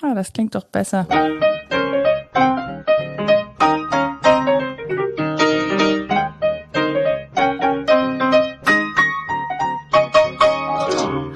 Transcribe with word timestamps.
Ah, 0.00 0.14
das 0.14 0.32
klingt 0.32 0.54
doch 0.54 0.62
besser. 0.62 1.08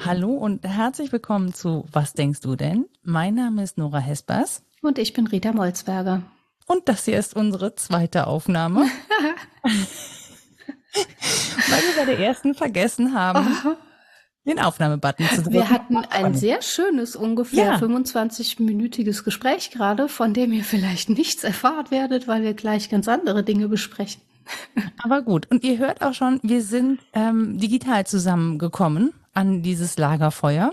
Hallo 0.05 0.31
und 0.31 0.65
herzlich 0.65 1.11
willkommen 1.11 1.53
zu 1.53 1.85
Was 1.91 2.13
denkst 2.13 2.39
du 2.39 2.55
denn? 2.55 2.85
Mein 3.03 3.35
Name 3.35 3.63
ist 3.63 3.77
Nora 3.77 3.99
Hespers. 3.99 4.63
Und 4.81 4.97
ich 4.97 5.11
bin 5.11 5.27
Rita 5.27 5.51
Molzberger. 5.51 6.23
Und 6.65 6.87
das 6.87 7.03
hier 7.03 7.19
ist 7.19 7.35
unsere 7.35 7.75
zweite 7.75 8.27
Aufnahme. 8.27 8.85
Weil 10.93 11.81
wir 11.81 11.95
bei 11.97 12.05
der 12.05 12.19
ersten 12.19 12.53
vergessen 12.55 13.13
haben, 13.13 13.45
den 14.45 14.59
Aufnahmebutton 14.59 15.25
zu 15.27 15.35
drücken. 15.35 15.53
Wir 15.53 15.69
hatten 15.69 15.97
ein 15.97 16.33
sehr 16.33 16.61
schönes, 16.61 17.15
ungefähr 17.15 17.65
ja. 17.65 17.75
25-minütiges 17.77 19.23
Gespräch 19.23 19.71
gerade, 19.71 20.09
von 20.09 20.33
dem 20.33 20.51
ihr 20.51 20.63
vielleicht 20.63 21.09
nichts 21.09 21.43
erfahren 21.43 21.89
werdet, 21.89 22.27
weil 22.27 22.43
wir 22.43 22.53
gleich 22.53 22.89
ganz 22.89 23.07
andere 23.07 23.43
Dinge 23.43 23.69
besprechen. 23.69 24.21
Aber 25.01 25.21
gut, 25.21 25.49
und 25.49 25.63
ihr 25.63 25.77
hört 25.77 26.01
auch 26.01 26.13
schon, 26.13 26.39
wir 26.43 26.61
sind 26.61 26.99
ähm, 27.13 27.57
digital 27.59 28.05
zusammengekommen 28.05 29.13
an 29.33 29.61
dieses 29.63 29.97
Lagerfeuer. 29.97 30.71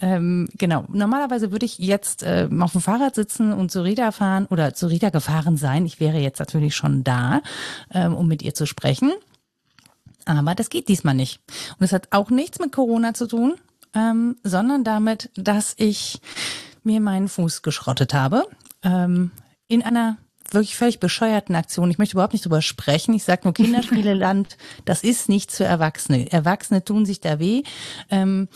Ähm, 0.00 0.48
genau, 0.58 0.84
normalerweise 0.88 1.52
würde 1.52 1.64
ich 1.64 1.78
jetzt 1.78 2.22
äh, 2.22 2.48
auf 2.60 2.72
dem 2.72 2.80
Fahrrad 2.80 3.14
sitzen 3.14 3.52
und 3.52 3.70
zu 3.70 3.82
Rita 3.82 4.12
fahren 4.12 4.46
oder 4.50 4.74
zu 4.74 4.88
Rita 4.88 5.10
gefahren 5.10 5.56
sein. 5.56 5.86
Ich 5.86 6.00
wäre 6.00 6.18
jetzt 6.18 6.38
natürlich 6.38 6.74
schon 6.74 7.04
da, 7.04 7.40
ähm, 7.92 8.14
um 8.14 8.28
mit 8.28 8.42
ihr 8.42 8.54
zu 8.54 8.66
sprechen. 8.66 9.12
Aber 10.26 10.54
das 10.54 10.70
geht 10.70 10.88
diesmal 10.88 11.14
nicht. 11.14 11.40
Und 11.78 11.84
es 11.84 11.92
hat 11.92 12.08
auch 12.10 12.30
nichts 12.30 12.58
mit 12.58 12.72
Corona 12.72 13.14
zu 13.14 13.26
tun, 13.26 13.54
ähm, 13.94 14.36
sondern 14.42 14.84
damit, 14.84 15.30
dass 15.36 15.74
ich 15.76 16.20
mir 16.82 17.00
meinen 17.00 17.28
Fuß 17.28 17.62
geschrottet 17.62 18.14
habe. 18.14 18.46
Ähm, 18.82 19.30
in 19.68 19.82
einer 19.82 20.18
wirklich 20.50 20.76
völlig 20.76 21.00
bescheuerten 21.00 21.54
Aktion. 21.54 21.90
Ich 21.90 21.98
möchte 21.98 22.14
überhaupt 22.14 22.32
nicht 22.32 22.44
drüber 22.44 22.62
sprechen. 22.62 23.14
Ich 23.14 23.24
sage 23.24 23.42
nur 23.44 23.54
Kinderspieleland, 23.54 24.56
das 24.84 25.02
ist 25.02 25.28
nichts 25.28 25.56
für 25.56 25.64
Erwachsene. 25.64 26.30
Erwachsene 26.30 26.84
tun 26.84 27.06
sich 27.06 27.20
da 27.20 27.38
weh. 27.38 27.62
Ähm, 28.10 28.48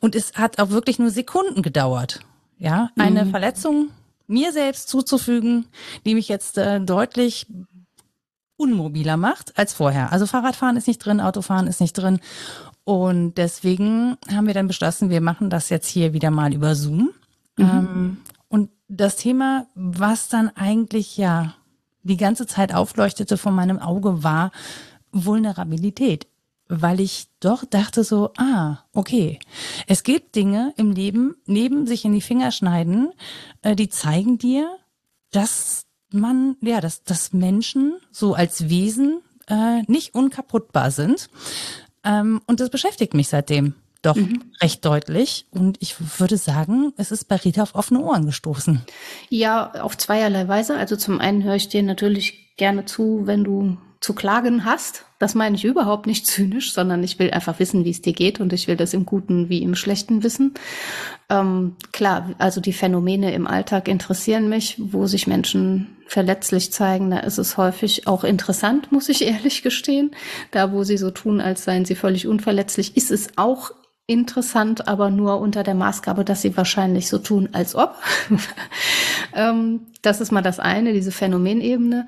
und 0.00 0.14
es 0.14 0.34
hat 0.34 0.60
auch 0.60 0.70
wirklich 0.70 0.98
nur 0.98 1.10
Sekunden 1.10 1.62
gedauert. 1.62 2.20
Ja, 2.58 2.90
eine 2.96 3.26
mhm. 3.26 3.30
Verletzung 3.30 3.90
mir 4.26 4.52
selbst 4.52 4.88
zuzufügen, 4.88 5.66
die 6.04 6.14
mich 6.14 6.28
jetzt 6.28 6.58
äh, 6.58 6.80
deutlich 6.80 7.46
unmobiler 8.56 9.16
macht 9.16 9.58
als 9.58 9.72
vorher. 9.72 10.12
Also 10.12 10.26
Fahrradfahren 10.26 10.76
ist 10.76 10.88
nicht 10.88 10.98
drin, 10.98 11.20
Autofahren 11.20 11.66
ist 11.66 11.80
nicht 11.80 11.92
drin. 11.92 12.20
Und 12.84 13.34
deswegen 13.34 14.16
haben 14.32 14.46
wir 14.46 14.54
dann 14.54 14.68
beschlossen, 14.68 15.10
wir 15.10 15.20
machen 15.20 15.50
das 15.50 15.68
jetzt 15.68 15.88
hier 15.88 16.12
wieder 16.12 16.30
mal 16.30 16.54
über 16.54 16.74
Zoom. 16.74 17.10
Mhm. 17.56 17.64
Ähm, 17.64 18.16
und 18.48 18.70
das 18.88 19.16
Thema, 19.16 19.66
was 19.74 20.28
dann 20.28 20.50
eigentlich 20.54 21.16
ja 21.16 21.54
die 22.02 22.16
ganze 22.16 22.46
Zeit 22.46 22.72
aufleuchtete 22.72 23.36
von 23.36 23.54
meinem 23.54 23.78
Auge, 23.80 24.22
war 24.22 24.52
Vulnerabilität. 25.10 26.26
Weil 26.68 27.00
ich 27.00 27.28
doch 27.38 27.64
dachte 27.64 28.02
so, 28.02 28.32
ah, 28.38 28.78
okay. 28.92 29.38
Es 29.86 30.02
gibt 30.02 30.34
Dinge 30.34 30.72
im 30.76 30.90
Leben, 30.90 31.36
neben 31.46 31.86
sich 31.86 32.04
in 32.04 32.12
die 32.12 32.20
Finger 32.20 32.50
schneiden, 32.50 33.12
äh, 33.62 33.76
die 33.76 33.88
zeigen 33.88 34.38
dir, 34.38 34.76
dass 35.30 35.85
man, 36.10 36.56
ja, 36.60 36.80
dass, 36.80 37.04
dass 37.04 37.32
Menschen 37.32 37.96
so 38.10 38.34
als 38.34 38.68
Wesen 38.68 39.20
äh, 39.48 39.82
nicht 39.86 40.14
unkaputtbar 40.14 40.90
sind. 40.90 41.28
Ähm, 42.04 42.40
und 42.46 42.60
das 42.60 42.70
beschäftigt 42.70 43.14
mich 43.14 43.28
seitdem 43.28 43.74
doch 44.02 44.16
mhm. 44.16 44.44
recht 44.62 44.84
deutlich. 44.84 45.46
Und 45.50 45.78
ich 45.80 45.96
würde 46.20 46.36
sagen, 46.36 46.92
es 46.96 47.10
ist 47.10 47.24
bei 47.26 47.36
Rita 47.36 47.62
auf 47.62 47.74
offene 47.74 48.00
Ohren 48.00 48.26
gestoßen. 48.26 48.82
Ja, 49.28 49.72
auf 49.82 49.96
zweierlei 49.96 50.46
Weise. 50.48 50.76
Also 50.76 50.96
zum 50.96 51.20
einen 51.20 51.42
höre 51.42 51.56
ich 51.56 51.68
dir 51.68 51.82
natürlich 51.82 52.56
gerne 52.56 52.84
zu, 52.84 53.26
wenn 53.26 53.44
du 53.44 53.76
zu 54.00 54.14
klagen 54.14 54.64
hast. 54.64 55.04
Das 55.18 55.34
meine 55.34 55.56
ich 55.56 55.64
überhaupt 55.64 56.06
nicht 56.06 56.26
zynisch, 56.26 56.72
sondern 56.72 57.02
ich 57.02 57.18
will 57.18 57.30
einfach 57.30 57.58
wissen, 57.58 57.84
wie 57.84 57.90
es 57.90 58.02
dir 58.02 58.12
geht 58.12 58.40
und 58.40 58.52
ich 58.52 58.68
will 58.68 58.76
das 58.76 58.92
im 58.92 59.06
Guten 59.06 59.48
wie 59.48 59.62
im 59.62 59.74
Schlechten 59.74 60.22
wissen. 60.22 60.54
Ähm, 61.30 61.76
klar, 61.92 62.34
also 62.38 62.60
die 62.60 62.74
Phänomene 62.74 63.32
im 63.32 63.46
Alltag 63.46 63.88
interessieren 63.88 64.48
mich, 64.48 64.76
wo 64.78 65.06
sich 65.06 65.26
Menschen 65.26 65.96
verletzlich 66.06 66.72
zeigen. 66.72 67.10
Da 67.10 67.20
ist 67.20 67.38
es 67.38 67.56
häufig 67.56 68.06
auch 68.06 68.24
interessant, 68.24 68.92
muss 68.92 69.08
ich 69.08 69.22
ehrlich 69.22 69.62
gestehen. 69.62 70.10
Da, 70.50 70.72
wo 70.72 70.84
sie 70.84 70.98
so 70.98 71.10
tun, 71.10 71.40
als 71.40 71.64
seien 71.64 71.84
sie 71.84 71.94
völlig 71.94 72.26
unverletzlich, 72.26 72.96
ist 72.96 73.10
es 73.10 73.30
auch 73.36 73.72
interessant, 74.06 74.86
aber 74.86 75.10
nur 75.10 75.40
unter 75.40 75.62
der 75.62 75.74
Maßgabe, 75.74 76.24
dass 76.24 76.42
sie 76.42 76.56
wahrscheinlich 76.56 77.08
so 77.08 77.18
tun, 77.18 77.48
als 77.52 77.74
ob. 77.74 77.96
ähm, 79.34 79.86
das 80.02 80.20
ist 80.20 80.30
mal 80.30 80.42
das 80.42 80.60
eine, 80.60 80.92
diese 80.92 81.10
Phänomenebene. 81.10 82.06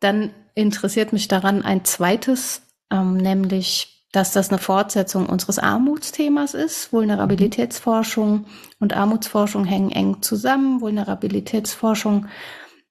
Dann 0.00 0.30
interessiert 0.56 1.12
mich 1.12 1.28
daran 1.28 1.62
ein 1.62 1.84
zweites, 1.84 2.62
ähm, 2.90 3.16
nämlich, 3.16 4.06
dass 4.10 4.32
das 4.32 4.48
eine 4.48 4.58
Fortsetzung 4.58 5.26
unseres 5.26 5.58
Armutsthemas 5.58 6.54
ist. 6.54 6.92
Vulnerabilitätsforschung 6.92 8.46
und 8.80 8.96
Armutsforschung 8.96 9.64
hängen 9.64 9.92
eng 9.92 10.22
zusammen. 10.22 10.80
Vulnerabilitätsforschung 10.80 12.26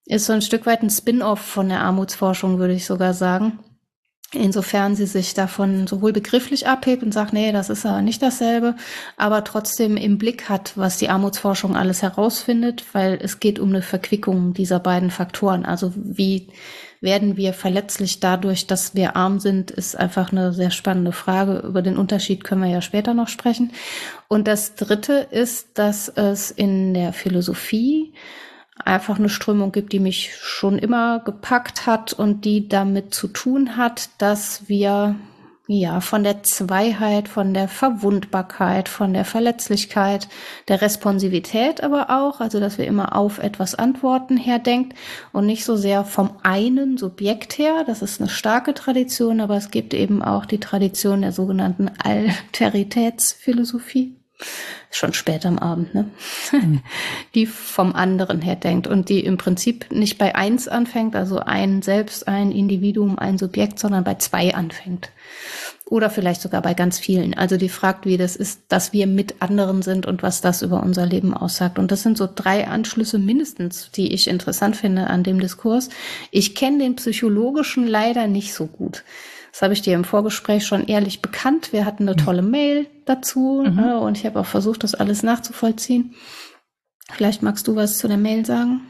ist 0.06 0.28
so 0.28 0.34
ein 0.34 0.44
Stück 0.44 0.66
weit 0.68 0.84
ein 0.84 0.90
Spin-off 0.92 1.40
von 1.40 1.68
der 1.68 1.82
Armutsforschung, 1.82 2.60
würde 2.60 2.76
ich 2.76 2.86
sogar 2.86 3.14
sagen. 3.14 3.60
Insofern 4.34 4.96
sie 4.96 5.06
sich 5.06 5.34
davon 5.34 5.88
sowohl 5.88 6.12
begrifflich 6.12 6.68
abhebt 6.68 7.04
und 7.04 7.14
sagt, 7.14 7.32
nee, 7.32 7.52
das 7.52 7.70
ist 7.70 7.86
aber 7.86 8.02
nicht 8.02 8.22
dasselbe, 8.22 8.76
aber 9.18 9.44
trotzdem 9.44 9.98
im 9.98 10.18
Blick 10.18 10.50
hat, 10.50 10.74
was 10.76 10.98
die 10.98 11.10
Armutsforschung 11.10 11.76
alles 11.76 12.02
herausfindet, 12.02 12.84
weil 12.94 13.18
es 13.22 13.40
geht 13.40 13.60
um 13.60 13.70
eine 13.70 13.82
Verquickung 13.82 14.54
dieser 14.54 14.80
beiden 14.80 15.10
Faktoren. 15.10 15.64
Also 15.66 15.94
wie 15.96 16.50
werden 17.06 17.38
wir 17.38 17.54
verletzlich 17.54 18.20
dadurch, 18.20 18.68
dass 18.68 18.96
wir 18.96 19.16
arm 19.16 19.40
sind, 19.40 19.72
ist 19.72 19.96
einfach 19.96 20.34
eine 20.34 20.52
sehr 20.52 20.72
spannende 20.72 21.14
Frage. 21.14 21.60
Über 21.60 21.82
den 21.82 21.96
Unterschied 21.96 22.44
können 22.44 22.64
wir 22.64 22.70
ja 22.70 22.82
später 22.82 23.14
noch 23.14 23.30
sprechen. 23.30 23.72
Und 24.28 24.50
das 24.50 24.76
Dritte 24.76 25.28
ist, 25.32 25.78
dass 25.78 26.10
es 26.10 26.52
in 26.52 26.94
der 26.94 27.14
Philosophie 27.14 28.14
einfach 28.84 29.18
eine 29.18 29.30
Strömung 29.30 29.72
gibt, 29.72 29.94
die 29.94 30.02
mich 30.02 30.36
schon 30.36 30.78
immer 30.78 31.20
gepackt 31.20 31.86
hat 31.86 32.12
und 32.12 32.44
die 32.44 32.68
damit 32.68 33.14
zu 33.14 33.30
tun 33.30 33.78
hat, 33.78 34.10
dass 34.18 34.68
wir 34.68 35.16
ja, 35.68 36.00
von 36.00 36.24
der 36.24 36.44
Zweiheit, 36.44 37.28
von 37.28 37.56
der 37.56 37.68
Verwundbarkeit, 37.68 38.88
von 38.88 39.14
der 39.14 39.26
Verletzlichkeit, 39.26 40.28
der 40.68 40.80
Responsivität 40.82 41.84
aber 41.84 42.12
auch, 42.12 42.40
also 42.40 42.60
dass 42.60 42.78
wir 42.78 42.86
immer 42.86 43.16
auf 43.16 43.40
etwas 43.40 43.74
antworten 43.74 44.38
herdenkt 44.38 44.94
und 45.32 45.48
nicht 45.48 45.66
so 45.66 45.76
sehr 45.76 46.06
vom 46.06 46.38
einen 46.44 46.98
Subjekt 46.98 47.58
her, 47.58 47.84
das 47.86 48.04
ist 48.04 48.22
eine 48.22 48.30
starke 48.30 48.76
Tradition, 48.76 49.42
aber 49.42 49.58
es 49.58 49.72
gibt 49.72 49.96
eben 49.96 50.22
auch 50.22 50.46
die 50.46 50.60
Tradition 50.60 51.22
der 51.22 51.32
sogenannten 51.32 51.90
Alteritätsphilosophie 52.04 54.20
schon 54.92 55.14
spät 55.14 55.46
am 55.46 55.60
Abend, 55.60 55.94
ne? 55.94 56.10
Die 57.36 57.46
vom 57.46 57.94
anderen 57.94 58.42
her 58.42 58.56
denkt 58.56 58.88
und 58.88 59.10
die 59.10 59.20
im 59.20 59.38
Prinzip 59.38 59.92
nicht 59.92 60.18
bei 60.18 60.36
eins 60.36 60.68
anfängt, 60.68 61.16
also 61.16 61.40
ein 61.40 61.82
Selbst, 61.82 62.28
ein 62.28 62.52
Individuum, 62.52 63.20
ein 63.20 63.38
Subjekt, 63.38 63.80
sondern 63.80 64.04
bei 64.04 64.16
zwei 64.16 64.54
anfängt. 64.56 65.10
Oder 65.88 66.10
vielleicht 66.10 66.42
sogar 66.42 66.62
bei 66.62 66.74
ganz 66.74 66.98
vielen. 66.98 67.36
Also 67.36 67.58
die 67.58 67.70
fragt, 67.70 68.06
wie 68.06 68.18
das 68.18 68.36
ist, 68.36 68.62
dass 68.70 68.92
wir 68.92 69.06
mit 69.06 69.42
anderen 69.42 69.84
sind 69.84 70.08
und 70.08 70.24
was 70.24 70.42
das 70.42 70.64
über 70.64 70.82
unser 70.82 71.06
Leben 71.06 71.34
aussagt. 71.34 71.78
Und 71.78 71.92
das 71.92 72.02
sind 72.02 72.18
so 72.18 72.28
drei 72.34 72.68
Anschlüsse 72.68 73.20
mindestens, 73.20 73.92
die 73.92 74.12
ich 74.14 74.28
interessant 74.28 74.76
finde 74.76 75.08
an 75.08 75.24
dem 75.24 75.40
Diskurs. 75.40 75.90
Ich 76.32 76.56
kenne 76.56 76.80
den 76.80 76.96
psychologischen 76.96 77.86
leider 77.86 78.26
nicht 78.26 78.54
so 78.54 78.66
gut. 78.66 79.04
Das 79.56 79.62
habe 79.62 79.74
ich 79.74 79.82
dir 79.82 79.94
im 79.94 80.04
Vorgespräch 80.04 80.66
schon 80.66 80.86
ehrlich 80.86 81.22
bekannt. 81.22 81.72
Wir 81.72 81.86
hatten 81.86 82.10
eine 82.10 82.18
tolle 82.18 82.42
Mail 82.42 82.88
dazu 83.06 83.64
mhm. 83.66 83.80
äh, 83.80 83.94
und 83.94 84.18
ich 84.18 84.26
habe 84.26 84.42
auch 84.42 84.46
versucht, 84.46 84.84
das 84.84 84.96
alles 84.96 85.24
nachzuvollziehen. 85.24 86.14
Vielleicht 87.10 87.42
magst 87.42 87.66
du 87.70 87.78
was 87.78 87.98
zu 87.98 88.10
der 88.10 88.18
Mail 88.18 88.46
sagen? 88.46 88.82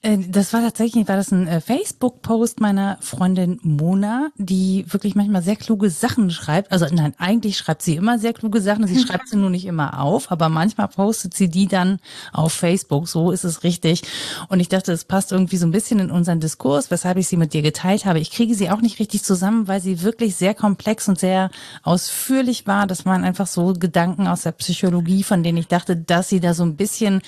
Äh, 0.00 0.18
das 0.28 0.52
war 0.52 0.60
tatsächlich, 0.60 1.08
war 1.08 1.16
das 1.16 1.32
ein 1.32 1.48
äh, 1.48 1.60
Facebook-Post 1.60 2.60
meiner 2.60 2.98
Freundin 3.00 3.58
Mona, 3.62 4.28
die 4.36 4.84
wirklich 4.88 5.16
manchmal 5.16 5.42
sehr 5.42 5.56
kluge 5.56 5.90
Sachen 5.90 6.30
schreibt. 6.30 6.70
Also 6.70 6.86
nein, 6.92 7.14
eigentlich 7.18 7.58
schreibt 7.58 7.82
sie 7.82 7.96
immer 7.96 8.18
sehr 8.18 8.32
kluge 8.32 8.60
Sachen. 8.60 8.86
Sie 8.86 8.98
schreibt 8.98 9.28
sie 9.28 9.36
nur 9.36 9.50
nicht 9.50 9.66
immer 9.66 10.00
auf, 10.00 10.30
aber 10.30 10.48
manchmal 10.48 10.88
postet 10.88 11.34
sie 11.34 11.48
die 11.48 11.66
dann 11.66 11.98
auf 12.32 12.52
Facebook. 12.52 13.08
So 13.08 13.32
ist 13.32 13.44
es 13.44 13.64
richtig. 13.64 14.02
Und 14.48 14.60
ich 14.60 14.68
dachte, 14.68 14.92
es 14.92 15.04
passt 15.04 15.32
irgendwie 15.32 15.56
so 15.56 15.66
ein 15.66 15.72
bisschen 15.72 15.98
in 15.98 16.10
unseren 16.12 16.38
Diskurs, 16.38 16.92
weshalb 16.92 17.18
ich 17.18 17.26
sie 17.26 17.36
mit 17.36 17.52
dir 17.52 17.62
geteilt 17.62 18.04
habe. 18.04 18.20
Ich 18.20 18.30
kriege 18.30 18.54
sie 18.54 18.70
auch 18.70 18.80
nicht 18.80 19.00
richtig 19.00 19.24
zusammen, 19.24 19.66
weil 19.66 19.80
sie 19.80 20.02
wirklich 20.02 20.36
sehr 20.36 20.54
komplex 20.54 21.08
und 21.08 21.18
sehr 21.18 21.50
ausführlich 21.82 22.68
war. 22.68 22.86
Das 22.86 23.04
waren 23.04 23.24
einfach 23.24 23.48
so 23.48 23.72
Gedanken 23.72 24.28
aus 24.28 24.42
der 24.42 24.52
Psychologie, 24.52 25.24
von 25.24 25.42
denen 25.42 25.58
ich 25.58 25.66
dachte, 25.66 25.96
dass 25.96 26.28
sie 26.28 26.38
da 26.38 26.54
so 26.54 26.62
ein 26.62 26.76
bisschen 26.76 27.20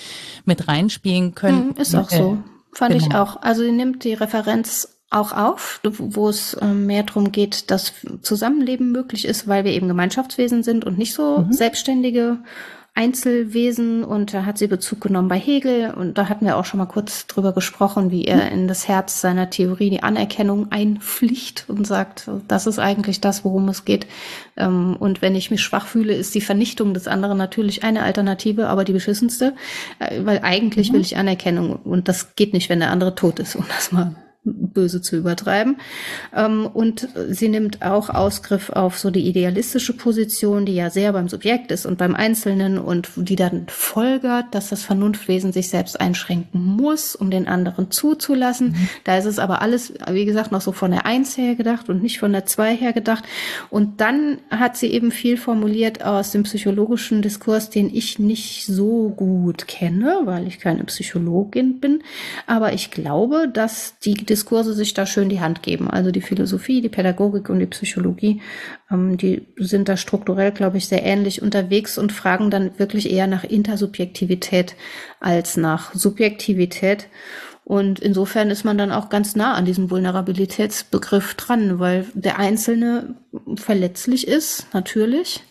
mit 0.44 0.68
reinspielen 0.68 1.34
können. 1.34 1.70
Hm, 1.70 1.76
ist 1.76 1.96
auch 1.96 2.08
so. 2.08 2.38
Fand 2.72 2.92
genau. 2.92 3.06
ich 3.06 3.14
auch. 3.14 3.42
Also 3.42 3.62
sie 3.62 3.72
nimmt 3.72 4.04
die 4.04 4.14
Referenz 4.14 4.96
auch 5.10 5.32
auf, 5.32 5.80
wo 5.82 6.28
es 6.28 6.54
äh, 6.54 6.66
mehr 6.66 7.02
darum 7.02 7.32
geht, 7.32 7.70
dass 7.70 7.92
Zusammenleben 8.22 8.92
möglich 8.92 9.24
ist, 9.24 9.48
weil 9.48 9.64
wir 9.64 9.72
eben 9.72 9.88
Gemeinschaftswesen 9.88 10.62
sind 10.62 10.84
und 10.84 10.98
nicht 10.98 11.14
so 11.14 11.38
mhm. 11.38 11.52
selbstständige 11.52 12.38
Einzelwesen 12.94 14.04
und 14.04 14.34
da 14.34 14.44
hat 14.44 14.58
sie 14.58 14.66
Bezug 14.66 15.00
genommen 15.00 15.28
bei 15.28 15.38
Hegel 15.38 15.94
und 15.94 16.18
da 16.18 16.28
hatten 16.28 16.44
wir 16.44 16.56
auch 16.56 16.64
schon 16.64 16.78
mal 16.78 16.86
kurz 16.86 17.26
drüber 17.26 17.52
gesprochen, 17.52 18.10
wie 18.10 18.24
er 18.24 18.50
in 18.50 18.68
das 18.68 18.88
Herz 18.88 19.20
seiner 19.20 19.48
Theorie 19.48 19.90
die 19.90 20.02
Anerkennung 20.02 20.70
einpflicht 20.70 21.64
und 21.68 21.86
sagt, 21.86 22.28
das 22.48 22.66
ist 22.66 22.78
eigentlich 22.78 23.20
das, 23.20 23.44
worum 23.44 23.68
es 23.68 23.84
geht. 23.84 24.06
Ähm, 24.56 24.96
und 24.98 25.22
wenn 25.22 25.36
ich 25.36 25.50
mich 25.50 25.62
schwach 25.62 25.86
fühle, 25.86 26.14
ist 26.14 26.34
die 26.34 26.40
Vernichtung 26.40 26.92
des 26.92 27.06
anderen 27.06 27.38
natürlich 27.38 27.84
eine 27.84 28.02
Alternative, 28.02 28.68
aber 28.68 28.84
die 28.84 28.92
beschissenste, 28.92 29.54
äh, 29.98 30.24
weil 30.24 30.40
eigentlich 30.42 30.90
mhm. 30.90 30.94
will 30.94 31.00
ich 31.02 31.16
Anerkennung 31.16 31.76
und 31.76 32.08
das 32.08 32.34
geht 32.34 32.52
nicht, 32.52 32.68
wenn 32.68 32.80
der 32.80 32.90
andere 32.90 33.14
tot 33.14 33.38
ist, 33.38 33.56
um 33.56 33.64
das 33.68 33.92
mal 33.92 34.14
böse 34.42 35.02
zu 35.02 35.16
übertreiben. 35.16 35.76
Ähm, 36.34 36.66
und 36.66 37.08
sie 37.28 37.48
nimmt 37.48 37.82
auch 37.82 38.08
Ausgriff 38.08 38.70
auf 38.70 38.98
so 38.98 39.10
die 39.10 39.28
idealistische 39.28 39.92
Position, 39.92 40.64
die 40.64 40.74
ja 40.74 40.88
sehr 40.88 41.12
beim 41.12 41.28
Subjekt 41.28 41.70
ist 41.70 41.84
und 41.84 41.98
beim 41.98 42.14
Einzelnen 42.14 42.78
und 42.78 43.10
die 43.16 43.36
dann 43.36 43.66
folgert, 43.68 44.46
dass 44.52 44.70
das 44.70 44.82
Vernunftwesen 44.82 45.52
sich 45.52 45.68
selbst 45.68 46.00
einschränken 46.00 46.64
muss, 46.64 47.14
um 47.14 47.30
den 47.30 47.48
anderen 47.48 47.90
zuzulassen. 47.90 48.68
Mhm. 48.68 48.88
Da 49.04 49.18
ist 49.18 49.26
es 49.26 49.38
aber 49.38 49.60
alles, 49.60 49.92
wie 50.10 50.24
gesagt, 50.24 50.52
noch 50.52 50.62
so 50.62 50.72
von 50.72 50.90
der 50.90 51.04
Eins 51.04 51.36
her 51.36 51.54
gedacht 51.54 51.90
und 51.90 52.02
nicht 52.02 52.18
von 52.18 52.32
der 52.32 52.46
Zwei 52.46 52.74
her 52.74 52.94
gedacht. 52.94 53.24
Und 53.68 54.00
dann 54.00 54.38
hat 54.50 54.76
sie 54.76 54.86
eben 54.86 55.10
viel 55.10 55.36
formuliert 55.36 56.02
aus 56.02 56.30
dem 56.30 56.44
psychologischen 56.44 57.20
Diskurs, 57.20 57.68
den 57.68 57.94
ich 57.94 58.18
nicht 58.18 58.66
so 58.66 59.10
gut 59.10 59.68
kenne, 59.68 60.20
weil 60.24 60.46
ich 60.46 60.60
keine 60.60 60.84
Psychologin 60.84 61.78
bin. 61.78 62.02
Aber 62.46 62.72
ich 62.72 62.90
glaube, 62.90 63.48
dass 63.52 63.98
die 63.98 64.29
Diskurse 64.30 64.72
sich 64.74 64.94
da 64.94 65.04
schön 65.06 65.28
die 65.28 65.40
Hand 65.40 65.62
geben. 65.62 65.90
Also 65.90 66.10
die 66.10 66.20
Philosophie, 66.20 66.80
die 66.80 66.88
Pädagogik 66.88 67.50
und 67.50 67.58
die 67.58 67.66
Psychologie, 67.66 68.40
ähm, 68.90 69.16
die 69.16 69.48
sind 69.56 69.88
da 69.88 69.96
strukturell, 69.96 70.52
glaube 70.52 70.78
ich, 70.78 70.88
sehr 70.88 71.04
ähnlich 71.04 71.42
unterwegs 71.42 71.98
und 71.98 72.12
fragen 72.12 72.50
dann 72.50 72.78
wirklich 72.78 73.10
eher 73.10 73.26
nach 73.26 73.44
Intersubjektivität 73.44 74.76
als 75.18 75.56
nach 75.56 75.94
Subjektivität. 75.94 77.08
Und 77.64 78.00
insofern 78.00 78.50
ist 78.50 78.64
man 78.64 78.78
dann 78.78 78.92
auch 78.92 79.10
ganz 79.10 79.36
nah 79.36 79.54
an 79.54 79.64
diesem 79.64 79.90
Vulnerabilitätsbegriff 79.90 81.34
dran, 81.34 81.78
weil 81.78 82.06
der 82.14 82.38
Einzelne 82.38 83.16
verletzlich 83.56 84.26
ist, 84.26 84.66
natürlich. 84.72 85.42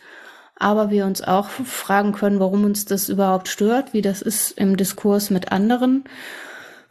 Aber 0.56 0.90
wir 0.90 1.06
uns 1.06 1.22
auch 1.22 1.50
fragen 1.50 2.12
können, 2.12 2.40
warum 2.40 2.66
uns 2.66 2.86
das 2.86 3.08
überhaupt 3.08 3.48
stört, 3.48 3.94
wie 3.94 4.02
das 4.02 4.22
ist 4.22 4.52
im 4.52 4.76
Diskurs 4.76 5.30
mit 5.30 5.52
anderen 5.52 6.04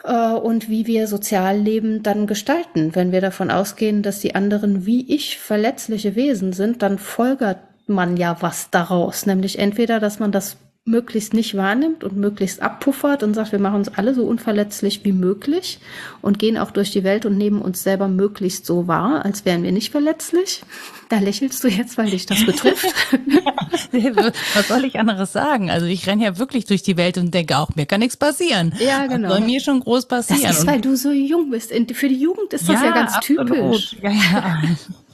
äh, 0.04 0.32
und 0.32 0.68
wie 0.68 0.86
wir 0.86 1.06
Sozialleben 1.06 2.02
dann 2.02 2.26
gestalten. 2.26 2.94
Wenn 2.94 3.12
wir 3.12 3.20
davon 3.20 3.50
ausgehen, 3.50 4.02
dass 4.02 4.20
die 4.20 4.34
anderen 4.34 4.86
wie 4.86 5.12
ich 5.12 5.38
verletzliche 5.38 6.14
Wesen 6.14 6.52
sind, 6.52 6.82
dann 6.82 6.98
folgert 6.98 7.58
man 7.86 8.16
ja 8.16 8.36
was 8.40 8.70
daraus, 8.70 9.26
nämlich 9.26 9.58
entweder, 9.58 9.98
dass 9.98 10.18
man 10.18 10.30
das 10.30 10.56
möglichst 10.88 11.34
nicht 11.34 11.56
wahrnimmt 11.56 12.02
und 12.02 12.16
möglichst 12.16 12.62
abpuffert 12.62 13.22
und 13.22 13.34
sagt, 13.34 13.52
wir 13.52 13.58
machen 13.58 13.76
uns 13.76 13.88
alle 13.88 14.14
so 14.14 14.24
unverletzlich 14.24 15.04
wie 15.04 15.12
möglich 15.12 15.78
und 16.22 16.38
gehen 16.38 16.58
auch 16.58 16.70
durch 16.70 16.90
die 16.90 17.04
Welt 17.04 17.26
und 17.26 17.36
nehmen 17.36 17.62
uns 17.62 17.82
selber 17.82 18.08
möglichst 18.08 18.66
so 18.66 18.88
wahr, 18.88 19.24
als 19.24 19.44
wären 19.44 19.62
wir 19.62 19.72
nicht 19.72 19.92
verletzlich. 19.92 20.62
Da 21.08 21.18
lächelst 21.18 21.62
du 21.64 21.68
jetzt, 21.68 21.96
weil 21.96 22.10
dich 22.10 22.26
das 22.26 22.44
betrifft. 22.44 22.86
Was 24.54 24.68
soll 24.68 24.84
ich 24.84 24.98
anderes 24.98 25.32
sagen? 25.32 25.70
Also 25.70 25.86
ich 25.86 26.06
renne 26.06 26.24
ja 26.24 26.38
wirklich 26.38 26.66
durch 26.66 26.82
die 26.82 26.96
Welt 26.96 27.16
und 27.16 27.32
denke 27.32 27.56
auch, 27.58 27.74
mir 27.76 27.86
kann 27.86 28.00
nichts 28.00 28.16
passieren. 28.16 28.74
Ja, 28.78 29.06
genau. 29.06 29.28
Das 29.28 29.38
soll 29.38 29.46
mir 29.46 29.60
schon 29.60 29.80
groß 29.80 30.06
passieren. 30.06 30.42
Das 30.42 30.58
ist, 30.58 30.66
weil 30.66 30.80
du 30.80 30.96
so 30.96 31.10
jung 31.10 31.50
bist. 31.50 31.72
Für 31.92 32.08
die 32.08 32.20
Jugend 32.20 32.52
ist 32.52 32.68
das 32.68 32.80
ja, 32.80 32.86
ja 32.86 32.92
ganz 32.92 33.14
absolut. 33.14 33.48
typisch. 33.48 33.96
Ja, 34.02 34.10
ja. 34.10 34.62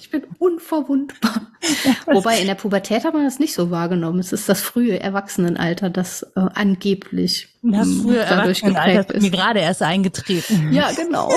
Ich 0.05 0.11
bin 0.11 0.25
unverwundbar. 0.39 1.41
Wobei 2.05 2.39
in 2.39 2.47
der 2.47 2.56
Pubertät 2.56 3.05
hat 3.05 3.15
man 3.15 3.25
das 3.25 3.39
nicht 3.39 3.55
so 3.55 3.71
wahrgenommen. 3.71 4.19
Es 4.19 4.35
ist 4.35 4.51
das 4.51 4.61
frühe 4.61 5.01
Erwachsenenalter, 5.01 5.89
das 5.89 6.25
äh, 6.37 6.41
angeblich 6.53 7.49
das 7.62 7.87
hm, 7.87 8.03
frühe 8.03 8.27
dadurch 8.29 8.61
geprägt 8.61 9.12
ist. 9.12 9.23
Mir 9.23 9.31
gerade 9.31 9.61
erst 9.61 9.81
eingetreten. 9.81 10.75
Ja, 10.75 10.93
genau. 10.93 11.33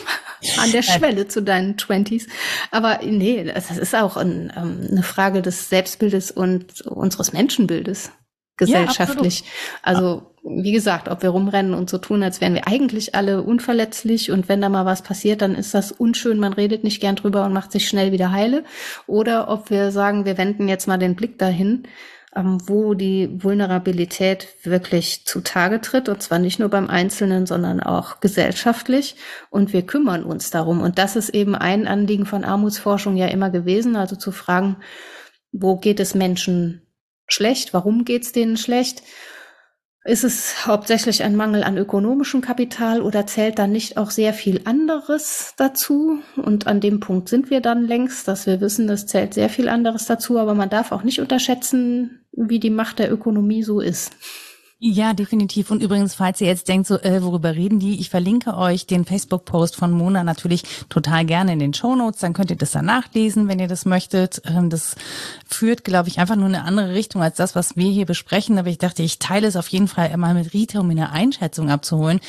An 0.58 0.72
der 0.72 0.80
Schwelle 0.80 1.28
zu 1.28 1.42
deinen 1.42 1.76
Twenties. 1.76 2.26
Aber 2.70 3.00
nee, 3.04 3.44
das 3.44 3.70
ist 3.76 3.94
auch 3.94 4.16
ein, 4.16 4.50
ähm, 4.56 4.88
eine 4.90 5.02
Frage 5.02 5.42
des 5.42 5.68
Selbstbildes 5.68 6.30
und 6.30 6.80
unseres 6.86 7.34
Menschenbildes 7.34 8.12
gesellschaftlich. 8.56 9.40
Ja, 9.40 9.46
also 9.82 10.30
wie 10.42 10.72
gesagt, 10.72 11.08
ob 11.08 11.22
wir 11.22 11.30
rumrennen 11.30 11.74
und 11.74 11.90
so 11.90 11.98
tun, 11.98 12.22
als 12.22 12.40
wären 12.40 12.54
wir 12.54 12.68
eigentlich 12.68 13.14
alle 13.14 13.42
unverletzlich 13.42 14.30
und 14.30 14.48
wenn 14.48 14.60
da 14.60 14.68
mal 14.68 14.86
was 14.86 15.02
passiert, 15.02 15.42
dann 15.42 15.54
ist 15.54 15.74
das 15.74 15.90
unschön, 15.92 16.38
man 16.38 16.52
redet 16.52 16.84
nicht 16.84 17.00
gern 17.00 17.16
drüber 17.16 17.44
und 17.44 17.52
macht 17.52 17.72
sich 17.72 17.88
schnell 17.88 18.12
wieder 18.12 18.30
heile. 18.30 18.64
Oder 19.06 19.48
ob 19.48 19.70
wir 19.70 19.90
sagen, 19.90 20.24
wir 20.24 20.38
wenden 20.38 20.68
jetzt 20.68 20.86
mal 20.86 20.98
den 20.98 21.16
Blick 21.16 21.38
dahin, 21.38 21.88
ähm, 22.36 22.58
wo 22.66 22.94
die 22.94 23.28
Vulnerabilität 23.42 24.48
wirklich 24.62 25.24
zutage 25.24 25.80
tritt 25.80 26.08
und 26.08 26.22
zwar 26.22 26.38
nicht 26.38 26.60
nur 26.60 26.68
beim 26.68 26.88
Einzelnen, 26.88 27.46
sondern 27.46 27.80
auch 27.80 28.20
gesellschaftlich 28.20 29.16
und 29.50 29.72
wir 29.72 29.82
kümmern 29.82 30.22
uns 30.22 30.50
darum. 30.50 30.80
Und 30.80 30.98
das 30.98 31.16
ist 31.16 31.30
eben 31.30 31.56
ein 31.56 31.88
Anliegen 31.88 32.26
von 32.26 32.44
Armutsforschung 32.44 33.16
ja 33.16 33.26
immer 33.26 33.50
gewesen, 33.50 33.96
also 33.96 34.14
zu 34.14 34.30
fragen, 34.30 34.76
wo 35.50 35.76
geht 35.76 35.98
es 35.98 36.14
Menschen 36.14 36.85
schlecht, 37.28 37.74
warum 37.74 38.04
geht 38.04 38.22
es 38.22 38.32
denen 38.32 38.56
schlecht 38.56 39.02
ist 40.06 40.24
es 40.24 40.66
hauptsächlich 40.66 41.22
ein 41.22 41.36
Mangel 41.36 41.64
an 41.64 41.76
ökonomischem 41.76 42.40
Kapital 42.40 43.02
oder 43.02 43.26
zählt 43.26 43.58
dann 43.58 43.72
nicht 43.72 43.96
auch 43.96 44.10
sehr 44.10 44.32
viel 44.32 44.60
anderes 44.64 45.54
dazu? 45.56 46.20
Und 46.36 46.66
an 46.66 46.80
dem 46.80 47.00
Punkt 47.00 47.28
sind 47.28 47.50
wir 47.50 47.60
dann 47.60 47.84
längst, 47.84 48.28
dass 48.28 48.46
wir 48.46 48.60
wissen, 48.60 48.88
es 48.88 49.06
zählt 49.06 49.34
sehr 49.34 49.48
viel 49.48 49.68
anderes 49.68 50.06
dazu, 50.06 50.38
aber 50.38 50.54
man 50.54 50.70
darf 50.70 50.92
auch 50.92 51.02
nicht 51.02 51.20
unterschätzen, 51.20 52.24
wie 52.32 52.60
die 52.60 52.70
Macht 52.70 52.98
der 52.98 53.12
Ökonomie 53.12 53.62
so 53.62 53.80
ist. 53.80 54.12
Ja, 54.78 55.14
definitiv. 55.14 55.70
Und 55.70 55.82
übrigens, 55.82 56.14
falls 56.14 56.38
ihr 56.42 56.48
jetzt 56.48 56.68
denkt, 56.68 56.86
so, 56.86 56.98
äh, 56.98 57.22
worüber 57.22 57.54
reden 57.54 57.78
die? 57.78 57.98
Ich 57.98 58.10
verlinke 58.10 58.58
euch 58.58 58.86
den 58.86 59.06
Facebook-Post 59.06 59.74
von 59.74 59.90
Mona 59.90 60.22
natürlich 60.22 60.64
total 60.90 61.24
gerne 61.24 61.54
in 61.54 61.58
den 61.58 61.72
Show 61.72 61.96
Notes. 61.96 62.20
Dann 62.20 62.34
könnt 62.34 62.50
ihr 62.50 62.58
das 62.58 62.72
dann 62.72 62.84
nachlesen, 62.84 63.48
wenn 63.48 63.58
ihr 63.58 63.68
das 63.68 63.86
möchtet. 63.86 64.42
Ähm, 64.44 64.68
das 64.68 64.94
führt, 65.46 65.82
glaube 65.82 66.10
ich, 66.10 66.18
einfach 66.18 66.36
nur 66.36 66.48
eine 66.48 66.64
andere 66.64 66.92
Richtung 66.92 67.22
als 67.22 67.36
das, 67.36 67.54
was 67.54 67.76
wir 67.76 67.90
hier 67.90 68.04
besprechen. 68.04 68.58
Aber 68.58 68.68
ich 68.68 68.76
dachte, 68.76 69.02
ich 69.02 69.18
teile 69.18 69.46
es 69.46 69.56
auf 69.56 69.68
jeden 69.68 69.88
Fall 69.88 70.14
mal 70.18 70.34
mit 70.34 70.52
Rita, 70.52 70.80
um 70.80 70.88
mir 70.88 70.92
eine 70.92 71.10
Einschätzung 71.10 71.70
abzuholen. 71.70 72.20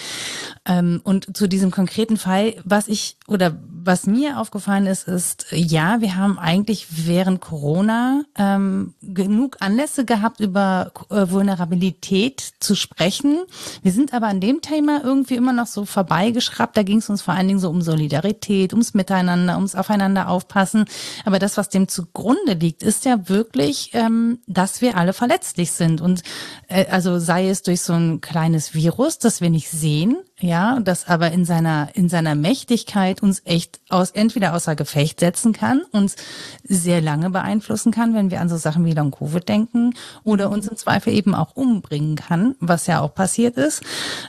Ähm, 0.65 1.01
und 1.03 1.35
zu 1.35 1.49
diesem 1.49 1.69
konkreten 1.69 2.15
Fall, 2.15 2.55
was 2.63 2.87
ich 2.87 3.17
oder 3.27 3.57
was 3.87 4.05
mir 4.05 4.39
aufgefallen 4.39 4.85
ist, 4.85 5.07
ist, 5.07 5.47
ja, 5.51 6.01
wir 6.01 6.15
haben 6.15 6.37
eigentlich 6.37 7.07
während 7.07 7.41
Corona 7.41 8.23
ähm, 8.37 8.93
genug 9.01 9.57
Anlässe 9.61 10.05
gehabt, 10.05 10.39
über 10.41 10.91
äh, 11.09 11.29
Vulnerabilität 11.29 12.41
zu 12.59 12.75
sprechen. 12.75 13.39
Wir 13.81 13.91
sind 13.93 14.13
aber 14.13 14.27
an 14.27 14.41
dem 14.41 14.61
Thema 14.61 15.01
irgendwie 15.03 15.35
immer 15.35 15.53
noch 15.53 15.67
so 15.67 15.85
vorbeigeschraubt. 15.85 16.75
Da 16.75 16.83
ging 16.83 16.97
es 16.99 17.09
uns 17.09 17.21
vor 17.21 17.33
allen 17.33 17.47
Dingen 17.47 17.59
so 17.59 17.69
um 17.69 17.81
Solidarität, 17.81 18.73
ums 18.73 18.93
Miteinander, 18.93 19.55
ums 19.55 19.73
Aufeinander 19.73 20.27
aufpassen. 20.27 20.85
Aber 21.25 21.39
das, 21.39 21.57
was 21.57 21.69
dem 21.69 21.87
zugrunde 21.87 22.53
liegt, 22.53 22.83
ist 22.83 23.05
ja 23.05 23.29
wirklich, 23.29 23.91
ähm, 23.93 24.39
dass 24.47 24.81
wir 24.81 24.97
alle 24.97 25.13
verletzlich 25.13 25.71
sind. 25.71 26.01
Und 26.01 26.23
äh, 26.67 26.85
also 26.87 27.19
sei 27.19 27.49
es 27.49 27.63
durch 27.63 27.81
so 27.81 27.93
ein 27.93 28.21
kleines 28.21 28.73
Virus, 28.73 29.17
das 29.17 29.39
wir 29.39 29.49
nicht 29.49 29.69
sehen, 29.69 30.17
ja, 30.39 30.79
das 30.79 31.07
aber 31.07 31.31
in 31.31 31.45
seiner, 31.45 31.89
in 31.95 32.09
seiner 32.09 32.35
Mächtigkeit 32.35 33.23
uns 33.23 33.41
echt 33.45 33.79
aus, 33.89 34.11
entweder 34.11 34.53
außer 34.53 34.75
Gefecht 34.75 35.19
setzen 35.19 35.51
kann, 35.51 35.81
uns 35.91 36.15
sehr 36.63 37.01
lange 37.01 37.31
beeinflussen 37.31 37.91
kann, 37.91 38.13
wenn 38.13 38.29
wir 38.29 38.39
an 38.39 38.47
so 38.47 38.57
Sachen 38.57 38.85
wie 38.85 38.93
Long 38.93 39.09
Covid 39.09 39.49
denken, 39.49 39.95
oder 40.23 40.51
uns 40.51 40.67
im 40.67 40.77
Zweifel 40.77 41.13
eben 41.13 41.33
auch 41.33 41.55
umbringen 41.55 42.15
kann, 42.15 42.55
was 42.59 42.85
ja 42.85 43.01
auch 43.01 43.15
passiert 43.15 43.57
ist. 43.57 43.81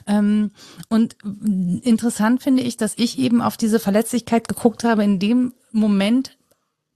Ähm, 0.07 0.50
und 0.88 1.17
interessant 1.83 2.43
finde 2.43 2.62
ich, 2.62 2.79
dass 2.79 2.95
ich 2.97 3.19
eben 3.19 3.43
auf 3.43 3.59
diese 3.59 3.79
Verletzlichkeit 3.79 4.49
geguckt 4.49 4.85
habe 4.85 5.05
in 5.05 5.19
dem 5.19 5.53
Moment, 5.73 6.38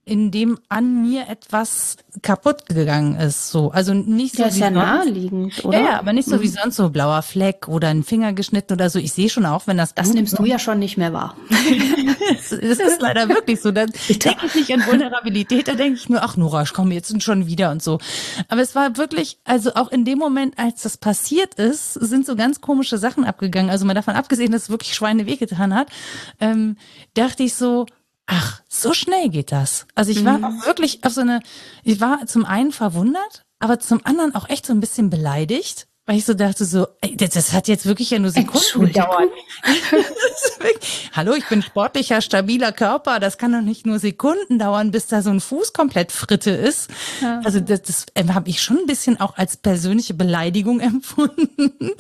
in 0.04 0.32
dem 0.32 0.59
an 0.68 1.02
mir 1.02 1.28
etwas 1.28 1.97
kaputt 2.23 2.66
gegangen 2.66 3.14
ist. 3.14 3.50
So, 3.50 3.71
also 3.71 3.94
nicht 3.94 4.35
so 4.35 4.42
ja, 4.42 4.49
ist 4.49 4.59
ja 4.59 4.71
naheliegend, 4.71 5.64
oder? 5.64 5.80
Ja, 5.80 5.99
aber 6.00 6.12
nicht 6.12 6.28
so 6.28 6.42
wie 6.42 6.49
mhm. 6.49 6.56
sonst 6.61 6.76
so 6.76 6.90
blauer 6.90 7.23
Fleck 7.23 7.68
oder 7.68 7.88
ein 7.88 8.02
Finger 8.02 8.32
geschnitten 8.32 8.73
oder 8.73 8.90
so. 8.90 8.99
Ich 8.99 9.12
sehe 9.12 9.28
schon 9.28 9.47
auch, 9.47 9.68
wenn 9.68 9.76
das 9.76 9.94
das 9.94 10.12
nimmst 10.12 10.37
du 10.38 10.44
ja 10.44 10.59
schon 10.59 10.80
nicht 10.80 10.97
mehr 10.97 11.12
wahr. 11.12 11.37
das 12.28 12.52
ist 12.52 13.00
leider 13.00 13.28
wirklich 13.28 13.61
so. 13.61 13.71
Da 13.71 13.87
denke 13.87 14.47
ich 14.47 14.54
nicht 14.56 14.73
an 14.75 14.85
Vulnerabilität, 14.87 15.68
da 15.68 15.75
denke 15.75 16.00
ich 16.00 16.09
nur, 16.09 16.23
ach 16.23 16.37
Nora, 16.37 16.62
ich 16.62 16.73
komme 16.73 16.94
jetzt 16.94 17.23
schon 17.23 17.47
wieder 17.47 17.71
und 17.71 17.80
so. 17.80 17.99
Aber 18.49 18.61
es 18.61 18.75
war 18.75 18.97
wirklich, 18.97 19.38
also 19.44 19.75
auch 19.75 19.92
in 19.92 20.04
dem 20.04 20.18
Moment, 20.18 20.59
als 20.59 20.82
das 20.82 20.97
passiert 20.97 21.54
ist, 21.54 21.94
sind 21.94 22.26
so 22.26 22.35
ganz 22.35 22.61
komische 22.61 22.99
Sachen 22.99 23.25
abgegangen. 23.25 23.71
Also 23.71 23.87
mal 23.87 23.94
davon 23.94 24.14
abgesehen, 24.14 24.50
dass 24.50 24.64
es 24.64 24.71
wirklich 24.71 24.94
Schweine 24.94 25.26
wehgetan 25.26 25.75
hat, 25.75 25.88
ähm, 26.40 26.76
dachte 27.14 27.44
ich 27.44 27.54
so, 27.54 27.87
ach, 28.26 28.62
so 28.69 28.95
schnell 28.95 29.29
geht 29.29 29.52
das. 29.52 29.87
Also 29.95 30.11
ich 30.11 30.25
war 30.25 30.38
mhm. 30.38 30.45
auch 30.45 30.67
wirklich 30.67 31.05
auf 31.05 31.12
so 31.12 31.21
eine, 31.21 31.41
ich 31.85 32.00
war 32.00 32.26
zum 32.26 32.45
einen 32.45 32.73
verwundert, 32.73 33.43
aber 33.59 33.79
zum 33.79 34.05
anderen 34.05 34.35
auch 34.35 34.49
echt 34.49 34.67
so 34.67 34.73
ein 34.73 34.81
bisschen 34.81 35.11
beleidigt, 35.11 35.87
weil 36.05 36.17
ich 36.17 36.25
so 36.25 36.35
dachte 36.35 36.64
so, 36.64 36.88
ey, 37.00 37.17
das, 37.17 37.31
das 37.31 37.52
hat 37.52 37.69
jetzt 37.69 37.87
wirklich 37.87 38.11
ja 38.11 38.19
nur 38.19 38.33
Sekunden 38.33 38.87
gedauert. 38.87 39.31
Hallo, 41.12 41.35
ich 41.35 41.47
bin 41.47 41.62
sportlicher, 41.62 42.21
stabiler 42.21 42.73
Körper. 42.73 43.21
Das 43.21 43.38
kann 43.38 43.52
doch 43.52 43.61
nicht 43.61 43.87
nur 43.87 44.00
Sekunden 44.00 44.59
dauern, 44.59 44.91
bis 44.91 45.07
da 45.07 45.23
so 45.23 45.31
ein 45.31 45.38
Fuß 45.38 45.73
komplett 45.73 46.11
fritte 46.11 46.50
ist. 46.50 46.91
Ja. 47.21 47.41
Also 47.45 47.61
das, 47.61 47.83
das 47.83 48.07
äh, 48.14 48.26
habe 48.29 48.50
ich 48.50 48.61
schon 48.61 48.79
ein 48.79 48.87
bisschen 48.87 49.21
auch 49.21 49.37
als 49.37 49.57
persönliche 49.57 50.14
Beleidigung 50.14 50.81
empfunden 50.81 51.93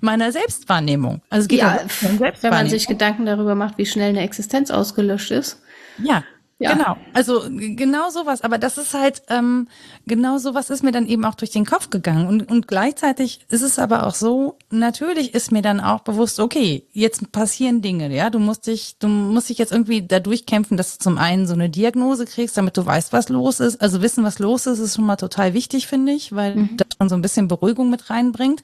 meiner 0.00 0.32
Selbstwahrnehmung. 0.32 1.22
Also 1.30 1.44
es 1.44 1.48
geht 1.48 1.60
ja, 1.60 1.78
um 2.02 2.18
wenn 2.18 2.50
man 2.50 2.68
sich 2.68 2.88
Gedanken 2.88 3.24
darüber 3.24 3.54
macht, 3.54 3.78
wie 3.78 3.86
schnell 3.86 4.08
eine 4.08 4.22
Existenz 4.22 4.72
ausgelöscht 4.72 5.30
ist. 5.30 5.60
Ja, 5.98 6.24
ja. 6.60 6.72
Genau, 6.72 6.96
also 7.12 7.42
genau 7.50 8.10
sowas, 8.10 8.42
aber 8.42 8.58
das 8.58 8.78
ist 8.78 8.94
halt, 8.94 9.22
ähm, 9.28 9.66
genau 10.06 10.38
sowas 10.38 10.70
ist 10.70 10.84
mir 10.84 10.92
dann 10.92 11.08
eben 11.08 11.24
auch 11.24 11.34
durch 11.34 11.50
den 11.50 11.66
Kopf 11.66 11.90
gegangen. 11.90 12.28
Und, 12.28 12.48
und 12.48 12.68
gleichzeitig 12.68 13.44
ist 13.48 13.62
es 13.62 13.80
aber 13.80 14.06
auch 14.06 14.14
so, 14.14 14.56
natürlich 14.70 15.34
ist 15.34 15.50
mir 15.50 15.62
dann 15.62 15.80
auch 15.80 16.00
bewusst, 16.00 16.38
okay, 16.38 16.86
jetzt 16.92 17.32
passieren 17.32 17.82
Dinge, 17.82 18.14
ja. 18.14 18.30
Du 18.30 18.38
musst 18.38 18.68
dich, 18.68 18.98
du 19.00 19.08
musst 19.08 19.50
dich 19.50 19.58
jetzt 19.58 19.72
irgendwie 19.72 20.06
dadurch 20.06 20.46
kämpfen, 20.46 20.76
dass 20.76 20.96
du 20.96 21.02
zum 21.02 21.18
einen 21.18 21.48
so 21.48 21.54
eine 21.54 21.68
Diagnose 21.68 22.24
kriegst, 22.24 22.56
damit 22.56 22.76
du 22.76 22.86
weißt, 22.86 23.12
was 23.12 23.28
los 23.28 23.58
ist. 23.58 23.82
Also 23.82 24.00
wissen, 24.00 24.22
was 24.22 24.38
los 24.38 24.66
ist, 24.66 24.78
ist 24.78 24.94
schon 24.94 25.06
mal 25.06 25.16
total 25.16 25.54
wichtig, 25.54 25.88
finde 25.88 26.12
ich, 26.12 26.34
weil 26.36 26.54
mhm. 26.54 26.76
das 26.76 26.86
schon 26.96 27.08
so 27.08 27.16
ein 27.16 27.22
bisschen 27.22 27.48
Beruhigung 27.48 27.90
mit 27.90 28.10
reinbringt. 28.10 28.62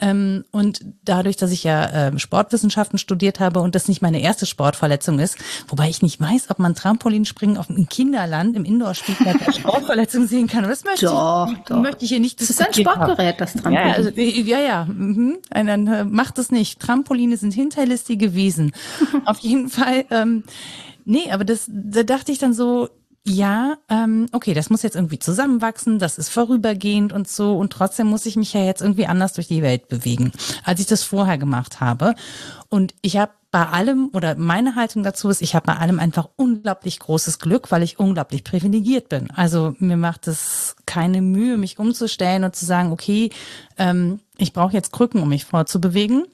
Ähm, 0.00 0.44
und 0.50 0.80
dadurch, 1.04 1.36
dass 1.36 1.50
ich 1.50 1.64
ja 1.64 2.08
ähm, 2.08 2.18
Sportwissenschaften 2.18 2.98
studiert 2.98 3.40
habe 3.40 3.60
und 3.60 3.74
das 3.74 3.88
nicht 3.88 4.02
meine 4.02 4.20
erste 4.20 4.46
Sportverletzung 4.46 5.18
ist, 5.18 5.36
wobei 5.68 5.88
ich 5.88 6.02
nicht 6.02 6.20
weiß, 6.20 6.50
ob 6.50 6.58
man 6.58 6.74
Trampolinspringen 6.74 7.56
auf 7.56 7.66
dem 7.66 7.88
Kinderland 7.88 8.56
im 8.56 8.64
Indoor-Spielplatz 8.64 9.46
als 9.46 9.56
Sportverletzung 9.58 10.26
sehen 10.26 10.46
kann. 10.46 10.64
Das 10.64 10.84
möchte, 10.84 11.06
doch, 11.06 11.48
ich, 11.52 11.58
doch. 11.64 11.80
möchte 11.80 12.04
ich 12.04 12.10
hier 12.10 12.20
nicht 12.20 12.40
Das 12.40 12.50
ist 12.50 12.60
ein 12.60 12.72
Sportgerät, 12.72 13.40
das 13.40 13.52
Trampolin. 13.52 13.88
Ja, 13.88 13.92
also, 13.92 14.10
ja, 14.10 14.58
ja. 14.58 14.84
Mhm. 14.84 15.38
Dann 15.50 15.86
äh, 15.86 16.04
macht 16.04 16.38
es 16.38 16.50
nicht. 16.50 16.80
Trampoline 16.80 17.36
sind 17.36 17.52
hinterlistige 17.52 18.34
Wesen. 18.34 18.72
auf 19.24 19.38
jeden 19.38 19.68
Fall. 19.68 20.04
Ähm, 20.10 20.44
nee, 21.04 21.30
aber 21.30 21.44
das, 21.44 21.66
da 21.68 22.02
dachte 22.02 22.32
ich 22.32 22.38
dann 22.38 22.54
so, 22.54 22.88
ja, 23.26 23.76
ähm, 23.90 24.26
okay, 24.32 24.54
das 24.54 24.70
muss 24.70 24.82
jetzt 24.82 24.96
irgendwie 24.96 25.18
zusammenwachsen, 25.18 25.98
das 25.98 26.16
ist 26.16 26.30
vorübergehend 26.30 27.12
und 27.12 27.28
so 27.28 27.56
und 27.58 27.70
trotzdem 27.72 28.06
muss 28.06 28.24
ich 28.24 28.36
mich 28.36 28.54
ja 28.54 28.64
jetzt 28.64 28.80
irgendwie 28.80 29.06
anders 29.06 29.34
durch 29.34 29.46
die 29.46 29.62
Welt 29.62 29.88
bewegen, 29.88 30.32
als 30.64 30.80
ich 30.80 30.86
das 30.86 31.02
vorher 31.02 31.36
gemacht 31.36 31.80
habe. 31.80 32.14
Und 32.70 32.94
ich 33.02 33.18
habe 33.18 33.32
bei 33.50 33.66
allem 33.66 34.10
oder 34.14 34.36
meine 34.36 34.74
Haltung 34.74 35.02
dazu 35.02 35.28
ist, 35.28 35.42
ich 35.42 35.54
habe 35.54 35.66
bei 35.66 35.76
allem 35.76 35.98
einfach 35.98 36.28
unglaublich 36.36 36.98
großes 36.98 37.40
Glück, 37.40 37.70
weil 37.70 37.82
ich 37.82 37.98
unglaublich 37.98 38.42
privilegiert 38.42 39.08
bin. 39.08 39.30
Also 39.32 39.74
mir 39.80 39.96
macht 39.96 40.26
es 40.26 40.76
keine 40.86 41.20
Mühe, 41.20 41.58
mich 41.58 41.78
umzustellen 41.78 42.44
und 42.44 42.56
zu 42.56 42.64
sagen, 42.64 42.92
okay, 42.92 43.30
ähm, 43.76 44.20
ich 44.38 44.52
brauche 44.52 44.72
jetzt 44.72 44.92
Krücken, 44.92 45.20
um 45.20 45.28
mich 45.28 45.44
vorzubewegen 45.44 46.24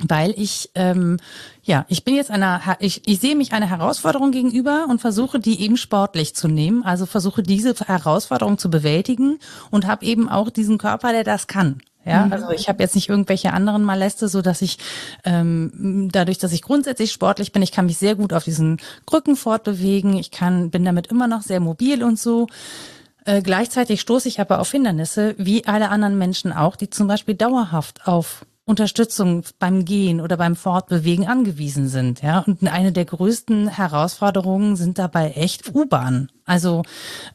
weil 0.00 0.34
ich 0.36 0.70
ähm, 0.74 1.18
ja 1.62 1.84
ich 1.88 2.04
bin 2.04 2.14
jetzt 2.14 2.30
einer 2.30 2.60
ich, 2.80 3.06
ich 3.06 3.20
sehe 3.20 3.36
mich 3.36 3.52
einer 3.52 3.68
Herausforderung 3.68 4.32
gegenüber 4.32 4.86
und 4.88 5.00
versuche 5.00 5.38
die 5.38 5.60
eben 5.60 5.76
sportlich 5.76 6.34
zu 6.34 6.48
nehmen 6.48 6.82
also 6.82 7.06
versuche 7.06 7.42
diese 7.42 7.74
Herausforderung 7.74 8.58
zu 8.58 8.70
bewältigen 8.70 9.38
und 9.70 9.86
habe 9.86 10.04
eben 10.04 10.28
auch 10.28 10.50
diesen 10.50 10.78
Körper 10.78 11.12
der 11.12 11.24
das 11.24 11.46
kann 11.46 11.80
ja, 12.04 12.26
mhm. 12.26 12.32
also 12.32 12.50
ich 12.50 12.68
habe 12.68 12.82
jetzt 12.82 12.94
nicht 12.94 13.08
irgendwelche 13.08 13.52
anderen 13.52 13.84
Maläste, 13.84 14.28
so 14.28 14.42
dass 14.42 14.62
ich 14.62 14.78
ähm, 15.24 16.08
dadurch, 16.10 16.38
dass 16.38 16.52
ich 16.52 16.62
grundsätzlich 16.62 17.12
sportlich 17.12 17.52
bin, 17.52 17.62
ich 17.62 17.72
kann 17.72 17.86
mich 17.86 17.98
sehr 17.98 18.16
gut 18.16 18.32
auf 18.32 18.44
diesen 18.44 18.78
Krücken 19.06 19.36
fortbewegen, 19.36 20.16
ich 20.16 20.30
kann 20.30 20.70
bin 20.70 20.84
damit 20.84 21.06
immer 21.06 21.28
noch 21.28 21.42
sehr 21.42 21.60
mobil 21.60 22.02
und 22.02 22.18
so. 22.18 22.48
Äh, 23.24 23.40
gleichzeitig 23.40 24.00
stoße 24.00 24.26
ich 24.26 24.40
aber 24.40 24.58
auf 24.58 24.72
Hindernisse, 24.72 25.36
wie 25.38 25.64
alle 25.66 25.90
anderen 25.90 26.18
Menschen 26.18 26.52
auch, 26.52 26.74
die 26.74 26.90
zum 26.90 27.06
Beispiel 27.06 27.36
dauerhaft 27.36 28.08
auf 28.08 28.44
Unterstützung 28.72 29.44
beim 29.58 29.84
Gehen 29.84 30.18
oder 30.22 30.38
beim 30.38 30.56
Fortbewegen 30.56 31.26
angewiesen 31.26 31.88
sind. 31.88 32.22
Ja, 32.22 32.38
und 32.38 32.66
eine 32.66 32.90
der 32.90 33.04
größten 33.04 33.68
Herausforderungen 33.68 34.76
sind 34.76 34.98
dabei 34.98 35.32
echt 35.32 35.74
U-Bahn. 35.74 36.30
Also 36.52 36.82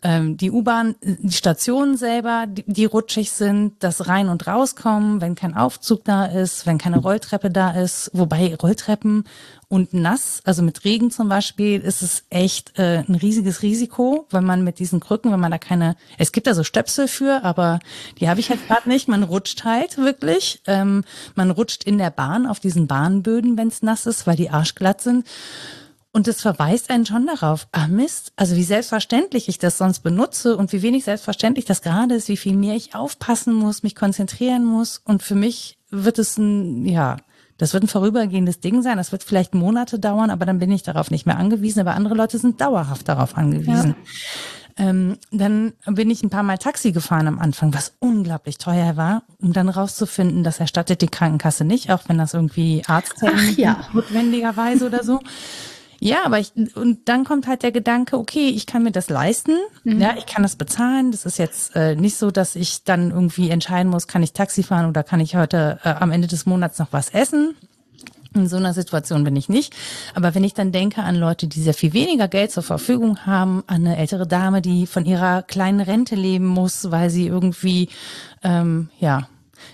ähm, 0.03 0.37
die 0.37 0.51
U-Bahn, 0.51 0.93
die 1.01 1.31
Stationen 1.31 1.97
selber, 1.97 2.45
die, 2.47 2.63
die 2.67 2.85
rutschig 2.85 3.31
sind, 3.31 3.73
das 3.79 4.07
Rein- 4.07 4.29
und 4.29 4.45
Rauskommen, 4.45 5.21
wenn 5.21 5.33
kein 5.33 5.57
Aufzug 5.57 6.05
da 6.05 6.25
ist, 6.25 6.67
wenn 6.67 6.77
keine 6.77 6.99
Rolltreppe 6.99 7.49
da 7.49 7.71
ist. 7.71 8.11
Wobei 8.13 8.53
Rolltreppen 8.53 9.23
und 9.69 9.91
nass, 9.95 10.41
also 10.45 10.61
mit 10.61 10.85
Regen 10.85 11.09
zum 11.09 11.29
Beispiel, 11.29 11.81
ist 11.81 12.03
es 12.03 12.25
echt 12.29 12.77
äh, 12.77 12.99
ein 13.07 13.15
riesiges 13.15 13.63
Risiko, 13.63 14.27
wenn 14.29 14.43
man 14.43 14.63
mit 14.63 14.77
diesen 14.77 14.99
Krücken, 14.99 15.31
wenn 15.31 15.39
man 15.39 15.49
da 15.49 15.57
keine, 15.57 15.95
es 16.19 16.31
gibt 16.31 16.45
da 16.45 16.53
so 16.53 16.63
Stöpsel 16.63 17.07
für, 17.07 17.43
aber 17.43 17.79
die 18.19 18.29
habe 18.29 18.39
ich 18.39 18.51
halt 18.51 18.67
gerade 18.67 18.87
nicht. 18.87 19.07
Man 19.07 19.23
rutscht 19.23 19.63
halt 19.63 19.97
wirklich. 19.97 20.61
Ähm, 20.67 21.03
man 21.33 21.49
rutscht 21.49 21.85
in 21.85 21.97
der 21.97 22.11
Bahn 22.11 22.45
auf 22.45 22.59
diesen 22.59 22.85
Bahnböden, 22.85 23.57
wenn 23.57 23.69
es 23.69 23.81
nass 23.81 24.05
ist, 24.05 24.27
weil 24.27 24.35
die 24.35 24.51
arschglatt 24.51 25.01
sind. 25.01 25.25
Und 26.17 26.27
es 26.27 26.41
verweist 26.41 26.89
einen 26.89 27.05
schon 27.05 27.27
darauf, 27.27 27.67
ah 27.73 27.87
Mist, 27.87 28.33
also 28.37 28.55
wie 28.55 28.63
selbstverständlich 28.63 29.49
ich 29.49 29.59
das 29.59 29.77
sonst 29.77 29.99
benutze 29.99 30.57
und 30.57 30.73
wie 30.73 30.81
wenig 30.81 31.03
selbstverständlich 31.03 31.65
das 31.65 31.83
gerade 31.83 32.15
ist, 32.15 32.27
wie 32.27 32.37
viel 32.37 32.55
mehr 32.55 32.75
ich 32.75 32.95
aufpassen 32.95 33.53
muss, 33.53 33.83
mich 33.83 33.93
konzentrieren 33.93 34.65
muss. 34.65 34.99
Und 35.05 35.21
für 35.21 35.35
mich 35.35 35.77
wird 35.91 36.17
es 36.17 36.39
ein, 36.39 36.87
ja, 36.87 37.17
das 37.59 37.75
wird 37.75 37.83
ein 37.83 37.87
vorübergehendes 37.87 38.61
Ding 38.61 38.81
sein. 38.81 38.97
Das 38.97 39.11
wird 39.11 39.21
vielleicht 39.21 39.53
Monate 39.53 39.99
dauern, 39.99 40.31
aber 40.31 40.47
dann 40.47 40.57
bin 40.57 40.71
ich 40.71 40.81
darauf 40.81 41.11
nicht 41.11 41.27
mehr 41.27 41.37
angewiesen. 41.37 41.81
Aber 41.81 41.93
andere 41.93 42.15
Leute 42.15 42.39
sind 42.39 42.61
dauerhaft 42.61 43.07
darauf 43.07 43.37
angewiesen. 43.37 43.93
Ja. 44.75 44.89
Ähm, 44.89 45.19
dann 45.29 45.73
bin 45.85 46.09
ich 46.09 46.23
ein 46.23 46.31
paar 46.31 46.41
Mal 46.41 46.57
Taxi 46.57 46.93
gefahren 46.93 47.27
am 47.27 47.37
Anfang, 47.37 47.75
was 47.75 47.93
unglaublich 47.99 48.57
teuer 48.57 48.97
war, 48.97 49.21
um 49.39 49.53
dann 49.53 49.69
rauszufinden, 49.69 50.43
das 50.43 50.59
erstattet 50.59 51.03
die 51.03 51.09
Krankenkasse 51.09 51.63
nicht, 51.63 51.91
auch 51.91 52.01
wenn 52.07 52.17
das 52.17 52.33
irgendwie 52.33 52.81
Arzttermin 52.87 53.55
ja. 53.57 53.81
notwendigerweise 53.93 54.87
oder 54.87 55.03
so. 55.03 55.19
Ja, 55.99 56.25
aber 56.25 56.39
ich, 56.39 56.53
und 56.75 57.09
dann 57.09 57.23
kommt 57.23 57.47
halt 57.47 57.63
der 57.63 57.71
Gedanke, 57.71 58.17
okay, 58.17 58.49
ich 58.49 58.65
kann 58.65 58.83
mir 58.83 58.91
das 58.91 59.09
leisten, 59.09 59.53
mhm. 59.83 59.99
ja, 59.99 60.15
ich 60.17 60.25
kann 60.25 60.43
das 60.43 60.55
bezahlen. 60.55 61.11
Das 61.11 61.25
ist 61.25 61.39
jetzt 61.39 61.75
äh, 61.75 61.95
nicht 61.95 62.17
so, 62.17 62.29
dass 62.31 62.55
ich 62.55 62.83
dann 62.83 63.11
irgendwie 63.11 63.49
entscheiden 63.49 63.89
muss, 63.89 64.07
kann 64.07 64.23
ich 64.23 64.33
Taxi 64.33 64.63
fahren 64.63 64.87
oder 64.87 65.03
kann 65.03 65.19
ich 65.19 65.35
heute 65.35 65.79
äh, 65.83 65.89
am 65.89 66.11
Ende 66.11 66.27
des 66.27 66.45
Monats 66.45 66.77
noch 66.79 66.89
was 66.91 67.09
essen. 67.09 67.55
In 68.33 68.47
so 68.47 68.57
einer 68.57 68.73
Situation 68.73 69.23
bin 69.23 69.35
ich 69.35 69.49
nicht. 69.49 69.75
Aber 70.13 70.35
wenn 70.35 70.43
ich 70.43 70.53
dann 70.53 70.71
denke 70.71 71.01
an 71.01 71.15
Leute, 71.15 71.47
die 71.47 71.61
sehr 71.61 71.73
viel 71.73 71.93
weniger 71.93 72.27
Geld 72.27 72.51
zur 72.51 72.61
Verfügung 72.61 73.25
haben, 73.25 73.63
an 73.65 73.87
eine 73.87 73.97
ältere 73.97 74.27
Dame, 74.27 74.61
die 74.61 74.85
von 74.85 75.05
ihrer 75.05 75.41
kleinen 75.41 75.79
Rente 75.79 76.15
leben 76.15 76.45
muss, 76.45 76.91
weil 76.91 77.09
sie 77.09 77.25
irgendwie, 77.25 77.89
ähm, 78.43 78.89
ja, 78.99 79.27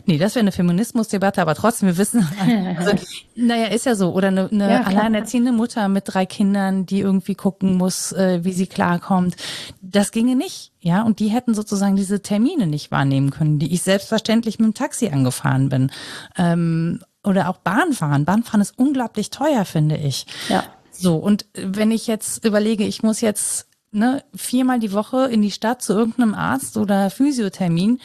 Nee, 0.06 0.18
das 0.18 0.36
wäre 0.36 0.42
eine 0.42 0.52
Feminismusdebatte, 0.52 1.42
aber 1.42 1.56
trotzdem, 1.56 1.88
wir 1.88 1.98
wissen, 1.98 2.28
also, 2.78 2.92
naja, 3.36 3.68
ist 3.68 3.86
ja 3.86 3.96
so. 3.96 4.12
Oder 4.14 4.28
eine, 4.30 4.50
eine 4.52 4.70
ja, 4.70 4.82
alleinerziehende 4.84 5.52
Mutter 5.52 5.88
mit 5.88 6.04
drei 6.08 6.26
Kindern, 6.26 6.86
die 6.86 7.00
irgendwie 7.00 7.36
gucken 7.36 7.78
muss, 7.78 8.12
äh, 8.12 8.44
wie 8.44 8.54
sie 8.54 8.68
klarkommt. 8.68 9.36
Das 9.82 10.12
ginge 10.12 10.36
nicht, 10.36 10.74
ja. 10.82 11.04
Und 11.04 11.20
die 11.20 11.30
hätten 11.30 11.54
sozusagen 11.54 11.96
diese 11.96 12.22
Termine 12.22 12.68
nicht 12.68 12.92
wahrnehmen 12.92 13.32
können, 13.32 13.60
die 13.60 13.74
ich 13.74 13.82
selbstverständlich 13.82 14.60
mit 14.60 14.68
dem 14.68 14.74
Taxi 14.74 15.08
angefahren 15.08 15.70
bin. 15.70 15.92
Ähm, 16.38 17.00
oder 17.24 17.50
auch 17.50 17.58
Bahnfahren. 17.58 18.26
Bahnfahren 18.26 18.62
ist 18.62 18.78
unglaublich 18.78 19.30
teuer, 19.30 19.64
finde 19.64 19.96
ich. 19.96 20.26
Ja. 20.50 20.66
So, 20.92 21.16
und 21.16 21.46
wenn 21.54 21.92
ich 21.92 22.08
jetzt 22.08 22.46
überlege, 22.46 22.84
ich 22.84 23.02
muss 23.02 23.22
jetzt 23.22 23.68
ne, 23.94 24.24
viermal 24.36 24.80
die 24.80 24.92
Woche 24.92 25.28
in 25.28 25.42
die 25.42 25.52
Stadt 25.52 25.82
zu 25.82 25.94
irgendeinem 25.94 26.34
Arzt 26.34 26.78
oder 26.78 27.10
Physiothermin, 27.10 28.00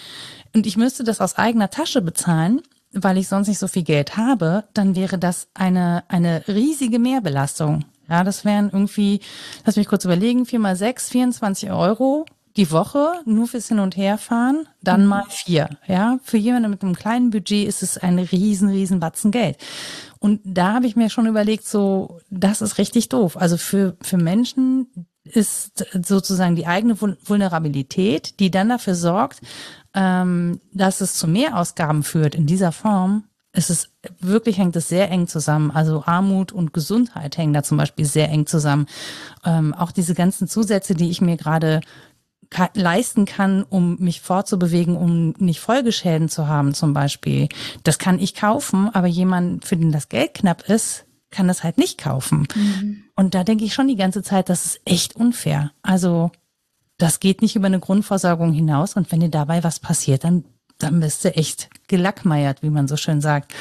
und 0.54 0.66
ich 0.66 0.76
müsste 0.76 1.04
das 1.04 1.20
aus 1.20 1.36
eigener 1.36 1.70
Tasche 1.70 2.02
bezahlen, 2.02 2.62
weil 2.92 3.18
ich 3.18 3.28
sonst 3.28 3.48
nicht 3.48 3.58
so 3.58 3.68
viel 3.68 3.82
Geld 3.82 4.16
habe, 4.16 4.64
dann 4.74 4.96
wäre 4.96 5.18
das 5.18 5.48
eine, 5.54 6.04
eine 6.08 6.46
riesige 6.48 6.98
Mehrbelastung. 6.98 7.84
Ja, 8.08 8.24
das 8.24 8.44
wären 8.44 8.70
irgendwie, 8.70 9.20
lass 9.66 9.76
mich 9.76 9.86
kurz 9.86 10.04
überlegen, 10.04 10.46
vier 10.46 10.58
mal 10.58 10.76
sechs, 10.76 11.10
24 11.10 11.70
Euro 11.70 12.24
die 12.56 12.72
Woche 12.72 13.12
nur 13.24 13.46
fürs 13.46 13.68
Hin- 13.68 13.78
und 13.78 13.96
Herfahren, 13.96 14.66
dann 14.82 15.02
mhm. 15.02 15.08
mal 15.08 15.24
vier. 15.28 15.70
Ja, 15.86 16.18
für 16.24 16.38
jemanden 16.38 16.70
mit 16.70 16.82
einem 16.82 16.96
kleinen 16.96 17.30
Budget 17.30 17.68
ist 17.68 17.82
es 17.82 17.98
ein 17.98 18.18
riesen, 18.18 18.68
riesen 18.68 18.98
Batzen 18.98 19.30
Geld. 19.30 19.56
Und 20.18 20.40
da 20.44 20.72
habe 20.74 20.86
ich 20.86 20.96
mir 20.96 21.08
schon 21.08 21.26
überlegt, 21.26 21.66
so, 21.66 22.18
das 22.30 22.60
ist 22.60 22.78
richtig 22.78 23.08
doof. 23.10 23.36
Also 23.36 23.56
für, 23.56 23.96
für 24.02 24.16
Menschen 24.16 25.06
ist 25.22 25.84
sozusagen 26.02 26.56
die 26.56 26.66
eigene 26.66 27.00
Vulnerabilität, 27.00 28.40
die 28.40 28.50
dann 28.50 28.70
dafür 28.70 28.96
sorgt, 28.96 29.40
ähm, 29.98 30.60
dass 30.72 31.00
es 31.00 31.14
zu 31.14 31.26
Mehrausgaben 31.26 32.04
führt 32.04 32.36
in 32.36 32.46
dieser 32.46 32.70
Form, 32.70 33.24
ist 33.52 33.68
es 33.68 33.90
wirklich 34.20 34.56
hängt 34.56 34.76
es 34.76 34.88
sehr 34.88 35.10
eng 35.10 35.26
zusammen. 35.26 35.72
Also 35.72 36.04
Armut 36.06 36.52
und 36.52 36.72
Gesundheit 36.72 37.36
hängen 37.36 37.52
da 37.52 37.64
zum 37.64 37.78
Beispiel 37.78 38.04
sehr 38.04 38.28
eng 38.28 38.46
zusammen. 38.46 38.86
Ähm, 39.44 39.74
auch 39.74 39.90
diese 39.90 40.14
ganzen 40.14 40.46
Zusätze, 40.46 40.94
die 40.94 41.10
ich 41.10 41.20
mir 41.20 41.36
gerade 41.36 41.80
leisten 42.74 43.24
kann, 43.24 43.64
um 43.64 43.98
mich 43.98 44.20
fortzubewegen, 44.20 44.96
um 44.96 45.34
nicht 45.38 45.58
Folgeschäden 45.58 46.28
zu 46.28 46.46
haben 46.46 46.74
zum 46.74 46.94
Beispiel. 46.94 47.48
Das 47.82 47.98
kann 47.98 48.20
ich 48.20 48.34
kaufen, 48.34 48.88
aber 48.94 49.08
jemand, 49.08 49.64
für 49.64 49.76
den 49.76 49.90
das 49.90 50.08
Geld 50.08 50.34
knapp 50.34 50.68
ist, 50.68 51.06
kann 51.30 51.48
das 51.48 51.64
halt 51.64 51.76
nicht 51.76 51.98
kaufen. 51.98 52.46
Mhm. 52.54 53.04
Und 53.16 53.34
da 53.34 53.42
denke 53.42 53.64
ich 53.64 53.74
schon 53.74 53.88
die 53.88 53.96
ganze 53.96 54.22
Zeit, 54.22 54.48
das 54.48 54.64
ist 54.64 54.80
echt 54.84 55.16
unfair. 55.16 55.72
Also 55.82 56.30
das 56.98 57.20
geht 57.20 57.42
nicht 57.42 57.56
über 57.56 57.66
eine 57.66 57.80
Grundversorgung 57.80 58.52
hinaus 58.52 58.94
und 58.94 59.10
wenn 59.10 59.20
dir 59.20 59.30
dabei 59.30 59.64
was 59.64 59.80
passiert, 59.80 60.24
dann 60.24 60.44
dann 60.78 61.00
bist 61.00 61.24
du 61.24 61.34
echt 61.34 61.68
gelackmeiert, 61.88 62.62
wie 62.62 62.70
man 62.70 62.88
so 62.88 62.96
schön 62.96 63.20
sagt. 63.20 63.52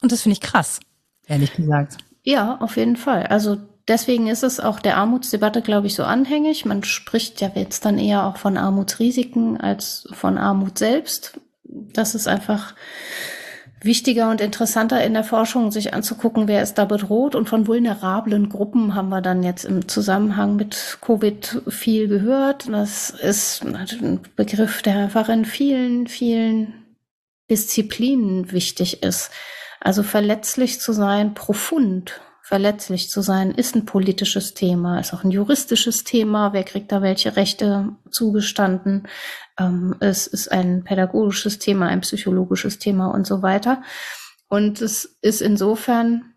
Und 0.00 0.12
das 0.12 0.22
finde 0.22 0.34
ich 0.34 0.40
krass, 0.40 0.80
ehrlich 1.26 1.52
gesagt. 1.54 1.98
Ja, 2.22 2.56
auf 2.60 2.76
jeden 2.76 2.96
Fall. 2.96 3.26
Also 3.26 3.58
deswegen 3.86 4.26
ist 4.26 4.42
es 4.42 4.60
auch 4.60 4.80
der 4.80 4.96
Armutsdebatte, 4.96 5.62
glaube 5.62 5.86
ich, 5.86 5.94
so 5.94 6.04
anhängig. 6.04 6.64
Man 6.64 6.82
spricht 6.82 7.40
ja 7.40 7.50
jetzt 7.54 7.84
dann 7.84 7.98
eher 7.98 8.26
auch 8.26 8.38
von 8.38 8.56
Armutsrisiken 8.56 9.60
als 9.60 10.08
von 10.12 10.38
Armut 10.38 10.78
selbst. 10.78 11.38
Das 11.64 12.14
ist 12.14 12.28
einfach 12.28 12.74
wichtiger 13.84 14.30
und 14.30 14.40
interessanter 14.40 15.04
in 15.04 15.14
der 15.14 15.24
Forschung, 15.24 15.70
sich 15.70 15.94
anzugucken, 15.94 16.48
wer 16.48 16.62
ist 16.62 16.74
da 16.74 16.84
bedroht. 16.84 17.34
Und 17.34 17.48
von 17.48 17.66
vulnerablen 17.66 18.48
Gruppen 18.48 18.94
haben 18.94 19.08
wir 19.08 19.20
dann 19.20 19.42
jetzt 19.42 19.64
im 19.64 19.88
Zusammenhang 19.88 20.56
mit 20.56 20.98
Covid 21.00 21.62
viel 21.68 22.08
gehört. 22.08 22.68
Das 22.68 23.10
ist 23.10 23.64
ein 23.64 24.20
Begriff, 24.36 24.82
der 24.82 24.98
einfach 24.98 25.28
in 25.28 25.44
vielen, 25.44 26.06
vielen 26.06 26.74
Disziplinen 27.50 28.52
wichtig 28.52 29.02
ist. 29.02 29.30
Also 29.80 30.02
verletzlich 30.02 30.80
zu 30.80 30.92
sein, 30.92 31.34
profund 31.34 32.20
verletzlich 32.44 33.08
zu 33.08 33.22
sein, 33.22 33.52
ist 33.52 33.74
ein 33.74 33.86
politisches 33.86 34.52
Thema, 34.52 35.00
ist 35.00 35.14
auch 35.14 35.24
ein 35.24 35.30
juristisches 35.30 36.04
Thema. 36.04 36.52
Wer 36.52 36.62
kriegt 36.62 36.92
da 36.92 37.00
welche 37.00 37.36
Rechte 37.36 37.88
zugestanden? 38.10 39.08
Ähm, 39.58 39.96
es 40.00 40.26
ist 40.26 40.50
ein 40.50 40.84
pädagogisches 40.84 41.58
Thema, 41.58 41.86
ein 41.86 42.00
psychologisches 42.00 42.78
Thema 42.78 43.08
und 43.08 43.26
so 43.26 43.42
weiter. 43.42 43.82
Und 44.48 44.80
es 44.80 45.18
ist 45.20 45.40
insofern 45.40 46.34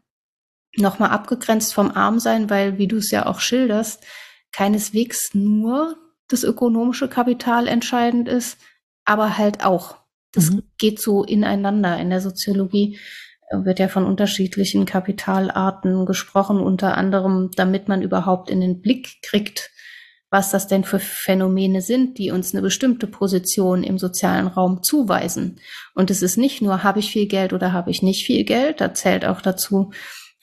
nochmal 0.75 1.09
abgegrenzt 1.09 1.73
vom 1.73 1.91
Armsein, 1.91 2.49
weil, 2.49 2.77
wie 2.77 2.87
du 2.87 2.97
es 2.97 3.11
ja 3.11 3.25
auch 3.25 3.39
schilderst, 3.39 4.05
keineswegs 4.51 5.33
nur 5.33 5.97
das 6.27 6.43
ökonomische 6.43 7.07
Kapital 7.07 7.67
entscheidend 7.67 8.27
ist, 8.27 8.57
aber 9.05 9.37
halt 9.37 9.63
auch. 9.63 9.97
Das 10.33 10.51
mhm. 10.51 10.63
geht 10.77 11.01
so 11.01 11.23
ineinander 11.23 11.97
in 11.97 12.09
der 12.09 12.21
Soziologie 12.21 12.99
wird 13.51 13.79
ja 13.79 13.87
von 13.87 14.05
unterschiedlichen 14.05 14.85
Kapitalarten 14.85 16.05
gesprochen, 16.05 16.59
unter 16.59 16.97
anderem, 16.97 17.49
damit 17.55 17.87
man 17.87 18.01
überhaupt 18.01 18.49
in 18.49 18.59
den 18.59 18.81
Blick 18.81 19.21
kriegt, 19.21 19.71
was 20.29 20.51
das 20.51 20.67
denn 20.67 20.83
für 20.83 20.99
Phänomene 20.99 21.81
sind, 21.81 22.17
die 22.17 22.31
uns 22.31 22.53
eine 22.53 22.61
bestimmte 22.61 23.07
Position 23.07 23.83
im 23.83 23.97
sozialen 23.97 24.47
Raum 24.47 24.83
zuweisen. 24.83 25.59
Und 25.93 26.11
es 26.11 26.21
ist 26.21 26.37
nicht 26.37 26.61
nur, 26.61 26.83
habe 26.83 26.99
ich 26.99 27.11
viel 27.11 27.27
Geld 27.27 27.53
oder 27.53 27.71
habe 27.71 27.91
ich 27.91 28.01
nicht 28.01 28.25
viel 28.25 28.43
Geld, 28.43 28.81
da 28.81 28.93
zählt 28.93 29.25
auch 29.25 29.41
dazu, 29.41 29.91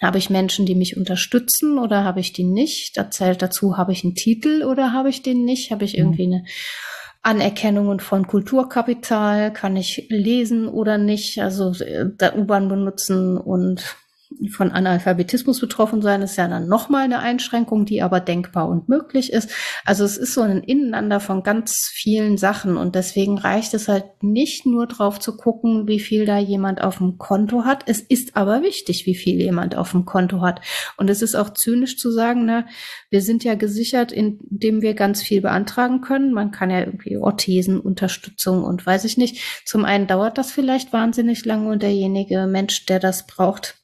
habe 0.03 0.19
ich 0.19 0.31
Menschen, 0.31 0.67
die 0.67 0.75
mich 0.75 0.97
unterstützen 0.97 1.79
oder 1.79 2.05
habe 2.05 2.21
ich 2.21 2.33
die 2.33 2.45
nicht? 2.45 2.97
Da 2.97 3.11
zählt 3.11 3.43
dazu, 3.43 3.77
habe 3.77 3.93
ich 3.93 4.05
einen 4.05 4.15
Titel 4.15 4.65
oder 4.65 4.93
habe 4.93 5.09
ich 5.09 5.23
den 5.23 5.45
nicht? 5.45 5.71
Habe 5.71 5.85
ich 5.85 5.95
mhm. 5.95 5.99
irgendwie 5.99 6.25
eine 6.25 6.45
Anerkennungen 7.23 8.01
von 8.01 8.27
Kulturkapital, 8.27 9.53
kann 9.53 9.77
ich 9.77 10.07
lesen 10.11 10.69
oder 10.69 10.99
nicht, 10.99 11.41
also 11.41 11.73
äh, 11.83 12.07
der 12.21 12.39
U-Bahn 12.39 12.69
benutzen 12.69 13.39
und 13.39 13.97
von 14.51 14.71
Analphabetismus 14.73 15.61
betroffen 15.61 16.03
sein, 16.03 16.23
ist 16.23 16.37
ja 16.37 16.49
dann 16.49 16.69
nochmal 16.69 17.05
eine 17.05 17.21
Einschränkung, 17.21 17.85
die 17.85 18.03
aber 18.03 18.21
denkbar 18.21 18.69
und 18.69 18.89
möglich 18.89 19.33
ist. 19.33 19.51
Also 19.85 20.05
es 20.05 20.17
ist 20.17 20.35
so 20.35 20.43
ein 20.43 20.63
Ineinander 20.63 21.21
von 21.21 21.43
ganz 21.43 21.91
vielen 21.93 22.37
Sachen 22.37 22.77
und 22.77 22.95
deswegen 22.95 23.39
reicht 23.39 23.75
es 23.75 23.89
halt 23.89 24.23
nicht 24.23 24.67
nur 24.67 24.87
drauf 24.87 25.21
zu 25.21 25.37
gucken, 25.37 25.87
wie 25.87 26.01
viel 26.01 26.27
da 26.27 26.39
jemand 26.39 26.83
auf 26.83 26.99
dem 26.99 27.19
Konto 27.19 27.65
hat. 27.65 27.85
Es 27.87 28.01
ist 28.01 28.37
aber 28.37 28.63
wichtig, 28.63 29.07
wie 29.07 29.15
viel 29.15 29.41
jemand 29.41 29.77
auf 29.77 29.93
dem 29.93 30.05
Konto 30.05 30.41
hat. 30.41 30.61
Und 30.97 31.11
es 31.11 31.23
ist 31.23 31.35
auch 31.35 31.51
zynisch 31.51 31.97
zu 31.97 32.11
sagen, 32.11 32.45
na, 32.45 32.67
wir 33.11 33.23
sind 33.23 33.45
ja 33.45 33.55
gesichert, 33.55 34.13
indem 34.13 34.83
wir 34.83 34.95
ganz 34.95 35.23
viel 35.23 35.41
beantragen 35.41 36.01
können. 36.01 36.33
Man 36.33 36.51
kann 36.51 36.71
ja 36.71 36.81
irgendwie 36.81 37.17
Orthesen, 37.17 37.81
Unterstützung 37.81 38.65
und 38.65 38.85
weiß 38.85 39.05
ich 39.05 39.17
nicht. 39.17 39.65
Zum 39.65 39.85
einen 39.85 40.07
dauert 40.07 40.39
das 40.39 40.51
vielleicht 40.51 40.93
wahnsinnig 40.93 41.45
lange 41.45 41.71
und 41.71 41.83
derjenige 41.83 42.47
Mensch, 42.47 42.87
der 42.87 42.99
das 42.99 43.27
braucht, 43.27 43.84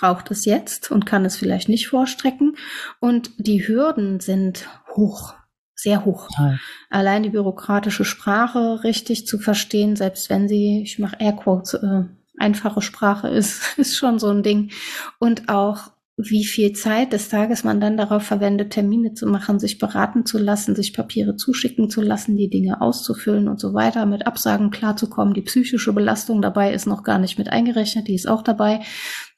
braucht 0.00 0.30
es 0.30 0.46
jetzt 0.46 0.90
und 0.90 1.04
kann 1.04 1.24
es 1.24 1.36
vielleicht 1.36 1.68
nicht 1.68 1.88
vorstrecken. 1.88 2.56
Und 3.00 3.30
die 3.36 3.66
Hürden 3.66 4.20
sind 4.20 4.66
hoch, 4.96 5.34
sehr 5.74 6.04
hoch. 6.04 6.28
Ja. 6.38 6.58
Allein 6.88 7.22
die 7.22 7.30
bürokratische 7.30 8.04
Sprache 8.04 8.82
richtig 8.82 9.26
zu 9.26 9.38
verstehen, 9.38 9.96
selbst 9.96 10.30
wenn 10.30 10.48
sie, 10.48 10.82
ich 10.82 10.98
mache 10.98 11.16
Airquotes, 11.18 11.74
äh, 11.74 12.04
einfache 12.38 12.80
Sprache 12.80 13.28
ist, 13.28 13.62
ist 13.78 13.96
schon 13.96 14.18
so 14.18 14.28
ein 14.28 14.42
Ding. 14.42 14.70
Und 15.18 15.48
auch 15.48 15.90
wie 16.16 16.44
viel 16.44 16.72
Zeit 16.72 17.12
des 17.12 17.28
Tages 17.28 17.64
man 17.64 17.80
dann 17.80 17.96
darauf 17.96 18.22
verwendet, 18.22 18.72
Termine 18.72 19.14
zu 19.14 19.26
machen, 19.26 19.58
sich 19.58 19.78
beraten 19.78 20.26
zu 20.26 20.38
lassen, 20.38 20.74
sich 20.74 20.92
Papiere 20.92 21.36
zuschicken 21.36 21.88
zu 21.88 22.02
lassen, 22.02 22.36
die 22.36 22.50
Dinge 22.50 22.80
auszufüllen 22.80 23.48
und 23.48 23.60
so 23.60 23.74
weiter, 23.74 24.04
mit 24.06 24.26
Absagen 24.26 24.70
klarzukommen. 24.70 25.34
Die 25.34 25.42
psychische 25.42 25.92
Belastung 25.92 26.42
dabei 26.42 26.72
ist 26.72 26.86
noch 26.86 27.04
gar 27.04 27.18
nicht 27.18 27.38
mit 27.38 27.48
eingerechnet, 27.48 28.08
die 28.08 28.14
ist 28.14 28.28
auch 28.28 28.42
dabei. 28.42 28.80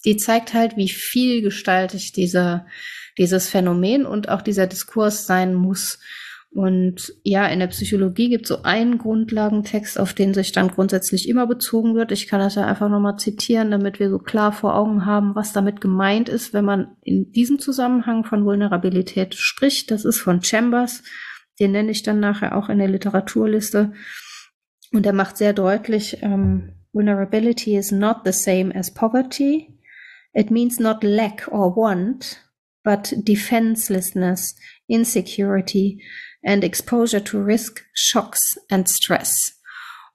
Die 0.04 0.16
zeigt 0.16 0.54
halt, 0.54 0.76
wie 0.76 0.88
vielgestaltig 0.88 2.12
dieser, 2.12 2.66
dieses 3.18 3.48
Phänomen 3.48 4.04
und 4.06 4.28
auch 4.28 4.42
dieser 4.42 4.66
Diskurs 4.66 5.26
sein 5.26 5.54
muss. 5.54 5.98
Und 6.54 7.14
ja, 7.24 7.46
in 7.46 7.60
der 7.60 7.68
Psychologie 7.68 8.28
gibt 8.28 8.44
es 8.44 8.48
so 8.50 8.62
einen 8.62 8.98
Grundlagentext, 8.98 9.98
auf 9.98 10.12
den 10.12 10.34
sich 10.34 10.52
dann 10.52 10.68
grundsätzlich 10.68 11.26
immer 11.26 11.46
bezogen 11.46 11.94
wird. 11.94 12.12
Ich 12.12 12.26
kann 12.26 12.40
das 12.40 12.56
ja 12.56 12.66
einfach 12.66 12.90
nochmal 12.90 13.16
zitieren, 13.16 13.70
damit 13.70 13.98
wir 14.00 14.10
so 14.10 14.18
klar 14.18 14.52
vor 14.52 14.74
Augen 14.74 15.06
haben, 15.06 15.34
was 15.34 15.54
damit 15.54 15.80
gemeint 15.80 16.28
ist, 16.28 16.52
wenn 16.52 16.66
man 16.66 16.96
in 17.02 17.32
diesem 17.32 17.58
Zusammenhang 17.58 18.24
von 18.24 18.44
Vulnerabilität 18.44 19.34
spricht. 19.34 19.90
Das 19.90 20.04
ist 20.04 20.18
von 20.18 20.42
Chambers. 20.42 21.02
Den 21.58 21.72
nenne 21.72 21.90
ich 21.90 22.02
dann 22.02 22.20
nachher 22.20 22.54
auch 22.56 22.68
in 22.68 22.78
der 22.78 22.88
Literaturliste. 22.88 23.92
Und 24.92 25.06
er 25.06 25.14
macht 25.14 25.38
sehr 25.38 25.54
deutlich, 25.54 26.18
ähm, 26.20 26.74
Vulnerability 26.92 27.78
is 27.78 27.90
not 27.90 28.18
the 28.26 28.32
same 28.32 28.74
as 28.74 28.92
poverty. 28.92 29.78
It 30.34 30.50
means 30.50 30.80
not 30.80 31.04
lack 31.04 31.48
or 31.50 31.76
want, 31.76 32.40
but 32.84 33.14
defenselessness, 33.16 34.54
insecurity, 34.88 36.02
and 36.42 36.64
exposure 36.64 37.22
to 37.22 37.42
risk, 37.42 37.84
shocks 37.94 38.58
and 38.70 38.88
stress. 38.88 39.58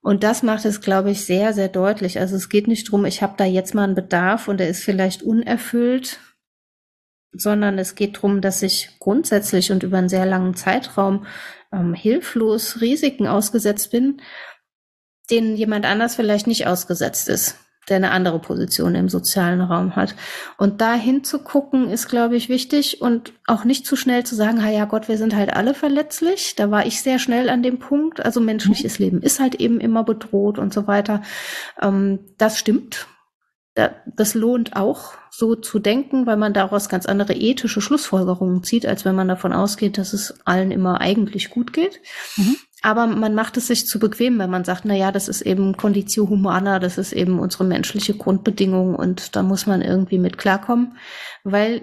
Und 0.02 0.24
das 0.24 0.44
macht 0.44 0.66
es, 0.66 0.82
glaube 0.82 1.12
ich, 1.12 1.26
sehr, 1.26 1.54
sehr 1.54 1.70
deutlich. 1.70 2.20
Also 2.20 2.36
es 2.36 2.50
geht 2.50 2.68
nicht 2.68 2.90
drum, 2.92 3.06
ich 3.06 3.22
habe 3.22 3.34
da 3.38 3.46
jetzt 3.46 3.74
mal 3.74 3.84
einen 3.84 3.96
Bedarf 3.96 4.48
und 4.48 4.60
der 4.60 4.70
ist 4.70 4.84
vielleicht 4.84 5.22
unerfüllt, 5.22 6.20
sondern 7.32 7.78
es 7.78 7.96
geht 7.96 8.22
drum, 8.22 8.42
dass 8.42 8.62
ich 8.62 8.90
grundsätzlich 9.00 9.72
und 9.72 9.84
über 9.84 9.98
einen 9.98 10.10
sehr 10.10 10.26
langen 10.26 10.56
Zeitraum 10.56 11.26
ähm, 11.72 11.94
hilflos 11.94 12.80
Risiken 12.82 13.28
ausgesetzt 13.28 13.92
bin, 13.92 14.22
denen 15.30 15.58
jemand 15.58 15.86
anders 15.86 16.16
vielleicht 16.16 16.48
nicht 16.48 16.68
ausgesetzt 16.68 17.28
ist 17.28 17.58
der 17.90 17.98
eine 17.98 18.12
andere 18.12 18.40
Position 18.40 18.96
im 18.96 19.10
sozialen 19.10 19.62
Raum 19.62 19.96
hat. 19.96 20.16
Und 20.58 20.82
da 20.82 20.94
hinzugucken 20.94 21.90
ist, 21.90 22.08
glaube 22.10 22.36
ich, 22.36 22.50
wichtig 22.50 23.02
und 23.02 23.34
auch 23.46 23.64
nicht 23.64 23.86
zu 23.86 23.96
schnell 23.96 24.26
zu 24.26 24.36
sagen, 24.36 24.60
ja 24.60 24.86
Gott, 24.86 25.08
wir 25.08 25.18
sind 25.18 25.36
halt 25.36 25.54
alle 25.54 25.74
verletzlich. 25.74 26.56
Da 26.56 26.70
war 26.72 26.86
ich 26.86 27.02
sehr 27.02 27.20
schnell 27.20 27.50
an 27.50 27.64
dem 27.64 27.80
Punkt. 27.80 28.24
Also 28.24 28.42
menschliches 28.42 29.00
mhm. 29.00 29.06
Leben 29.06 29.22
ist 29.22 29.40
halt 29.40 29.56
eben 29.56 29.80
immer 29.80 30.04
bedroht 30.04 30.60
und 30.60 30.74
so 30.74 30.88
weiter. 30.88 31.22
Ähm, 31.82 32.20
das 32.38 32.58
stimmt. 32.58 33.08
das 34.06 34.34
lohnt 34.34 34.76
auch, 34.76 35.14
so 35.38 35.54
zu 35.54 35.78
denken, 35.78 36.26
weil 36.26 36.36
man 36.36 36.52
daraus 36.52 36.90
ganz 36.90 37.06
andere 37.06 37.36
ethische 37.36 37.80
Schlussfolgerungen 37.80 38.64
zieht, 38.64 38.88
als 38.88 39.06
wenn 39.06 39.14
man 39.14 39.28
davon 39.28 39.54
ausgeht, 39.54 40.00
dass 40.00 40.14
es 40.14 40.34
allen 40.46 40.72
immer 40.72 41.00
eigentlich 41.00 41.52
gut 41.52 41.74
geht. 41.74 42.02
Mhm. 42.38 42.56
Aber 42.84 43.08
man 43.08 43.34
macht 43.34 43.58
es 43.58 43.68
sich 43.68 43.88
zu 43.88 44.00
bequem, 44.00 44.38
wenn 44.40 44.50
man 44.50 44.64
sagt, 44.64 44.86
na 44.86 44.94
ja, 44.94 45.12
das 45.12 45.28
ist 45.28 45.42
eben 45.42 45.78
Conditio 45.78 46.30
Humana, 46.30 46.80
das 46.80 46.98
ist 46.98 47.12
eben 47.12 47.40
unsere 47.40 47.64
menschliche 47.64 48.14
Grundbedingung 48.14 48.96
und 48.96 49.36
da 49.36 49.42
muss 49.42 49.66
man 49.66 49.82
irgendwie 49.82 50.20
mit 50.20 50.38
klarkommen, 50.38 50.98
weil 51.44 51.82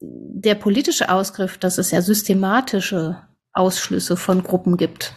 der 0.00 0.54
politische 0.54 1.08
Ausgriff, 1.10 1.58
dass 1.58 1.78
es 1.78 1.90
ja 1.90 2.02
systematische 2.02 3.22
Ausschlüsse 3.52 4.16
von 4.16 4.42
Gruppen 4.42 4.76
gibt, 4.76 5.14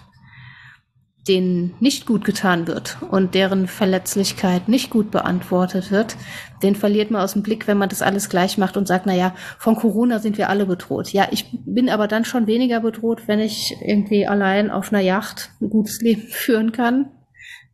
denen 1.28 1.76
nicht 1.80 2.08
gut 2.08 2.26
getan 2.26 2.68
wird 2.68 2.98
und 3.12 3.36
deren 3.36 3.68
Verletzlichkeit 3.68 4.68
nicht 4.68 4.90
gut 4.90 5.12
beantwortet 5.12 5.92
wird, 5.92 6.16
den 6.64 6.76
verliert 6.76 7.12
man 7.12 7.22
aus 7.22 7.34
dem 7.34 7.44
Blick, 7.44 7.68
wenn 7.68 7.78
man 7.78 7.90
das 7.90 8.02
alles 8.02 8.28
gleich 8.28 8.58
macht 8.58 8.76
und 8.76 8.88
sagt, 8.88 9.06
na 9.06 9.14
ja, 9.14 9.36
von 9.60 9.76
Corona 9.76 10.20
sind 10.20 10.38
wir 10.38 10.50
alle 10.50 10.66
bedroht. 10.66 11.10
Ja, 11.10 11.28
ich 11.32 11.46
bin 11.52 11.90
aber 11.90 12.08
dann 12.08 12.26
schon 12.26 12.48
weniger 12.48 12.80
bedroht, 12.80 13.28
wenn 13.28 13.40
ich 13.40 13.78
irgendwie 13.82 14.26
allein 14.26 14.72
auf 14.72 14.92
einer 14.92 15.02
Yacht 15.02 15.52
ein 15.62 15.70
gutes 15.70 16.02
Leben 16.02 16.22
führen 16.30 16.72
kann 16.72 17.12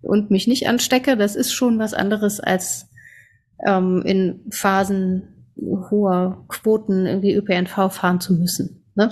und 0.01 0.29
mich 0.29 0.47
nicht 0.47 0.67
anstecke. 0.67 1.15
Das 1.15 1.35
ist 1.35 1.53
schon 1.53 1.79
was 1.79 1.93
anderes 1.93 2.39
als 2.41 2.89
ähm, 3.65 4.03
in 4.05 4.41
Phasen 4.51 5.45
hoher 5.89 6.45
Quoten 6.49 7.05
irgendwie 7.05 7.33
ÖPNV 7.33 7.91
fahren 7.91 8.19
zu 8.19 8.33
müssen. 8.33 8.83
Ne? 8.95 9.09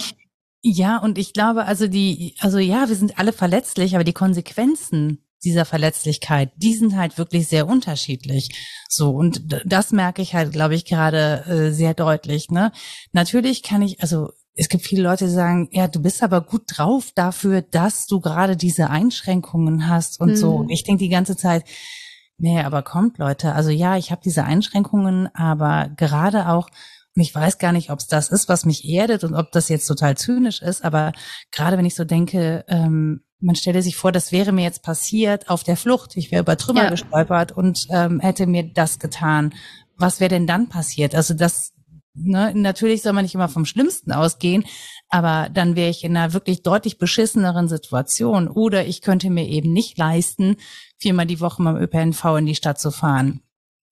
Ja, 0.67 0.97
und 0.97 1.19
ich 1.19 1.31
glaube, 1.31 1.65
also 1.65 1.85
die, 1.85 2.33
also 2.39 2.57
ja, 2.57 2.89
wir 2.89 2.95
sind 2.95 3.19
alle 3.19 3.33
verletzlich, 3.33 3.93
aber 3.93 4.03
die 4.03 4.13
Konsequenzen 4.13 5.23
dieser 5.43 5.63
Verletzlichkeit, 5.63 6.51
die 6.55 6.73
sind 6.73 6.95
halt 6.95 7.19
wirklich 7.19 7.47
sehr 7.47 7.67
unterschiedlich. 7.67 8.49
So, 8.89 9.11
und 9.11 9.43
das 9.63 9.91
merke 9.91 10.23
ich 10.23 10.33
halt, 10.33 10.51
glaube 10.53 10.73
ich, 10.73 10.85
gerade 10.85 11.45
äh, 11.45 11.71
sehr 11.71 11.93
deutlich. 11.93 12.49
Ne? 12.49 12.71
Natürlich 13.11 13.61
kann 13.61 13.83
ich, 13.83 14.01
also 14.01 14.31
es 14.55 14.67
gibt 14.67 14.83
viele 14.83 15.03
Leute, 15.03 15.25
die 15.25 15.31
sagen, 15.31 15.69
ja, 15.71 15.87
du 15.87 16.01
bist 16.01 16.23
aber 16.23 16.41
gut 16.41 16.63
drauf 16.65 17.11
dafür, 17.13 17.61
dass 17.61 18.07
du 18.07 18.19
gerade 18.19 18.57
diese 18.57 18.89
Einschränkungen 18.89 19.87
hast 19.87 20.19
und 20.19 20.31
mhm. 20.31 20.35
so. 20.35 20.55
Und 20.55 20.71
ich 20.71 20.83
denke 20.83 21.03
die 21.03 21.09
ganze 21.09 21.37
Zeit, 21.37 21.63
nee, 22.39 22.59
aber 22.59 22.81
kommt, 22.81 23.19
Leute. 23.19 23.53
Also 23.53 23.69
ja, 23.69 23.97
ich 23.97 24.09
habe 24.09 24.21
diese 24.25 24.45
Einschränkungen, 24.45 25.29
aber 25.35 25.91
gerade 25.95 26.49
auch, 26.49 26.69
ich 27.15 27.33
weiß 27.33 27.57
gar 27.57 27.71
nicht, 27.71 27.89
ob 27.91 27.99
es 27.99 28.07
das 28.07 28.29
ist, 28.29 28.49
was 28.49 28.65
mich 28.65 28.85
erdet 28.85 29.23
und 29.23 29.33
ob 29.35 29.51
das 29.51 29.69
jetzt 29.69 29.87
total 29.87 30.17
zynisch 30.17 30.61
ist, 30.61 30.83
aber 30.83 31.13
gerade 31.51 31.77
wenn 31.77 31.85
ich 31.85 31.95
so 31.95 32.03
denke, 32.03 32.65
ähm, 32.67 33.21
man 33.39 33.55
stelle 33.55 33.81
sich 33.81 33.95
vor, 33.95 34.11
das 34.11 34.31
wäre 34.31 34.51
mir 34.51 34.63
jetzt 34.63 34.83
passiert 34.83 35.49
auf 35.49 35.63
der 35.63 35.77
Flucht, 35.77 36.17
ich 36.17 36.31
wäre 36.31 36.41
über 36.41 36.57
Trümmer 36.57 36.85
ja. 36.85 36.89
gestolpert 36.89 37.51
und 37.51 37.87
ähm, 37.89 38.19
hätte 38.19 38.47
mir 38.47 38.63
das 38.73 38.99
getan. 38.99 39.53
Was 39.97 40.19
wäre 40.19 40.29
denn 40.29 40.47
dann 40.47 40.67
passiert? 40.67 41.15
Also 41.15 41.33
das 41.33 41.71
Ne, 42.17 42.53
natürlich 42.55 43.01
soll 43.01 43.11
man 43.11 43.25
nicht 43.25 43.35
immer 43.35 43.49
vom 43.49 43.65
Schlimmsten 43.65 44.13
ausgehen, 44.13 44.63
aber 45.09 45.49
dann 45.53 45.75
wäre 45.75 45.89
ich 45.89 46.05
in 46.05 46.15
einer 46.15 46.31
wirklich 46.31 46.63
deutlich 46.63 46.97
beschisseneren 46.97 47.67
Situation. 47.67 48.47
Oder 48.47 48.85
ich 48.85 49.01
könnte 49.01 49.29
mir 49.29 49.45
eben 49.45 49.73
nicht 49.73 49.97
leisten, 49.97 50.55
viermal 50.97 51.25
die 51.25 51.41
Woche 51.41 51.61
mit 51.61 51.75
dem 51.75 51.81
ÖPNV 51.81 52.37
in 52.37 52.45
die 52.45 52.55
Stadt 52.55 52.79
zu 52.79 52.91
fahren. 52.91 53.41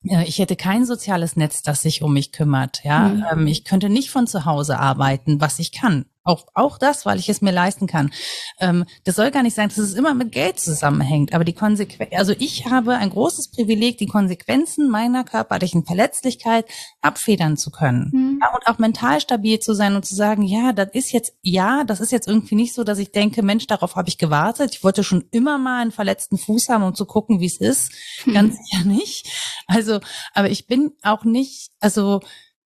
Ich 0.04 0.40
hätte 0.40 0.56
kein 0.56 0.86
soziales 0.86 1.36
Netz, 1.38 1.64
das 1.64 1.82
sich 1.82 2.02
um 2.02 2.14
mich 2.14 2.32
kümmert. 2.32 2.84
Ja, 2.84 3.36
mhm. 3.36 3.48
ich 3.48 3.64
könnte 3.64 3.90
nicht 3.90 4.10
von 4.10 4.28
zu 4.28 4.46
Hause 4.46 4.78
arbeiten, 4.78 5.40
was 5.40 5.60
ich 5.60 5.72
kann. 5.72 6.06
Auch, 6.26 6.46
auch 6.54 6.78
das, 6.78 7.06
weil 7.06 7.20
ich 7.20 7.28
es 7.28 7.42
mir 7.42 7.52
leisten 7.52 7.86
kann. 7.86 8.12
Ähm, 8.60 8.86
das 9.04 9.16
soll 9.16 9.30
gar 9.32 9.44
nicht 9.44 9.56
sein, 9.56 9.68
dass 9.68 9.78
es 9.78 9.94
immer 9.94 10.14
mit 10.14 10.32
Geld 10.32 10.58
zusammenhängt. 10.60 11.34
Aber 11.34 11.44
die 11.44 11.54
Konsequenzen, 11.54 12.16
also 12.16 12.34
ich 12.40 12.66
habe 12.68 12.96
ein 12.96 13.10
großes 13.10 13.52
Privileg, 13.52 13.98
die 13.98 14.08
Konsequenzen 14.08 14.90
meiner 14.90 15.26
körperlichen 15.26 15.86
Verletzlichkeit 15.86 16.66
abfedern 17.02 17.58
zu 17.58 17.72
können. 17.72 18.10
Mhm. 18.14 18.40
Ja, 18.42 18.54
und 18.54 18.68
auch 18.68 18.80
mental 18.80 19.20
stabil 19.20 19.60
zu 19.60 19.74
sein 19.74 19.96
und 19.96 20.06
zu 20.06 20.16
sagen, 20.16 20.44
ja, 20.44 20.72
das 20.72 20.90
ist 20.94 21.12
jetzt, 21.12 21.34
ja, 21.42 21.84
das 21.84 22.00
ist 22.00 22.14
jetzt 22.14 22.28
irgendwie 22.28 22.56
nicht 22.56 22.74
so, 22.74 22.86
dass 22.86 23.00
ich 23.00 23.12
denke, 23.12 23.44
Mensch, 23.44 23.68
darauf 23.68 23.96
habe 23.98 24.08
ich 24.08 24.18
gewartet. 24.18 24.74
Ich 24.76 24.84
wollte 24.84 25.04
schon 25.04 25.26
immer 25.32 25.58
mal 25.58 25.82
einen 25.82 25.92
verletzten 25.92 26.38
Fuß 26.38 26.70
haben, 26.70 26.84
um 26.84 26.96
zu 26.96 27.06
gucken, 27.06 27.42
wie 27.42 27.48
es 27.48 27.60
ist. 27.60 27.92
Mhm. 28.26 28.34
Ganz 28.34 28.58
sicher 28.64 28.86
nicht. 28.86 29.28
Also, 29.68 30.00
aber 30.34 30.50
ich 30.50 30.68
bin 30.68 30.94
auch 31.02 31.26
nicht, 31.26 31.72
also 31.82 32.22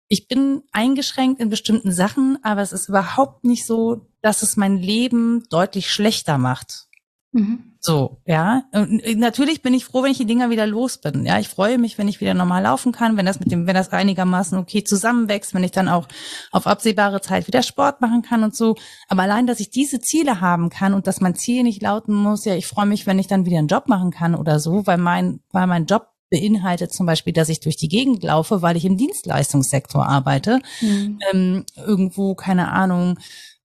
ich 0.08 0.28
bin 0.28 0.63
eingeschränkt 0.72 1.41
in 1.41 1.50
bestimmten 1.50 1.91
Sachen, 1.91 2.38
aber 2.43 2.62
es 2.62 2.72
ist 2.72 2.89
überhaupt 2.89 3.43
nicht 3.43 3.65
so, 3.65 4.08
dass 4.22 4.41
es 4.41 4.58
mein 4.58 4.78
Leben 4.78 5.43
deutlich 5.50 5.91
schlechter 5.91 6.38
macht. 6.38 6.88
Mhm. 7.34 7.74
So, 7.80 8.22
ja. 8.26 8.63
Und 8.74 9.02
natürlich 9.17 9.62
bin 9.62 9.74
ich 9.74 9.86
froh, 9.86 10.04
wenn 10.04 10.12
ich 10.12 10.17
die 10.17 10.26
Dinger 10.26 10.50
wieder 10.50 10.65
los 10.65 10.98
bin. 10.98 11.26
Ja, 11.26 11.39
ich 11.39 11.48
freue 11.48 11.78
mich, 11.78 11.98
wenn 11.98 12.08
ich 12.08 12.20
wieder 12.20 12.34
normal 12.34 12.63
laufen 12.63 12.91
kann, 12.91 13.15
wenn 13.15 13.26
das 13.26 13.39
mit 13.39 13.52
dem, 13.52 13.67
wenn 13.67 13.76
das 13.76 13.93
einigermaßen 13.93 14.58
okay 14.58 14.84
zusammenwächst, 14.84 15.54
wenn 15.54 15.63
ich 15.63 15.72
dann 15.72 15.88
auch 15.88 16.08
auf 16.52 16.67
absehbare 16.67 17.22
Zeit 17.22 17.48
wieder 17.48 17.63
Sport 17.63 18.02
machen 18.02 18.24
kann 18.24 18.43
und 18.43 18.56
so. 18.56 18.76
Aber 19.08 19.24
allein, 19.24 19.48
dass 19.48 19.60
ich 19.60 19.70
diese 19.70 20.00
Ziele 20.00 20.41
haben 20.41 20.70
kann 20.70 20.93
und 20.93 21.08
dass 21.08 21.22
mein 21.22 21.36
Ziel 21.36 21.63
nicht 21.63 21.82
lauten 21.82 22.13
muss, 22.13 22.46
ja, 22.46 22.56
ich 22.56 22.67
freue 22.67 22.88
mich, 22.88 23.06
wenn 23.06 23.20
ich 23.20 23.28
dann 23.28 23.46
wieder 23.46 23.60
einen 23.60 23.67
Job 23.67 23.88
machen 23.88 24.12
kann 24.12 24.36
oder 24.36 24.60
so, 24.60 24.88
weil 24.88 24.98
mein, 24.98 25.41
weil 25.52 25.67
mein 25.67 25.86
Job 25.86 26.08
beinhaltet 26.29 26.93
zum 26.93 27.05
Beispiel, 27.05 27.33
dass 27.33 27.49
ich 27.49 27.59
durch 27.59 27.77
die 27.77 27.87
Gegend 27.87 28.23
laufe, 28.23 28.61
weil 28.61 28.77
ich 28.77 28.85
im 28.85 28.97
Dienstleistungssektor 28.97 30.05
arbeite, 30.07 30.59
mhm. 30.81 31.19
ähm, 31.31 31.65
irgendwo, 31.75 32.35
keine 32.35 32.71
Ahnung, 32.71 33.17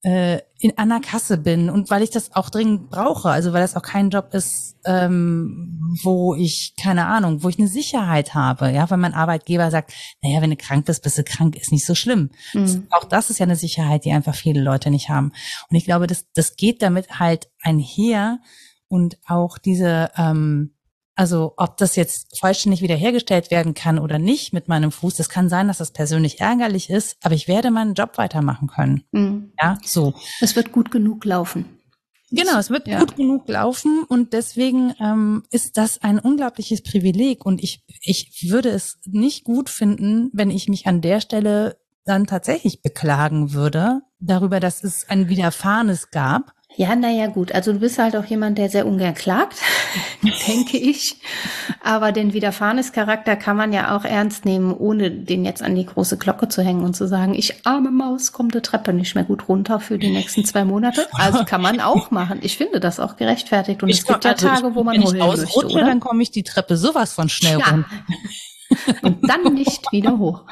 äh, 0.05 0.41
in 0.59 0.77
einer 0.79 1.01
Kasse 1.01 1.39
bin 1.39 1.71
und 1.71 1.91
weil 1.91 2.03
ich 2.03 2.11
das 2.11 2.35
auch 2.35 2.51
dringend 2.51 2.91
brauche, 2.91 3.31
also 3.31 3.53
weil 3.53 3.63
das 3.63 3.77
auch 3.77 3.83
kein 3.83 4.11
Job 4.11 4.35
ist, 4.35 4.77
ähm, 4.85 5.97
wo 6.03 6.35
ich, 6.35 6.75
keine 6.81 7.07
Ahnung, 7.07 7.45
wo 7.45 7.49
ich 7.49 7.59
eine 7.59 7.69
Sicherheit 7.69 8.35
habe, 8.35 8.73
ja, 8.73 8.91
weil 8.91 8.99
mein 8.99 9.15
Arbeitgeber 9.15 9.71
sagt, 9.71 9.93
naja, 10.21 10.43
wenn 10.43 10.51
du 10.51 10.57
krank 10.57 10.87
bist, 10.87 11.05
bist 11.05 11.19
du 11.19 11.25
krank, 11.25 11.57
ist 11.57 11.71
nicht 11.71 11.87
so 11.87 11.95
schlimm. 11.95 12.31
Mhm. 12.53 12.87
Auch 12.91 13.05
das 13.05 13.31
ist 13.31 13.39
ja 13.39 13.45
eine 13.45 13.57
Sicherheit, 13.57 14.05
die 14.05 14.13
einfach 14.13 14.35
viele 14.35 14.61
Leute 14.61 14.91
nicht 14.91 15.09
haben. 15.09 15.33
Und 15.71 15.77
ich 15.77 15.85
glaube, 15.85 16.09
das, 16.09 16.27
das 16.35 16.57
geht 16.57 16.83
damit 16.83 17.21
halt 17.21 17.49
einher 17.63 18.41
und 18.89 19.19
auch 19.27 19.57
diese, 19.59 20.11
ähm, 20.17 20.75
also 21.15 21.55
ob 21.57 21.77
das 21.77 21.97
jetzt 21.97 22.39
vollständig 22.39 22.81
wiederhergestellt 22.81 23.51
werden 23.51 23.75
kann 23.75 23.99
oder 23.99 24.19
nicht 24.19 24.53
mit 24.53 24.69
meinem 24.69 24.91
Fuß, 24.91 25.17
das 25.17 25.29
kann 25.29 25.49
sein, 25.49 25.69
dass 25.69 25.79
das 25.79 25.93
persönlich 25.93 26.41
ärgerlich 26.41 26.91
ist, 26.91 27.17
aber 27.23 27.35
ich 27.35 27.49
werde 27.49 27.71
meinen 27.71 27.95
Job 27.95 28.17
weitermachen 28.17 28.69
können. 28.69 29.05
Mhm. 29.13 29.53
Ja, 29.61 29.79
so. 29.85 30.15
Es 30.41 30.57
wird 30.57 30.73
gut 30.73 30.91
genug 30.91 31.25
laufen. 31.25 31.79
Genau, 32.31 32.59
es 32.59 32.71
wird 32.71 32.89
ja. 32.89 32.99
gut 32.99 33.17
genug 33.17 33.47
laufen 33.47 34.05
und 34.09 34.33
deswegen 34.33 34.95
ähm, 34.99 35.43
ist 35.51 35.77
das 35.77 36.03
ein 36.03 36.19
unglaubliches 36.19 36.83
Privileg 36.83 37.45
und 37.45 37.63
ich, 37.63 37.85
ich 38.01 38.49
würde 38.49 38.71
es 38.71 38.99
nicht 39.05 39.45
gut 39.45 39.69
finden, 39.69 40.31
wenn 40.33 40.51
ich 40.51 40.67
mich 40.67 40.87
an 40.87 41.03
der 41.03 41.21
Stelle 41.21 41.77
dann 42.07 42.27
tatsächlich 42.27 42.81
beklagen 42.81 43.53
würde 43.53 44.01
darüber, 44.19 44.61
dass 44.61 44.83
es 44.83 45.09
ein 45.09 45.29
Widerfahrenes 45.29 46.11
gab 46.11 46.55
ja, 46.77 46.97
naja, 46.97 47.27
gut. 47.27 47.53
Also 47.53 47.73
du 47.73 47.81
bist 47.81 47.99
halt 47.99 48.17
auch 48.17 48.25
jemand, 48.25 48.57
der 48.57 48.71
sehr 48.71 48.87
ungern 48.87 49.15
klagt, 49.15 49.57
denke 50.49 50.79
ich. 50.79 51.17
Aber 51.83 52.13
den 52.13 52.33
Widerfahrenes-Charakter 52.33 53.37
kann 53.37 53.57
man 53.57 53.73
ja 53.73 53.97
auch 53.97 54.05
ernst 54.05 54.45
nehmen, 54.45 54.73
ohne 54.73 55.11
den 55.11 55.45
jetzt 55.45 55.63
an 55.63 55.75
die 55.75 55.85
große 55.85 56.17
Glocke 56.17 56.49
zu 56.49 56.63
hängen 56.63 56.83
und 56.83 56.95
zu 56.95 57.07
sagen, 57.07 57.35
ich 57.35 57.67
arme 57.67 57.91
Maus, 57.91 58.33
kommt 58.33 58.55
die 58.55 58.61
Treppe 58.61 58.93
nicht 58.93 59.15
mehr 59.15 59.25
gut 59.25 59.49
runter 59.49 59.81
für 59.81 59.99
die 59.99 60.11
nächsten 60.11 60.45
zwei 60.45 60.65
Monate. 60.65 61.07
Also 61.13 61.45
kann 61.45 61.61
man 61.61 61.81
auch 61.81 62.11
machen. 62.11 62.39
Ich 62.43 62.57
finde 62.57 62.81
das 62.81 63.01
auch 63.01 63.17
gerechtfertigt. 63.17 63.83
Und 63.83 63.91
ich 63.91 63.99
es 63.99 64.07
gibt 64.07 64.25
ja 64.25 64.33
also 64.33 64.49
Tage, 64.49 64.75
wo 64.75 64.83
man 64.83 65.03
heulen 65.03 65.19
möchte, 65.19 65.67
oder? 65.67 65.85
Dann 65.85 66.01
komme 66.01 66.23
ich 66.23 66.31
die 66.31 66.43
Treppe 66.43 66.77
sowas 66.77 67.13
von 67.13 67.29
schnell 67.29 67.59
ja. 67.59 67.67
runter. 67.67 67.89
und 69.03 69.29
dann 69.29 69.55
nicht 69.55 69.93
wieder 69.93 70.19
hoch. 70.19 70.45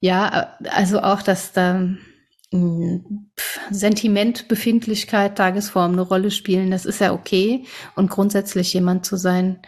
Ja, 0.00 0.54
also 0.70 1.00
auch, 1.00 1.22
dass 1.22 1.52
da 1.52 1.88
Sentiment, 3.70 4.48
Befindlichkeit, 4.48 5.36
Tagesform 5.36 5.92
eine 5.92 6.02
Rolle 6.02 6.30
spielen, 6.30 6.70
das 6.70 6.84
ist 6.84 7.00
ja 7.00 7.12
okay. 7.12 7.64
Und 7.96 8.10
grundsätzlich 8.10 8.72
jemand 8.74 9.06
zu 9.06 9.16
sein, 9.16 9.60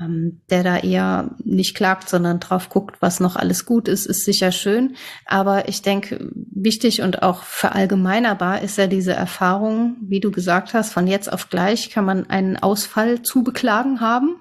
ähm, 0.00 0.42
der 0.50 0.62
da 0.62 0.78
eher 0.78 1.36
nicht 1.44 1.74
klagt, 1.76 2.08
sondern 2.08 2.40
drauf 2.40 2.68
guckt, 2.68 3.00
was 3.00 3.20
noch 3.20 3.36
alles 3.36 3.64
gut 3.64 3.88
ist, 3.88 4.06
ist 4.06 4.24
sicher 4.24 4.52
schön. 4.52 4.96
Aber 5.24 5.68
ich 5.68 5.82
denke, 5.82 6.30
wichtig 6.34 7.00
und 7.02 7.22
auch 7.22 7.44
verallgemeinerbar 7.44 8.60
ist 8.60 8.76
ja 8.76 8.88
diese 8.88 9.12
Erfahrung, 9.12 9.96
wie 10.02 10.20
du 10.20 10.30
gesagt 10.30 10.74
hast, 10.74 10.92
von 10.92 11.06
jetzt 11.06 11.32
auf 11.32 11.48
gleich 11.48 11.90
kann 11.90 12.04
man 12.04 12.28
einen 12.28 12.56
Ausfall 12.56 13.22
zu 13.22 13.42
beklagen 13.42 14.00
haben. 14.00 14.36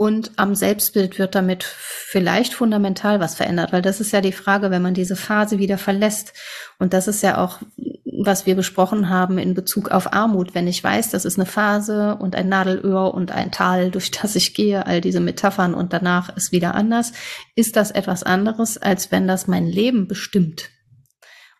Und 0.00 0.30
am 0.36 0.54
Selbstbild 0.54 1.18
wird 1.18 1.34
damit 1.34 1.64
vielleicht 1.64 2.54
fundamental 2.54 3.18
was 3.18 3.34
verändert, 3.34 3.72
weil 3.72 3.82
das 3.82 3.98
ist 4.00 4.12
ja 4.12 4.20
die 4.20 4.30
Frage, 4.30 4.70
wenn 4.70 4.80
man 4.80 4.94
diese 4.94 5.16
Phase 5.16 5.58
wieder 5.58 5.76
verlässt. 5.76 6.34
Und 6.78 6.92
das 6.92 7.08
ist 7.08 7.20
ja 7.24 7.42
auch, 7.42 7.58
was 8.04 8.46
wir 8.46 8.54
besprochen 8.54 9.08
haben 9.08 9.38
in 9.38 9.54
Bezug 9.54 9.90
auf 9.90 10.12
Armut. 10.12 10.54
Wenn 10.54 10.68
ich 10.68 10.84
weiß, 10.84 11.10
das 11.10 11.24
ist 11.24 11.36
eine 11.36 11.46
Phase 11.46 12.14
und 12.14 12.36
ein 12.36 12.48
Nadelöhr 12.48 13.12
und 13.12 13.32
ein 13.32 13.50
Tal, 13.50 13.90
durch 13.90 14.12
das 14.12 14.36
ich 14.36 14.54
gehe, 14.54 14.86
all 14.86 15.00
diese 15.00 15.18
Metaphern 15.18 15.74
und 15.74 15.92
danach 15.92 16.34
ist 16.36 16.52
wieder 16.52 16.76
anders, 16.76 17.10
ist 17.56 17.74
das 17.74 17.90
etwas 17.90 18.22
anderes, 18.22 18.78
als 18.78 19.10
wenn 19.10 19.26
das 19.26 19.48
mein 19.48 19.66
Leben 19.66 20.06
bestimmt 20.06 20.70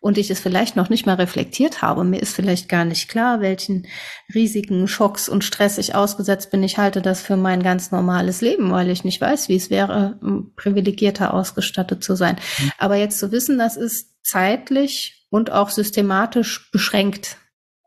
und 0.01 0.19
ich 0.19 0.31
es 0.31 0.41
vielleicht 0.41 0.77
noch 0.77 0.91
nicht 0.91 1.07
mal 1.07 1.15
reflektiert 1.15 1.83
habe. 1.83 2.05
Mir 2.05 2.21
ist 2.21 2.35
vielleicht 2.35 2.69
gar 2.69 2.85
nicht 2.85 3.09
klar, 3.09 3.41
welchen 3.41 3.87
Risiken, 4.35 4.89
Schocks 4.89 5.29
und 5.29 5.45
Stress 5.45 5.79
ich 5.79 5.95
ausgesetzt 5.95 6.51
bin. 6.51 6.63
Ich 6.63 6.79
halte 6.79 7.03
das 7.03 7.23
für 7.23 7.37
mein 7.37 7.63
ganz 7.63 7.91
normales 7.91 8.41
Leben, 8.41 8.71
weil 8.71 8.91
ich 8.91 9.05
nicht 9.05 9.21
weiß, 9.21 9.49
wie 9.49 9.57
es 9.57 9.71
wäre, 9.71 10.19
privilegierter 10.57 11.35
ausgestattet 11.35 12.05
zu 12.05 12.15
sein. 12.15 12.37
Mhm. 12.59 12.73
Aber 12.79 12.97
jetzt 12.97 13.19
zu 13.19 13.33
wissen, 13.33 13.59
das 13.59 13.77
ist 13.77 14.15
zeitlich 14.23 15.27
und 15.31 15.51
auch 15.51 15.71
systematisch 15.71 16.71
beschränkt. 16.71 17.37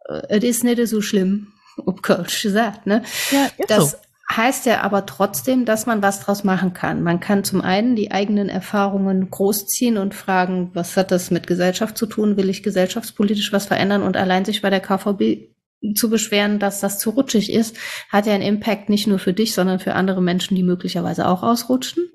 Äh, 0.07 0.21
es 0.29 0.43
ist 0.43 0.63
nicht 0.63 0.85
so 0.87 1.01
schlimm, 1.01 1.53
ob 1.77 2.03
Coach 2.03 2.47
sagt, 2.47 2.87
ne? 2.87 3.03
Ja, 3.31 3.49
das 3.67 3.91
so 3.91 3.97
heißt 4.35 4.65
ja 4.65 4.81
aber 4.81 5.05
trotzdem, 5.05 5.65
dass 5.65 5.85
man 5.85 6.01
was 6.01 6.21
draus 6.21 6.43
machen 6.43 6.73
kann. 6.73 7.03
Man 7.03 7.19
kann 7.19 7.43
zum 7.43 7.61
einen 7.61 7.95
die 7.95 8.11
eigenen 8.11 8.49
Erfahrungen 8.49 9.29
großziehen 9.29 9.97
und 9.97 10.15
fragen, 10.15 10.71
was 10.73 10.95
hat 10.97 11.11
das 11.11 11.31
mit 11.31 11.47
Gesellschaft 11.47 11.97
zu 11.97 12.05
tun? 12.05 12.37
Will 12.37 12.49
ich 12.49 12.63
gesellschaftspolitisch 12.63 13.51
was 13.51 13.65
verändern? 13.65 14.03
Und 14.03 14.17
allein 14.17 14.45
sich 14.45 14.61
bei 14.61 14.69
der 14.69 14.79
KVB 14.79 15.49
zu 15.95 16.09
beschweren, 16.09 16.59
dass 16.59 16.79
das 16.79 16.99
zu 16.99 17.09
rutschig 17.11 17.51
ist, 17.51 17.77
hat 18.09 18.25
ja 18.27 18.33
einen 18.33 18.43
Impact 18.43 18.89
nicht 18.89 19.07
nur 19.07 19.19
für 19.19 19.33
dich, 19.33 19.53
sondern 19.53 19.79
für 19.79 19.93
andere 19.93 20.21
Menschen, 20.21 20.55
die 20.55 20.63
möglicherweise 20.63 21.27
auch 21.27 21.43
ausrutschen. 21.43 22.11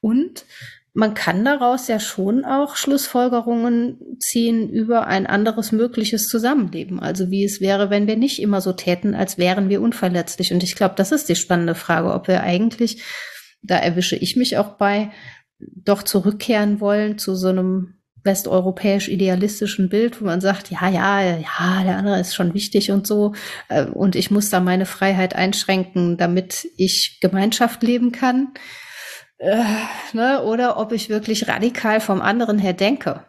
Und 0.00 0.44
man 0.96 1.12
kann 1.12 1.44
daraus 1.44 1.88
ja 1.88 2.00
schon 2.00 2.46
auch 2.46 2.74
Schlussfolgerungen 2.74 3.98
ziehen 4.18 4.70
über 4.70 5.06
ein 5.06 5.26
anderes 5.26 5.70
mögliches 5.70 6.26
Zusammenleben. 6.26 7.00
Also 7.00 7.30
wie 7.30 7.44
es 7.44 7.60
wäre, 7.60 7.90
wenn 7.90 8.06
wir 8.06 8.16
nicht 8.16 8.40
immer 8.40 8.62
so 8.62 8.72
täten, 8.72 9.14
als 9.14 9.36
wären 9.36 9.68
wir 9.68 9.82
unverletzlich. 9.82 10.54
Und 10.54 10.62
ich 10.62 10.74
glaube, 10.74 10.94
das 10.96 11.12
ist 11.12 11.28
die 11.28 11.36
spannende 11.36 11.74
Frage, 11.74 12.14
ob 12.14 12.28
wir 12.28 12.42
eigentlich, 12.42 13.02
da 13.60 13.76
erwische 13.76 14.16
ich 14.16 14.36
mich 14.36 14.56
auch 14.56 14.78
bei, 14.78 15.10
doch 15.58 16.02
zurückkehren 16.02 16.80
wollen 16.80 17.18
zu 17.18 17.36
so 17.36 17.48
einem 17.48 17.98
westeuropäisch 18.24 19.08
idealistischen 19.08 19.90
Bild, 19.90 20.22
wo 20.22 20.24
man 20.24 20.40
sagt, 20.40 20.70
ja, 20.70 20.88
ja, 20.88 21.20
ja, 21.20 21.84
der 21.84 21.98
andere 21.98 22.20
ist 22.20 22.34
schon 22.34 22.54
wichtig 22.54 22.90
und 22.90 23.06
so. 23.06 23.34
Äh, 23.68 23.84
und 23.84 24.16
ich 24.16 24.30
muss 24.30 24.48
da 24.48 24.60
meine 24.60 24.86
Freiheit 24.86 25.36
einschränken, 25.36 26.16
damit 26.16 26.66
ich 26.78 27.18
Gemeinschaft 27.20 27.82
leben 27.82 28.12
kann 28.12 28.54
äh, 29.38 29.64
ne, 30.12 30.42
oder 30.42 30.78
ob 30.78 30.92
ich 30.92 31.08
wirklich 31.08 31.48
radikal 31.48 32.00
vom 32.00 32.20
anderen 32.20 32.58
her 32.58 32.72
denke. 32.72 33.24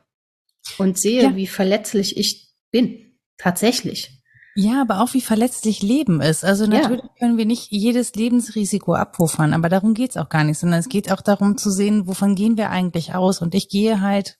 und 0.78 0.98
sehe, 0.98 1.24
ja. 1.24 1.36
wie 1.36 1.48
verletzlich 1.48 2.18
ich 2.18 2.50
bin. 2.72 3.18
Tatsächlich. 3.38 4.18
Ja, 4.56 4.82
aber 4.82 5.02
auch 5.02 5.14
wie 5.14 5.22
verletzlich 5.22 5.84
Leben 5.84 6.20
ist. 6.20 6.44
Also 6.44 6.66
natürlich 6.66 7.04
ja. 7.04 7.10
können 7.20 7.38
wir 7.38 7.46
nicht 7.46 7.72
jedes 7.72 8.16
Lebensrisiko 8.16 8.96
abpuffern, 8.96 9.54
aber 9.54 9.70
darum 9.70 9.94
geht's 9.94 10.18
auch 10.18 10.30
gar 10.30 10.44
nicht, 10.44 10.58
sondern 10.58 10.80
es 10.80 10.90
geht 10.90 11.12
auch 11.12 11.22
darum 11.22 11.58
zu 11.58 11.70
sehen, 11.70 12.08
wovon 12.08 12.34
gehen 12.34 12.58
wir 12.58 12.72
eigentlich 12.72 13.14
aus. 13.14 13.40
Und 13.42 13.54
ich 13.54 13.70
gehe 13.70 14.02
halt 14.02 14.40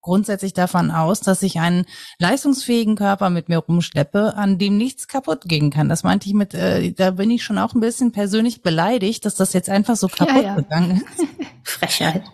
grundsätzlich 0.00 0.54
davon 0.54 0.90
aus, 0.90 1.20
dass 1.20 1.42
ich 1.42 1.60
einen 1.60 1.84
leistungsfähigen 2.18 2.96
Körper 2.96 3.30
mit 3.30 3.48
mir 3.48 3.58
rumschleppe, 3.58 4.34
an 4.36 4.58
dem 4.58 4.76
nichts 4.76 5.08
kaputt 5.08 5.42
gehen 5.44 5.70
kann. 5.70 5.88
Das 5.88 6.02
meinte 6.02 6.28
ich 6.28 6.34
mit, 6.34 6.54
äh, 6.54 6.92
da 6.92 7.12
bin 7.12 7.30
ich 7.30 7.42
schon 7.42 7.58
auch 7.58 7.74
ein 7.74 7.80
bisschen 7.80 8.12
persönlich 8.12 8.62
beleidigt, 8.62 9.24
dass 9.24 9.34
das 9.34 9.52
jetzt 9.52 9.68
einfach 9.68 9.96
so 9.96 10.08
kaputt 10.08 10.36
ja, 10.36 10.42
ja. 10.42 10.54
gegangen 10.56 11.02
ist. 11.02 11.26
Frechheit. 11.62 12.24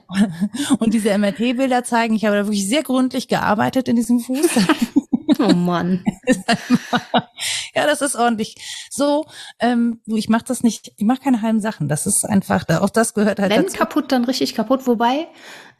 Und 0.79 0.95
diese 0.95 1.17
MRT-Bilder 1.17 1.85
zeigen, 1.85 2.15
ich 2.15 2.25
habe 2.25 2.37
da 2.37 2.45
wirklich 2.45 2.69
sehr 2.69 2.83
gründlich 2.83 3.29
gearbeitet 3.29 3.89
in 3.89 3.97
diesem 3.97 4.21
Fuß. 4.21 4.47
Oh 5.39 5.53
Mann. 5.53 6.05
ja, 7.75 7.87
das 7.87 8.03
ist 8.03 8.17
ordentlich. 8.17 8.57
So, 8.91 9.27
ähm, 9.61 10.01
ich 10.07 10.29
mache 10.29 10.45
das 10.47 10.63
nicht, 10.63 10.93
ich 10.97 11.05
mache 11.05 11.21
keine 11.21 11.43
halben 11.43 11.61
Sachen. 11.61 11.89
Das 11.89 12.07
ist 12.07 12.25
einfach, 12.25 12.69
auch 12.81 12.91
das 12.91 13.15
gehört 13.15 13.41
halt 13.41 13.51
Wenn 13.51 13.65
dazu. 13.65 13.77
kaputt, 13.77 14.13
dann 14.13 14.25
richtig 14.25 14.55
kaputt. 14.55 14.87
Wobei 14.87 15.27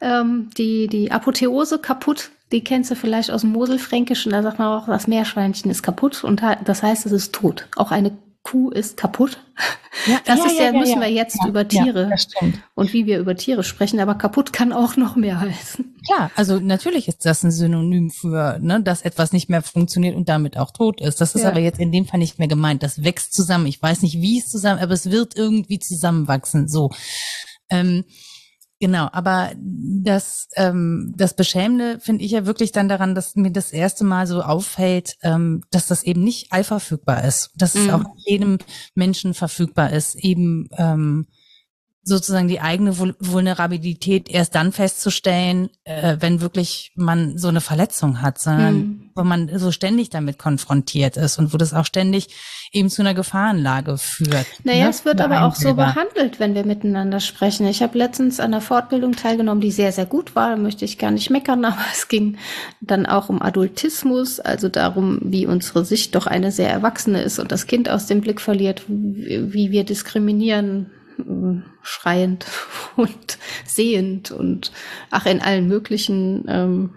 ähm, 0.01 0.49
die, 0.57 0.87
die 0.87 1.11
Apotheose 1.11 1.79
kaputt, 1.79 2.31
die 2.51 2.63
kennst 2.63 2.91
du 2.91 2.95
vielleicht 2.95 3.31
aus 3.31 3.41
dem 3.41 3.51
Moselfränkischen, 3.51 4.31
da 4.31 4.41
sagt 4.41 4.59
man 4.59 4.67
auch, 4.67 4.87
das 4.87 5.07
Meerschweinchen 5.07 5.69
ist 5.69 5.83
kaputt 5.83 6.23
und 6.23 6.41
das 6.65 6.83
heißt, 6.83 7.05
es 7.05 7.11
ist 7.11 7.33
tot. 7.33 7.67
Auch 7.75 7.91
eine 7.91 8.17
Kuh 8.47 8.69
ist 8.69 8.95
kaputt. 8.95 9.43
Ja, 10.05 10.21
das 10.25 10.39
ja, 10.39 10.45
ist 10.45 10.57
ja, 10.57 10.63
ja 10.65 10.71
müssen 10.71 11.01
wir 11.01 11.11
jetzt 11.11 11.43
über 11.45 11.67
Tiere 11.67 12.15
und 12.75 12.93
wie 12.93 13.05
wir 13.05 13.19
über 13.19 13.35
Tiere 13.35 13.63
sprechen, 13.63 13.99
aber 13.99 14.15
kaputt 14.15 14.53
kann 14.53 14.71
auch 14.71 14.95
noch 14.95 15.17
mehr 15.17 15.41
heißen. 15.41 15.97
Ja, 16.07 16.31
also 16.35 16.59
natürlich 16.59 17.09
ist 17.09 17.25
das 17.25 17.43
ein 17.43 17.51
Synonym 17.51 18.09
für, 18.09 18.57
ne, 18.61 18.81
dass 18.81 19.01
etwas 19.01 19.33
nicht 19.33 19.49
mehr 19.49 19.61
funktioniert 19.61 20.15
und 20.15 20.29
damit 20.29 20.57
auch 20.57 20.71
tot 20.71 21.01
ist. 21.01 21.19
Das 21.19 21.35
ist 21.35 21.43
aber 21.43 21.59
jetzt 21.59 21.79
in 21.79 21.91
dem 21.91 22.05
Fall 22.05 22.19
nicht 22.19 22.39
mehr 22.39 22.47
gemeint. 22.47 22.83
Das 22.83 23.03
wächst 23.03 23.33
zusammen. 23.33 23.65
Ich 23.65 23.81
weiß 23.81 24.01
nicht, 24.01 24.21
wie 24.21 24.39
es 24.39 24.47
zusammen, 24.47 24.79
aber 24.79 24.93
es 24.93 25.11
wird 25.11 25.35
irgendwie 25.35 25.79
zusammenwachsen. 25.79 26.69
So. 26.69 26.91
Ähm, 27.69 28.05
Genau, 28.79 29.09
aber 29.11 29.53
das, 29.57 30.49
ähm, 30.55 31.13
das 31.17 31.35
Beschämende 31.35 31.99
finde 31.99 32.23
ich 32.23 32.31
ja 32.31 32.45
wirklich 32.45 32.71
dann 32.71 32.87
daran, 32.87 33.15
dass 33.15 33.35
mir 33.35 33.51
das 33.51 33.71
erste 33.71 34.03
Mal 34.03 34.27
so 34.27 34.43
auffällt, 34.43 35.17
ähm, 35.23 35.63
dass 35.71 35.87
das 35.87 36.03
eben 36.03 36.23
nicht 36.23 36.51
allverfügbar 36.51 37.23
ist, 37.23 37.49
dass 37.55 37.73
mhm. 37.73 37.81
es 37.81 37.89
auch 37.93 38.03
jedem 38.17 38.59
Menschen 38.93 39.33
verfügbar 39.33 39.91
ist, 39.91 40.13
eben 40.15 40.69
ähm, 40.77 41.25
sozusagen 42.03 42.47
die 42.47 42.61
eigene 42.61 42.97
Vulnerabilität 42.99 44.29
erst 44.29 44.53
dann 44.53 44.71
festzustellen, 44.71 45.69
äh, 45.83 46.17
wenn 46.19 46.41
wirklich 46.41 46.91
man 46.95 47.37
so 47.37 47.47
eine 47.47 47.61
Verletzung 47.61 48.21
hat, 48.21 48.39
sondern 48.39 48.75
mhm. 48.75 49.06
Wo 49.17 49.23
man 49.23 49.49
so 49.57 49.71
ständig 49.71 50.09
damit 50.09 50.37
konfrontiert 50.37 51.17
ist 51.17 51.37
und 51.37 51.53
wo 51.53 51.57
das 51.57 51.73
auch 51.73 51.85
ständig 51.85 52.29
eben 52.71 52.89
zu 52.89 53.01
einer 53.01 53.13
Gefahrenlage 53.13 53.97
führt. 53.97 54.45
Naja, 54.63 54.85
ne? 54.85 54.89
es 54.89 55.05
wird 55.05 55.21
aber 55.21 55.43
auch 55.43 55.55
so 55.55 55.73
behandelt, 55.73 56.39
wenn 56.39 56.55
wir 56.55 56.65
miteinander 56.65 57.19
sprechen. 57.19 57.67
Ich 57.67 57.81
habe 57.81 57.97
letztens 57.97 58.39
an 58.39 58.53
einer 58.53 58.61
Fortbildung 58.61 59.15
teilgenommen, 59.15 59.61
die 59.61 59.71
sehr, 59.71 59.91
sehr 59.91 60.05
gut 60.05 60.35
war, 60.35 60.51
da 60.51 60.55
möchte 60.55 60.85
ich 60.85 60.97
gar 60.97 61.11
nicht 61.11 61.29
meckern, 61.29 61.65
aber 61.65 61.77
es 61.91 62.07
ging 62.07 62.37
dann 62.81 63.05
auch 63.05 63.29
um 63.29 63.41
Adultismus, 63.41 64.39
also 64.39 64.69
darum, 64.69 65.19
wie 65.23 65.45
unsere 65.45 65.85
Sicht 65.85 66.15
doch 66.15 66.27
eine 66.27 66.51
sehr 66.51 66.69
erwachsene 66.69 67.21
ist 67.21 67.39
und 67.39 67.51
das 67.51 67.67
Kind 67.67 67.89
aus 67.89 68.05
dem 68.05 68.21
Blick 68.21 68.41
verliert, 68.41 68.83
wie 68.87 69.71
wir 69.71 69.83
diskriminieren 69.83 70.91
schreiend 71.81 72.45
und 72.95 73.37
sehend 73.65 74.31
und 74.31 74.71
ach 75.09 75.25
in 75.25 75.41
allen 75.41 75.67
möglichen 75.67 76.45
ähm, 76.47 76.89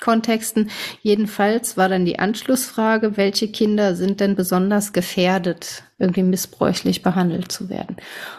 Kontexten. 0.00 0.70
Jedenfalls 1.02 1.76
war 1.76 1.88
dann 1.88 2.04
die 2.04 2.18
Anschlussfrage, 2.18 3.16
welche 3.16 3.48
Kinder 3.48 3.96
sind 3.96 4.20
denn 4.20 4.36
besonders 4.36 4.92
gefährdet, 4.92 5.82
irgendwie 5.98 6.22
missbräuchlich 6.22 7.02
behandelt 7.02 7.50
zu 7.50 7.68
werden. 7.68 7.96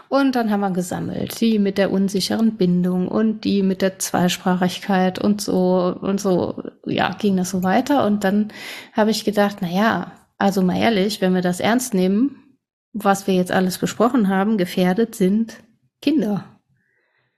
Und 0.08 0.36
dann 0.36 0.52
haben 0.52 0.62
wir 0.62 0.72
gesammelt, 0.72 1.42
die 1.42 1.60
mit 1.60 1.78
der 1.78 1.92
unsicheren 1.92 2.56
Bindung 2.56 3.08
und 3.10 3.44
die 3.44 3.62
mit 3.62 3.82
der 3.82 4.00
Zweisprachigkeit 4.00 5.20
und 5.20 5.42
so 5.42 5.96
und 6.02 6.22
so, 6.22 6.64
ja, 6.86 7.14
ging 7.20 7.36
das 7.36 7.50
so 7.50 7.62
weiter. 7.62 8.06
Und 8.06 8.24
dann 8.24 8.54
habe 8.94 9.12
ich 9.12 9.26
gedacht, 9.26 9.58
na 9.60 9.70
ja, 9.70 10.12
also 10.38 10.62
mal 10.62 10.78
ehrlich, 10.78 11.20
wenn 11.20 11.36
wir 11.36 11.42
das 11.42 11.60
ernst 11.60 11.94
nehmen, 11.94 12.58
was 12.94 13.28
wir 13.28 13.34
jetzt 13.36 13.52
alles 13.52 13.78
besprochen 13.78 14.30
haben, 14.30 14.58
gefährdet 14.58 15.14
sind 15.14 15.58
Kinder. 16.02 16.46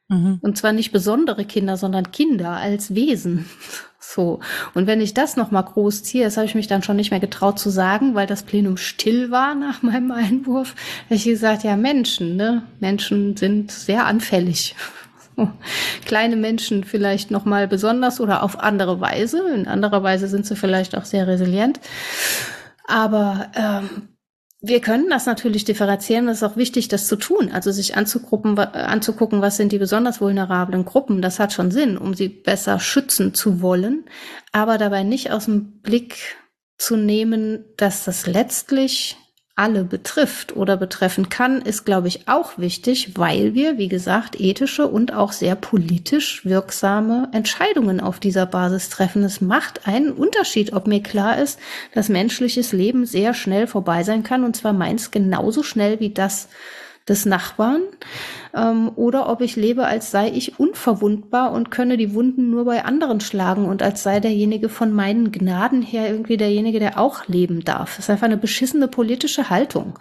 Mhm. 0.08 0.40
Und 0.42 0.58
zwar 0.58 0.74
nicht 0.74 0.92
besondere 0.92 1.46
Kinder, 1.46 1.78
sondern 1.78 2.12
Kinder 2.12 2.52
als 2.52 2.94
Wesen. 2.94 3.50
So. 4.14 4.40
Und 4.74 4.88
wenn 4.88 5.00
ich 5.00 5.14
das 5.14 5.38
nochmal 5.38 5.64
groß 5.64 6.04
ziehe, 6.04 6.26
das 6.26 6.36
habe 6.36 6.46
ich 6.46 6.56
mich 6.56 6.68
dann 6.68 6.84
schon 6.84 6.98
nicht 6.98 7.12
mehr 7.12 7.20
getraut 7.20 7.60
zu 7.60 7.70
sagen, 7.70 8.14
weil 8.14 8.28
das 8.28 8.44
Plenum 8.44 8.78
still 8.78 9.32
war 9.32 9.56
nach 9.56 9.82
meinem 9.82 10.12
Einwurf, 10.12 10.76
habe 11.06 11.16
ich 11.16 11.24
gesagt, 11.24 11.64
ja, 11.64 11.76
Menschen, 11.78 12.36
ne? 12.36 12.64
Menschen 12.80 13.38
sind 13.38 13.72
sehr 13.72 14.06
anfällig. 14.06 14.76
Kleine 16.06 16.36
Menschen 16.36 16.84
vielleicht 16.84 17.32
nochmal 17.32 17.68
besonders 17.68 18.20
oder 18.20 18.44
auf 18.44 18.60
andere 18.60 19.00
Weise. 19.00 19.48
In 19.54 19.68
anderer 19.68 20.04
Weise 20.04 20.28
sind 20.28 20.46
sie 20.46 20.56
vielleicht 20.56 20.96
auch 20.98 21.06
sehr 21.06 21.28
resilient. 21.28 21.80
Aber 22.88 23.48
ähm, 23.56 24.10
wir 24.64 24.80
können 24.80 25.10
das 25.10 25.26
natürlich 25.26 25.66
differenzieren. 25.66 26.28
Es 26.28 26.38
ist 26.38 26.44
auch 26.44 26.56
wichtig, 26.56 26.88
das 26.88 27.08
zu 27.08 27.16
tun. 27.16 27.52
Also 27.52 27.72
sich 27.72 27.98
anzugucken, 27.98 28.58
anzugucken, 28.60 29.42
was 29.42 29.58
sind 29.58 29.72
die 29.72 29.80
besonders 29.80 30.22
vulnerablen 30.22 30.86
Gruppen. 30.86 31.24
Das 31.24 31.40
hat 31.40 31.52
schon 31.52 31.72
Sinn, 31.72 31.98
um 31.98 32.14
sie 32.14 32.30
besser 32.30 32.80
schützen 32.80 33.34
zu 33.34 33.62
wollen. 33.62 34.06
Aber 34.52 34.78
dabei 34.78 35.02
nicht 35.02 35.32
aus 35.32 35.46
dem 35.46 35.82
Blick 35.82 36.38
zu 36.78 36.96
nehmen, 36.96 37.66
dass 37.78 38.06
das 38.06 38.28
letztlich 38.28 39.18
alle 39.56 39.84
betrifft 39.84 40.56
oder 40.56 40.78
betreffen 40.78 41.30
kann, 41.30 41.62
ist, 41.62 41.86
glaube 41.86 42.08
ich, 42.08 42.28
auch 42.28 42.58
wichtig, 42.58 43.18
weil 43.18 43.54
wir, 43.54 43.78
wie 43.78 43.90
gesagt, 43.90 44.40
ethische 44.40 44.88
und 44.88 45.14
auch 45.14 45.34
sehr 45.34 45.56
politisch 45.56 46.46
wirksame 46.46 47.30
Entscheidungen 47.34 48.00
auf 48.00 48.20
dieser 48.20 48.46
Basis 48.46 48.90
treffen. 48.90 49.24
Es 49.24 49.42
macht 49.42 49.88
einen 49.88 50.12
Unterschied, 50.12 50.74
ob 50.74 50.88
mir 50.88 51.04
klar 51.04 51.38
ist, 51.38 51.60
dass 51.94 52.10
menschliches 52.10 52.72
Leben 52.72 53.06
sehr 53.06 53.34
schnell 53.34 53.68
vorbei 53.68 54.04
sein 54.04 54.24
kann, 54.24 54.44
und 54.44 54.56
zwar 54.56 54.74
meins 54.74 55.12
genauso 55.12 55.64
schnell 55.64 56.00
wie 56.00 56.14
das 56.14 56.48
des 57.10 57.26
Nachbarn 57.26 57.82
ähm, 58.54 58.92
oder 58.96 59.30
ob 59.30 59.42
ich 59.42 59.56
lebe, 59.56 59.86
als 59.86 60.12
sei 60.12 60.30
ich 60.30 60.60
unverwundbar 60.60 61.52
und 61.52 61.72
könne 61.72 61.98
die 61.98 62.14
Wunden 62.14 62.50
nur 62.50 62.66
bei 62.66 62.86
anderen 62.86 63.22
schlagen 63.22 63.66
und 63.66 63.82
als 63.82 64.04
sei 64.04 64.20
derjenige 64.20 64.70
von 64.70 64.94
meinen 64.94 65.32
Gnaden 65.32 65.82
her 65.82 66.10
irgendwie 66.10 66.38
derjenige, 66.38 66.80
der 66.80 67.00
auch 67.00 67.28
leben 67.28 67.64
darf. 67.64 67.96
Das 67.96 68.06
ist 68.06 68.10
einfach 68.10 68.26
eine 68.26 68.38
beschissene 68.38 68.88
politische 68.88 69.50
Haltung. 69.50 69.98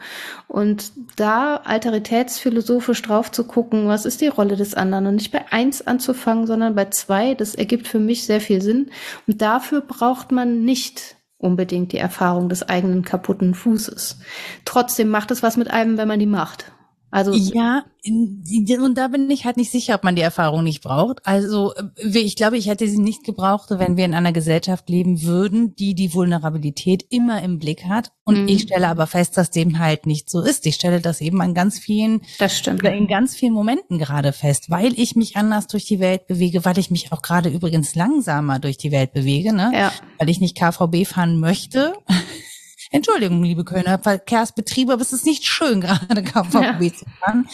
Und 0.47 0.93
da 1.17 1.57
alteritätsphilosophisch 1.57 3.03
drauf 3.03 3.31
zu 3.33 3.45
gucken, 3.45 3.89
was 3.89 4.05
ist 4.05 4.21
die 4.21 4.29
Rolle 4.29 4.57
des 4.57 4.75
anderen 4.75 5.07
und 5.07 5.15
nicht 5.17 5.33
bei 5.33 5.45
eins 5.51 5.87
anzufangen, 5.87 6.47
sondern 6.47 6.75
bei 6.75 6.87
zwei, 6.87 7.35
das 7.35 7.55
ergibt 7.55 7.89
für 7.89 8.01
mich 8.01 8.25
sehr 8.25 8.41
viel 8.41 8.61
Sinn. 8.61 8.91
Und 9.27 9.41
dafür 9.41 9.81
braucht 9.81 10.33
man 10.33 10.65
nicht 10.65 11.17
unbedingt 11.39 11.93
die 11.93 11.99
Erfahrung 11.99 12.51
des 12.51 12.69
eigenen 12.69 13.03
kaputten 13.03 13.55
Fußes. 13.55 14.19
Trotzdem 14.67 15.09
macht 15.09 15.31
es 15.31 15.43
was 15.43 15.57
mit 15.57 15.71
einem, 15.71 15.97
wenn 15.97 16.09
man 16.09 16.21
die 16.21 16.27
macht. 16.27 16.73
Also 17.11 17.33
ja, 17.33 17.85
und 18.07 18.95
da 18.95 19.09
bin 19.09 19.29
ich 19.31 19.45
halt 19.45 19.57
nicht 19.57 19.71
sicher, 19.71 19.97
ob 19.97 20.05
man 20.05 20.15
die 20.15 20.23
Erfahrung 20.23 20.63
nicht 20.63 20.83
braucht. 20.83 21.27
Also 21.27 21.75
äh, 21.75 22.19
ich 22.19 22.37
glaube, 22.37 22.57
ich 22.57 22.69
hätte 22.69 22.89
sie 22.89 22.99
nicht 22.99 23.25
gebraucht, 23.25 23.71
wenn 23.71 23.97
wir 23.97 24.05
in 24.05 24.15
einer 24.15 24.33
Gesellschaft 24.33 24.89
leben 24.89 25.23
würden, 25.23 25.75
die 25.75 25.95
die 25.95 26.15
Vulnerabilität 26.15 27.05
immer 27.11 27.43
im 27.43 27.59
Blick 27.59 27.85
hat. 27.85 28.13
Und 28.25 28.43
mhm. 28.43 28.49
ich 28.49 28.63
stelle 28.63 28.89
aber 28.89 29.09
fest, 29.09 29.37
dass 29.37 29.51
dem 29.51 29.81
halt 29.81 30.07
nicht 30.07 30.31
so 30.31 30.41
ist. 30.41 30.67
Ich 30.67 30.77
stelle 30.77 31.01
das 31.01 31.21
eben 31.21 31.41
an 31.43 31.53
ganz 31.53 31.81
vielen, 31.81 32.23
das 32.39 32.57
stimmt. 32.57 32.85
in 32.85 33.09
ganz 33.09 33.35
vielen 33.35 33.55
Momenten 33.55 33.99
gerade 33.99 34.33
fest, 34.33 34.71
weil 34.71 34.99
ich 34.99 35.17
mich 35.17 35.37
anders 35.37 35.67
durch 35.67 35.85
die 35.85 35.99
Welt 35.99 36.29
bewege, 36.29 36.65
weil 36.65 36.79
ich 36.79 36.91
mich 36.91 37.13
auch 37.13 37.23
gerade 37.23 37.49
übrigens 37.49 37.97
langsamer 37.97 38.61
durch 38.61 38.79
die 38.79 38.93
Welt 38.93 39.13
bewege, 39.13 39.53
ne? 39.53 39.73
Ja. 39.75 39.93
Weil 40.19 40.31
ich 40.31 40.41
nicht 40.41 40.57
KVB 40.57 41.07
fahren 41.07 41.41
möchte. 41.41 41.95
Entschuldigung, 42.93 43.43
liebe 43.45 43.65
Kölner 43.65 44.01
Verkehrsbetriebe, 44.01 44.93
aber 44.93 45.03
es 45.03 45.13
ist 45.13 45.25
nicht 45.25 45.45
schön, 45.45 45.81
gerade 45.81 46.23
KVB 46.23 46.83
ja. 46.83 46.93
zu 46.93 47.05
fahren. 47.21 47.49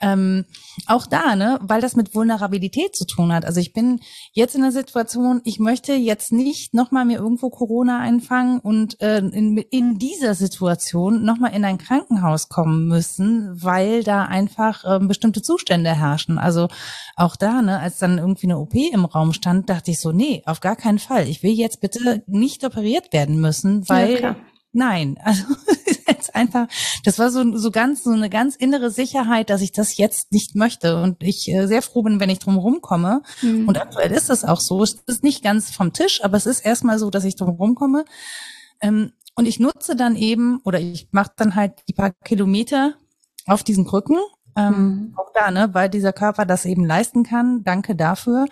Ähm, 0.00 0.44
auch 0.86 1.06
da, 1.06 1.36
ne, 1.36 1.60
weil 1.62 1.80
das 1.80 1.94
mit 1.94 2.12
Vulnerabilität 2.14 2.96
zu 2.96 3.06
tun 3.06 3.32
hat. 3.32 3.44
Also 3.44 3.60
ich 3.60 3.72
bin 3.72 4.00
jetzt 4.32 4.56
in 4.56 4.62
der 4.62 4.72
Situation, 4.72 5.40
ich 5.44 5.60
möchte 5.60 5.92
jetzt 5.92 6.32
nicht 6.32 6.74
nochmal 6.74 7.04
mir 7.04 7.18
irgendwo 7.18 7.50
Corona 7.50 8.00
einfangen 8.00 8.58
und 8.58 9.00
äh, 9.00 9.18
in, 9.18 9.56
in 9.58 9.98
dieser 9.98 10.34
Situation 10.34 11.24
nochmal 11.24 11.54
in 11.54 11.64
ein 11.64 11.78
Krankenhaus 11.78 12.48
kommen 12.48 12.88
müssen, 12.88 13.62
weil 13.62 14.02
da 14.02 14.24
einfach 14.24 14.84
äh, 14.84 14.98
bestimmte 14.98 15.42
Zustände 15.42 15.94
herrschen. 15.94 16.38
Also 16.38 16.66
auch 17.14 17.36
da, 17.36 17.62
ne, 17.62 17.78
als 17.78 17.98
dann 17.98 18.18
irgendwie 18.18 18.46
eine 18.46 18.58
OP 18.58 18.74
im 18.74 19.04
Raum 19.04 19.32
stand, 19.32 19.70
dachte 19.70 19.92
ich 19.92 20.00
so, 20.00 20.10
nee, 20.10 20.42
auf 20.46 20.58
gar 20.58 20.74
keinen 20.74 20.98
Fall. 20.98 21.28
Ich 21.28 21.44
will 21.44 21.52
jetzt 21.52 21.80
bitte 21.80 22.24
nicht 22.26 22.64
operiert 22.64 23.12
werden 23.12 23.40
müssen, 23.40 23.88
weil 23.88 24.20
ja, 24.20 24.36
Nein, 24.72 25.18
also 25.24 25.44
ist 26.22 26.34
einfach, 26.34 26.68
das 27.04 27.18
war 27.18 27.30
so, 27.30 27.56
so 27.56 27.70
ganz, 27.70 28.04
so 28.04 28.10
eine 28.10 28.30
ganz 28.30 28.56
innere 28.56 28.90
Sicherheit, 28.90 29.50
dass 29.50 29.60
ich 29.60 29.72
das 29.72 29.96
jetzt 29.96 30.32
nicht 30.32 30.54
möchte 30.54 31.00
und 31.02 31.22
ich 31.22 31.48
äh, 31.48 31.66
sehr 31.66 31.82
froh 31.82 32.02
bin, 32.02 32.20
wenn 32.20 32.30
ich 32.30 32.38
drum 32.38 32.56
rumkomme. 32.56 33.22
Mhm. 33.42 33.68
Und 33.68 33.80
aktuell 33.80 34.12
ist 34.12 34.30
es 34.30 34.44
auch 34.44 34.60
so. 34.60 34.82
Es 34.82 35.02
ist 35.06 35.22
nicht 35.22 35.42
ganz 35.42 35.70
vom 35.70 35.92
Tisch, 35.92 36.22
aber 36.24 36.36
es 36.36 36.46
ist 36.46 36.64
erstmal 36.64 36.98
so, 36.98 37.10
dass 37.10 37.24
ich 37.24 37.36
drum 37.36 37.50
rumkomme. 37.50 38.04
Ähm, 38.80 39.12
und 39.34 39.46
ich 39.46 39.60
nutze 39.60 39.96
dann 39.96 40.16
eben, 40.16 40.60
oder 40.64 40.80
ich 40.80 41.08
mache 41.10 41.32
dann 41.36 41.54
halt 41.54 41.72
die 41.88 41.94
paar 41.94 42.12
Kilometer 42.24 42.94
auf 43.46 43.62
diesen 43.62 43.86
Krücken, 43.86 44.18
ähm, 44.56 44.74
mhm. 44.74 45.14
auch 45.16 45.32
da, 45.34 45.50
ne, 45.50 45.70
weil 45.72 45.88
dieser 45.88 46.12
Körper 46.12 46.44
das 46.44 46.66
eben 46.66 46.84
leisten 46.84 47.24
kann. 47.24 47.64
Danke 47.64 47.96
dafür. 47.96 48.46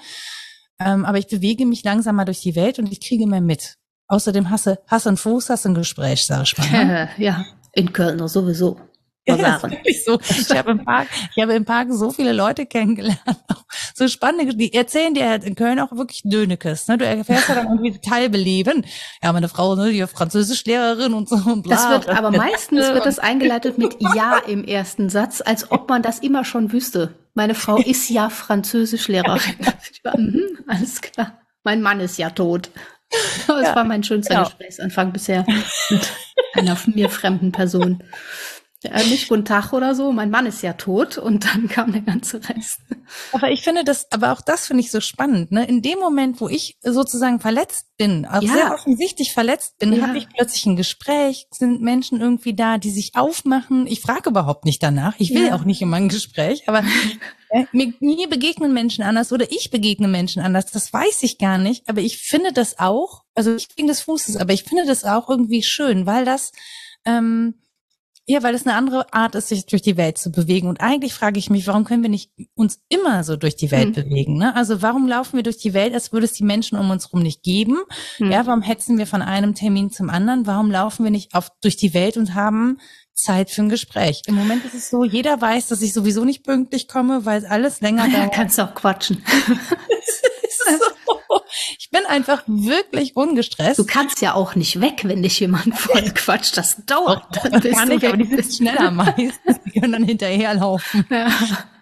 Ähm, 0.78 1.04
aber 1.04 1.18
ich 1.18 1.26
bewege 1.26 1.66
mich 1.66 1.85
langsamer 1.85 2.24
durch 2.24 2.40
die 2.40 2.56
Welt 2.56 2.78
und 2.78 2.90
ich 2.90 3.00
kriege 3.00 3.26
mehr 3.26 3.42
mit. 3.42 3.76
Außerdem 4.11 4.51
hasse, 4.51 4.81
hasse 4.88 5.09
einen 5.09 5.16
Fuß, 5.16 5.51
hasse 5.51 5.68
ein 5.68 5.75
Gespräch, 5.75 6.27
sag 6.27 6.42
ich 6.42 6.59
mal. 6.59 6.85
Ne? 6.85 7.09
ja, 7.16 7.44
in 7.73 7.92
Köln 7.92 8.27
sowieso. 8.27 8.77
Ja, 9.25 9.61
so. 10.05 10.18
Ich 10.29 10.51
habe 10.51 10.73
im 10.73 10.85
Park, 10.85 11.07
ich 11.37 11.40
habe 11.40 11.55
im 11.55 11.64
Park 11.64 11.88
so 11.92 12.11
viele 12.11 12.33
Leute 12.33 12.66
kennengelernt, 12.66 13.20
so 13.94 14.09
spannende, 14.09 14.57
die 14.57 14.75
erzählen 14.75 15.14
dir 15.14 15.29
halt 15.29 15.44
in 15.44 15.55
Köln 15.55 15.79
auch 15.79 15.92
wirklich 15.92 16.23
Dönekes, 16.25 16.88
ne? 16.88 16.99
Du 16.99 17.07
erfährst 17.07 17.49
ja 17.49 17.55
dann 17.55 17.66
irgendwie 17.68 18.01
Teilbeleben. 18.01 18.85
Ja, 19.23 19.33
meine 19.33 19.49
Frau, 19.49 19.77
ne, 19.77 19.92
die 19.92 20.05
Französischlehrerin 20.05 21.14
und 21.14 21.29
so 21.29 21.37
und 21.37 21.62
bla. 21.62 21.77
Das 21.77 21.88
wird, 21.90 22.09
aber 22.09 22.33
meistens 22.33 22.88
wird 22.88 23.07
das 23.07 23.20
eingeleitet 23.20 23.79
mit 23.79 23.96
Ja 24.01 24.38
im 24.38 24.64
ersten 24.64 25.09
Satz, 25.09 25.40
als 25.40 25.70
ob 25.70 25.88
man 25.88 26.03
das 26.03 26.18
immer 26.18 26.44
schon 26.44 26.73
wüsste. 26.73 27.14
Meine 27.35 27.55
Frau 27.55 27.77
ist 27.77 28.11
ja 28.11 28.29
Französischlehrerin. 28.29 29.55
War, 30.03 30.18
mhm, 30.18 30.59
alles 30.66 31.01
klar. 31.01 31.38
Mein 31.62 31.81
Mann 31.81 32.01
ist 32.01 32.18
ja 32.18 32.31
tot. 32.31 32.70
Das 33.46 33.62
ja, 33.62 33.75
war 33.75 33.85
mein 33.85 34.05
schönster 34.05 34.35
genau. 34.35 34.46
Gesprächsanfang 34.46 35.12
bisher 35.12 35.44
mit 35.90 36.12
einer 36.55 36.77
mir 36.87 37.11
fremden 37.11 37.51
Person 37.53 38.03
äh, 38.82 39.04
nicht 39.04 39.28
guten 39.28 39.44
Tag 39.44 39.74
oder 39.74 39.94
so, 39.94 40.10
mein 40.10 40.30
Mann 40.30 40.46
ist 40.46 40.62
ja 40.62 40.72
tot 40.72 41.18
und 41.18 41.44
dann 41.44 41.68
kam 41.68 41.92
der 41.92 42.00
ganze 42.00 42.40
Rest. 42.48 42.80
Aber 43.32 43.50
ich 43.50 43.62
finde 43.62 43.84
das, 43.84 44.10
aber 44.10 44.32
auch 44.32 44.40
das 44.40 44.66
finde 44.66 44.82
ich 44.82 44.90
so 44.90 45.00
spannend, 45.00 45.52
ne? 45.52 45.66
In 45.66 45.82
dem 45.82 45.98
Moment, 45.98 46.40
wo 46.40 46.48
ich 46.48 46.78
sozusagen 46.82 47.40
verletzt 47.40 47.88
bin, 47.98 48.24
auch 48.24 48.40
ja. 48.40 48.52
sehr 48.52 48.72
offensichtlich 48.72 49.32
verletzt 49.34 49.78
bin, 49.78 49.92
ja. 49.92 50.06
habe 50.06 50.16
ich 50.16 50.28
plötzlich 50.28 50.64
ein 50.64 50.76
Gespräch, 50.76 51.46
sind 51.50 51.82
Menschen 51.82 52.20
irgendwie 52.20 52.54
da, 52.54 52.78
die 52.78 52.90
sich 52.90 53.16
aufmachen. 53.16 53.86
Ich 53.86 54.00
frage 54.00 54.30
überhaupt 54.30 54.64
nicht 54.64 54.82
danach, 54.82 55.14
ich 55.18 55.34
will 55.34 55.48
ja. 55.48 55.54
auch 55.54 55.64
nicht 55.64 55.82
immer 55.82 55.98
ein 55.98 56.08
Gespräch, 56.08 56.62
aber 56.66 56.82
äh, 57.50 57.64
mir, 57.72 57.92
mir 58.00 58.28
begegnen 58.28 58.72
Menschen 58.72 59.04
anders 59.04 59.30
oder 59.32 59.50
ich 59.50 59.70
begegne 59.70 60.08
Menschen 60.08 60.40
anders, 60.40 60.66
das 60.66 60.90
weiß 60.90 61.22
ich 61.24 61.36
gar 61.36 61.58
nicht, 61.58 61.86
aber 61.86 62.00
ich 62.00 62.16
finde 62.16 62.54
das 62.54 62.78
auch, 62.78 63.24
also 63.34 63.54
ich 63.54 63.68
wegen 63.76 63.88
des 63.88 64.00
Fußes, 64.00 64.36
aber 64.36 64.54
ich 64.54 64.64
finde 64.64 64.86
das 64.86 65.04
auch 65.04 65.28
irgendwie 65.28 65.62
schön, 65.62 66.06
weil 66.06 66.24
das 66.24 66.52
ähm, 67.04 67.54
ja, 68.26 68.42
weil 68.42 68.54
es 68.54 68.66
eine 68.66 68.76
andere 68.76 69.12
Art 69.12 69.35
ist, 69.35 69.48
sich 69.48 69.66
durch 69.66 69.83
die 69.83 69.96
Welt 69.96 70.18
zu 70.18 70.30
bewegen. 70.30 70.68
Und 70.68 70.80
eigentlich 70.80 71.14
frage 71.14 71.38
ich 71.38 71.50
mich, 71.50 71.66
warum 71.66 71.85
können 71.85 72.02
wir 72.02 72.11
nicht 72.11 72.30
uns 72.54 72.80
immer 72.88 73.24
so 73.24 73.37
durch 73.37 73.56
die 73.56 73.70
Welt 73.70 73.88
mhm. 73.88 73.94
bewegen? 73.94 74.38
Ne? 74.38 74.54
Also 74.54 74.83
warum 74.83 75.09
laufen 75.09 75.37
wir 75.37 75.42
durch 75.42 75.59
die 75.59 75.74
Welt, 75.74 75.94
als 75.94 76.12
würde 76.12 76.26
es 76.26 76.33
die 76.33 76.44
Menschen 76.44 76.78
um 76.78 76.90
uns 76.90 77.06
herum 77.06 77.22
nicht 77.22 77.42
geben? 77.42 77.78
Mhm. 78.18 78.30
Ja, 78.30 78.46
warum 78.46 78.62
hetzen 78.62 78.98
wir 78.98 79.06
von 79.06 79.22
einem 79.22 79.54
Termin 79.54 79.90
zum 79.90 80.11
anderen? 80.11 80.46
Warum 80.46 80.70
laufen 80.70 81.04
wir 81.04 81.11
nicht 81.11 81.35
auf, 81.35 81.48
durch 81.61 81.76
die 81.76 81.92
Welt 81.92 82.16
und 82.16 82.35
haben 82.35 82.78
Zeit 83.14 83.50
für 83.50 83.62
ein 83.62 83.68
Gespräch? 83.68 84.22
Im 84.26 84.37
Moment 84.37 84.64
ist 84.64 84.74
es 84.74 84.90
so, 84.90 85.04
jeder 85.04 85.40
weiß, 85.40 85.66
dass 85.68 85.83
ich 85.83 85.92
sowieso 85.92 86.24
nicht 86.24 86.44
pünktlich 86.44 86.87
komme, 86.87 87.24
weil 87.24 87.44
alles 87.46 87.80
länger 87.80 88.02
dauert. 88.09 88.12
Ja, 88.12 88.28
kannst 88.28 88.59
du 88.59 88.62
auch 88.62 88.74
quatschen. 88.74 89.24
Ich 91.78 91.90
bin 91.90 92.04
einfach 92.06 92.42
wirklich 92.46 93.16
ungestresst. 93.16 93.78
Du 93.78 93.85
kannst 93.85 94.20
ja 94.20 94.35
auch 94.35 94.54
nicht 94.54 94.80
weg, 94.80 95.02
wenn 95.04 95.22
dich 95.22 95.40
jemand 95.40 95.76
voll 95.76 96.02
quatscht. 96.14 96.56
Das 96.56 96.85
dauert. 96.87 97.24
Dann 97.42 97.61
bist 97.61 97.74
kann 97.74 97.88
du 97.88 97.96
ich, 97.96 98.06
aber 98.06 98.16
die 98.16 98.24
sind 98.24 98.54
schneller 98.54 98.90
meistens. 98.90 99.61
Die 99.64 99.80
können 99.80 99.92
dann 99.92 100.04
hinterherlaufen. 100.04 101.06
Ja. 101.11 101.30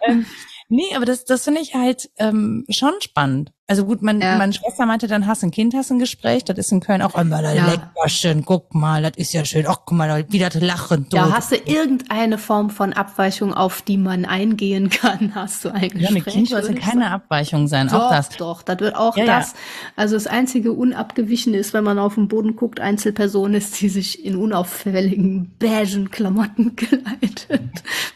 Ähm, 0.07 0.25
nee, 0.67 0.95
aber 0.95 1.05
das, 1.05 1.25
das 1.25 1.43
finde 1.43 1.61
ich 1.61 1.73
halt 1.75 2.09
ähm, 2.17 2.65
schon 2.69 2.93
spannend. 3.01 3.51
Also 3.69 3.85
gut, 3.85 4.01
mein, 4.01 4.19
ja. 4.19 4.35
meine 4.35 4.51
Schwester 4.51 4.87
meinte 4.87 5.05
dann, 5.05 5.27
hast 5.27 5.43
ein 5.43 5.51
Kind, 5.51 5.75
hast 5.75 5.91
ein 5.91 5.99
Gespräch, 5.99 6.43
das 6.43 6.57
ist 6.57 6.71
in 6.71 6.79
Köln 6.79 7.03
auch 7.03 7.13
einmal 7.13 7.43
ja. 7.55 7.67
Leckerchen, 7.67 8.43
guck 8.43 8.73
mal, 8.73 9.03
das 9.03 9.11
ist 9.17 9.31
ja 9.31 9.45
schön, 9.45 9.67
ach 9.67 9.81
guck 9.85 9.95
mal, 9.95 10.25
wieder 10.31 10.49
lachen. 10.59 11.05
Ja, 11.13 11.31
hast 11.31 11.51
du 11.51 11.55
irgendeine 11.55 12.39
Form 12.39 12.71
von 12.71 12.93
Abweichung, 12.93 13.53
auf 13.53 13.83
die 13.83 13.97
man 13.97 14.25
eingehen 14.25 14.89
kann, 14.89 15.35
hast 15.35 15.65
du 15.65 15.69
ein 15.69 15.81
Gespräch? 15.81 16.01
Ja, 16.01 16.11
mit 16.11 16.25
Kind 16.25 16.49
sollte 16.49 16.73
keine 16.73 17.01
sagen. 17.01 17.13
Abweichung 17.13 17.67
sein, 17.67 17.89
doch, 17.89 18.05
auch 18.05 18.09
das. 18.09 18.29
Doch, 18.29 18.63
das 18.63 18.79
wird 18.79 18.95
auch 18.95 19.15
ja, 19.15 19.25
das. 19.25 19.53
Also 19.95 20.15
das 20.15 20.25
einzige 20.25 20.73
Unabgewichen 20.73 21.53
ist, 21.53 21.71
wenn 21.75 21.83
man 21.83 21.99
auf 21.99 22.15
den 22.15 22.27
Boden 22.27 22.55
guckt, 22.55 22.79
Einzelperson 22.79 23.53
ist, 23.53 23.79
die 23.81 23.89
sich 23.89 24.25
in 24.25 24.35
unauffälligen 24.35 25.51
beigen 25.59 26.09
Klamotten 26.09 26.75
kleidet. 26.75 27.47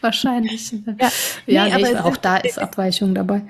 Wahrscheinlich. 0.00 0.72
Ja, 0.98 1.10
ja 1.46 1.78
nee, 1.78 1.94
aber 1.94 2.06
auch 2.06 2.16
da 2.16 2.38
ist 2.38 2.58
Abweichung 2.58 3.14
dabei. 3.14 3.42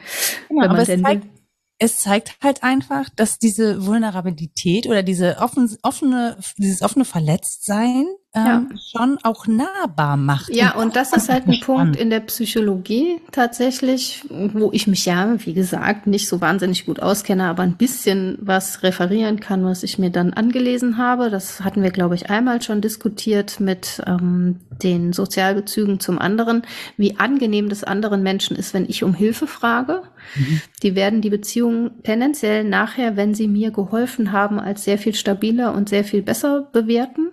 Genau, 0.50 0.64
wenn 0.64 0.72
man 0.72 0.84
denn 0.84 1.02
zeigt, 1.02 1.33
es 1.78 1.98
zeigt 1.98 2.36
halt 2.42 2.62
einfach, 2.62 3.08
dass 3.10 3.38
diese 3.38 3.84
Vulnerabilität 3.86 4.86
oder 4.86 5.02
diese 5.02 5.38
offen, 5.38 5.76
offene, 5.82 6.38
dieses 6.56 6.82
offene 6.82 7.04
Verletztsein 7.04 8.06
ähm, 8.34 8.44
ja. 8.44 8.76
schon 8.98 9.18
auch 9.22 9.46
nahbar 9.46 10.16
macht. 10.16 10.54
Ja, 10.54 10.74
und 10.74 10.96
das 10.96 11.12
ist 11.12 11.28
halt 11.28 11.46
ein 11.46 11.60
Punkt 11.60 11.96
in 11.96 12.10
der 12.10 12.20
Psychologie 12.20 13.20
tatsächlich, 13.30 14.24
wo 14.28 14.70
ich 14.72 14.86
mich 14.88 15.06
ja, 15.06 15.34
wie 15.38 15.54
gesagt, 15.54 16.08
nicht 16.08 16.28
so 16.28 16.40
wahnsinnig 16.40 16.84
gut 16.84 17.00
auskenne, 17.00 17.44
aber 17.44 17.62
ein 17.62 17.76
bisschen 17.76 18.36
was 18.40 18.82
referieren 18.82 19.38
kann, 19.38 19.64
was 19.64 19.84
ich 19.84 19.98
mir 19.98 20.10
dann 20.10 20.32
angelesen 20.32 20.98
habe. 20.98 21.30
Das 21.30 21.60
hatten 21.60 21.82
wir, 21.82 21.90
glaube 21.90 22.16
ich, 22.16 22.28
einmal 22.28 22.60
schon 22.60 22.80
diskutiert 22.80 23.60
mit 23.60 24.02
ähm, 24.06 24.60
den 24.82 25.12
Sozialbezügen 25.12 26.00
zum 26.00 26.18
anderen, 26.18 26.62
wie 26.96 27.18
angenehm 27.18 27.68
des 27.68 27.84
anderen 27.84 28.24
Menschen 28.24 28.56
ist, 28.56 28.74
wenn 28.74 28.88
ich 28.88 29.04
um 29.04 29.14
Hilfe 29.14 29.46
frage. 29.46 30.02
Mhm. 30.34 30.60
Die 30.82 30.96
werden 30.96 31.20
die 31.20 31.30
Beziehungen 31.30 32.02
tendenziell 32.02 32.64
nachher, 32.64 33.16
wenn 33.16 33.34
sie 33.34 33.46
mir 33.46 33.70
geholfen 33.70 34.32
haben, 34.32 34.58
als 34.58 34.82
sehr 34.82 34.98
viel 34.98 35.14
stabiler 35.14 35.72
und 35.72 35.88
sehr 35.88 36.02
viel 36.02 36.22
besser 36.22 36.68
bewerten 36.72 37.30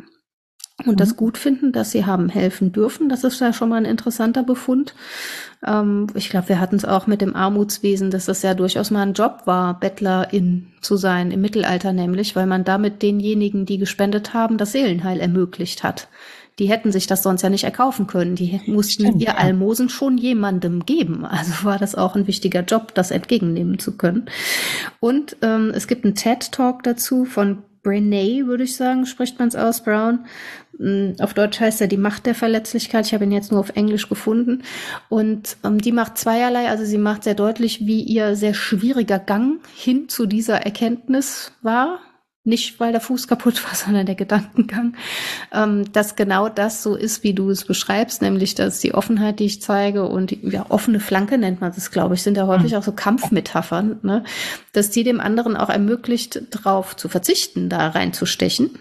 und 0.85 0.93
mhm. 0.93 0.97
das 0.97 1.15
gut 1.15 1.37
finden, 1.37 1.71
dass 1.71 1.91
sie 1.91 2.05
haben 2.05 2.29
helfen 2.29 2.71
dürfen. 2.71 3.09
Das 3.09 3.23
ist 3.23 3.39
ja 3.39 3.53
schon 3.53 3.69
mal 3.69 3.77
ein 3.77 3.85
interessanter 3.85 4.43
Befund. 4.43 4.93
Ähm, 5.65 6.07
ich 6.15 6.29
glaube, 6.29 6.49
wir 6.49 6.59
hatten 6.59 6.75
es 6.75 6.85
auch 6.85 7.07
mit 7.07 7.21
dem 7.21 7.35
Armutswesen, 7.35 8.11
dass 8.11 8.25
das 8.25 8.41
ja 8.41 8.53
durchaus 8.53 8.91
mal 8.91 9.01
ein 9.01 9.13
Job 9.13 9.41
war, 9.45 9.79
Bettlerin 9.79 10.67
zu 10.81 10.97
sein, 10.97 11.31
im 11.31 11.41
Mittelalter 11.41 11.93
nämlich, 11.93 12.35
weil 12.35 12.47
man 12.47 12.63
damit 12.63 13.01
denjenigen, 13.01 13.65
die 13.65 13.77
gespendet 13.77 14.33
haben, 14.33 14.57
das 14.57 14.71
Seelenheil 14.71 15.19
ermöglicht 15.19 15.83
hat. 15.83 16.07
Die 16.59 16.69
hätten 16.69 16.91
sich 16.91 17.07
das 17.07 17.23
sonst 17.23 17.41
ja 17.41 17.49
nicht 17.49 17.63
erkaufen 17.63 18.07
können. 18.07 18.35
Die 18.35 18.61
mussten 18.67 19.03
Stimmt, 19.03 19.21
ihr 19.21 19.29
ja. 19.29 19.35
Almosen 19.35 19.89
schon 19.89 20.17
jemandem 20.17 20.85
geben. 20.85 21.25
Also 21.25 21.63
war 21.63 21.79
das 21.79 21.95
auch 21.95 22.15
ein 22.15 22.27
wichtiger 22.27 22.61
Job, 22.61 22.93
das 22.93 23.09
entgegennehmen 23.09 23.79
zu 23.79 23.97
können. 23.97 24.25
Und 24.99 25.37
ähm, 25.41 25.71
es 25.73 25.87
gibt 25.87 26.05
einen 26.05 26.15
TED-Talk 26.15 26.83
dazu 26.83 27.25
von 27.25 27.63
Brene, 27.83 28.45
würde 28.45 28.63
ich 28.63 28.75
sagen, 28.75 29.05
spricht 29.05 29.39
man 29.39 29.47
es 29.47 29.55
aus, 29.55 29.83
Brown. 29.83 30.25
Mm, 30.77 31.13
auf 31.19 31.33
Deutsch 31.33 31.59
heißt 31.59 31.81
er 31.81 31.87
die 31.87 31.97
Macht 31.97 32.25
der 32.25 32.35
Verletzlichkeit. 32.35 33.05
Ich 33.05 33.13
habe 33.13 33.23
ihn 33.23 33.31
jetzt 33.31 33.51
nur 33.51 33.59
auf 33.59 33.75
Englisch 33.75 34.09
gefunden. 34.09 34.63
Und 35.09 35.57
ähm, 35.63 35.79
die 35.79 35.91
macht 35.91 36.17
zweierlei. 36.17 36.69
Also 36.69 36.85
sie 36.85 36.97
macht 36.97 37.23
sehr 37.23 37.35
deutlich, 37.35 37.85
wie 37.85 38.01
ihr 38.01 38.35
sehr 38.35 38.53
schwieriger 38.53 39.19
Gang 39.19 39.59
hin 39.75 40.09
zu 40.09 40.25
dieser 40.25 40.57
Erkenntnis 40.57 41.51
war. 41.61 41.99
Nicht, 42.43 42.79
weil 42.79 42.91
der 42.91 43.01
Fuß 43.01 43.27
kaputt 43.27 43.63
war, 43.63 43.75
sondern 43.75 44.05
der 44.05 44.15
Gedankengang. 44.15 44.95
Ähm, 45.51 45.91
dass 45.91 46.15
genau 46.15 46.49
das 46.49 46.83
so 46.83 46.95
ist, 46.95 47.23
wie 47.23 47.33
du 47.33 47.49
es 47.49 47.65
beschreibst, 47.65 48.21
nämlich 48.21 48.55
dass 48.55 48.79
die 48.79 48.93
Offenheit, 48.93 49.39
die 49.39 49.45
ich 49.45 49.61
zeige 49.61 50.07
und 50.07 50.31
die, 50.31 50.39
ja, 50.49 50.65
offene 50.69 50.99
Flanke 50.99 51.37
nennt 51.37 51.61
man 51.61 51.73
das, 51.73 51.91
glaube 51.91 52.15
ich, 52.15 52.23
sind 52.23 52.37
ja 52.37 52.47
häufig 52.47 52.71
mhm. 52.71 52.77
auch 52.77 52.83
so 52.83 52.91
Kampfmetaphern, 52.91 53.99
ne? 54.01 54.23
dass 54.73 54.89
die 54.89 55.03
dem 55.03 55.19
anderen 55.19 55.55
auch 55.55 55.69
ermöglicht, 55.69 56.41
drauf 56.49 56.95
zu 56.95 57.09
verzichten, 57.09 57.69
da 57.69 57.89
reinzustechen 57.89 58.71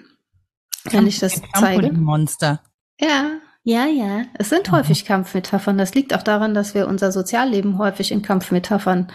wenn 0.85 1.07
ich 1.07 1.19
das 1.19 1.41
zeige. 1.55 1.93
Monster. 1.93 2.61
Ja, 3.01 3.39
ja, 3.63 3.87
ja. 3.87 4.25
Es 4.35 4.49
sind 4.49 4.71
mhm. 4.71 4.77
häufig 4.77 5.05
Kampfmetaphern. 5.05 5.79
Das 5.79 5.95
liegt 5.95 6.15
auch 6.15 6.23
daran, 6.23 6.55
dass 6.55 6.75
wir 6.75 6.89
unser 6.89 7.13
Sozialleben 7.13 7.79
häufig 7.79 8.13
in 8.13 8.23
Kampfmetaphern 8.23 9.09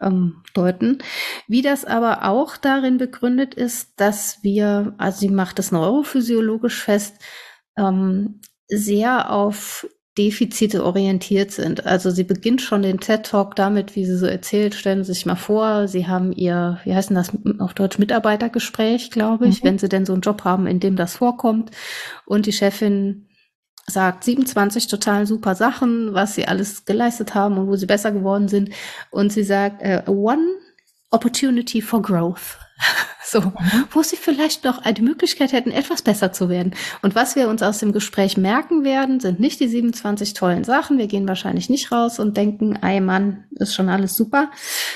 ähm, 0.00 0.42
deuten. 0.54 0.98
Wie 1.46 1.62
das 1.62 1.84
aber 1.84 2.24
auch 2.24 2.56
darin 2.56 2.98
begründet 2.98 3.54
ist, 3.54 3.92
dass 3.96 4.38
wir, 4.42 4.94
also 4.98 5.20
sie 5.20 5.28
macht 5.28 5.58
es 5.58 5.72
neurophysiologisch 5.72 6.82
fest, 6.82 7.16
ähm, 7.76 8.40
sehr 8.68 9.30
auf 9.30 9.86
Defizite 10.18 10.84
orientiert 10.84 11.52
sind. 11.52 11.86
Also 11.86 12.10
sie 12.10 12.24
beginnt 12.24 12.60
schon 12.60 12.82
den 12.82 12.98
TED 12.98 13.24
Talk 13.24 13.54
damit, 13.54 13.94
wie 13.94 14.04
sie 14.04 14.16
so 14.16 14.26
erzählt, 14.26 14.74
stellen 14.74 15.04
Sie 15.04 15.12
sich 15.12 15.24
mal 15.24 15.36
vor, 15.36 15.86
Sie 15.86 16.08
haben 16.08 16.32
Ihr, 16.32 16.80
wie 16.84 16.94
heißt 16.94 17.10
denn 17.10 17.16
das 17.16 17.30
auf 17.58 17.74
Deutsch, 17.74 17.98
Mitarbeitergespräch, 17.98 19.10
glaube 19.10 19.46
ich, 19.46 19.62
mhm. 19.62 19.68
wenn 19.68 19.78
Sie 19.78 19.88
denn 19.88 20.04
so 20.04 20.12
einen 20.12 20.22
Job 20.22 20.44
haben, 20.44 20.66
in 20.66 20.80
dem 20.80 20.96
das 20.96 21.16
vorkommt. 21.16 21.70
Und 22.26 22.46
die 22.46 22.52
Chefin 22.52 23.28
sagt 23.90 24.24
27 24.24 24.86
total 24.86 25.26
super 25.26 25.54
Sachen, 25.54 26.14
was 26.14 26.34
sie 26.34 26.46
alles 26.48 26.84
geleistet 26.84 27.34
haben 27.34 27.58
und 27.58 27.66
wo 27.68 27.76
sie 27.76 27.86
besser 27.86 28.12
geworden 28.12 28.48
sind. 28.48 28.70
Und 29.10 29.32
sie 29.32 29.44
sagt, 29.44 29.82
uh, 29.82 30.10
one 30.10 30.46
opportunity 31.10 31.82
for 31.82 32.00
growth. 32.00 32.58
So, 33.22 33.42
mhm. 33.42 33.84
wo 33.92 34.02
sie 34.02 34.16
vielleicht 34.16 34.64
noch 34.64 34.82
die 34.82 35.02
Möglichkeit 35.02 35.52
hätten, 35.52 35.70
etwas 35.70 36.02
besser 36.02 36.32
zu 36.32 36.48
werden. 36.48 36.74
Und 37.02 37.14
was 37.14 37.36
wir 37.36 37.48
uns 37.48 37.62
aus 37.62 37.78
dem 37.78 37.92
Gespräch 37.92 38.36
merken 38.36 38.82
werden, 38.82 39.20
sind 39.20 39.38
nicht 39.38 39.60
die 39.60 39.68
27 39.68 40.34
tollen 40.34 40.64
Sachen. 40.64 40.98
Wir 40.98 41.06
gehen 41.06 41.28
wahrscheinlich 41.28 41.70
nicht 41.70 41.92
raus 41.92 42.18
und 42.18 42.36
denken, 42.36 42.76
ey 42.82 43.00
Mann, 43.00 43.44
ist 43.52 43.74
schon 43.74 43.88
alles 43.88 44.16
super, 44.16 44.50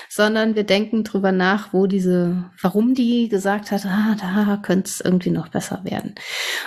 sondern 0.09 0.57
wir 0.57 0.64
denken 0.64 1.05
drüber 1.05 1.30
nach, 1.30 1.72
wo 1.72 1.86
diese, 1.86 2.51
warum 2.61 2.95
die 2.95 3.28
gesagt 3.28 3.70
hat, 3.70 3.86
ah, 3.86 4.16
da 4.18 4.57
könnte 4.57 4.90
es 4.90 5.01
irgendwie 5.01 5.30
noch 5.30 5.47
besser 5.47 5.84
werden. 5.84 6.16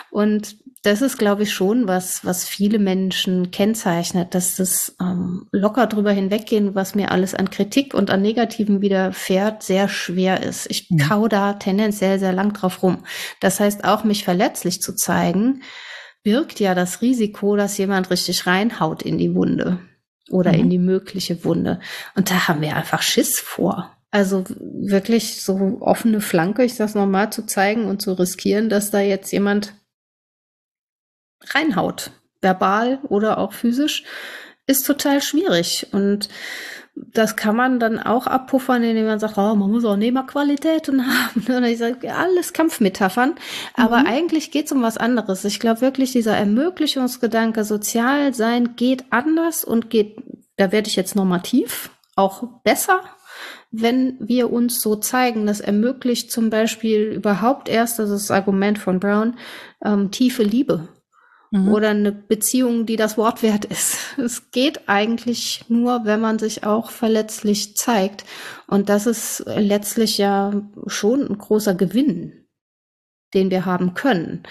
Und 0.09 0.55
das 0.87 1.01
ist, 1.01 1.17
glaube 1.17 1.43
ich, 1.43 1.53
schon 1.53 1.85
was, 1.85 2.23
was 2.23 2.45
viele 2.45 2.79
Menschen 2.79 3.51
kennzeichnet, 3.51 4.33
dass 4.33 4.55
das 4.55 4.95
ähm, 5.01 5.45
locker 5.51 5.85
drüber 5.85 6.13
hinweggehen, 6.13 6.75
was 6.75 6.95
mir 6.95 7.11
alles 7.11 7.35
an 7.35 7.49
Kritik 7.49 7.93
und 7.93 8.09
an 8.09 8.21
Negativen 8.21 8.79
widerfährt, 8.79 9.63
sehr 9.63 9.89
schwer 9.89 10.41
ist. 10.41 10.65
Ich 10.71 10.89
mhm. 10.89 10.97
kau 10.99 11.27
da 11.27 11.53
tendenziell 11.53 12.19
sehr 12.19 12.31
lang 12.31 12.53
drauf 12.53 12.83
rum. 12.83 13.03
Das 13.41 13.59
heißt, 13.59 13.83
auch 13.83 14.05
mich 14.05 14.23
verletzlich 14.23 14.81
zu 14.81 14.95
zeigen, 14.95 15.61
birgt 16.23 16.61
ja 16.61 16.73
das 16.73 17.01
Risiko, 17.01 17.57
dass 17.57 17.77
jemand 17.77 18.09
richtig 18.09 18.47
reinhaut 18.47 19.03
in 19.03 19.17
die 19.17 19.35
Wunde 19.35 19.79
oder 20.29 20.53
mhm. 20.53 20.59
in 20.59 20.69
die 20.69 20.79
mögliche 20.79 21.43
Wunde. 21.43 21.81
Und 22.15 22.31
da 22.31 22.47
haben 22.47 22.61
wir 22.61 22.77
einfach 22.77 23.01
Schiss 23.01 23.41
vor. 23.41 23.91
Also 24.09 24.45
wirklich 24.49 25.41
so 25.41 25.79
offene 25.81 26.21
Flanke, 26.21 26.63
ich 26.63 26.75
sag's 26.75 26.95
nochmal, 26.95 27.29
zu 27.29 27.45
zeigen 27.45 27.85
und 27.89 28.01
zu 28.01 28.13
riskieren, 28.13 28.69
dass 28.69 28.89
da 28.89 29.01
jetzt 29.01 29.33
jemand 29.33 29.73
reinhaut, 31.53 32.11
verbal 32.41 32.99
oder 33.03 33.37
auch 33.37 33.53
physisch, 33.53 34.03
ist 34.67 34.85
total 34.85 35.21
schwierig. 35.21 35.87
Und 35.91 36.29
das 36.95 37.35
kann 37.35 37.55
man 37.55 37.79
dann 37.79 37.99
auch 37.99 38.27
abpuffern, 38.27 38.83
indem 38.83 39.05
man 39.05 39.19
sagt, 39.19 39.37
oh, 39.37 39.55
man 39.55 39.71
muss 39.71 39.85
auch 39.85 39.95
Nehmerqualitäten 39.95 41.05
haben. 41.07 41.45
Und 41.55 41.63
ich 41.63 41.77
sage, 41.77 42.13
alles 42.13 42.53
Kampfmetaphern. 42.53 43.35
Aber 43.73 43.99
mhm. 43.99 44.07
eigentlich 44.07 44.51
geht 44.51 44.65
es 44.65 44.71
um 44.71 44.81
was 44.81 44.97
anderes. 44.97 45.45
Ich 45.45 45.59
glaube 45.59 45.81
wirklich, 45.81 46.11
dieser 46.11 46.35
Ermöglichungsgedanke, 46.35 47.63
sozial 47.63 48.33
sein 48.33 48.75
geht 48.75 49.05
anders 49.11 49.63
und 49.63 49.89
geht, 49.89 50.17
da 50.57 50.71
werde 50.71 50.89
ich 50.89 50.95
jetzt 50.95 51.15
normativ, 51.15 51.91
auch 52.15 52.43
besser, 52.63 53.01
wenn 53.69 54.17
wir 54.19 54.51
uns 54.51 54.81
so 54.81 54.95
zeigen. 54.95 55.45
Das 55.45 55.59
ermöglicht 55.59 56.31
zum 56.31 56.49
Beispiel 56.49 57.03
überhaupt 57.03 57.69
erst, 57.69 57.99
das 57.99 58.09
ist 58.09 58.29
das 58.29 58.35
Argument 58.35 58.79
von 58.79 58.99
Brown, 58.99 59.37
ähm, 59.85 60.09
tiefe 60.11 60.43
Liebe 60.43 60.87
mhm. 61.51 61.69
oder 61.69 61.89
eine 61.89 62.11
Beziehung, 62.11 62.85
die 62.85 62.95
das 62.95 63.17
Wort 63.17 63.43
wert 63.43 63.65
ist. 63.65 63.97
Es 64.17 64.51
geht 64.51 64.89
eigentlich 64.89 65.65
nur, 65.69 66.05
wenn 66.05 66.19
man 66.19 66.39
sich 66.39 66.63
auch 66.63 66.91
verletzlich 66.91 67.75
zeigt. 67.75 68.25
Und 68.67 68.89
das 68.89 69.05
ist 69.05 69.43
letztlich 69.45 70.17
ja 70.17 70.53
schon 70.87 71.27
ein 71.27 71.37
großer 71.37 71.75
Gewinn, 71.75 72.47
den 73.33 73.51
wir 73.51 73.65
haben 73.65 73.93
können. 73.93 74.43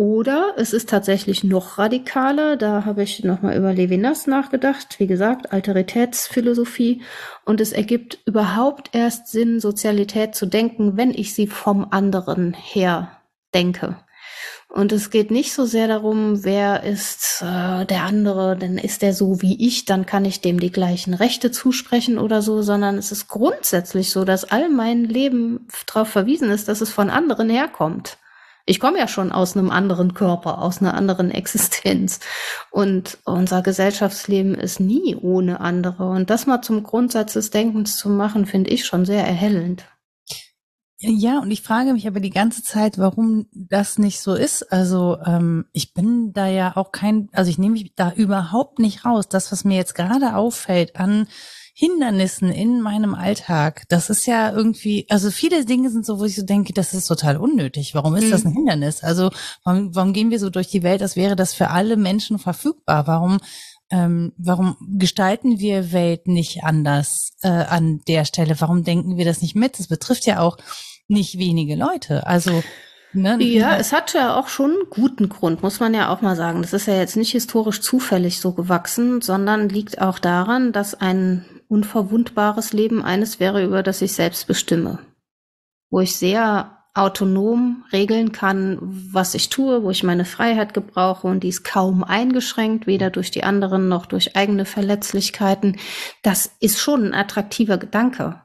Oder 0.00 0.54
es 0.56 0.72
ist 0.72 0.88
tatsächlich 0.88 1.44
noch 1.44 1.76
radikaler. 1.76 2.56
Da 2.56 2.86
habe 2.86 3.02
ich 3.02 3.22
nochmal 3.22 3.54
über 3.54 3.74
Levinas 3.74 4.26
nachgedacht. 4.26 4.98
Wie 4.98 5.06
gesagt, 5.06 5.52
Alteritätsphilosophie. 5.52 7.02
Und 7.44 7.60
es 7.60 7.72
ergibt 7.72 8.18
überhaupt 8.24 8.94
erst 8.94 9.28
Sinn, 9.28 9.60
Sozialität 9.60 10.34
zu 10.34 10.46
denken, 10.46 10.96
wenn 10.96 11.10
ich 11.10 11.34
sie 11.34 11.46
vom 11.46 11.88
anderen 11.90 12.54
her 12.54 13.20
denke. 13.52 13.98
Und 14.70 14.92
es 14.92 15.10
geht 15.10 15.32
nicht 15.32 15.52
so 15.52 15.64
sehr 15.66 15.88
darum, 15.88 16.44
wer 16.44 16.84
ist 16.84 17.42
äh, 17.42 17.84
der 17.86 18.04
andere, 18.04 18.56
denn 18.56 18.78
ist 18.78 19.02
der 19.02 19.14
so 19.14 19.42
wie 19.42 19.66
ich, 19.66 19.84
dann 19.84 20.06
kann 20.06 20.24
ich 20.24 20.40
dem 20.40 20.60
die 20.60 20.70
gleichen 20.70 21.12
Rechte 21.12 21.50
zusprechen 21.50 22.18
oder 22.18 22.40
so, 22.40 22.62
sondern 22.62 22.96
es 22.96 23.10
ist 23.10 23.26
grundsätzlich 23.26 24.10
so, 24.10 24.24
dass 24.24 24.44
all 24.44 24.68
mein 24.68 25.04
Leben 25.04 25.66
darauf 25.86 26.08
verwiesen 26.08 26.50
ist, 26.50 26.68
dass 26.68 26.80
es 26.80 26.90
von 26.90 27.10
anderen 27.10 27.50
herkommt. 27.50 28.18
Ich 28.64 28.78
komme 28.78 28.98
ja 28.98 29.08
schon 29.08 29.32
aus 29.32 29.56
einem 29.56 29.70
anderen 29.70 30.14
Körper, 30.14 30.62
aus 30.62 30.80
einer 30.80 30.94
anderen 30.94 31.30
Existenz. 31.32 32.20
Und 32.70 33.18
unser 33.24 33.62
Gesellschaftsleben 33.62 34.54
ist 34.54 34.78
nie 34.78 35.16
ohne 35.16 35.58
andere. 35.60 36.08
Und 36.08 36.30
das 36.30 36.46
mal 36.46 36.62
zum 36.62 36.84
Grundsatz 36.84 37.32
des 37.32 37.50
Denkens 37.50 37.96
zu 37.96 38.08
machen, 38.08 38.46
finde 38.46 38.70
ich 38.70 38.86
schon 38.86 39.04
sehr 39.04 39.26
erhellend. 39.26 39.84
Ja, 41.02 41.38
und 41.38 41.50
ich 41.50 41.62
frage 41.62 41.94
mich 41.94 42.06
aber 42.06 42.20
die 42.20 42.28
ganze 42.28 42.62
Zeit, 42.62 42.98
warum 42.98 43.46
das 43.52 43.96
nicht 43.96 44.20
so 44.20 44.34
ist. 44.34 44.70
Also 44.70 45.16
ähm, 45.24 45.64
ich 45.72 45.94
bin 45.94 46.34
da 46.34 46.46
ja 46.46 46.76
auch 46.76 46.92
kein, 46.92 47.30
also 47.32 47.50
ich 47.50 47.56
nehme 47.56 47.72
mich 47.72 47.94
da 47.94 48.12
überhaupt 48.12 48.78
nicht 48.78 49.06
raus. 49.06 49.26
Das, 49.26 49.50
was 49.50 49.64
mir 49.64 49.76
jetzt 49.76 49.94
gerade 49.94 50.36
auffällt 50.36 50.96
an 50.96 51.26
Hindernissen 51.72 52.50
in 52.52 52.82
meinem 52.82 53.14
Alltag, 53.14 53.84
das 53.88 54.10
ist 54.10 54.26
ja 54.26 54.52
irgendwie, 54.52 55.06
also 55.08 55.30
viele 55.30 55.64
Dinge 55.64 55.88
sind 55.88 56.04
so, 56.04 56.20
wo 56.20 56.24
ich 56.24 56.36
so 56.36 56.44
denke, 56.44 56.74
das 56.74 56.92
ist 56.92 57.06
total 57.06 57.38
unnötig. 57.38 57.94
Warum 57.94 58.14
ist 58.16 58.26
mhm. 58.26 58.30
das 58.30 58.44
ein 58.44 58.52
Hindernis? 58.52 59.02
Also 59.02 59.30
warum, 59.64 59.94
warum 59.94 60.12
gehen 60.12 60.30
wir 60.30 60.38
so 60.38 60.50
durch 60.50 60.68
die 60.68 60.82
Welt, 60.82 61.00
als 61.00 61.16
wäre 61.16 61.34
das 61.34 61.54
für 61.54 61.70
alle 61.70 61.96
Menschen 61.96 62.38
verfügbar? 62.38 63.06
Warum 63.06 63.38
ähm, 63.92 64.32
warum 64.36 64.76
gestalten 64.98 65.58
wir 65.58 65.92
Welt 65.92 66.28
nicht 66.28 66.62
anders 66.62 67.32
äh, 67.42 67.48
an 67.48 68.02
der 68.06 68.24
Stelle? 68.24 68.60
Warum 68.60 68.84
denken 68.84 69.16
wir 69.16 69.24
das 69.24 69.42
nicht 69.42 69.56
mit? 69.56 69.80
Das 69.80 69.88
betrifft 69.88 70.26
ja 70.26 70.40
auch 70.40 70.58
nicht 71.10 71.38
wenige 71.38 71.76
Leute. 71.76 72.26
Also 72.26 72.62
Ne? 73.12 73.42
Ja, 73.42 73.76
es 73.76 73.92
hat 73.92 74.14
ja 74.14 74.36
auch 74.36 74.46
schon 74.46 74.70
einen 74.70 74.90
guten 74.90 75.28
Grund, 75.28 75.62
muss 75.62 75.80
man 75.80 75.94
ja 75.94 76.10
auch 76.10 76.20
mal 76.20 76.36
sagen. 76.36 76.62
Das 76.62 76.72
ist 76.72 76.86
ja 76.86 76.94
jetzt 76.94 77.16
nicht 77.16 77.32
historisch 77.32 77.80
zufällig 77.80 78.38
so 78.38 78.52
gewachsen, 78.52 79.20
sondern 79.20 79.68
liegt 79.68 80.00
auch 80.00 80.20
daran, 80.20 80.72
dass 80.72 80.94
ein 80.94 81.44
unverwundbares 81.66 82.72
Leben 82.72 83.02
eines 83.02 83.40
wäre, 83.40 83.64
über 83.64 83.82
das 83.82 84.00
ich 84.00 84.12
selbst 84.12 84.46
bestimme. 84.46 85.00
Wo 85.90 85.98
ich 86.00 86.16
sehr 86.16 86.78
autonom 86.94 87.84
regeln 87.92 88.30
kann, 88.30 88.78
was 88.80 89.34
ich 89.34 89.48
tue, 89.48 89.82
wo 89.82 89.90
ich 89.90 90.04
meine 90.04 90.24
Freiheit 90.24 90.74
gebrauche 90.74 91.26
und 91.26 91.40
die 91.40 91.48
ist 91.48 91.64
kaum 91.64 92.04
eingeschränkt, 92.04 92.86
weder 92.86 93.10
durch 93.10 93.30
die 93.30 93.44
anderen 93.44 93.88
noch 93.88 94.06
durch 94.06 94.36
eigene 94.36 94.64
Verletzlichkeiten. 94.64 95.78
Das 96.22 96.50
ist 96.60 96.78
schon 96.78 97.06
ein 97.06 97.14
attraktiver 97.14 97.78
Gedanke. 97.78 98.40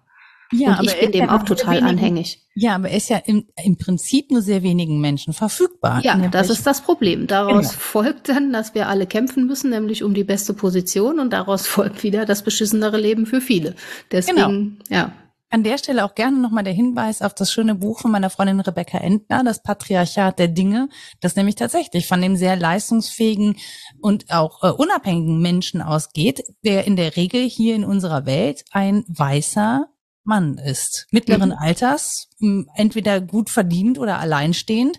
Ja, 0.57 0.79
und 0.79 0.85
ich 0.85 0.99
bin 0.99 1.11
dem 1.11 1.29
auch 1.29 1.43
total 1.43 1.77
wenigen, 1.77 1.87
anhängig. 1.87 2.45
Ja, 2.55 2.75
aber 2.75 2.89
er 2.89 2.97
ist 2.97 3.09
ja 3.09 3.17
im, 3.17 3.47
im 3.63 3.77
Prinzip 3.77 4.31
nur 4.31 4.41
sehr 4.41 4.63
wenigen 4.63 5.01
Menschen 5.01 5.33
verfügbar. 5.33 6.01
Ja, 6.03 6.15
das 6.29 6.49
ist 6.49 6.65
das 6.65 6.81
Problem. 6.81 7.27
Daraus 7.27 7.69
genau. 7.69 7.79
folgt 7.79 8.29
dann, 8.29 8.53
dass 8.53 8.73
wir 8.73 8.87
alle 8.87 9.07
kämpfen 9.07 9.45
müssen, 9.45 9.71
nämlich 9.71 10.03
um 10.03 10.13
die 10.13 10.23
beste 10.23 10.53
Position 10.53 11.19
und 11.19 11.33
daraus 11.33 11.67
folgt 11.67 12.03
wieder 12.03 12.25
das 12.25 12.43
beschissenere 12.43 12.97
Leben 12.97 13.25
für 13.25 13.41
viele. 13.41 13.75
Deswegen, 14.11 14.37
genau. 14.37 14.85
ja. 14.89 15.11
An 15.51 15.63
der 15.63 15.77
Stelle 15.77 16.03
auch 16.03 16.15
gerne 16.15 16.37
nochmal 16.37 16.63
der 16.63 16.73
Hinweis 16.73 17.21
auf 17.21 17.33
das 17.33 17.51
schöne 17.51 17.75
Buch 17.75 17.99
von 18.01 18.11
meiner 18.11 18.29
Freundin 18.29 18.59
Rebecca 18.59 18.97
Entner, 18.97 19.43
das 19.43 19.61
Patriarchat 19.61 20.39
der 20.39 20.47
Dinge, 20.47 20.89
das 21.21 21.35
nämlich 21.35 21.55
tatsächlich 21.55 22.07
von 22.07 22.21
dem 22.21 22.35
sehr 22.35 22.55
leistungsfähigen 22.55 23.55
und 24.01 24.25
auch 24.31 24.63
äh, 24.63 24.71
unabhängigen 24.71 25.41
Menschen 25.41 25.81
ausgeht, 25.81 26.43
der 26.65 26.85
in 26.85 26.95
der 26.95 27.15
Regel 27.15 27.47
hier 27.47 27.75
in 27.75 27.85
unserer 27.85 28.25
Welt 28.25 28.65
ein 28.71 29.05
weißer 29.07 29.87
Mann 30.26 30.57
ist, 30.57 31.07
mittleren 31.11 31.49
mhm. 31.49 31.57
Alters, 31.57 32.28
entweder 32.75 33.21
gut 33.21 33.49
verdient 33.49 33.99
oder 33.99 34.19
alleinstehend, 34.19 34.97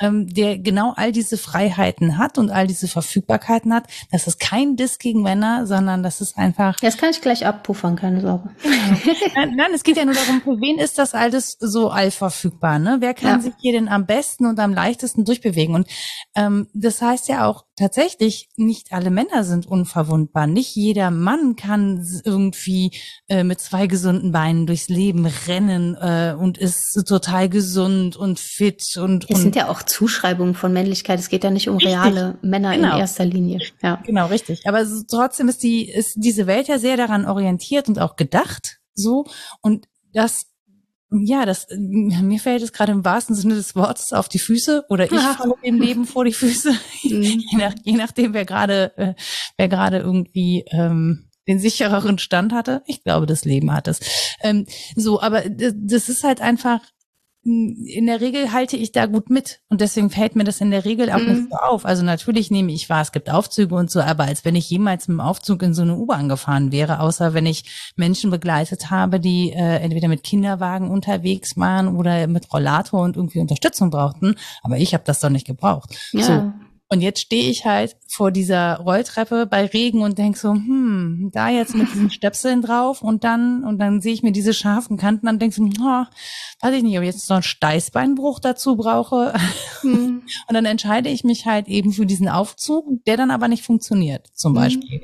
ähm, 0.00 0.26
der 0.26 0.58
genau 0.58 0.92
all 0.96 1.12
diese 1.12 1.38
Freiheiten 1.38 2.18
hat 2.18 2.38
und 2.38 2.50
all 2.50 2.66
diese 2.66 2.88
Verfügbarkeiten 2.88 3.72
hat. 3.72 3.86
Das 4.10 4.26
ist 4.26 4.40
kein 4.40 4.76
Diss 4.76 4.98
gegen 4.98 5.22
Männer, 5.22 5.66
sondern 5.66 6.02
das 6.02 6.20
ist 6.20 6.36
einfach. 6.36 6.76
Das 6.80 6.98
kann 6.98 7.10
ich 7.10 7.20
gleich 7.20 7.46
abpuffern, 7.46 7.96
keine 7.96 8.20
Sorge. 8.20 8.50
nein, 9.34 9.54
nein, 9.56 9.70
es 9.74 9.82
geht 9.82 9.96
ja 9.96 10.04
nur 10.04 10.14
darum, 10.14 10.40
für 10.42 10.60
wen 10.60 10.78
ist 10.78 10.98
das 10.98 11.14
alles 11.14 11.56
so 11.58 11.90
allverfügbar? 11.90 12.78
Ne? 12.78 12.98
Wer 13.00 13.14
kann 13.14 13.36
ja. 13.36 13.40
sich 13.40 13.54
hier 13.58 13.72
denn 13.72 13.88
am 13.88 14.06
besten 14.06 14.46
und 14.46 14.58
am 14.58 14.74
leichtesten 14.74 15.24
durchbewegen? 15.24 15.74
Und 15.74 15.88
ähm, 16.34 16.68
das 16.74 17.00
heißt 17.00 17.28
ja 17.28 17.46
auch 17.46 17.64
tatsächlich, 17.76 18.48
nicht 18.56 18.92
alle 18.92 19.10
Männer 19.10 19.44
sind 19.44 19.66
unverwundbar. 19.66 20.46
Nicht 20.46 20.74
jeder 20.74 21.10
Mann 21.10 21.56
kann 21.56 22.04
irgendwie 22.24 22.92
äh, 23.28 23.44
mit 23.44 23.60
zwei 23.60 23.86
gesunden 23.86 24.32
Beinen 24.32 24.66
durchs 24.66 24.88
Leben 24.88 25.26
rennen 25.26 25.94
äh, 25.94 26.34
und 26.38 26.58
ist 26.58 26.85
total 26.92 27.48
gesund 27.48 28.16
und 28.16 28.38
fit 28.38 28.96
und. 28.96 29.24
Es 29.28 29.36
und 29.36 29.42
sind 29.42 29.56
ja 29.56 29.68
auch 29.68 29.82
Zuschreibungen 29.82 30.54
von 30.54 30.72
Männlichkeit. 30.72 31.18
Es 31.18 31.28
geht 31.28 31.44
ja 31.44 31.50
nicht 31.50 31.68
um 31.68 31.76
richtig. 31.76 31.94
reale 31.94 32.38
Männer 32.42 32.74
genau. 32.74 32.94
in 32.94 33.00
erster 33.00 33.24
Linie. 33.24 33.60
Ja. 33.82 34.02
Genau, 34.04 34.26
richtig. 34.26 34.66
Aber 34.66 34.84
trotzdem 35.10 35.48
ist 35.48 35.62
die, 35.62 35.90
ist 35.90 36.14
diese 36.16 36.46
Welt 36.46 36.68
ja 36.68 36.78
sehr 36.78 36.96
daran 36.96 37.26
orientiert 37.26 37.88
und 37.88 37.98
auch 37.98 38.16
gedacht, 38.16 38.78
so. 38.94 39.24
Und 39.60 39.86
das 40.12 40.46
ja, 41.10 41.46
das 41.46 41.66
mir 41.78 42.40
fällt 42.40 42.62
es 42.62 42.72
gerade 42.72 42.92
im 42.92 43.04
wahrsten 43.04 43.34
Sinne 43.34 43.54
des 43.54 43.76
Wortes 43.76 44.12
auf 44.12 44.28
die 44.28 44.38
Füße 44.38 44.86
oder 44.88 45.04
ich 45.04 45.20
falle 45.20 45.54
dem 45.64 45.80
Leben 45.80 46.04
vor 46.04 46.24
die 46.24 46.32
Füße, 46.32 46.72
mhm. 47.04 47.22
je, 47.22 47.58
nach, 47.58 47.74
je 47.84 47.96
nachdem 47.96 48.34
wer 48.34 48.44
gerade 48.44 48.96
äh, 48.96 49.14
wer 49.56 49.68
gerade 49.68 49.98
irgendwie 49.98 50.64
ähm, 50.70 51.25
den 51.46 51.58
sichereren 51.58 52.18
Stand 52.18 52.52
hatte. 52.52 52.82
Ich 52.86 53.02
glaube, 53.02 53.26
das 53.26 53.44
Leben 53.44 53.72
hat 53.72 53.88
es. 53.88 54.00
Ähm, 54.42 54.66
so, 54.94 55.20
aber 55.20 55.42
das 55.48 56.08
ist 56.08 56.24
halt 56.24 56.40
einfach 56.40 56.80
in 57.46 58.06
der 58.06 58.20
Regel 58.20 58.52
halte 58.52 58.76
ich 58.76 58.90
da 58.90 59.06
gut 59.06 59.30
mit 59.30 59.60
und 59.68 59.80
deswegen 59.80 60.10
fällt 60.10 60.34
mir 60.34 60.42
das 60.42 60.60
in 60.60 60.72
der 60.72 60.84
Regel 60.84 61.10
auch 61.10 61.18
mhm. 61.18 61.28
nicht 61.28 61.50
so 61.50 61.56
auf. 61.56 61.86
Also 61.86 62.02
natürlich 62.02 62.50
nehme 62.50 62.72
ich 62.72 62.90
wahr, 62.90 63.02
es 63.02 63.12
gibt 63.12 63.30
Aufzüge 63.30 63.72
und 63.76 63.88
so, 63.88 64.00
aber 64.00 64.24
als 64.24 64.44
wenn 64.44 64.56
ich 64.56 64.68
jemals 64.68 65.06
mit 65.06 65.16
dem 65.16 65.20
Aufzug 65.20 65.62
in 65.62 65.72
so 65.72 65.82
eine 65.82 65.96
U-Bahn 65.96 66.28
gefahren 66.28 66.72
wäre, 66.72 66.98
außer 66.98 67.34
wenn 67.34 67.46
ich 67.46 67.92
Menschen 67.94 68.32
begleitet 68.32 68.90
habe, 68.90 69.20
die 69.20 69.52
äh, 69.52 69.76
entweder 69.76 70.08
mit 70.08 70.24
Kinderwagen 70.24 70.90
unterwegs 70.90 71.56
waren 71.56 71.96
oder 71.96 72.26
mit 72.26 72.52
Rollator 72.52 73.02
und 73.02 73.16
irgendwie 73.16 73.38
Unterstützung 73.38 73.90
brauchten. 73.90 74.34
Aber 74.62 74.78
ich 74.78 74.92
habe 74.92 75.04
das 75.06 75.20
doch 75.20 75.30
nicht 75.30 75.46
gebraucht. 75.46 75.96
Ja. 76.12 76.22
So. 76.22 76.65
Und 76.88 77.00
jetzt 77.00 77.20
stehe 77.20 77.50
ich 77.50 77.64
halt 77.64 77.96
vor 78.08 78.30
dieser 78.30 78.76
Rolltreppe 78.76 79.46
bei 79.46 79.66
Regen 79.66 80.02
und 80.02 80.18
denk 80.18 80.36
so, 80.36 80.52
hm, 80.52 81.30
da 81.32 81.48
jetzt 81.48 81.74
mit 81.74 81.92
diesen 81.92 82.10
Stöpseln 82.10 82.62
drauf 82.62 83.02
und 83.02 83.24
dann, 83.24 83.64
und 83.64 83.78
dann 83.78 84.00
sehe 84.00 84.12
ich 84.12 84.22
mir 84.22 84.30
diese 84.30 84.54
scharfen 84.54 84.96
Kanten 84.96 85.26
an, 85.26 85.40
denk 85.40 85.52
so, 85.52 85.64
oh, 85.64 86.04
weiß 86.60 86.74
ich 86.74 86.84
nicht, 86.84 86.96
ob 86.96 87.02
ich 87.02 87.12
jetzt 87.12 87.28
noch 87.28 87.36
einen 87.36 87.42
Steißbeinbruch 87.42 88.38
dazu 88.38 88.76
brauche. 88.76 89.34
Hm. 89.80 90.22
Und 90.48 90.54
dann 90.54 90.64
entscheide 90.64 91.08
ich 91.08 91.24
mich 91.24 91.46
halt 91.46 91.68
eben 91.68 91.92
für 91.92 92.06
diesen 92.06 92.28
Aufzug, 92.28 92.86
der 93.04 93.16
dann 93.16 93.30
aber 93.30 93.48
nicht 93.48 93.64
funktioniert, 93.64 94.28
zum 94.34 94.54
hm. 94.54 94.62
Beispiel. 94.62 95.00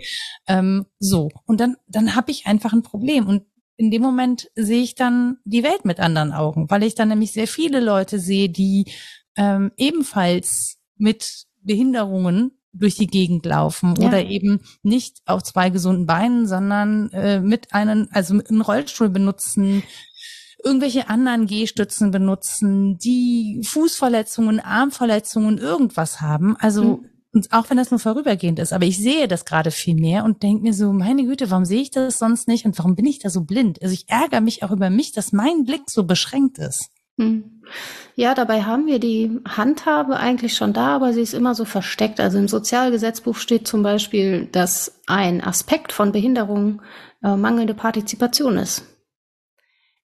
Ähm, 0.47 0.87
so. 0.99 1.30
Und 1.47 1.61
dann, 1.61 1.76
dann 1.89 2.14
habe 2.14 2.30
ich 2.30 2.47
einfach 2.47 2.72
ein 2.72 2.83
Problem. 2.83 3.26
Und 3.26 3.43
in 3.76 3.91
dem 3.91 4.03
Moment 4.03 4.51
sehe 4.55 4.83
ich 4.83 4.95
dann 4.95 5.39
die 5.45 5.64
Welt 5.64 5.85
mit 5.85 5.99
anderen 6.01 6.33
Augen, 6.33 6.70
weil 6.70 6.85
ich 6.85 6.95
dann 6.95 7.09
nämlich 7.09 7.33
sehr 7.33 7.49
viele 7.49 7.80
Leute 7.80 8.18
sehe, 8.18 8.49
die 8.49 8.87
ähm, 9.37 9.72
ebenfalls 9.76 10.78
mit 10.97 11.47
Behinderungen 11.63 12.53
durch 12.73 12.97
die 12.97 13.07
Gegend 13.07 13.45
laufen 13.45 13.95
ja. 13.99 14.09
oder 14.09 14.25
eben 14.25 14.61
nicht 14.83 15.19
auf 15.27 15.43
zwei 15.43 15.71
gesunden 15.71 16.07
Beinen, 16.07 16.47
sondern 16.47 17.11
äh, 17.11 17.41
mit 17.41 17.75
einem, 17.75 18.09
also 18.13 18.35
mit 18.35 18.49
einem 18.51 18.63
Rollstuhl 18.63 19.11
benutzen, 19.11 19.83
irgendwelche 20.65 21.09
anderen 21.09 21.47
Gehstützen 21.47 22.11
benutzen, 22.11 22.97
die 22.99 23.61
Fußverletzungen, 23.65 24.61
Armverletzungen, 24.61 25.59
irgendwas 25.59 26.21
haben. 26.21 26.57
Also 26.57 26.85
mhm. 26.85 27.09
Und 27.35 27.51
auch 27.51 27.71
wenn 27.71 27.79
das 27.79 27.91
nur 27.91 27.99
vorübergehend 27.99 28.59
ist, 28.59 28.75
aber 28.75 28.85
ich 28.85 28.99
sehe 28.99 29.27
das 29.27 29.47
gerade 29.47 29.71
viel 29.71 29.95
mehr 29.95 30.25
und 30.25 30.43
denke 30.43 30.63
mir 30.63 30.75
so, 30.75 30.93
meine 30.93 31.25
Güte, 31.25 31.51
warum 31.51 31.65
sehe 31.65 31.81
ich 31.81 31.91
das 31.91 32.19
sonst 32.19 32.47
nicht 32.47 32.67
und 32.67 32.77
warum 32.79 32.95
bin 32.95 33.07
ich 33.07 33.21
da 33.21 33.31
so 33.31 33.45
blind? 33.45 33.81
Also 33.81 33.95
ich 33.95 34.07
ärgere 34.11 34.43
mich 34.43 34.63
auch 34.63 34.71
über 34.71 34.91
mich, 34.91 35.13
dass 35.13 35.33
mein 35.33 35.65
Blick 35.65 35.89
so 35.89 36.05
beschränkt 36.05 36.59
ist. 36.59 36.91
Hm. 37.19 37.63
Ja, 38.15 38.35
dabei 38.35 38.63
haben 38.63 38.87
wir 38.87 38.99
die 38.99 39.41
Handhabe 39.49 40.17
eigentlich 40.17 40.55
schon 40.55 40.73
da, 40.73 40.95
aber 40.97 41.13
sie 41.13 41.23
ist 41.23 41.35
immer 41.35 41.55
so 41.55 41.65
versteckt. 41.65 42.21
Also 42.21 42.39
im 42.39 42.49
Sozialgesetzbuch 42.49 43.37
steht 43.37 43.67
zum 43.67 43.83
Beispiel, 43.83 44.49
dass 44.53 45.01
ein 45.07 45.43
Aspekt 45.43 45.93
von 45.93 46.13
Behinderung 46.13 46.83
äh, 47.23 47.37
mangelnde 47.37 47.75
Partizipation 47.75 48.59
ist. 48.59 48.85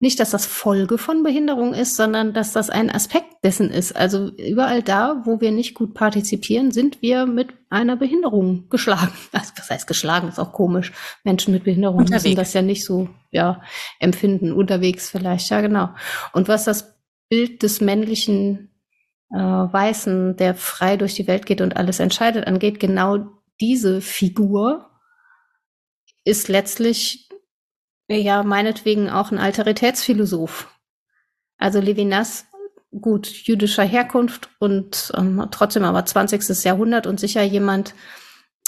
Nicht, 0.00 0.20
dass 0.20 0.30
das 0.30 0.46
Folge 0.46 0.96
von 0.96 1.24
Behinderung 1.24 1.74
ist, 1.74 1.96
sondern 1.96 2.32
dass 2.32 2.52
das 2.52 2.70
ein 2.70 2.88
Aspekt 2.88 3.42
dessen 3.42 3.68
ist. 3.68 3.96
Also 3.96 4.30
überall 4.36 4.80
da, 4.80 5.22
wo 5.24 5.40
wir 5.40 5.50
nicht 5.50 5.74
gut 5.74 5.92
partizipieren, 5.92 6.70
sind 6.70 7.02
wir 7.02 7.26
mit 7.26 7.48
einer 7.68 7.96
Behinderung 7.96 8.68
geschlagen. 8.70 9.12
Also, 9.32 9.52
was 9.56 9.70
heißt 9.70 9.86
geschlagen? 9.88 10.28
Ist 10.28 10.38
auch 10.38 10.52
komisch. 10.52 10.92
Menschen 11.24 11.52
mit 11.52 11.64
Behinderung 11.64 11.98
unterwegs. 11.98 12.24
müssen 12.24 12.36
das 12.36 12.52
ja 12.52 12.62
nicht 12.62 12.84
so 12.84 13.08
ja, 13.32 13.60
empfinden. 13.98 14.52
Unterwegs 14.52 15.10
vielleicht, 15.10 15.50
ja 15.50 15.60
genau. 15.60 15.90
Und 16.32 16.46
was 16.46 16.64
das 16.64 16.97
Bild 17.28 17.62
des 17.62 17.80
männlichen 17.80 18.70
äh, 19.30 19.36
Weißen, 19.36 20.36
der 20.36 20.54
frei 20.54 20.96
durch 20.96 21.14
die 21.14 21.26
Welt 21.26 21.46
geht 21.46 21.60
und 21.60 21.76
alles 21.76 22.00
entscheidet, 22.00 22.46
angeht, 22.46 22.80
genau 22.80 23.26
diese 23.60 24.00
Figur 24.00 24.90
ist 26.24 26.48
letztlich 26.48 27.28
ja 28.08 28.42
meinetwegen 28.42 29.10
auch 29.10 29.30
ein 29.30 29.38
Alteritätsphilosoph. 29.38 30.68
Also 31.58 31.80
Levinas, 31.80 32.46
gut, 32.90 33.26
jüdischer 33.26 33.84
Herkunft 33.84 34.48
und 34.58 35.12
ähm, 35.16 35.46
trotzdem 35.50 35.84
aber 35.84 36.04
20. 36.04 36.64
Jahrhundert 36.64 37.06
und 37.06 37.20
sicher 37.20 37.42
jemand, 37.42 37.94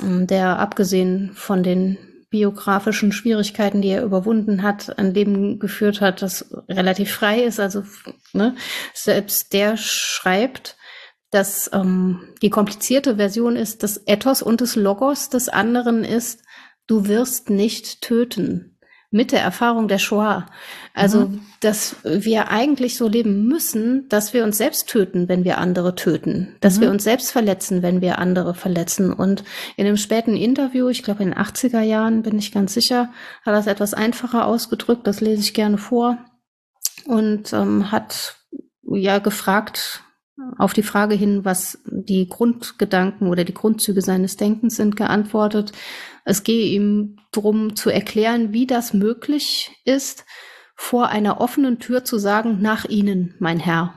ähm, 0.03 0.27
der 0.27 0.59
abgesehen 0.59 1.33
von 1.35 1.63
den 1.63 1.99
biografischen 2.31 3.13
Schwierigkeiten, 3.13 3.83
die 3.83 3.89
er 3.89 4.05
überwunden 4.05 4.63
hat, 4.63 4.99
ein 4.99 5.13
Leben 5.13 5.59
geführt 5.59 6.01
hat, 6.01 6.23
das 6.23 6.55
relativ 6.69 7.13
frei 7.13 7.43
ist. 7.43 7.59
Also 7.61 7.83
ne, 8.33 8.55
selbst 8.95 9.53
der 9.53 9.77
schreibt, 9.77 10.77
dass 11.31 11.71
ähm, 11.73 12.35
die 12.41 12.51
komplizierte 12.51 13.17
Version 13.17 13.57
ist, 13.57 13.83
das 13.83 14.01
Ethos 14.07 14.43
und 14.43 14.61
des 14.61 14.77
Logos 14.77 15.29
des 15.29 15.49
anderen 15.49 16.05
ist, 16.05 16.43
du 16.87 17.07
wirst 17.07 17.51
nicht 17.51 18.01
töten 18.01 18.79
mit 19.11 19.33
der 19.33 19.41
Erfahrung 19.41 19.89
der 19.89 19.99
Shoah. 19.99 20.47
Also, 20.95 21.27
mhm. 21.27 21.41
dass 21.61 21.97
wir 22.05 22.51
eigentlich 22.51 22.97
so 22.97 23.09
leben 23.09 23.47
müssen, 23.47 24.09
dass 24.09 24.33
wir 24.33 24.45
uns 24.45 24.59
selbst 24.59 24.89
töten, 24.89 25.29
wenn 25.29 25.45
wir 25.45 25.59
andere 25.59 25.95
töten, 25.95 26.57
dass 26.61 26.77
mhm. 26.77 26.83
wir 26.83 26.91
uns 26.91 27.05
selbst 27.05 27.33
verletzen, 27.33 27.83
wenn 27.83 28.01
wir 28.01 28.19
andere 28.19 28.55
verletzen. 28.55 29.13
Und 29.13 29.45
in 29.77 29.87
einem 29.87 29.97
späten 29.97 30.37
Interview, 30.37 30.89
ich 30.89 31.03
glaube 31.03 31.23
in 31.23 31.31
den 31.31 31.39
80er 31.39 31.81
Jahren, 31.81 32.23
bin 32.23 32.39
ich 32.39 32.53
ganz 32.53 32.75
sicher, 32.75 33.11
hat 33.45 33.55
er 33.55 33.59
es 33.59 33.67
etwas 33.67 33.95
einfacher 33.95 34.47
ausgedrückt, 34.47 35.07
das 35.07 35.21
lese 35.21 35.43
ich 35.43 35.55
gerne 35.55 35.79
vor, 35.79 36.19
und 37.07 37.53
ähm, 37.53 37.91
hat 37.91 38.37
ja 38.83 39.19
gefragt, 39.19 40.05
auf 40.59 40.73
die 40.73 40.83
Frage 40.83 41.15
hin, 41.15 41.45
was 41.45 41.79
die 41.85 42.29
Grundgedanken 42.29 43.29
oder 43.29 43.45
die 43.45 43.55
Grundzüge 43.55 44.03
seines 44.03 44.37
Denkens 44.37 44.77
sind, 44.77 44.97
geantwortet. 44.97 45.73
Es 46.25 46.43
gehe 46.43 46.67
ihm 46.67 47.17
darum 47.33 47.77
zu 47.77 47.91
erklären, 47.91 48.53
wie 48.53 48.67
das 48.67 48.93
möglich 48.93 49.71
ist, 49.85 50.25
vor 50.77 51.09
einer 51.09 51.41
offenen 51.41 51.79
Tür 51.79 52.05
zu 52.05 52.19
sagen, 52.19 52.61
nach 52.61 52.85
Ihnen, 52.85 53.35
mein 53.39 53.61
Herr. 53.61 53.95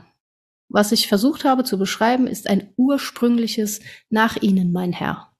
Was 0.70 0.92
ich 0.92 1.08
versucht 1.08 1.46
habe 1.46 1.64
zu 1.64 1.78
beschreiben, 1.78 2.28
ist 2.28 2.50
ein 2.50 2.74
ursprüngliches 2.78 3.80
Nach 4.10 4.38
Ihnen, 4.38 4.72
mein 4.72 4.92
Herr. 4.92 5.33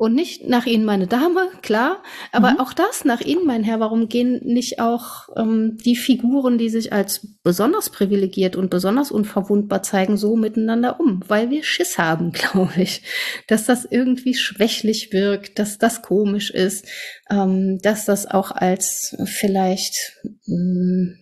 Und 0.00 0.14
nicht 0.14 0.48
nach 0.48 0.64
Ihnen, 0.64 0.86
meine 0.86 1.06
Dame, 1.06 1.50
klar, 1.60 2.02
aber 2.32 2.52
mhm. 2.52 2.60
auch 2.60 2.72
das 2.72 3.04
nach 3.04 3.20
Ihnen, 3.20 3.44
mein 3.44 3.62
Herr. 3.62 3.80
Warum 3.80 4.08
gehen 4.08 4.40
nicht 4.42 4.80
auch 4.80 5.28
ähm, 5.36 5.76
die 5.84 5.94
Figuren, 5.94 6.56
die 6.56 6.70
sich 6.70 6.90
als 6.90 7.36
besonders 7.42 7.90
privilegiert 7.90 8.56
und 8.56 8.70
besonders 8.70 9.10
unverwundbar 9.10 9.82
zeigen, 9.82 10.16
so 10.16 10.36
miteinander 10.36 11.00
um? 11.00 11.22
Weil 11.28 11.50
wir 11.50 11.64
Schiss 11.64 11.98
haben, 11.98 12.32
glaube 12.32 12.80
ich, 12.80 13.02
dass 13.46 13.66
das 13.66 13.84
irgendwie 13.84 14.32
schwächlich 14.32 15.12
wirkt, 15.12 15.58
dass 15.58 15.76
das 15.76 16.00
komisch 16.00 16.50
ist, 16.50 16.86
ähm, 17.28 17.78
dass 17.82 18.06
das 18.06 18.24
auch 18.24 18.52
als 18.52 19.14
vielleicht 19.26 20.16
mh, 20.46 20.46
hm, 20.46 21.18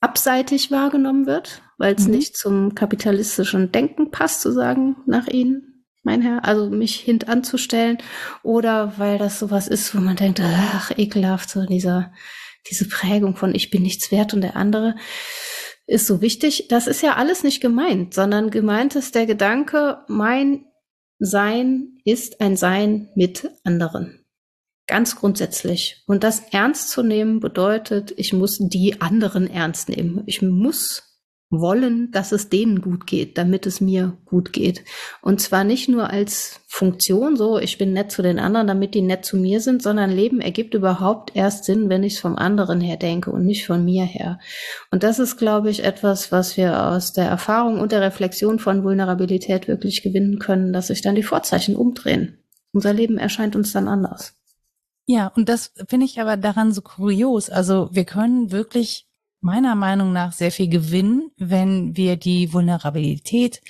abseitig 0.00 0.72
wahrgenommen 0.72 1.26
wird, 1.26 1.62
weil 1.78 1.94
es 1.94 2.08
mhm. 2.08 2.14
nicht 2.14 2.36
zum 2.36 2.74
kapitalistischen 2.74 3.70
Denken 3.70 4.10
passt, 4.10 4.40
zu 4.40 4.50
sagen, 4.50 4.96
nach 5.06 5.28
Ihnen 5.28 5.71
mein 6.02 6.22
Herr, 6.22 6.44
also 6.44 6.68
mich 6.68 6.96
hintanzustellen 6.96 7.98
oder 8.42 8.94
weil 8.98 9.18
das 9.18 9.38
sowas 9.38 9.68
ist, 9.68 9.94
wo 9.94 10.00
man 10.00 10.16
denkt, 10.16 10.40
ach, 10.40 10.90
ekelhaft, 10.96 11.50
so 11.50 11.64
dieser, 11.64 12.12
diese 12.70 12.88
Prägung 12.88 13.36
von 13.36 13.54
ich 13.54 13.70
bin 13.70 13.82
nichts 13.82 14.10
wert 14.10 14.34
und 14.34 14.40
der 14.40 14.56
andere 14.56 14.96
ist 15.86 16.06
so 16.06 16.20
wichtig. 16.20 16.68
Das 16.68 16.86
ist 16.86 17.02
ja 17.02 17.14
alles 17.14 17.42
nicht 17.42 17.60
gemeint, 17.60 18.14
sondern 18.14 18.50
gemeint 18.50 18.96
ist 18.96 19.14
der 19.14 19.26
Gedanke, 19.26 19.98
mein 20.08 20.64
Sein 21.18 21.98
ist 22.04 22.40
ein 22.40 22.56
Sein 22.56 23.10
mit 23.14 23.50
anderen. 23.64 24.24
Ganz 24.88 25.16
grundsätzlich. 25.16 26.02
Und 26.06 26.24
das 26.24 26.40
ernst 26.50 26.90
zu 26.90 27.02
nehmen 27.02 27.40
bedeutet, 27.40 28.12
ich 28.16 28.32
muss 28.32 28.58
die 28.60 29.00
anderen 29.00 29.48
ernst 29.48 29.88
nehmen. 29.88 30.22
Ich 30.26 30.42
muss 30.42 31.11
wollen, 31.52 32.10
dass 32.10 32.32
es 32.32 32.48
denen 32.48 32.80
gut 32.80 33.06
geht, 33.06 33.36
damit 33.36 33.66
es 33.66 33.80
mir 33.80 34.16
gut 34.24 34.52
geht. 34.52 34.84
Und 35.20 35.40
zwar 35.40 35.64
nicht 35.64 35.88
nur 35.88 36.10
als 36.10 36.60
Funktion, 36.66 37.36
so 37.36 37.58
ich 37.58 37.76
bin 37.76 37.92
nett 37.92 38.10
zu 38.10 38.22
den 38.22 38.38
anderen, 38.38 38.66
damit 38.66 38.94
die 38.94 39.02
nett 39.02 39.24
zu 39.24 39.36
mir 39.36 39.60
sind, 39.60 39.82
sondern 39.82 40.10
Leben 40.10 40.40
ergibt 40.40 40.72
überhaupt 40.72 41.36
erst 41.36 41.64
Sinn, 41.64 41.90
wenn 41.90 42.02
ich 42.02 42.14
es 42.14 42.20
vom 42.20 42.36
anderen 42.36 42.80
her 42.80 42.96
denke 42.96 43.30
und 43.30 43.44
nicht 43.44 43.66
von 43.66 43.84
mir 43.84 44.04
her. 44.04 44.40
Und 44.90 45.02
das 45.02 45.18
ist, 45.18 45.36
glaube 45.36 45.70
ich, 45.70 45.84
etwas, 45.84 46.32
was 46.32 46.56
wir 46.56 46.88
aus 46.88 47.12
der 47.12 47.26
Erfahrung 47.26 47.78
und 47.78 47.92
der 47.92 48.00
Reflexion 48.00 48.58
von 48.58 48.82
Vulnerabilität 48.82 49.68
wirklich 49.68 50.02
gewinnen 50.02 50.38
können, 50.38 50.72
dass 50.72 50.86
sich 50.86 51.02
dann 51.02 51.14
die 51.14 51.22
Vorzeichen 51.22 51.76
umdrehen. 51.76 52.38
Unser 52.72 52.94
Leben 52.94 53.18
erscheint 53.18 53.54
uns 53.54 53.72
dann 53.72 53.88
anders. 53.88 54.34
Ja, 55.04 55.32
und 55.36 55.48
das 55.48 55.72
finde 55.88 56.06
ich 56.06 56.20
aber 56.20 56.38
daran 56.38 56.72
so 56.72 56.80
kurios. 56.80 57.50
Also 57.50 57.90
wir 57.92 58.04
können 58.04 58.50
wirklich 58.50 59.06
meiner 59.42 59.74
Meinung 59.74 60.12
nach 60.12 60.32
sehr 60.32 60.52
viel 60.52 60.68
gewinnen, 60.68 61.30
wenn 61.36 61.96
wir 61.96 62.16
die 62.16 62.52
Vulnerabilität 62.52 63.60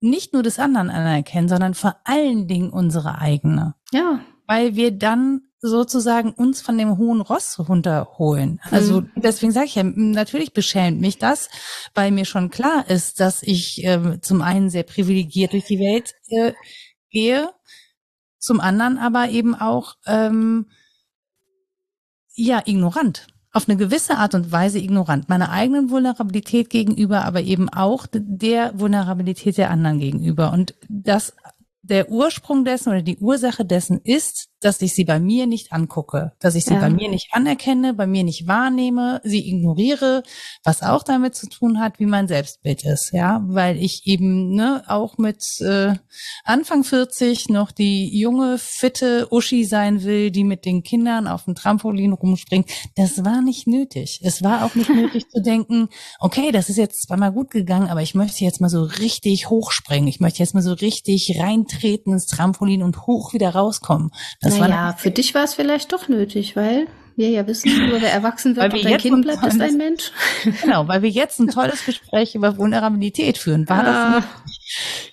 nicht 0.00 0.32
nur 0.32 0.42
des 0.42 0.58
anderen 0.58 0.90
anerkennen, 0.90 1.48
sondern 1.48 1.74
vor 1.74 1.96
allen 2.04 2.48
Dingen 2.48 2.70
unsere 2.70 3.18
eigene. 3.18 3.74
Ja. 3.92 4.20
Weil 4.46 4.76
wir 4.76 4.92
dann 4.92 5.42
sozusagen 5.60 6.32
uns 6.32 6.60
von 6.60 6.78
dem 6.78 6.98
hohen 6.98 7.20
Ross 7.20 7.58
runterholen. 7.58 8.60
Also 8.70 9.02
mhm. 9.02 9.10
deswegen 9.16 9.52
sage 9.52 9.66
ich 9.66 9.74
ja, 9.74 9.82
natürlich 9.82 10.52
beschämt 10.52 11.00
mich 11.00 11.18
das, 11.18 11.48
weil 11.94 12.10
mir 12.10 12.24
schon 12.24 12.50
klar 12.50 12.88
ist, 12.88 13.20
dass 13.20 13.42
ich 13.42 13.84
äh, 13.84 14.20
zum 14.20 14.42
einen 14.42 14.70
sehr 14.70 14.84
privilegiert 14.84 15.52
durch 15.52 15.64
die 15.64 15.80
Welt 15.80 16.14
äh, 16.28 16.52
gehe, 17.10 17.50
zum 18.38 18.60
anderen 18.60 18.98
aber 18.98 19.30
eben 19.30 19.54
auch 19.54 19.96
ähm, 20.06 20.66
ja 22.34 22.62
ignorant 22.64 23.26
auf 23.56 23.68
eine 23.68 23.78
gewisse 23.78 24.18
Art 24.18 24.34
und 24.34 24.52
Weise 24.52 24.78
ignorant. 24.78 25.30
Meiner 25.30 25.50
eigenen 25.50 25.88
Vulnerabilität 25.90 26.68
gegenüber, 26.68 27.24
aber 27.24 27.40
eben 27.40 27.70
auch 27.70 28.06
der 28.12 28.78
Vulnerabilität 28.78 29.56
der 29.56 29.70
anderen 29.70 29.98
gegenüber. 29.98 30.52
Und 30.52 30.74
das 30.90 31.32
der 31.80 32.10
Ursprung 32.10 32.64
dessen 32.64 32.90
oder 32.90 33.02
die 33.02 33.16
Ursache 33.16 33.64
dessen 33.64 34.00
ist, 34.02 34.48
dass 34.60 34.80
ich 34.80 34.94
sie 34.94 35.04
bei 35.04 35.20
mir 35.20 35.46
nicht 35.46 35.72
angucke, 35.72 36.32
dass 36.40 36.54
ich 36.54 36.64
sie 36.64 36.74
ja. 36.74 36.80
bei 36.80 36.90
mir 36.90 37.08
nicht 37.08 37.28
anerkenne, 37.32 37.94
bei 37.94 38.06
mir 38.06 38.24
nicht 38.24 38.46
wahrnehme, 38.46 39.20
sie 39.22 39.48
ignoriere, 39.48 40.22
was 40.64 40.82
auch 40.82 41.02
damit 41.02 41.34
zu 41.34 41.48
tun 41.48 41.78
hat, 41.78 41.98
wie 41.98 42.06
mein 42.06 42.28
Selbstbild 42.28 42.84
ist, 42.84 43.10
ja, 43.12 43.42
weil 43.46 43.76
ich 43.76 44.02
eben 44.06 44.54
ne, 44.54 44.82
auch 44.86 45.18
mit 45.18 45.42
äh, 45.60 45.94
Anfang 46.44 46.84
40 46.84 47.48
noch 47.48 47.70
die 47.70 48.18
junge, 48.18 48.58
fitte 48.58 49.28
Uschi 49.30 49.64
sein 49.64 50.02
will, 50.04 50.30
die 50.30 50.44
mit 50.44 50.64
den 50.64 50.82
Kindern 50.82 51.26
auf 51.26 51.44
dem 51.44 51.54
Trampolin 51.54 52.12
rumspringt. 52.12 52.70
Das 52.96 53.24
war 53.24 53.42
nicht 53.42 53.66
nötig. 53.66 54.20
Es 54.22 54.42
war 54.42 54.64
auch 54.64 54.74
nicht 54.74 54.90
nötig 54.90 55.28
zu 55.30 55.42
denken, 55.42 55.88
okay, 56.18 56.50
das 56.52 56.68
ist 56.68 56.76
jetzt 56.76 57.02
zweimal 57.02 57.32
gut 57.32 57.50
gegangen, 57.50 57.88
aber 57.88 58.02
ich 58.02 58.14
möchte 58.14 58.44
jetzt 58.44 58.60
mal 58.60 58.70
so 58.70 58.82
richtig 58.82 59.50
hochspringen. 59.50 60.08
Ich 60.08 60.20
möchte 60.20 60.38
jetzt 60.38 60.54
mal 60.54 60.62
so 60.62 60.72
richtig 60.72 61.38
reintreten 61.38 62.12
ins 62.12 62.26
Trampolin 62.26 62.82
und 62.82 63.06
hoch 63.06 63.32
wieder 63.32 63.50
rauskommen. 63.50 64.10
Das 64.46 64.58
naja, 64.58 64.94
für 64.98 65.10
dich 65.10 65.34
war 65.34 65.44
es 65.44 65.54
vielleicht 65.54 65.92
doch 65.92 66.08
nötig, 66.08 66.56
weil 66.56 66.86
wir 67.16 67.30
ja 67.30 67.46
wissen, 67.46 67.88
nur 67.88 68.00
wer 68.00 68.12
erwachsen 68.12 68.56
wird 68.56 68.74
und 68.74 68.86
ein 68.86 68.98
Kind 68.98 69.22
bleibt, 69.22 69.44
ist 69.44 69.60
ein 69.60 69.76
Mensch. 69.76 70.12
Genau, 70.62 70.86
weil 70.86 71.02
wir 71.02 71.08
jetzt 71.08 71.40
ein 71.40 71.48
tolles 71.48 71.84
Gespräch 71.86 72.34
über 72.34 72.58
Vulnerabilität 72.58 73.38
führen. 73.38 73.68
War 73.68 73.80
ah, 73.80 73.84
das 73.84 74.16
nicht? 74.16 74.28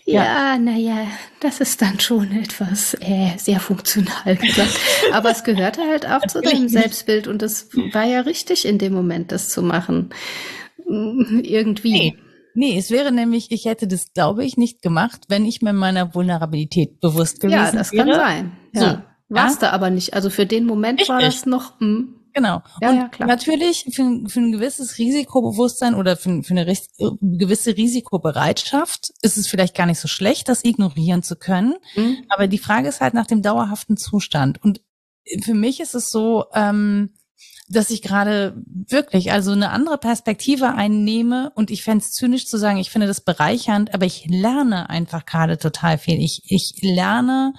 Ja, 0.05 0.57
naja, 0.57 0.95
na 0.95 1.07
das 1.39 1.61
ist 1.61 1.81
dann 1.81 1.99
schon 1.99 2.31
etwas 2.31 2.95
äh, 2.99 3.31
sehr 3.37 3.59
funktional 3.59 4.35
gesagt. 4.35 4.79
Aber 5.13 5.31
es 5.31 5.43
gehörte 5.43 5.81
halt 5.89 6.05
auch 6.05 6.25
zu 6.27 6.41
deinem 6.41 6.67
Selbstbild 6.67 7.27
und 7.27 7.41
es 7.41 7.69
war 7.93 8.03
ja 8.03 8.21
richtig 8.21 8.65
in 8.65 8.77
dem 8.77 8.93
Moment, 8.93 9.31
das 9.31 9.49
zu 9.49 9.61
machen. 9.61 10.09
Irgendwie. 10.85 11.91
Nee. 11.91 12.17
Nee, 12.55 12.77
es 12.77 12.91
wäre 12.91 13.11
nämlich, 13.11 13.47
ich 13.49 13.65
hätte 13.65 13.87
das, 13.87 14.13
glaube 14.13 14.45
ich, 14.45 14.57
nicht 14.57 14.81
gemacht, 14.83 15.23
wenn 15.27 15.45
ich 15.45 15.61
mir 15.61 15.73
meiner 15.73 16.13
Vulnerabilität 16.13 16.99
bewusst 16.99 17.39
gewesen 17.39 17.57
wäre. 17.57 17.65
Ja, 17.65 17.71
das 17.71 17.91
wäre. 17.91 18.05
kann 18.05 18.19
sein. 18.19 18.51
Ja. 18.73 18.81
So, 18.81 18.97
warst 19.33 19.61
ja? 19.61 19.69
du 19.69 19.73
aber 19.73 19.89
nicht. 19.89 20.13
Also 20.13 20.29
für 20.29 20.45
den 20.45 20.65
Moment 20.65 20.99
Richtig. 20.99 21.13
war 21.13 21.21
das 21.21 21.45
noch. 21.45 21.79
Mh. 21.79 21.87
Hm. 21.87 22.15
Genau. 22.33 22.63
Ja, 22.81 22.89
und 22.89 22.95
ja, 22.95 23.07
klar. 23.09 23.27
natürlich 23.27 23.85
für, 23.91 24.23
für 24.27 24.39
ein 24.39 24.51
gewisses 24.51 24.97
Risikobewusstsein 24.97 25.93
oder 25.93 26.17
für, 26.17 26.41
für 26.41 26.53
eine 26.53 26.65
recht, 26.65 26.89
gewisse 27.21 27.77
Risikobereitschaft 27.77 29.13
ist 29.21 29.37
es 29.37 29.47
vielleicht 29.47 29.75
gar 29.75 29.85
nicht 29.85 29.99
so 29.99 30.07
schlecht, 30.07 30.49
das 30.49 30.65
ignorieren 30.65 31.21
zu 31.21 31.35
können. 31.35 31.75
Mhm. 31.95 32.25
Aber 32.29 32.47
die 32.47 32.57
Frage 32.57 32.87
ist 32.87 33.01
halt 33.01 33.13
nach 33.13 33.27
dem 33.27 33.43
dauerhaften 33.43 33.97
Zustand. 33.97 34.63
Und 34.63 34.81
für 35.43 35.53
mich 35.53 35.79
ist 35.79 35.93
es 35.93 36.09
so, 36.09 36.45
ähm, 36.55 37.13
dass 37.69 37.89
ich 37.89 38.01
gerade 38.01 38.55
wirklich 38.65 39.31
also 39.31 39.51
eine 39.51 39.69
andere 39.69 39.97
Perspektive 39.97 40.73
einnehme 40.73 41.51
und 41.55 41.71
ich 41.71 41.83
fände 41.83 42.03
es 42.03 42.11
zynisch 42.11 42.47
zu 42.47 42.57
sagen, 42.57 42.77
ich 42.77 42.89
finde 42.89 43.07
das 43.07 43.21
bereichernd, 43.21 43.93
aber 43.93 44.05
ich 44.05 44.25
lerne 44.27 44.89
einfach 44.89 45.25
gerade 45.25 45.57
total 45.57 45.97
viel. 45.97 46.19
Ich, 46.19 46.41
ich 46.45 46.73
lerne 46.81 47.53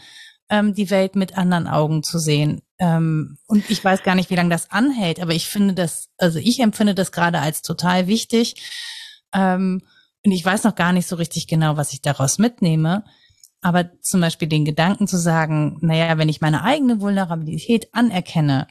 ähm, 0.49 0.74
die 0.74 0.90
Welt 0.90 1.16
mit 1.16 1.36
anderen 1.38 1.66
Augen 1.66 2.03
zu 2.03 2.18
sehen. 2.18 2.62
Ähm, 2.78 3.38
und 3.47 3.68
ich 3.70 3.82
weiß 3.84 4.03
gar 4.03 4.14
nicht, 4.14 4.30
wie 4.30 4.34
lange 4.36 4.51
das 4.51 4.70
anhält, 4.70 5.20
aber 5.20 5.32
ich 5.32 5.49
finde 5.49 5.74
das, 5.74 6.09
also 6.18 6.38
ich 6.38 6.61
empfinde 6.61 6.95
das 6.95 7.12
gerade 7.12 7.40
als 7.40 7.62
total 7.62 8.07
wichtig. 8.07 8.57
Ähm, 9.32 9.82
und 10.24 10.32
ich 10.32 10.45
weiß 10.45 10.64
noch 10.64 10.74
gar 10.74 10.92
nicht 10.92 11.07
so 11.07 11.16
richtig 11.16 11.47
genau, 11.47 11.76
was 11.76 11.92
ich 11.92 12.03
daraus 12.03 12.38
mitnehme. 12.38 13.05
Aber 13.61 13.90
zum 14.01 14.20
Beispiel 14.20 14.49
den 14.49 14.64
Gedanken 14.64 15.07
zu 15.07 15.18
sagen, 15.18 15.78
naja, 15.80 16.18
wenn 16.18 16.28
ich 16.28 16.40
meine 16.40 16.64
eigene 16.64 17.01
Vulnerabilität 17.01 17.88
anerkenne, 17.92 18.66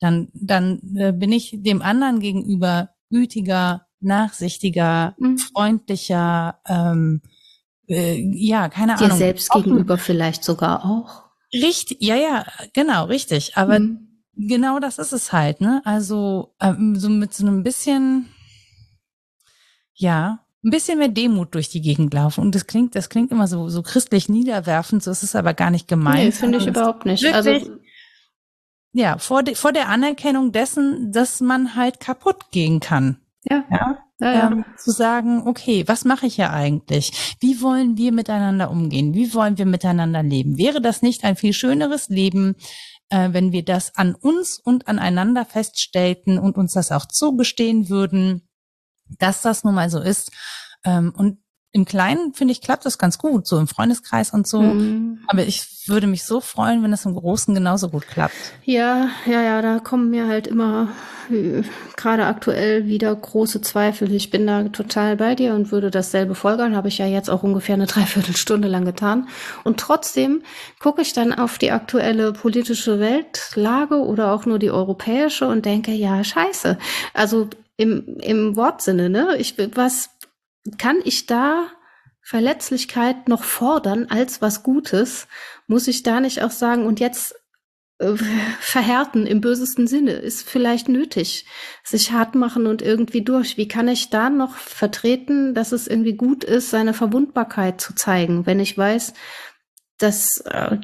dann, 0.00 0.28
dann 0.34 0.80
äh, 0.96 1.12
bin 1.12 1.32
ich 1.32 1.54
dem 1.54 1.80
anderen 1.80 2.20
gegenüber 2.20 2.90
gütiger, 3.10 3.86
nachsichtiger, 4.00 5.14
mhm. 5.18 5.38
freundlicher, 5.38 6.60
ähm, 6.66 7.22
äh, 7.88 8.14
ja, 8.16 8.68
keine 8.68 8.94
Dir 8.94 9.04
Ahnung. 9.04 9.10
Dir 9.10 9.16
selbst 9.16 9.50
gegenüber 9.50 9.98
vielleicht 9.98 10.44
sogar 10.44 10.84
auch. 10.84 11.24
Richtig, 11.52 11.98
ja, 12.00 12.16
ja, 12.16 12.44
genau, 12.72 13.04
richtig. 13.04 13.56
Aber 13.56 13.78
mhm. 13.78 14.22
genau 14.34 14.80
das 14.80 14.98
ist 14.98 15.12
es 15.12 15.32
halt, 15.32 15.60
ne? 15.60 15.82
Also 15.84 16.54
ähm, 16.60 16.96
so 16.96 17.08
mit 17.08 17.32
so 17.34 17.46
einem 17.46 17.62
bisschen, 17.62 18.28
ja, 19.94 20.40
ein 20.64 20.70
bisschen 20.70 20.98
mehr 20.98 21.08
Demut 21.08 21.54
durch 21.54 21.68
die 21.68 21.82
Gegend 21.82 22.14
laufen. 22.14 22.40
Und 22.40 22.54
das 22.54 22.66
klingt, 22.66 22.94
das 22.94 23.08
klingt 23.10 23.30
immer 23.30 23.46
so, 23.46 23.68
so 23.68 23.82
christlich 23.82 24.28
niederwerfend, 24.28 25.02
so 25.02 25.10
ist 25.10 25.22
es 25.22 25.36
aber 25.36 25.52
gar 25.54 25.70
nicht 25.70 25.86
gemeint. 25.88 26.24
Nee, 26.24 26.32
finde 26.32 26.58
ich 26.58 26.66
überhaupt 26.66 27.04
nicht. 27.04 27.24
Also 27.26 27.50
wirklich, 27.50 27.68
also 27.70 27.84
ja, 28.92 29.18
vor, 29.18 29.42
de, 29.42 29.56
vor 29.56 29.72
der 29.72 29.88
Anerkennung 29.88 30.52
dessen, 30.52 31.12
dass 31.12 31.40
man 31.40 31.74
halt 31.74 32.00
kaputt 32.00 32.50
gehen 32.52 32.80
kann. 32.80 33.18
Ja. 33.42 33.64
ja? 33.70 34.03
Ja, 34.20 34.32
ja. 34.32 34.50
Ähm, 34.50 34.64
zu 34.76 34.92
sagen, 34.92 35.42
okay, 35.46 35.84
was 35.88 36.04
mache 36.04 36.26
ich 36.26 36.36
hier 36.36 36.52
eigentlich? 36.52 37.36
Wie 37.40 37.60
wollen 37.60 37.96
wir 37.96 38.12
miteinander 38.12 38.70
umgehen? 38.70 39.12
Wie 39.14 39.34
wollen 39.34 39.58
wir 39.58 39.66
miteinander 39.66 40.22
leben? 40.22 40.56
Wäre 40.56 40.80
das 40.80 41.02
nicht 41.02 41.24
ein 41.24 41.36
viel 41.36 41.52
schöneres 41.52 42.08
Leben, 42.08 42.54
äh, 43.08 43.30
wenn 43.32 43.50
wir 43.50 43.64
das 43.64 43.94
an 43.96 44.14
uns 44.14 44.60
und 44.62 44.86
aneinander 44.86 45.44
feststellten 45.44 46.38
und 46.38 46.56
uns 46.56 46.72
das 46.74 46.92
auch 46.92 47.06
zugestehen 47.06 47.88
würden, 47.88 48.48
dass 49.18 49.42
das 49.42 49.64
nun 49.64 49.74
mal 49.74 49.90
so 49.90 50.00
ist? 50.00 50.30
Ähm, 50.84 51.12
und 51.16 51.38
im 51.74 51.84
Kleinen, 51.84 52.32
finde 52.34 52.52
ich, 52.52 52.60
klappt 52.60 52.86
das 52.86 52.98
ganz 52.98 53.18
gut, 53.18 53.48
so 53.48 53.58
im 53.58 53.66
Freundeskreis 53.66 54.32
und 54.32 54.46
so. 54.46 54.62
Mhm. 54.62 55.18
Aber 55.26 55.42
ich 55.42 55.88
würde 55.88 56.06
mich 56.06 56.22
so 56.22 56.40
freuen, 56.40 56.84
wenn 56.84 56.92
das 56.92 57.04
im 57.04 57.16
Großen 57.16 57.52
genauso 57.52 57.88
gut 57.88 58.06
klappt. 58.06 58.36
Ja, 58.64 59.08
ja, 59.26 59.42
ja, 59.42 59.60
da 59.60 59.80
kommen 59.80 60.08
mir 60.08 60.28
halt 60.28 60.46
immer 60.46 60.90
äh, 61.32 61.62
gerade 61.96 62.26
aktuell 62.26 62.86
wieder 62.86 63.12
große 63.12 63.60
Zweifel. 63.60 64.12
Ich 64.12 64.30
bin 64.30 64.46
da 64.46 64.62
total 64.68 65.16
bei 65.16 65.34
dir 65.34 65.52
und 65.52 65.72
würde 65.72 65.90
dasselbe 65.90 66.36
folgern, 66.36 66.76
habe 66.76 66.86
ich 66.86 66.98
ja 66.98 67.06
jetzt 67.06 67.28
auch 67.28 67.42
ungefähr 67.42 67.74
eine 67.74 67.86
Dreiviertelstunde 67.88 68.68
lang 68.68 68.84
getan. 68.84 69.26
Und 69.64 69.80
trotzdem 69.80 70.42
gucke 70.78 71.02
ich 71.02 71.12
dann 71.12 71.32
auf 71.32 71.58
die 71.58 71.72
aktuelle 71.72 72.32
politische 72.32 73.00
Weltlage 73.00 73.96
oder 73.96 74.32
auch 74.32 74.46
nur 74.46 74.60
die 74.60 74.70
europäische 74.70 75.48
und 75.48 75.64
denke, 75.64 75.90
ja, 75.90 76.22
scheiße. 76.22 76.78
Also 77.14 77.48
im, 77.76 78.18
im 78.20 78.54
Wortsinne, 78.54 79.10
ne? 79.10 79.36
Ich, 79.38 79.56
was, 79.74 80.10
kann 80.78 81.00
ich 81.04 81.26
da 81.26 81.66
Verletzlichkeit 82.20 83.28
noch 83.28 83.44
fordern 83.44 84.06
als 84.08 84.40
was 84.40 84.62
Gutes? 84.62 85.28
Muss 85.66 85.88
ich 85.88 86.02
da 86.02 86.20
nicht 86.20 86.42
auch 86.42 86.50
sagen, 86.50 86.86
und 86.86 87.00
jetzt 87.00 87.34
äh, 87.98 88.14
verhärten 88.60 89.26
im 89.26 89.40
bösesten 89.40 89.86
Sinne 89.86 90.12
ist 90.12 90.48
vielleicht 90.48 90.88
nötig, 90.88 91.46
sich 91.82 92.12
hart 92.12 92.34
machen 92.34 92.66
und 92.66 92.82
irgendwie 92.82 93.22
durch. 93.22 93.56
Wie 93.56 93.68
kann 93.68 93.88
ich 93.88 94.10
da 94.10 94.30
noch 94.30 94.56
vertreten, 94.56 95.54
dass 95.54 95.72
es 95.72 95.86
irgendwie 95.86 96.16
gut 96.16 96.44
ist, 96.44 96.70
seine 96.70 96.94
Verwundbarkeit 96.94 97.80
zu 97.80 97.94
zeigen, 97.94 98.46
wenn 98.46 98.60
ich 98.60 98.76
weiß, 98.76 99.14
dass 99.98 100.38
äh, 100.46 100.78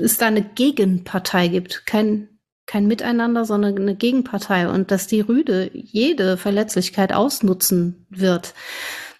es 0.00 0.16
da 0.18 0.26
eine 0.26 0.42
Gegenpartei 0.42 1.48
gibt, 1.48 1.86
kein 1.86 2.35
kein 2.66 2.86
Miteinander, 2.86 3.44
sondern 3.44 3.78
eine 3.78 3.94
Gegenpartei 3.94 4.68
und 4.68 4.90
dass 4.90 5.06
die 5.06 5.20
Rüde 5.20 5.70
jede 5.72 6.36
Verletzlichkeit 6.36 7.12
ausnutzen 7.12 8.06
wird. 8.10 8.54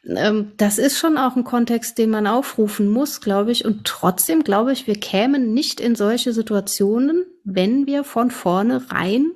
Ähm, 0.07 0.53
das 0.57 0.79
ist 0.79 0.99
schon 0.99 1.19
auch 1.19 1.37
ein 1.37 1.45
Kontext, 1.45 1.99
den 1.99 2.11
man 2.11 2.27
aufrufen 2.27 2.89
muss, 2.89 3.21
glaube 3.21 3.53
ich. 3.53 3.65
Und 3.65 3.87
trotzdem 3.87 4.43
glaube 4.43 4.73
ich, 4.73 4.87
wir 4.87 4.99
kämen 4.99 5.53
nicht 5.55 5.81
in 5.81 5.95
solche 5.95 6.33
Situationen, 6.33 7.27
wenn 7.45 7.87
wir 7.87 8.05
von 8.05 8.31
vornherein 8.31 9.33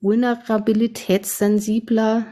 vulnerabilitätssensibler 0.00 2.26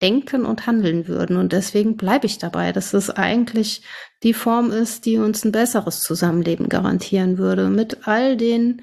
denken 0.00 0.44
und 0.44 0.66
handeln 0.66 1.08
würden. 1.08 1.36
Und 1.36 1.52
deswegen 1.52 1.96
bleibe 1.96 2.26
ich 2.26 2.38
dabei, 2.38 2.72
dass 2.72 2.94
es 2.94 3.10
eigentlich 3.10 3.82
die 4.22 4.34
Form 4.34 4.70
ist, 4.70 5.06
die 5.06 5.18
uns 5.18 5.44
ein 5.44 5.52
besseres 5.52 6.00
Zusammenleben 6.00 6.68
garantieren 6.68 7.38
würde. 7.38 7.68
Mit 7.68 8.06
all 8.06 8.36
den 8.36 8.82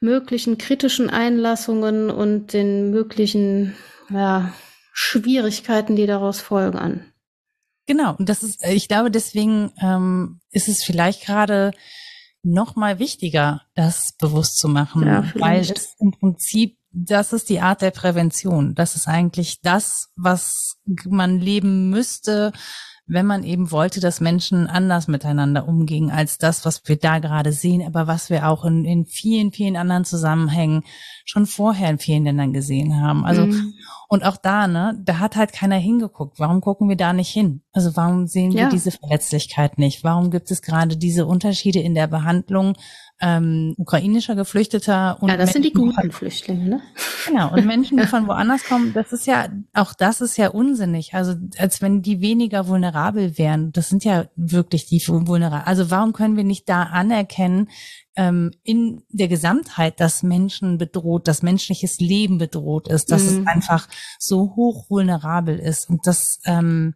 möglichen 0.00 0.58
kritischen 0.58 1.10
Einlassungen 1.10 2.10
und 2.10 2.52
den 2.52 2.90
möglichen 2.90 3.74
ja, 4.10 4.52
Schwierigkeiten, 4.92 5.96
die 5.96 6.06
daraus 6.06 6.40
folgen. 6.40 7.04
Genau, 7.86 8.14
und 8.16 8.28
das 8.28 8.42
ist, 8.42 8.64
ich 8.66 8.88
glaube, 8.88 9.10
deswegen 9.10 9.72
ähm, 9.80 10.40
ist 10.50 10.68
es 10.68 10.84
vielleicht 10.84 11.24
gerade 11.24 11.72
noch 12.42 12.76
mal 12.76 12.98
wichtiger, 12.98 13.62
das 13.74 14.14
bewusst 14.18 14.58
zu 14.58 14.68
machen, 14.68 15.06
ja, 15.06 15.24
weil 15.34 15.60
es 15.60 15.94
im 15.98 16.12
Prinzip 16.12 16.77
das 16.90 17.32
ist 17.32 17.48
die 17.48 17.60
Art 17.60 17.82
der 17.82 17.90
Prävention. 17.90 18.74
Das 18.74 18.96
ist 18.96 19.08
eigentlich 19.08 19.60
das, 19.60 20.08
was 20.16 20.76
man 21.06 21.38
leben 21.38 21.90
müsste, 21.90 22.52
wenn 23.08 23.26
man 23.26 23.42
eben 23.42 23.70
wollte, 23.70 24.00
dass 24.00 24.20
Menschen 24.20 24.66
anders 24.66 25.08
miteinander 25.08 25.66
umgingen 25.66 26.10
als 26.10 26.36
das, 26.36 26.66
was 26.66 26.82
wir 26.84 26.96
da 26.96 27.18
gerade 27.18 27.52
sehen, 27.52 27.82
aber 27.82 28.06
was 28.06 28.28
wir 28.28 28.46
auch 28.46 28.66
in, 28.66 28.84
in 28.84 29.06
vielen, 29.06 29.50
vielen 29.50 29.76
anderen 29.76 30.04
Zusammenhängen 30.04 30.82
schon 31.24 31.46
vorher 31.46 31.88
in 31.88 31.98
vielen 31.98 32.24
Ländern 32.24 32.52
gesehen 32.52 33.00
haben. 33.00 33.24
Also, 33.24 33.46
mhm. 33.46 33.72
und 34.08 34.24
auch 34.24 34.36
da, 34.36 34.68
ne, 34.68 35.00
da 35.02 35.18
hat 35.18 35.36
halt 35.36 35.54
keiner 35.54 35.76
hingeguckt. 35.76 36.38
Warum 36.38 36.60
gucken 36.60 36.88
wir 36.90 36.96
da 36.96 37.14
nicht 37.14 37.30
hin? 37.30 37.62
Also 37.72 37.96
warum 37.96 38.26
sehen 38.26 38.52
ja. 38.52 38.64
wir 38.64 38.68
diese 38.68 38.90
Verletzlichkeit 38.90 39.78
nicht? 39.78 40.04
Warum 40.04 40.30
gibt 40.30 40.50
es 40.50 40.60
gerade 40.60 40.98
diese 40.98 41.24
Unterschiede 41.24 41.80
in 41.80 41.94
der 41.94 42.08
Behandlung 42.08 42.74
ähm, 43.20 43.74
ukrainischer 43.76 44.36
Geflüchteter 44.36 45.18
und 45.20 45.28
ja, 45.28 45.36
das 45.36 45.54
Menschen, 45.54 45.62
sind 45.62 45.64
die 45.64 45.72
guten 45.72 46.12
Flüchtlinge, 46.12 46.68
ne? 46.68 46.80
Genau 47.26 47.52
und 47.52 47.66
Menschen, 47.66 47.98
die 47.98 48.06
von 48.06 48.26
woanders 48.28 48.64
kommen, 48.64 48.92
das 48.94 49.12
ist 49.12 49.26
ja 49.26 49.48
auch 49.74 49.92
das 49.92 50.20
ist 50.20 50.36
ja 50.36 50.48
unsinnig. 50.48 51.14
Also 51.14 51.34
als 51.58 51.82
wenn 51.82 52.02
die 52.02 52.20
weniger 52.20 52.68
vulnerabel 52.68 53.38
wären. 53.38 53.72
Das 53.72 53.88
sind 53.88 54.04
ja 54.04 54.26
wirklich 54.36 54.86
die 54.86 55.02
vulnerabel. 55.06 55.66
Also 55.66 55.90
warum 55.90 56.12
können 56.12 56.36
wir 56.36 56.44
nicht 56.44 56.68
da 56.68 56.84
anerkennen, 56.84 57.68
ähm, 58.18 58.50
in 58.64 59.02
der 59.10 59.28
Gesamtheit, 59.28 60.00
dass 60.00 60.22
Menschen 60.24 60.76
bedroht, 60.76 61.28
dass 61.28 61.42
menschliches 61.42 62.00
Leben 62.00 62.38
bedroht 62.38 62.88
ist, 62.88 63.12
dass 63.12 63.22
mhm. 63.30 63.40
es 63.40 63.46
einfach 63.46 63.88
so 64.18 64.54
hoch 64.56 64.90
vulnerabel 64.90 65.58
ist 65.58 65.88
und 65.88 66.06
das 66.06 66.40
ähm, 66.44 66.94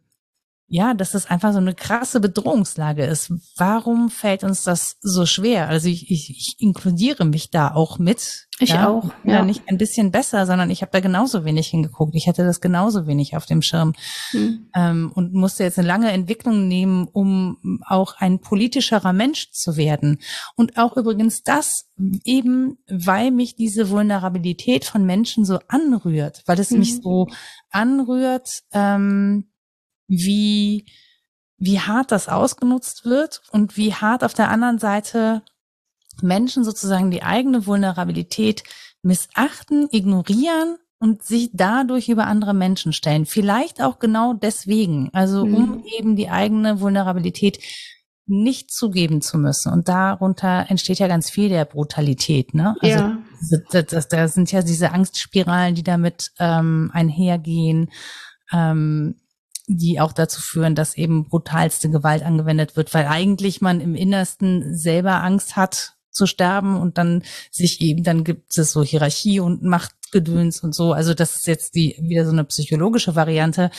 ja, 0.73 0.95
dass 0.95 1.11
das 1.11 1.27
einfach 1.27 1.53
so 1.53 1.59
eine 1.59 1.75
krasse 1.75 2.19
Bedrohungslage 2.19 3.05
ist. 3.05 3.31
Warum 3.59 4.09
fällt 4.09 4.43
uns 4.43 4.65
das 4.65 4.97
so 5.03 5.27
schwer? 5.27 5.69
Also 5.69 5.87
ich, 5.87 6.11
ich, 6.11 6.31
ich 6.31 6.57
inkludiere 6.61 7.27
mich 7.27 7.51
da 7.51 7.75
auch 7.75 7.99
mit. 7.99 8.49
Ich 8.59 8.71
ja? 8.71 8.89
auch. 8.89 9.11
Ja. 9.23 9.35
ja, 9.35 9.45
nicht 9.45 9.65
ein 9.67 9.77
bisschen 9.77 10.11
besser, 10.11 10.47
sondern 10.47 10.71
ich 10.71 10.81
habe 10.81 10.91
da 10.91 11.01
genauso 11.01 11.45
wenig 11.45 11.69
hingeguckt. 11.69 12.15
Ich 12.15 12.27
hatte 12.27 12.47
das 12.47 12.63
genauso 12.63 13.07
wenig 13.07 13.37
auf 13.37 13.45
dem 13.45 13.61
Schirm 13.61 13.93
hm. 14.31 14.71
ähm, 14.75 15.13
und 15.15 15.35
musste 15.35 15.63
jetzt 15.63 15.79
eine 15.79 15.87
lange 15.87 16.11
Entwicklung 16.11 16.69
nehmen, 16.69 17.07
um 17.07 17.81
auch 17.87 18.15
ein 18.17 18.41
politischerer 18.41 19.13
Mensch 19.13 19.51
zu 19.51 19.77
werden. 19.77 20.21
Und 20.57 20.79
auch 20.79 20.97
übrigens 20.97 21.43
das 21.43 21.91
eben, 22.25 22.79
weil 22.89 23.31
mich 23.31 23.57
diese 23.57 23.91
Vulnerabilität 23.91 24.87
von 24.87 25.05
Menschen 25.05 25.45
so 25.45 25.59
anrührt, 25.69 26.43
weil 26.47 26.59
es 26.59 26.71
hm. 26.71 26.79
mich 26.79 27.03
so 27.03 27.29
anrührt. 27.71 28.63
Ähm, 28.73 29.52
wie, 30.13 30.85
wie 31.57 31.81
hart 31.81 32.13
das 32.13 32.29
ausgenutzt 32.29 33.05
wird 33.05 33.43
und 33.51 33.77
wie 33.77 33.95
hart 33.95 34.25
auf 34.25 34.35
der 34.35 34.51
anderen 34.51 34.79
Seite 34.79 35.43
Menschen 36.21 36.65
sozusagen 36.65 37.11
die 37.11 37.23
eigene 37.23 37.67
Vulnerabilität 37.67 38.63
missachten, 39.03 39.89
ignorieren 39.91 40.77
und 40.99 41.23
sich 41.23 41.51
dadurch 41.53 42.09
über 42.09 42.27
andere 42.27 42.55
Menschen 42.55 42.93
stellen. 42.93 43.25
Vielleicht 43.25 43.83
auch 43.83 43.99
genau 43.99 44.35
deswegen, 44.35 45.09
also 45.15 45.47
mhm. 45.47 45.55
um 45.55 45.85
eben 45.99 46.15
die 46.15 46.29
eigene 46.29 46.81
Vulnerabilität 46.81 47.59
nicht 48.27 48.71
zugeben 48.71 49.21
zu 49.21 49.39
müssen. 49.39 49.73
Und 49.73 49.89
darunter 49.89 50.67
entsteht 50.69 50.99
ja 50.99 51.09
ganz 51.09 51.31
viel 51.31 51.49
der 51.49 51.65
Brutalität. 51.65 52.55
Ne? 52.55 52.77
Also 52.81 52.99
ja. 52.99 53.19
das, 53.73 53.87
das, 53.87 54.09
das 54.09 54.35
sind 54.35 54.53
ja 54.53 54.63
diese 54.63 54.93
Angstspiralen, 54.93 55.75
die 55.75 55.83
damit 55.83 56.31
ähm, 56.39 56.91
einhergehen. 56.93 57.91
Ähm, 58.53 59.17
die 59.67 60.01
auch 60.01 60.13
dazu 60.13 60.41
führen, 60.41 60.75
dass 60.75 60.97
eben 60.97 61.29
brutalste 61.29 61.91
Gewalt 61.91 62.23
angewendet 62.23 62.77
wird, 62.77 62.93
weil 62.95 63.07
eigentlich 63.07 63.61
man 63.61 63.81
im 63.81 63.95
Innersten 63.95 64.77
selber 64.77 65.23
Angst 65.23 65.57
hat 65.57 65.95
zu 66.11 66.27
sterben 66.27 66.77
und 66.77 66.99
dann 66.99 67.23
sich 67.51 67.81
eben, 67.81 68.03
dann 68.03 68.25
gibt 68.25 68.57
es 68.57 68.73
so 68.73 68.83
Hierarchie 68.83 69.41
und 69.41 69.63
Machtgedöns 69.63 70.63
und 70.63 70.75
so. 70.75 70.93
Also 70.93 71.15
das 71.15 71.37
ist 71.37 71.47
jetzt 71.47 71.75
die, 71.75 71.97
wieder 72.01 72.25
so 72.25 72.33
eine 72.33 72.45
psychologische 72.45 73.17
Variante. 73.17 73.71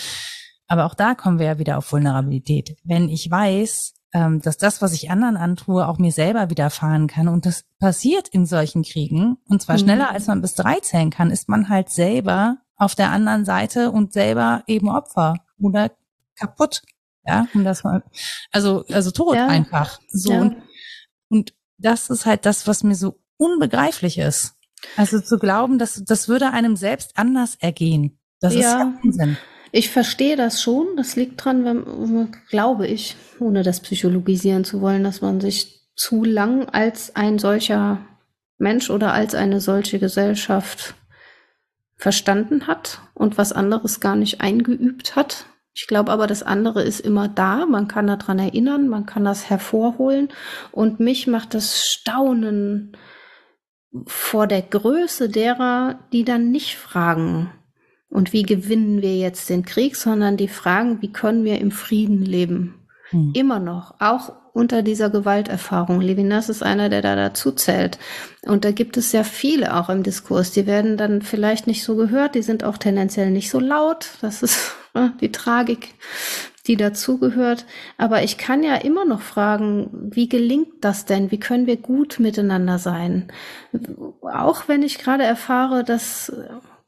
Aber 0.67 0.85
auch 0.85 0.95
da 0.95 1.13
kommen 1.13 1.39
wir 1.39 1.45
ja 1.45 1.59
wieder 1.59 1.77
auf 1.77 1.91
Vulnerabilität. 1.91 2.77
Wenn 2.83 3.09
ich 3.09 3.29
weiß, 3.29 3.93
ähm, 4.13 4.41
dass 4.41 4.57
das, 4.57 4.81
was 4.81 4.93
ich 4.93 5.11
anderen 5.11 5.37
antue, 5.37 5.87
auch 5.87 5.97
mir 5.97 6.11
selber 6.11 6.49
widerfahren 6.49 7.07
kann 7.07 7.27
und 7.27 7.45
das 7.45 7.65
passiert 7.79 8.27
in 8.29 8.45
solchen 8.45 8.83
Kriegen 8.83 9.37
und 9.47 9.61
zwar 9.61 9.75
mhm. 9.75 9.81
schneller, 9.81 10.11
als 10.11 10.27
man 10.27 10.41
bis 10.41 10.55
drei 10.55 10.79
zählen 10.79 11.09
kann, 11.09 11.31
ist 11.31 11.49
man 11.49 11.69
halt 11.69 11.89
selber 11.89 12.57
auf 12.75 12.95
der 12.95 13.11
anderen 13.11 13.45
Seite 13.45 13.91
und 13.91 14.13
selber 14.13 14.63
eben 14.67 14.89
Opfer 14.89 15.35
oder 15.63 15.91
kaputt. 16.35 16.81
Ja, 17.25 17.47
um 17.53 17.63
das 17.63 17.83
mal, 17.83 18.03
also, 18.51 18.83
also 18.91 19.11
tot 19.11 19.35
ja. 19.35 19.47
einfach. 19.47 19.99
So. 20.09 20.33
Ja. 20.33 20.41
Und, 20.41 20.57
und 21.29 21.53
das 21.77 22.09
ist 22.09 22.25
halt 22.25 22.45
das, 22.45 22.67
was 22.67 22.83
mir 22.83 22.95
so 22.95 23.19
unbegreiflich 23.37 24.17
ist. 24.17 24.55
Also 24.97 25.21
zu 25.21 25.39
glauben, 25.39 25.79
dass 25.79 26.03
das 26.03 26.27
würde 26.27 26.51
einem 26.51 26.75
selbst 26.75 27.11
anders 27.15 27.55
ergehen. 27.55 28.19
Das 28.41 28.53
ja. 28.53 28.59
ist 28.59 28.65
ja 28.65 28.93
Unsinn. 29.03 29.37
Ich 29.71 29.89
verstehe 29.89 30.35
das 30.35 30.61
schon. 30.61 30.97
Das 30.97 31.15
liegt 31.15 31.43
dran, 31.43 31.65
wenn, 31.65 32.31
glaube 32.49 32.87
ich, 32.87 33.15
ohne 33.39 33.63
das 33.63 33.79
psychologisieren 33.79 34.65
zu 34.65 34.81
wollen, 34.81 35.03
dass 35.03 35.21
man 35.21 35.41
sich 35.41 35.81
zu 35.95 36.23
lang 36.23 36.69
als 36.69 37.15
ein 37.15 37.39
solcher 37.39 38.05
Mensch 38.57 38.89
oder 38.89 39.13
als 39.13 39.33
eine 39.33 39.61
solche 39.61 39.97
Gesellschaft 39.99 40.95
verstanden 41.95 42.67
hat 42.67 43.01
und 43.13 43.37
was 43.37 43.51
anderes 43.51 43.99
gar 43.99 44.15
nicht 44.15 44.41
eingeübt 44.41 45.15
hat. 45.15 45.45
Ich 45.75 45.87
glaube 45.87 46.11
aber, 46.11 46.27
das 46.27 46.43
andere 46.43 46.83
ist 46.83 46.99
immer 46.99 47.27
da. 47.27 47.65
Man 47.65 47.87
kann 47.87 48.07
daran 48.07 48.39
erinnern, 48.39 48.87
man 48.87 49.05
kann 49.05 49.25
das 49.25 49.49
hervorholen. 49.49 50.29
Und 50.71 50.99
mich 50.99 51.27
macht 51.27 51.53
das 51.53 51.83
Staunen 51.83 52.95
vor 54.05 54.47
der 54.47 54.61
Größe 54.61 55.29
derer, 55.29 55.99
die 56.11 56.23
dann 56.23 56.51
nicht 56.51 56.75
fragen, 56.75 57.51
und 58.13 58.31
wie 58.31 58.43
gewinnen 58.43 59.01
wir 59.01 59.17
jetzt 59.17 59.49
den 59.49 59.65
Krieg, 59.65 59.95
sondern 59.95 60.37
die 60.37 60.47
fragen, 60.47 61.01
wie 61.01 61.11
können 61.11 61.43
wir 61.45 61.59
im 61.59 61.71
Frieden 61.71 62.21
leben. 62.21 62.75
Hm. 63.09 63.31
Immer 63.33 63.59
noch, 63.59 63.95
auch 63.99 64.33
unter 64.53 64.83
dieser 64.83 65.09
Gewalterfahrung. 65.09 65.99
Levinas 65.99 66.47
ist 66.47 66.61
einer, 66.61 66.89
der 66.89 67.01
da 67.01 67.15
dazu 67.15 67.51
zählt. 67.51 67.97
Und 68.43 68.65
da 68.65 68.71
gibt 68.71 68.97
es 68.97 69.13
ja 69.13 69.23
viele 69.23 69.75
auch 69.75 69.89
im 69.89 70.03
Diskurs. 70.03 70.51
Die 70.51 70.67
werden 70.67 70.95
dann 70.95 71.23
vielleicht 71.23 71.65
nicht 71.65 71.83
so 71.83 71.95
gehört, 71.95 72.35
die 72.35 72.43
sind 72.43 72.63
auch 72.63 72.77
tendenziell 72.77 73.31
nicht 73.31 73.49
so 73.49 73.59
laut. 73.59 74.11
Das 74.21 74.43
ist 74.43 74.75
die 75.21 75.31
Tragik, 75.31 75.95
die 76.67 76.77
dazugehört. 76.77 77.65
Aber 77.97 78.23
ich 78.23 78.37
kann 78.37 78.63
ja 78.63 78.75
immer 78.75 79.05
noch 79.05 79.21
fragen, 79.21 79.89
wie 79.91 80.29
gelingt 80.29 80.69
das 80.81 81.05
denn? 81.05 81.31
Wie 81.31 81.39
können 81.39 81.67
wir 81.67 81.77
gut 81.77 82.19
miteinander 82.19 82.79
sein? 82.79 83.27
Auch 84.21 84.67
wenn 84.67 84.83
ich 84.83 84.99
gerade 84.99 85.23
erfahre, 85.23 85.83
dass 85.83 86.31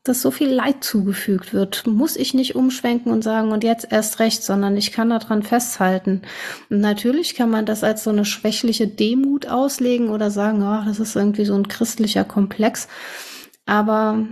dass 0.05 0.21
so 0.21 0.29
viel 0.29 0.49
Leid 0.49 0.83
zugefügt 0.83 1.51
wird, 1.51 1.87
muss 1.87 2.15
ich 2.15 2.35
nicht 2.35 2.55
umschwenken 2.55 3.11
und 3.11 3.23
sagen, 3.23 3.51
und 3.51 3.63
jetzt 3.63 3.91
erst 3.91 4.19
recht, 4.19 4.43
sondern 4.43 4.77
ich 4.77 4.91
kann 4.91 5.09
daran 5.09 5.41
festhalten. 5.41 6.21
Und 6.69 6.79
natürlich 6.79 7.33
kann 7.33 7.49
man 7.49 7.65
das 7.65 7.83
als 7.83 8.03
so 8.03 8.11
eine 8.11 8.23
schwächliche 8.23 8.87
Demut 8.87 9.47
auslegen 9.47 10.09
oder 10.09 10.29
sagen, 10.29 10.61
ach, 10.61 10.85
das 10.85 10.99
ist 10.99 11.15
irgendwie 11.15 11.45
so 11.45 11.55
ein 11.55 11.67
christlicher 11.67 12.23
Komplex. 12.23 12.87
Aber 13.65 14.27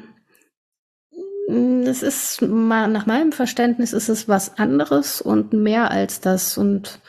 es 1.48 2.04
ist, 2.04 2.42
nach 2.42 3.06
meinem 3.06 3.32
Verständnis 3.32 3.94
ist 3.94 4.10
es 4.10 4.28
was 4.28 4.58
anderes 4.58 5.22
und 5.22 5.54
mehr 5.54 5.92
als 5.92 6.22
das. 6.22 6.58
Und 6.58 7.00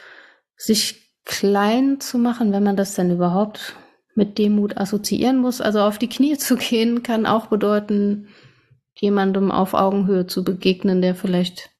sich 0.57 1.13
klein 1.25 2.01
zu 2.01 2.19
machen, 2.19 2.53
wenn 2.53 2.63
man 2.63 2.77
das 2.77 2.95
denn 2.95 3.11
überhaupt 3.11 3.77
mit 4.15 4.39
Demut 4.39 4.77
assoziieren 4.77 5.39
muss. 5.39 5.61
Also 5.61 5.81
auf 5.81 5.99
die 5.99 6.09
Knie 6.09 6.37
zu 6.39 6.57
gehen, 6.59 7.03
kann 7.03 7.27
auch 7.27 7.47
bedeuten, 7.47 8.29
jemandem 8.97 9.51
auf 9.51 9.75
Augenhöhe 9.75 10.27
zu 10.27 10.45
begegnen, 10.45 11.03
der 11.03 11.15
vielleicht 11.15 11.71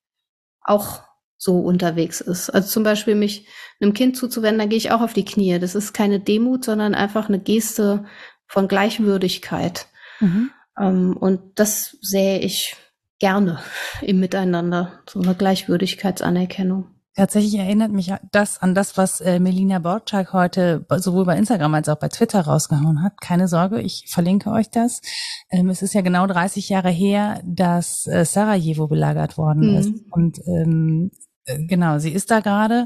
auch 0.63 1.03
so 1.37 1.61
unterwegs 1.61 2.21
ist. 2.21 2.51
Also 2.51 2.69
zum 2.69 2.83
Beispiel 2.83 3.15
mich 3.15 3.47
einem 3.81 3.93
Kind 3.93 4.17
zuzuwenden, 4.17 4.59
da 4.59 4.67
gehe 4.67 4.79
ich 4.79 4.91
auch 4.91 5.01
auf 5.01 5.13
die 5.13 5.25
Knie. 5.25 5.59
Das 5.59 5.75
ist 5.75 5.93
keine 5.93 6.19
Demut, 6.19 6.65
sondern 6.65 6.95
einfach 6.95 7.29
eine 7.29 7.39
Geste 7.39 8.07
von 8.47 8.67
Gleichwürdigkeit. 8.67 9.87
Mhm. 10.21 10.51
Ähm, 10.79 11.17
und 11.17 11.41
das 11.57 11.97
sähe 12.01 12.39
ich 12.39 12.77
gerne 13.19 13.61
im 14.03 14.21
Miteinander, 14.21 14.93
so 15.09 15.21
eine 15.21 15.35
Gleichwürdigkeitsanerkennung. 15.35 16.87
Tatsächlich 17.17 17.57
erinnert 17.57 17.93
mich 17.93 18.13
das 18.33 18.61
an 18.61 18.75
das, 18.75 18.97
was 18.97 19.21
äh, 19.21 19.39
Melina 19.39 19.79
Borczak 19.79 20.33
heute 20.33 20.85
sowohl 20.97 21.25
bei 21.25 21.39
Instagram 21.39 21.75
als 21.75 21.89
auch 21.89 21.99
bei 21.99 22.09
Twitter 22.09 22.41
rausgehauen 22.41 23.05
hat. 23.05 23.21
Keine 23.21 23.47
Sorge, 23.47 23.81
ich 23.81 24.07
verlinke 24.09 24.51
euch 24.51 24.69
das. 24.69 25.01
Ähm, 25.49 25.69
es 25.69 25.81
ist 25.81 25.95
ja 25.95 26.01
genau 26.01 26.27
30 26.27 26.69
Jahre 26.69 26.91
her, 26.91 27.41
dass 27.45 28.09
äh, 28.09 28.25
Sarajevo 28.25 28.89
belagert 28.89 29.39
worden 29.39 29.71
mhm. 29.71 29.77
ist. 29.77 29.93
Und 30.11 30.41
ähm, 30.49 31.13
äh, 31.45 31.65
genau, 31.65 32.01
sie 32.01 32.11
ist 32.11 32.33
da 32.33 32.41
gerade. 32.41 32.85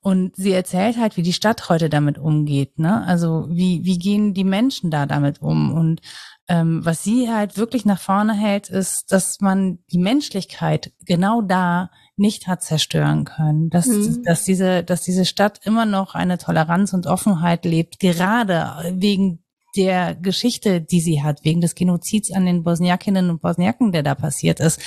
Und 0.00 0.36
sie 0.36 0.52
erzählt 0.52 0.96
halt, 0.96 1.16
wie 1.16 1.22
die 1.22 1.32
Stadt 1.32 1.68
heute 1.68 1.88
damit 1.88 2.16
umgeht. 2.16 2.78
Ne? 2.78 3.04
Also 3.04 3.48
wie, 3.50 3.84
wie 3.84 3.98
gehen 3.98 4.34
die 4.34 4.44
Menschen 4.44 4.92
da 4.92 5.06
damit 5.06 5.42
um? 5.42 5.72
Und 5.72 6.00
ähm, 6.48 6.84
was 6.84 7.04
sie 7.04 7.30
halt 7.30 7.56
wirklich 7.56 7.84
nach 7.84 8.00
vorne 8.00 8.34
hält, 8.34 8.68
ist, 8.70 9.12
dass 9.12 9.40
man 9.40 9.78
die 9.92 9.98
Menschlichkeit 9.98 10.92
genau 11.04 11.42
da 11.42 11.90
nicht 12.16 12.48
hat 12.48 12.62
zerstören 12.62 13.24
können, 13.24 13.70
dass, 13.70 13.86
mhm. 13.86 14.22
dass 14.24 14.44
diese, 14.44 14.82
dass 14.82 15.02
diese 15.02 15.24
Stadt 15.24 15.60
immer 15.64 15.84
noch 15.84 16.14
eine 16.14 16.38
Toleranz 16.38 16.92
und 16.94 17.06
Offenheit 17.06 17.64
lebt, 17.64 18.00
gerade 18.00 18.92
wegen 18.94 19.44
der 19.76 20.14
Geschichte, 20.14 20.80
die 20.80 21.00
sie 21.00 21.22
hat, 21.22 21.44
wegen 21.44 21.60
des 21.60 21.74
Genozids 21.74 22.32
an 22.32 22.46
den 22.46 22.64
Bosniakinnen 22.64 23.30
und 23.30 23.42
Bosniaken, 23.42 23.92
der 23.92 24.02
da 24.02 24.14
passiert 24.14 24.58
ist. 24.58 24.80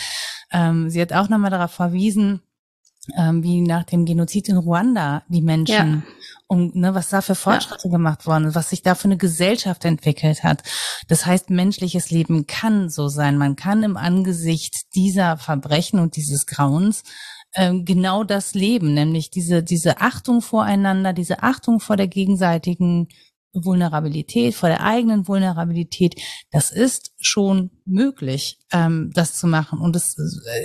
Ähm, 0.52 0.90
sie 0.90 1.00
hat 1.00 1.14
auch 1.14 1.30
nochmal 1.30 1.52
darauf 1.52 1.72
verwiesen, 1.72 2.42
ähm, 3.18 3.44
wie 3.44 3.62
nach 3.62 3.84
dem 3.84 4.06
Genozid 4.06 4.50
in 4.50 4.58
Ruanda 4.58 5.24
die 5.30 5.42
Menschen 5.42 6.04
ja. 6.06 6.26
Und 6.52 6.76
ne, 6.76 6.94
was 6.94 7.08
da 7.08 7.22
für 7.22 7.34
Fortschritte 7.34 7.88
ja. 7.88 7.92
gemacht 7.92 8.28
worden, 8.28 8.54
was 8.54 8.72
sich 8.72 8.82
da 8.82 8.94
für 8.94 9.06
eine 9.06 9.16
Gesellschaft 9.16 9.86
entwickelt 9.86 10.44
hat. 10.44 10.64
Das 11.08 11.26
heißt, 11.26 11.50
menschliches 11.50 12.12
Leben 12.12 12.46
kann 12.46 12.90
so 12.90 13.08
sein. 13.08 13.38
Man 13.38 13.56
kann 13.56 13.84
im 13.84 13.96
Angesicht 13.96 14.94
dieser 14.94 15.38
Verbrechen 15.38 15.98
und 15.98 16.18
dieses 16.18 16.48
Grauens 16.48 17.04
ähm, 17.56 17.86
genau 17.86 18.26
das 18.26 18.54
leben, 18.54 18.94
nämlich 18.94 19.30
diese 19.30 19.64
diese 19.64 20.02
Achtung 20.02 20.42
voreinander, 20.42 21.14
diese 21.14 21.42
Achtung 21.42 21.80
vor 21.80 21.96
der 21.96 22.10
gegenseitigen 22.10 23.08
Vulnerabilität, 23.54 24.56
vor 24.56 24.70
der 24.70 24.84
eigenen 24.84 25.28
Vulnerabilität, 25.28 26.16
das 26.52 26.72
ist 26.72 27.14
schon 27.20 27.72
möglich, 27.86 28.60
ähm, 28.72 29.12
das 29.14 29.36
zu 29.36 29.48
machen. 29.48 29.80
Und 29.80 29.96
es 29.96 30.16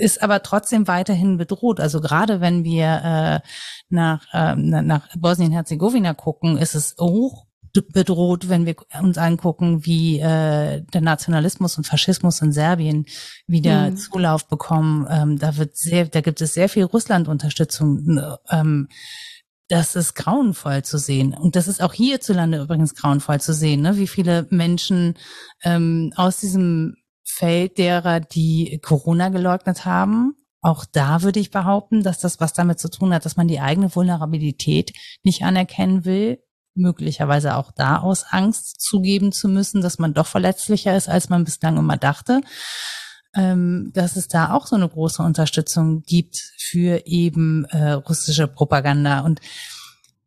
ist 0.01 0.21
aber 0.23 0.43
trotzdem 0.43 0.87
weiterhin 0.87 1.37
bedroht. 1.37 1.79
Also 1.79 2.01
gerade 2.01 2.41
wenn 2.41 2.63
wir 2.63 3.41
äh, 3.43 3.47
nach, 3.89 4.25
äh, 4.33 4.55
nach 4.55 5.07
Bosnien-Herzegowina 5.17 6.13
gucken, 6.13 6.57
ist 6.57 6.75
es 6.75 6.95
hoch 6.99 7.47
bedroht, 7.81 8.49
wenn 8.49 8.65
wir 8.65 8.75
uns 9.01 9.17
angucken, 9.17 9.85
wie 9.85 10.19
äh, 10.19 10.81
der 10.81 11.01
Nationalismus 11.01 11.77
und 11.77 11.85
Faschismus 11.85 12.41
in 12.41 12.51
Serbien 12.51 13.05
wieder 13.45 13.91
mhm. 13.91 13.97
Zulauf 13.97 14.47
bekommen. 14.47 15.05
Ähm, 15.09 15.37
da 15.37 15.57
wird 15.57 15.77
sehr, 15.77 16.05
da 16.05 16.21
gibt 16.21 16.41
es 16.41 16.53
sehr 16.53 16.69
viel 16.69 16.85
Russland-Unterstützung. 16.85 18.19
Ähm, 18.49 18.87
das 19.67 19.95
ist 19.95 20.13
grauenvoll 20.15 20.83
zu 20.83 20.97
sehen. 20.97 21.33
Und 21.33 21.55
das 21.55 21.67
ist 21.67 21.81
auch 21.81 21.93
hierzulande 21.93 22.61
übrigens 22.61 22.95
grauenvoll 22.95 23.41
zu 23.41 23.53
sehen, 23.53 23.81
ne? 23.81 23.97
wie 23.97 24.07
viele 24.07 24.47
Menschen 24.49 25.15
ähm, 25.63 26.13
aus 26.15 26.39
diesem 26.39 26.95
Feld 27.25 27.77
derer, 27.77 28.19
die 28.19 28.79
Corona 28.81 29.29
geleugnet 29.29 29.85
haben, 29.85 30.35
auch 30.61 30.85
da 30.85 31.21
würde 31.21 31.39
ich 31.39 31.51
behaupten, 31.51 32.03
dass 32.03 32.19
das 32.19 32.39
was 32.39 32.53
damit 32.53 32.79
zu 32.79 32.89
tun 32.89 33.13
hat, 33.13 33.25
dass 33.25 33.37
man 33.37 33.47
die 33.47 33.59
eigene 33.59 33.93
Vulnerabilität 33.93 34.93
nicht 35.23 35.43
anerkennen 35.43 36.03
will, 36.03 36.39
möglicherweise 36.73 37.55
auch 37.55 37.71
da 37.71 37.97
aus 37.97 38.23
Angst 38.29 38.81
zugeben 38.81 39.31
zu 39.31 39.49
müssen, 39.49 39.81
dass 39.81 39.99
man 39.99 40.13
doch 40.13 40.27
verletzlicher 40.27 40.95
ist, 40.95 41.09
als 41.09 41.29
man 41.29 41.43
bislang 41.43 41.77
immer 41.77 41.97
dachte 41.97 42.41
dass 43.37 44.15
es 44.15 44.27
da 44.27 44.53
auch 44.53 44.65
so 44.65 44.75
eine 44.75 44.89
große 44.89 45.21
Unterstützung 45.21 46.03
gibt 46.03 46.37
für 46.57 47.05
eben 47.05 47.65
äh, 47.65 47.91
russische 47.91 48.47
Propaganda. 48.47 49.19
Und 49.19 49.41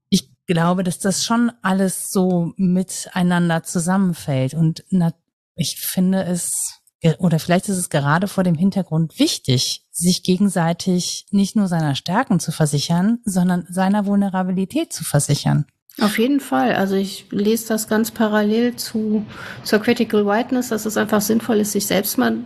ich 0.08 0.30
glaube, 0.46 0.84
dass 0.84 1.00
das 1.00 1.24
schon 1.24 1.50
alles 1.62 2.10
so 2.10 2.52
miteinander 2.56 3.64
zusammenfällt. 3.64 4.54
Und 4.54 4.84
na, 4.90 5.12
ich 5.56 5.76
finde 5.80 6.22
es, 6.22 6.80
oder 7.18 7.38
vielleicht 7.38 7.68
ist 7.68 7.78
es 7.78 7.90
gerade 7.90 8.28
vor 8.28 8.44
dem 8.44 8.54
Hintergrund 8.54 9.18
wichtig, 9.18 9.86
sich 9.90 10.22
gegenseitig 10.22 11.26
nicht 11.30 11.56
nur 11.56 11.66
seiner 11.66 11.96
Stärken 11.96 12.38
zu 12.38 12.52
versichern, 12.52 13.18
sondern 13.24 13.66
seiner 13.68 14.06
Vulnerabilität 14.06 14.92
zu 14.92 15.04
versichern. 15.04 15.66
Auf 15.98 16.18
jeden 16.18 16.40
Fall. 16.40 16.74
Also 16.74 16.94
ich 16.94 17.26
lese 17.30 17.68
das 17.68 17.88
ganz 17.88 18.10
parallel 18.10 18.76
zu, 18.76 19.26
zur 19.64 19.80
Critical 19.80 20.24
Whiteness, 20.24 20.68
dass 20.68 20.86
es 20.86 20.96
einfach 20.96 21.20
sinnvoll 21.20 21.58
ist, 21.58 21.72
sich 21.72 21.86
selbst 21.86 22.16
mal 22.16 22.38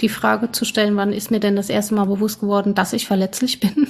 die 0.00 0.10
Frage 0.10 0.52
zu 0.52 0.64
stellen, 0.64 0.96
wann 0.96 1.12
ist 1.12 1.30
mir 1.30 1.40
denn 1.40 1.56
das 1.56 1.70
erste 1.70 1.94
Mal 1.94 2.04
bewusst 2.04 2.40
geworden, 2.40 2.74
dass 2.74 2.92
ich 2.92 3.06
verletzlich 3.06 3.60
bin? 3.60 3.88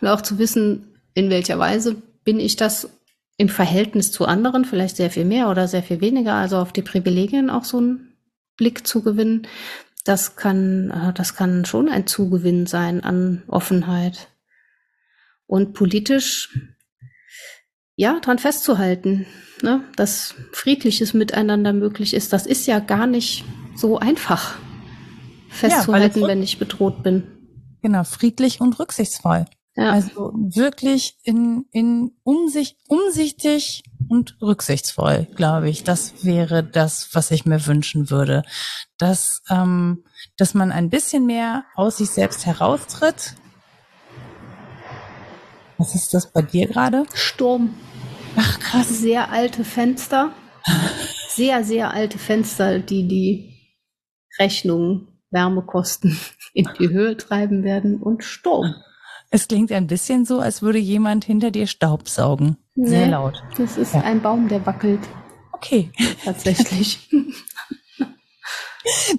Und 0.00 0.08
auch 0.08 0.22
zu 0.22 0.38
wissen, 0.38 0.94
in 1.14 1.30
welcher 1.30 1.58
Weise 1.58 1.96
bin 2.24 2.40
ich 2.40 2.56
das 2.56 2.88
im 3.36 3.48
Verhältnis 3.48 4.10
zu 4.10 4.26
anderen, 4.26 4.64
vielleicht 4.64 4.96
sehr 4.96 5.10
viel 5.10 5.24
mehr 5.24 5.48
oder 5.48 5.68
sehr 5.68 5.82
viel 5.82 6.00
weniger, 6.00 6.34
also 6.34 6.56
auf 6.56 6.72
die 6.72 6.82
Privilegien 6.82 7.50
auch 7.50 7.64
so 7.64 7.78
einen 7.78 8.16
Blick 8.56 8.86
zu 8.86 9.02
gewinnen. 9.02 9.46
Das 10.04 10.36
kann, 10.36 10.90
äh, 10.90 11.12
das 11.12 11.36
kann 11.36 11.64
schon 11.64 11.88
ein 11.88 12.06
Zugewinn 12.06 12.66
sein 12.66 13.04
an 13.04 13.42
Offenheit. 13.46 14.28
Und 15.46 15.72
politisch 15.72 16.50
ja, 17.98 18.20
dran 18.20 18.38
festzuhalten, 18.38 19.26
ne, 19.60 19.82
dass 19.96 20.36
friedliches 20.52 21.14
Miteinander 21.14 21.72
möglich 21.72 22.14
ist. 22.14 22.32
Das 22.32 22.46
ist 22.46 22.66
ja 22.68 22.78
gar 22.78 23.08
nicht 23.08 23.44
so 23.74 23.98
einfach 23.98 24.54
festzuhalten, 25.48 26.20
ja, 26.20 26.28
wenn 26.28 26.40
ich 26.40 26.60
bedroht 26.60 27.02
bin. 27.02 27.26
Genau, 27.82 28.04
friedlich 28.04 28.60
und 28.60 28.78
rücksichtsvoll. 28.78 29.46
Ja. 29.74 29.90
Also 29.90 30.32
wirklich 30.32 31.18
in, 31.24 31.64
in 31.72 32.12
umsicht, 32.22 32.76
umsichtig 32.86 33.82
und 34.08 34.36
rücksichtsvoll, 34.40 35.26
glaube 35.34 35.68
ich. 35.68 35.82
Das 35.82 36.24
wäre 36.24 36.62
das, 36.62 37.08
was 37.14 37.32
ich 37.32 37.46
mir 37.46 37.66
wünschen 37.66 38.10
würde. 38.10 38.44
Dass, 38.96 39.42
ähm, 39.50 40.04
dass 40.36 40.54
man 40.54 40.70
ein 40.70 40.88
bisschen 40.88 41.26
mehr 41.26 41.64
aus 41.74 41.96
sich 41.96 42.10
selbst 42.10 42.46
heraustritt. 42.46 43.34
Was 45.78 45.96
ist 45.96 46.14
das 46.14 46.30
bei 46.30 46.42
dir 46.42 46.68
gerade? 46.68 47.06
Sturm. 47.12 47.74
Ach 48.36 48.60
krass. 48.60 48.88
Sehr 48.88 49.30
alte 49.30 49.64
Fenster. 49.64 50.32
Sehr, 51.28 51.64
sehr 51.64 51.92
alte 51.92 52.18
Fenster, 52.18 52.78
die 52.78 53.06
die 53.06 53.54
Rechnung 54.38 55.08
Wärmekosten 55.30 56.18
in 56.54 56.68
die 56.78 56.88
Höhe 56.88 57.16
treiben 57.16 57.62
werden 57.62 58.02
und 58.02 58.24
Sturm. 58.24 58.74
Es 59.30 59.46
klingt 59.46 59.70
ein 59.72 59.86
bisschen 59.86 60.24
so, 60.24 60.40
als 60.40 60.62
würde 60.62 60.78
jemand 60.78 61.24
hinter 61.24 61.50
dir 61.50 61.66
Staub 61.66 62.08
saugen. 62.08 62.56
Nee, 62.74 62.88
Sehr 62.88 63.08
laut. 63.08 63.42
Das 63.58 63.76
ist 63.76 63.94
ja. 63.94 64.00
ein 64.00 64.22
Baum, 64.22 64.48
der 64.48 64.64
wackelt. 64.64 65.00
Okay. 65.52 65.90
Tatsächlich. 66.24 67.08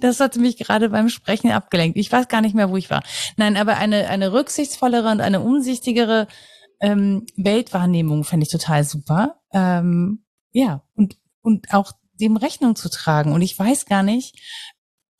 Das 0.00 0.18
hat 0.18 0.36
mich 0.36 0.56
gerade 0.56 0.88
beim 0.88 1.08
Sprechen 1.08 1.52
abgelenkt. 1.52 1.96
Ich 1.96 2.10
weiß 2.10 2.26
gar 2.26 2.40
nicht 2.40 2.56
mehr, 2.56 2.70
wo 2.70 2.76
ich 2.76 2.90
war. 2.90 3.04
Nein, 3.36 3.56
aber 3.56 3.76
eine, 3.76 4.08
eine 4.08 4.32
rücksichtsvollere 4.32 5.10
und 5.10 5.20
eine 5.20 5.40
umsichtigere 5.40 6.26
ähm, 6.80 7.26
Weltwahrnehmung 7.36 8.24
fände 8.24 8.44
ich 8.44 8.50
total 8.50 8.84
super. 8.84 9.40
Ähm, 9.52 10.24
ja, 10.52 10.82
und, 10.94 11.16
und 11.42 11.72
auch 11.72 11.92
dem 12.14 12.36
Rechnung 12.36 12.76
zu 12.76 12.88
tragen. 12.90 13.32
Und 13.32 13.42
ich 13.42 13.58
weiß 13.58 13.86
gar 13.86 14.02
nicht, 14.02 14.36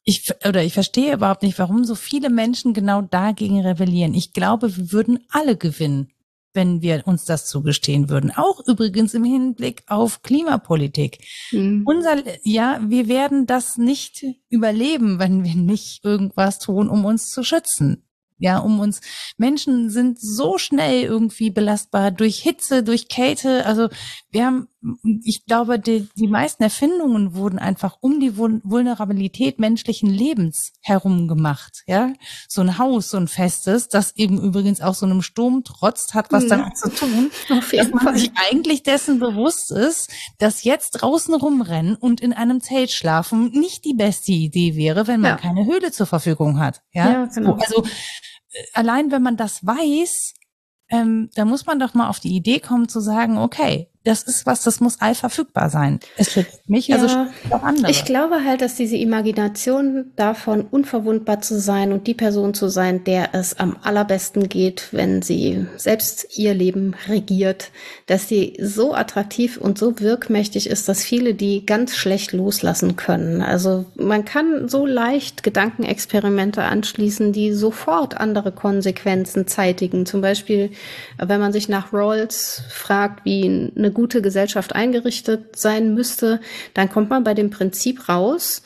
ich, 0.03 0.33
oder 0.47 0.63
ich 0.65 0.73
verstehe 0.73 1.15
überhaupt 1.15 1.43
nicht, 1.43 1.59
warum 1.59 1.85
so 1.85 1.95
viele 1.95 2.31
Menschen 2.31 2.73
genau 2.73 3.03
dagegen 3.03 3.61
rebellieren. 3.61 4.15
Ich 4.15 4.33
glaube, 4.33 4.77
wir 4.77 4.93
würden 4.93 5.21
alle 5.29 5.57
gewinnen, 5.57 6.13
wenn 6.53 6.83
wir 6.83 7.07
uns 7.07 7.27
das 7.27 7.47
zugestehen 7.47 8.09
würden. 8.09 8.33
Auch 8.35 8.67
übrigens 8.67 9.15
im 9.15 9.25
Hinblick 9.25 9.85
auf 9.87 10.23
Klimapolitik. 10.23 11.19
Mhm. 11.53 11.85
Unser, 11.87 12.17
ja, 12.43 12.81
wir 12.85 13.09
werden 13.09 13.47
das 13.47 13.77
nicht 13.77 14.25
überleben, 14.49 15.19
wenn 15.19 15.45
wir 15.45 15.55
nicht 15.55 16.05
irgendwas 16.05 16.59
tun, 16.59 16.89
um 16.89 17.05
uns 17.05 17.29
zu 17.29 17.45
schützen 17.45 18.10
ja, 18.41 18.59
um 18.59 18.81
uns. 18.81 19.01
Menschen 19.37 19.91
sind 19.91 20.19
so 20.19 20.59
schnell 20.59 21.05
irgendwie 21.05 21.51
belastbar 21.51 22.11
durch 22.11 22.39
Hitze, 22.41 22.83
durch 22.83 23.09
Kälte. 23.09 23.67
Also 23.67 23.89
wir 24.31 24.47
haben, 24.47 24.69
ich 25.25 25.45
glaube, 25.45 25.79
die, 25.79 26.09
die 26.17 26.27
meisten 26.27 26.63
Erfindungen 26.63 27.35
wurden 27.35 27.59
einfach 27.59 27.99
um 28.01 28.19
die 28.19 28.37
Vulnerabilität 28.37 29.59
menschlichen 29.59 30.09
Lebens 30.09 30.73
herum 30.81 31.29
gemacht. 31.29 31.83
Ja, 31.87 32.15
so 32.49 32.63
ein 32.63 32.79
Haus, 32.79 33.11
so 33.11 33.19
ein 33.19 33.29
festes, 33.29 33.89
das 33.89 34.17
eben 34.17 34.41
übrigens 34.41 34.81
auch 34.81 34.95
so 34.95 35.05
einem 35.05 35.21
Sturm 35.21 35.65
trotzt, 35.65 36.15
hat 36.15 36.33
was 36.33 36.45
ja. 36.45 36.57
damit 36.57 36.79
zu 36.79 36.89
tun, 36.89 37.31
Auf 37.51 37.73
jeden 37.73 37.85
dass 37.85 37.95
man 37.95 38.05
Fall. 38.05 38.19
sich 38.19 38.33
eigentlich 38.51 38.83
dessen 38.83 39.19
bewusst 39.19 39.71
ist, 39.71 40.11
dass 40.39 40.65
jetzt 40.65 40.93
draußen 40.93 41.35
rumrennen 41.35 41.97
und 41.97 42.23
in 42.23 42.33
einem 42.33 42.63
Zelt 42.63 42.91
schlafen 42.91 43.51
nicht 43.51 43.85
die 43.85 43.95
beste 43.95 44.33
Idee 44.33 44.77
wäre, 44.77 45.07
wenn 45.07 45.21
man 45.21 45.33
ja. 45.33 45.37
keine 45.37 45.67
Höhle 45.67 45.93
zur 45.93 46.07
Verfügung 46.07 46.59
hat. 46.59 46.83
Ja, 46.93 47.11
ja 47.11 47.25
genau. 47.27 47.59
also 47.61 47.85
allein 48.73 49.11
wenn 49.11 49.23
man 49.23 49.37
das 49.37 49.65
weiß, 49.65 50.35
ähm, 50.89 51.31
da 51.35 51.45
muss 51.45 51.67
man 51.67 51.79
doch 51.79 51.95
mal 51.95 52.09
auf 52.09 52.21
die 52.21 52.35
Idee 52.35 52.61
kommen 52.61 52.89
zu 52.89 53.01
sagen, 53.01 53.39
okay, 53.39 53.89
das 54.05 54.23
ist 54.23 54.47
was, 54.47 54.63
das 54.63 54.81
muss 54.81 55.01
all 55.01 55.15
verfügbar 55.15 55.69
sein. 55.69 56.01
Es 56.17 56.31
für 56.31 56.47
mich, 56.67 56.91
also 56.95 57.07
ja, 57.07 57.29
also 57.45 57.55
auch 57.55 57.63
andere. 57.63 57.91
Ich 57.91 58.07
glaube 58.07 58.45
halt, 58.45 58.63
dass 58.63 58.75
diese 58.75 58.97
Imagination 58.97 60.13
davon, 60.17 60.63
unverwundbar 60.63 61.43
zu 61.43 61.61
sein 61.61 61.93
und 61.93 62.07
die 62.07 62.15
Person 62.15 62.55
zu 62.55 62.69
sein, 62.69 63.05
der 63.05 63.35
es 63.35 63.59
am 63.59 63.77
allerbesten 63.83 64.49
geht, 64.49 64.89
wenn 64.93 65.21
sie 65.21 65.67
selbst 65.77 66.39
ihr 66.39 66.55
Leben 66.55 66.95
regiert, 67.09 67.73
dass 68.07 68.27
sie 68.27 68.57
so 68.59 68.95
attraktiv 68.95 69.59
und 69.59 69.77
so 69.77 70.01
wirkmächtig 70.01 70.71
ist, 70.71 70.89
dass 70.89 71.05
viele 71.05 71.35
die 71.35 71.67
ganz 71.67 71.95
schlecht 71.95 72.33
loslassen 72.33 72.97
können. 72.97 73.43
Also 73.43 73.85
man 73.97 74.25
kann 74.25 74.67
so 74.71 74.87
leicht 74.87 75.43
Gedankenexperimente 75.43 76.63
anschließen, 76.63 77.35
die 77.35 77.53
sofort 77.53 78.17
andere 78.17 78.51
Konsequenzen 78.51 79.47
zeitigen. 79.47 80.07
Zum 80.07 80.23
Beispiel, 80.23 80.71
wenn 81.19 81.41
man 81.41 81.53
sich 81.53 81.69
nach 81.69 81.93
Rawls 81.93 82.63
fragt, 82.71 83.27
wie 83.27 83.71
eine 83.77 83.90
eine 83.91 83.93
gute 83.93 84.23
Gesellschaft 84.23 84.75
eingerichtet 84.75 85.57
sein 85.57 85.95
müsste, 85.95 86.41
dann 86.75 86.89
kommt 86.89 87.11
man 87.11 87.25
bei 87.25 87.35
dem 87.35 87.51
Prinzip 87.51 88.09
raus, 88.09 88.63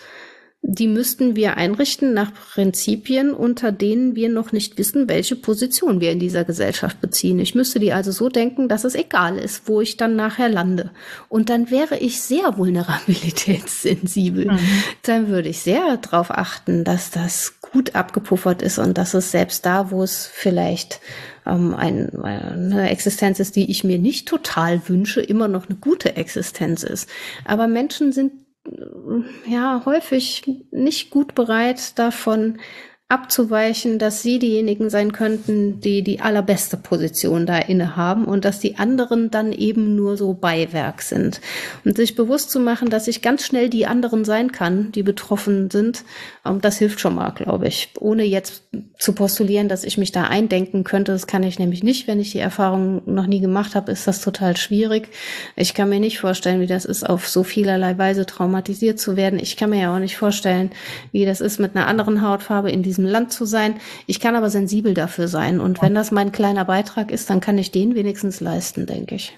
die 0.66 0.88
müssten 0.88 1.36
wir 1.36 1.58
einrichten 1.58 2.14
nach 2.14 2.32
Prinzipien, 2.32 3.34
unter 3.34 3.70
denen 3.70 4.16
wir 4.16 4.30
noch 4.30 4.50
nicht 4.50 4.78
wissen, 4.78 5.10
welche 5.10 5.36
Position 5.36 6.00
wir 6.00 6.10
in 6.10 6.18
dieser 6.18 6.44
Gesellschaft 6.44 7.02
beziehen. 7.02 7.38
Ich 7.38 7.54
müsste 7.54 7.80
die 7.80 7.92
also 7.92 8.12
so 8.12 8.30
denken, 8.30 8.66
dass 8.66 8.84
es 8.84 8.94
egal 8.94 9.36
ist, 9.36 9.68
wo 9.68 9.82
ich 9.82 9.98
dann 9.98 10.16
nachher 10.16 10.48
lande. 10.48 10.90
Und 11.28 11.50
dann 11.50 11.70
wäre 11.70 11.98
ich 11.98 12.22
sehr 12.22 12.56
vulnerabilitätssensibel. 12.56 14.52
Mhm. 14.52 14.58
Dann 15.02 15.28
würde 15.28 15.50
ich 15.50 15.58
sehr 15.60 15.98
darauf 15.98 16.30
achten, 16.30 16.82
dass 16.82 17.10
das 17.10 17.52
gut 17.74 17.96
abgepuffert 17.96 18.62
ist 18.62 18.78
und 18.78 18.96
dass 18.96 19.14
es 19.14 19.32
selbst 19.32 19.66
da, 19.66 19.90
wo 19.90 20.04
es 20.04 20.26
vielleicht 20.26 21.00
ähm, 21.44 21.74
ein, 21.74 22.08
eine 22.22 22.88
Existenz 22.88 23.40
ist, 23.40 23.56
die 23.56 23.68
ich 23.68 23.82
mir 23.82 23.98
nicht 23.98 24.28
total 24.28 24.88
wünsche, 24.88 25.20
immer 25.20 25.48
noch 25.48 25.68
eine 25.68 25.76
gute 25.76 26.14
Existenz 26.14 26.84
ist. 26.84 27.10
Aber 27.44 27.66
Menschen 27.66 28.12
sind 28.12 28.32
äh, 28.64 29.50
ja 29.50 29.82
häufig 29.84 30.44
nicht 30.70 31.10
gut 31.10 31.34
bereit 31.34 31.98
davon, 31.98 32.60
abzuweichen, 33.08 33.98
dass 33.98 34.22
sie 34.22 34.38
diejenigen 34.38 34.88
sein 34.88 35.12
könnten, 35.12 35.80
die 35.80 36.02
die 36.02 36.20
allerbeste 36.20 36.78
Position 36.78 37.44
da 37.44 37.58
innehaben 37.58 38.24
und 38.24 38.46
dass 38.46 38.60
die 38.60 38.76
anderen 38.76 39.30
dann 39.30 39.52
eben 39.52 39.94
nur 39.94 40.16
so 40.16 40.32
Beiwerk 40.32 41.02
sind. 41.02 41.42
Und 41.84 41.96
sich 41.96 42.14
bewusst 42.14 42.50
zu 42.50 42.60
machen, 42.60 42.88
dass 42.88 43.06
ich 43.06 43.20
ganz 43.20 43.44
schnell 43.44 43.68
die 43.68 43.86
anderen 43.86 44.24
sein 44.24 44.52
kann, 44.52 44.90
die 44.92 45.02
betroffen 45.02 45.70
sind, 45.70 46.04
ähm, 46.46 46.62
das 46.62 46.78
hilft 46.78 46.98
schon 46.98 47.14
mal, 47.14 47.30
glaube 47.30 47.68
ich. 47.68 47.90
Ohne 48.00 48.24
jetzt 48.24 48.64
zu 48.98 49.12
postulieren, 49.12 49.68
dass 49.68 49.84
ich 49.84 49.98
mich 49.98 50.12
da 50.12 50.24
eindenken 50.24 50.84
könnte, 50.84 51.12
das 51.12 51.26
kann 51.26 51.42
ich 51.42 51.58
nämlich 51.58 51.82
nicht. 51.82 52.06
Wenn 52.06 52.20
ich 52.20 52.32
die 52.32 52.38
Erfahrung 52.38 53.02
noch 53.06 53.26
nie 53.26 53.40
gemacht 53.40 53.74
habe, 53.74 53.92
ist 53.92 54.06
das 54.06 54.20
total 54.20 54.56
schwierig. 54.56 55.08
Ich 55.56 55.74
kann 55.74 55.88
mir 55.88 56.00
nicht 56.00 56.20
vorstellen, 56.20 56.60
wie 56.60 56.66
das 56.66 56.84
ist, 56.84 57.08
auf 57.08 57.28
so 57.28 57.42
vielerlei 57.42 57.98
Weise 57.98 58.26
traumatisiert 58.26 59.00
zu 59.00 59.16
werden. 59.16 59.38
Ich 59.38 59.56
kann 59.56 59.70
mir 59.70 59.80
ja 59.80 59.94
auch 59.94 59.98
nicht 59.98 60.16
vorstellen, 60.16 60.70
wie 61.12 61.24
das 61.24 61.40
ist, 61.40 61.58
mit 61.58 61.76
einer 61.76 61.86
anderen 61.86 62.22
Hautfarbe 62.22 62.70
in 62.70 62.82
diesem 62.82 63.04
Land 63.04 63.32
zu 63.32 63.44
sein. 63.44 63.76
Ich 64.06 64.20
kann 64.20 64.36
aber 64.36 64.50
sensibel 64.50 64.94
dafür 64.94 65.28
sein. 65.28 65.60
Und 65.60 65.82
wenn 65.82 65.94
das 65.94 66.10
mein 66.10 66.32
kleiner 66.32 66.64
Beitrag 66.64 67.10
ist, 67.10 67.28
dann 67.30 67.40
kann 67.40 67.58
ich 67.58 67.72
den 67.72 67.94
wenigstens 67.94 68.40
leisten, 68.40 68.86
denke 68.86 69.16
ich. 69.16 69.36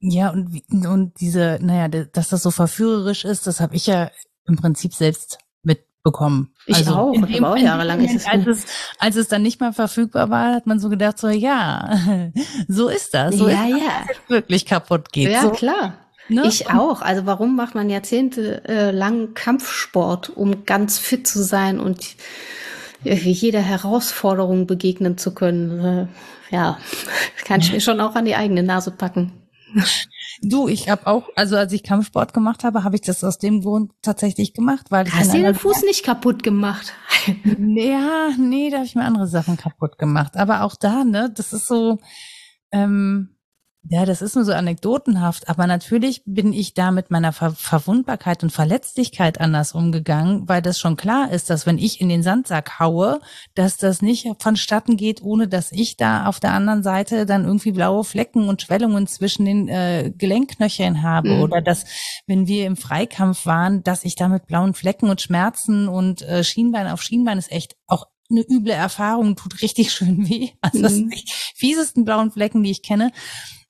Ja, 0.00 0.30
und, 0.30 0.62
und 0.70 1.20
diese, 1.20 1.58
naja, 1.60 1.88
dass 1.88 2.28
das 2.28 2.42
so 2.42 2.50
verführerisch 2.50 3.24
ist, 3.24 3.46
das 3.46 3.60
habe 3.60 3.74
ich 3.74 3.86
ja 3.86 4.10
im 4.46 4.56
Prinzip 4.56 4.94
selbst 4.94 5.38
mitbekommen. 6.08 6.52
Ich 6.66 6.76
also 6.76 6.92
auch, 6.92 7.14
ich 7.14 7.40
habe 7.40 7.48
auch 7.48 7.56
jahrelang 7.56 8.04
ist 8.04 8.14
es, 8.14 8.26
als 8.26 8.46
es 8.46 8.66
als 8.98 9.16
es 9.16 9.28
dann 9.28 9.42
nicht 9.42 9.60
mehr 9.60 9.72
verfügbar 9.72 10.30
war, 10.30 10.54
hat 10.54 10.66
man 10.66 10.78
so 10.78 10.88
gedacht, 10.88 11.18
so 11.18 11.28
ja, 11.28 11.98
so 12.68 12.88
ist 12.88 13.14
das. 13.14 13.36
So 13.36 13.48
ja, 13.48 13.64
ist 13.64 13.70
ja. 13.70 14.04
Das, 14.06 14.16
wirklich 14.28 14.66
kaputt 14.66 15.12
geht. 15.12 15.30
Ja, 15.30 15.42
so. 15.42 15.50
klar. 15.50 15.94
Ne? 16.28 16.42
Ich 16.46 16.68
auch. 16.70 17.00
Also 17.00 17.24
warum 17.24 17.56
macht 17.56 17.74
man 17.74 17.88
jahrzehntelang 17.88 19.22
äh, 19.22 19.28
Kampfsport, 19.34 20.28
um 20.28 20.66
ganz 20.66 20.98
fit 20.98 21.26
zu 21.26 21.42
sein 21.42 21.80
und 21.80 22.16
jeder 23.02 23.60
Herausforderung 23.60 24.66
begegnen 24.66 25.16
zu 25.16 25.34
können? 25.34 26.08
Äh, 26.50 26.54
ja, 26.54 26.78
kann 27.46 27.60
ich 27.60 27.72
mir 27.72 27.80
schon 27.80 28.00
auch 28.00 28.14
an 28.14 28.26
die 28.26 28.34
eigene 28.34 28.62
Nase 28.62 28.90
packen. 28.90 29.32
Du, 30.40 30.68
ich 30.68 30.88
habe 30.88 31.06
auch, 31.06 31.28
also 31.36 31.56
als 31.56 31.72
ich 31.72 31.82
Kampfsport 31.82 32.32
gemacht 32.32 32.64
habe, 32.64 32.84
habe 32.84 32.96
ich 32.96 33.02
das 33.02 33.24
aus 33.24 33.38
dem 33.38 33.60
Grund 33.60 33.92
tatsächlich 34.02 34.54
gemacht, 34.54 34.90
weil 34.90 35.06
ich 35.06 35.14
Hast 35.14 35.34
du 35.34 35.38
den 35.38 35.54
Fuß 35.54 35.82
nicht 35.82 36.04
kaputt 36.04 36.42
gemacht? 36.42 36.92
ja, 37.44 38.30
nee, 38.38 38.70
da 38.70 38.78
habe 38.78 38.86
ich 38.86 38.94
mir 38.94 39.04
andere 39.04 39.26
Sachen 39.26 39.56
kaputt 39.56 39.98
gemacht. 39.98 40.36
Aber 40.36 40.62
auch 40.62 40.76
da, 40.76 41.04
ne, 41.04 41.32
das 41.34 41.52
ist 41.52 41.66
so, 41.66 41.98
ähm, 42.70 43.37
ja, 43.90 44.04
das 44.04 44.22
ist 44.22 44.34
nur 44.34 44.44
so 44.44 44.52
anekdotenhaft, 44.52 45.48
aber 45.48 45.66
natürlich 45.66 46.22
bin 46.26 46.52
ich 46.52 46.74
da 46.74 46.90
mit 46.90 47.10
meiner 47.10 47.32
Ver 47.32 47.52
Verwundbarkeit 47.52 48.42
und 48.42 48.50
Verletzlichkeit 48.50 49.40
anders 49.40 49.72
umgegangen, 49.72 50.48
weil 50.48 50.60
das 50.60 50.78
schon 50.78 50.96
klar 50.96 51.30
ist, 51.30 51.48
dass 51.48 51.64
wenn 51.64 51.78
ich 51.78 52.00
in 52.00 52.08
den 52.08 52.22
Sandsack 52.22 52.80
haue, 52.80 53.20
dass 53.54 53.76
das 53.76 54.02
nicht 54.02 54.26
vonstatten 54.40 54.96
geht, 54.96 55.22
ohne 55.22 55.48
dass 55.48 55.72
ich 55.72 55.96
da 55.96 56.26
auf 56.26 56.40
der 56.40 56.52
anderen 56.52 56.82
Seite 56.82 57.24
dann 57.24 57.44
irgendwie 57.44 57.70
blaue 57.72 58.04
Flecken 58.04 58.48
und 58.48 58.60
Schwellungen 58.60 59.06
zwischen 59.06 59.46
den 59.46 59.68
äh, 59.68 60.12
Gelenkknöcheln 60.16 61.02
habe 61.02 61.36
mhm. 61.36 61.42
oder 61.42 61.62
dass, 61.62 61.84
wenn 62.26 62.46
wir 62.46 62.66
im 62.66 62.76
Freikampf 62.76 63.46
waren, 63.46 63.84
dass 63.84 64.04
ich 64.04 64.16
da 64.16 64.28
mit 64.28 64.46
blauen 64.46 64.74
Flecken 64.74 65.08
und 65.08 65.22
Schmerzen 65.22 65.88
und 65.88 66.22
äh, 66.22 66.44
Schienbein 66.44 66.88
auf 66.88 67.00
Schienbein 67.00 67.38
ist 67.38 67.52
echt 67.52 67.76
auch 67.86 68.06
eine 68.30 68.42
üble 68.42 68.74
Erfahrung, 68.74 69.36
tut 69.36 69.62
richtig 69.62 69.92
schön 69.92 70.28
weh. 70.28 70.50
Also 70.60 70.82
das 70.82 70.92
sind 70.92 71.14
die 71.14 71.24
fiesesten 71.54 72.04
blauen 72.04 72.30
Flecken, 72.30 72.62
die 72.62 72.70
ich 72.70 72.82
kenne 72.82 73.12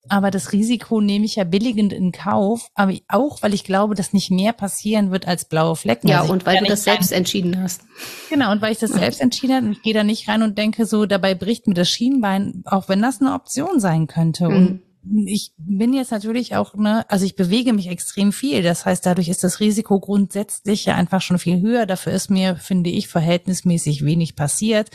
aber 0.09 0.31
das 0.31 0.53
Risiko 0.53 1.01
nehme 1.01 1.25
ich 1.25 1.37
ja 1.37 1.45
billigend 1.45 1.93
in 1.93 2.13
Kauf, 2.13 2.71
aber 2.75 2.95
auch, 3.09 3.43
weil 3.43 3.55
ich 3.55 3.65
glaube, 3.65 3.95
dass 3.95 4.13
nicht 4.13 4.31
mehr 4.31 4.53
passieren 4.53 5.11
wird 5.11 5.27
als 5.27 5.45
blaue 5.45 5.77
Flecken. 5.77 6.09
Ja, 6.09 6.23
also 6.23 6.33
und 6.33 6.47
weil 6.47 6.59
du 6.59 6.65
das 6.67 6.85
selbst 6.85 7.13
rein. 7.13 7.19
entschieden 7.19 7.63
hast. 7.63 7.83
Genau, 8.31 8.53
und 8.53 8.63
weil 8.63 8.73
ich 8.73 8.79
das 8.79 8.91
selbst 8.91 9.21
entschieden 9.21 9.55
habe, 9.55 9.67
und 9.67 9.73
ich 9.73 9.83
gehe 9.83 9.95
da 9.95 10.05
nicht 10.05 10.29
rein 10.29 10.43
und 10.43 10.59
denke 10.59 10.87
so, 10.87 11.07
dabei 11.07 11.35
bricht 11.35 11.67
mir 11.67 11.75
das 11.75 11.89
Schienbein, 11.89 12.63
auch 12.65 12.89
wenn 12.89 13.03
das 13.03 13.21
eine 13.21 13.35
Option 13.35 13.81
sein 13.81 14.07
könnte. 14.07 14.49
Mhm. 14.49 14.57
Und 14.57 14.83
ich 15.27 15.53
bin 15.57 15.93
jetzt 15.93 16.11
natürlich 16.11 16.57
auch, 16.57 16.75
ne, 16.75 17.09
also 17.09 17.25
ich 17.25 17.37
bewege 17.37 17.73
mich 17.73 17.89
extrem 17.89 18.33
viel. 18.33 18.63
Das 18.63 18.85
heißt, 18.85 19.07
dadurch 19.07 19.29
ist 19.29 19.45
das 19.45 19.61
Risiko 19.61 20.01
grundsätzlich 20.01 20.85
ja 20.85 20.95
einfach 20.95 21.23
schon 21.23 21.39
viel 21.39 21.61
höher. 21.61 21.87
Dafür 21.87 22.13
ist 22.13 22.31
mir, 22.31 22.57
finde 22.57 22.91
ich, 22.91 23.09
verhältnismäßig 23.09 24.05
wenig 24.05 24.37
passiert. 24.37 24.91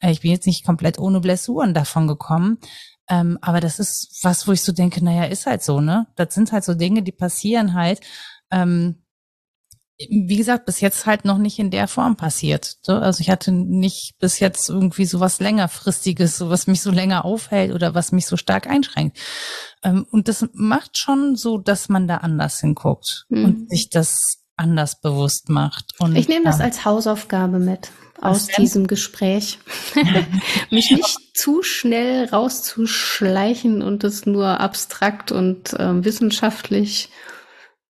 Äh, 0.00 0.12
ich 0.12 0.20
bin 0.20 0.30
jetzt 0.30 0.46
nicht 0.46 0.64
komplett 0.64 0.98
ohne 0.98 1.20
Blessuren 1.20 1.74
davon 1.74 2.06
gekommen. 2.06 2.58
Ähm, 3.08 3.38
aber 3.40 3.60
das 3.60 3.78
ist 3.78 4.20
was, 4.22 4.46
wo 4.46 4.52
ich 4.52 4.62
so 4.62 4.72
denke, 4.72 5.02
naja, 5.02 5.24
ist 5.24 5.46
halt 5.46 5.62
so, 5.62 5.80
ne? 5.80 6.06
Das 6.16 6.34
sind 6.34 6.52
halt 6.52 6.64
so 6.64 6.74
Dinge, 6.74 7.02
die 7.02 7.12
passieren 7.12 7.74
halt. 7.74 8.00
Ähm, 8.50 9.02
wie 9.98 10.36
gesagt, 10.36 10.64
bis 10.64 10.80
jetzt 10.80 11.06
halt 11.06 11.24
noch 11.24 11.38
nicht 11.38 11.58
in 11.58 11.72
der 11.72 11.88
Form 11.88 12.16
passiert. 12.16 12.76
So, 12.82 12.92
also 12.92 13.20
ich 13.20 13.30
hatte 13.30 13.50
nicht 13.50 14.14
bis 14.20 14.38
jetzt 14.38 14.68
irgendwie 14.68 15.06
so 15.06 15.18
was 15.18 15.40
längerfristiges, 15.40 16.38
so 16.38 16.50
was 16.50 16.68
mich 16.68 16.82
so 16.82 16.92
länger 16.92 17.24
aufhält 17.24 17.74
oder 17.74 17.94
was 17.94 18.12
mich 18.12 18.26
so 18.26 18.36
stark 18.36 18.68
einschränkt. 18.68 19.18
Ähm, 19.82 20.06
und 20.10 20.28
das 20.28 20.46
macht 20.52 20.98
schon 20.98 21.34
so, 21.34 21.58
dass 21.58 21.88
man 21.88 22.06
da 22.06 22.18
anders 22.18 22.60
hinguckt 22.60 23.26
mhm. 23.28 23.44
und 23.44 23.70
sich 23.70 23.90
das 23.90 24.38
anders 24.56 25.00
bewusst 25.00 25.48
macht. 25.48 25.94
Und, 25.98 26.14
ich 26.16 26.28
nehme 26.28 26.44
das 26.44 26.60
als 26.60 26.84
Hausaufgabe 26.84 27.58
mit 27.58 27.90
aus 28.20 28.46
diesem 28.46 28.86
Gespräch. 28.86 29.58
Mich 30.70 30.90
nicht 30.90 31.36
zu 31.36 31.62
schnell 31.62 32.28
rauszuschleichen 32.28 33.82
und 33.82 34.04
es 34.04 34.26
nur 34.26 34.60
abstrakt 34.60 35.32
und 35.32 35.72
äh, 35.74 36.04
wissenschaftlich 36.04 37.10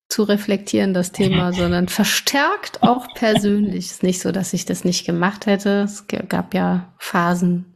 zu 0.07 0.23
reflektieren, 0.23 0.93
das 0.93 1.11
Thema, 1.11 1.53
sondern 1.53 1.87
verstärkt 1.87 2.83
auch 2.83 3.07
persönlich. 3.15 3.85
Es 3.85 3.91
ist 3.91 4.03
nicht 4.03 4.21
so, 4.21 4.31
dass 4.31 4.53
ich 4.53 4.65
das 4.65 4.83
nicht 4.83 5.05
gemacht 5.05 5.45
hätte. 5.45 5.83
Es 5.83 6.05
gab 6.07 6.53
ja 6.53 6.93
Phasen 6.97 7.75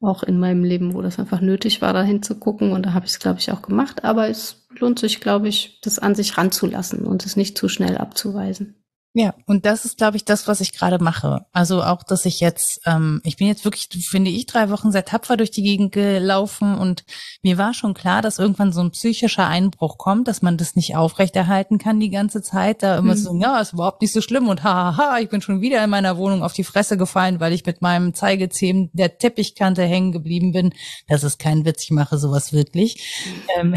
auch 0.00 0.22
in 0.22 0.38
meinem 0.38 0.64
Leben, 0.64 0.94
wo 0.94 1.02
das 1.02 1.18
einfach 1.18 1.40
nötig 1.40 1.80
war, 1.80 1.92
da 1.92 2.02
hinzugucken. 2.02 2.72
Und 2.72 2.86
da 2.86 2.92
habe 2.92 3.06
ich 3.06 3.12
es, 3.12 3.18
glaube 3.20 3.38
ich, 3.38 3.52
auch 3.52 3.62
gemacht. 3.62 4.04
Aber 4.04 4.28
es 4.28 4.66
lohnt 4.70 4.98
sich, 4.98 5.20
glaube 5.20 5.48
ich, 5.48 5.80
das 5.82 5.98
an 5.98 6.14
sich 6.14 6.36
ranzulassen 6.36 7.06
und 7.06 7.24
es 7.24 7.36
nicht 7.36 7.56
zu 7.56 7.68
schnell 7.68 7.96
abzuweisen. 7.96 8.81
Ja, 9.14 9.34
und 9.46 9.66
das 9.66 9.84
ist, 9.84 9.98
glaube 9.98 10.16
ich, 10.16 10.24
das, 10.24 10.48
was 10.48 10.62
ich 10.62 10.72
gerade 10.72 10.98
mache. 10.98 11.44
Also 11.52 11.82
auch, 11.82 12.02
dass 12.02 12.24
ich 12.24 12.40
jetzt, 12.40 12.80
ähm, 12.86 13.20
ich 13.24 13.36
bin 13.36 13.46
jetzt 13.46 13.62
wirklich, 13.64 13.88
finde 14.08 14.30
ich, 14.30 14.46
drei 14.46 14.70
Wochen 14.70 14.90
sehr 14.90 15.04
tapfer 15.04 15.36
durch 15.36 15.50
die 15.50 15.62
Gegend 15.62 15.92
gelaufen 15.92 16.78
und 16.78 17.04
mir 17.42 17.58
war 17.58 17.74
schon 17.74 17.92
klar, 17.92 18.22
dass 18.22 18.38
irgendwann 18.38 18.72
so 18.72 18.80
ein 18.80 18.90
psychischer 18.92 19.46
Einbruch 19.46 19.98
kommt, 19.98 20.28
dass 20.28 20.40
man 20.40 20.56
das 20.56 20.76
nicht 20.76 20.96
aufrechterhalten 20.96 21.76
kann 21.76 22.00
die 22.00 22.08
ganze 22.08 22.40
Zeit, 22.40 22.82
da 22.82 22.96
immer 22.96 23.14
mhm. 23.14 23.18
so, 23.18 23.38
ja, 23.38 23.60
ist 23.60 23.74
überhaupt 23.74 24.00
nicht 24.00 24.14
so 24.14 24.22
schlimm 24.22 24.48
und 24.48 24.62
hahaha, 24.62 25.18
ich 25.18 25.28
bin 25.28 25.42
schon 25.42 25.60
wieder 25.60 25.84
in 25.84 25.90
meiner 25.90 26.16
Wohnung 26.16 26.42
auf 26.42 26.54
die 26.54 26.64
Fresse 26.64 26.96
gefallen, 26.96 27.38
weil 27.38 27.52
ich 27.52 27.66
mit 27.66 27.82
meinem 27.82 28.14
Zeigezähmen 28.14 28.88
der 28.94 29.18
Teppichkante 29.18 29.82
hängen 29.82 30.12
geblieben 30.12 30.52
bin. 30.52 30.72
Das 31.06 31.22
ist 31.22 31.38
kein 31.38 31.66
Witz, 31.66 31.82
ich 31.84 31.90
mache 31.90 32.16
sowas 32.16 32.54
wirklich. 32.54 33.28
Ähm, 33.58 33.74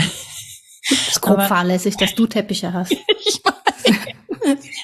das 0.90 1.08
ist 1.10 1.22
grob 1.22 1.42
fahrlässig, 1.48 1.98
dass 1.98 2.16
du 2.16 2.26
Teppiche 2.26 2.72
hast. 2.72 2.94
ich. 3.26 3.42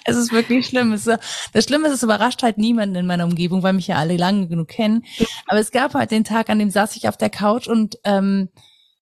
Es 0.06 0.16
ist 0.16 0.32
wirklich 0.32 0.68
schlimm. 0.68 0.94
Es, 0.94 1.06
das 1.06 1.64
Schlimme 1.64 1.88
ist, 1.88 1.96
es 1.96 2.04
überrascht 2.04 2.44
halt 2.44 2.58
niemanden 2.58 2.96
in 2.96 3.06
meiner 3.06 3.26
Umgebung, 3.26 3.64
weil 3.64 3.74
mich 3.74 3.88
ja 3.88 3.98
alle 3.98 4.18
lange 4.18 4.48
genug 4.48 4.70
kennen. 4.70 5.04
Aber 5.48 5.60
es 5.60 5.72
gab 5.72 5.94
halt 5.94 6.12
den 6.12 6.24
Tag, 6.24 6.50
an 6.50 6.60
dem 6.60 6.70
saß 6.70 6.96
ich 6.96 7.08
auf 7.08 7.18
der 7.18 7.30
Couch 7.30 7.68
und 7.68 7.98
ähm, 8.04 8.50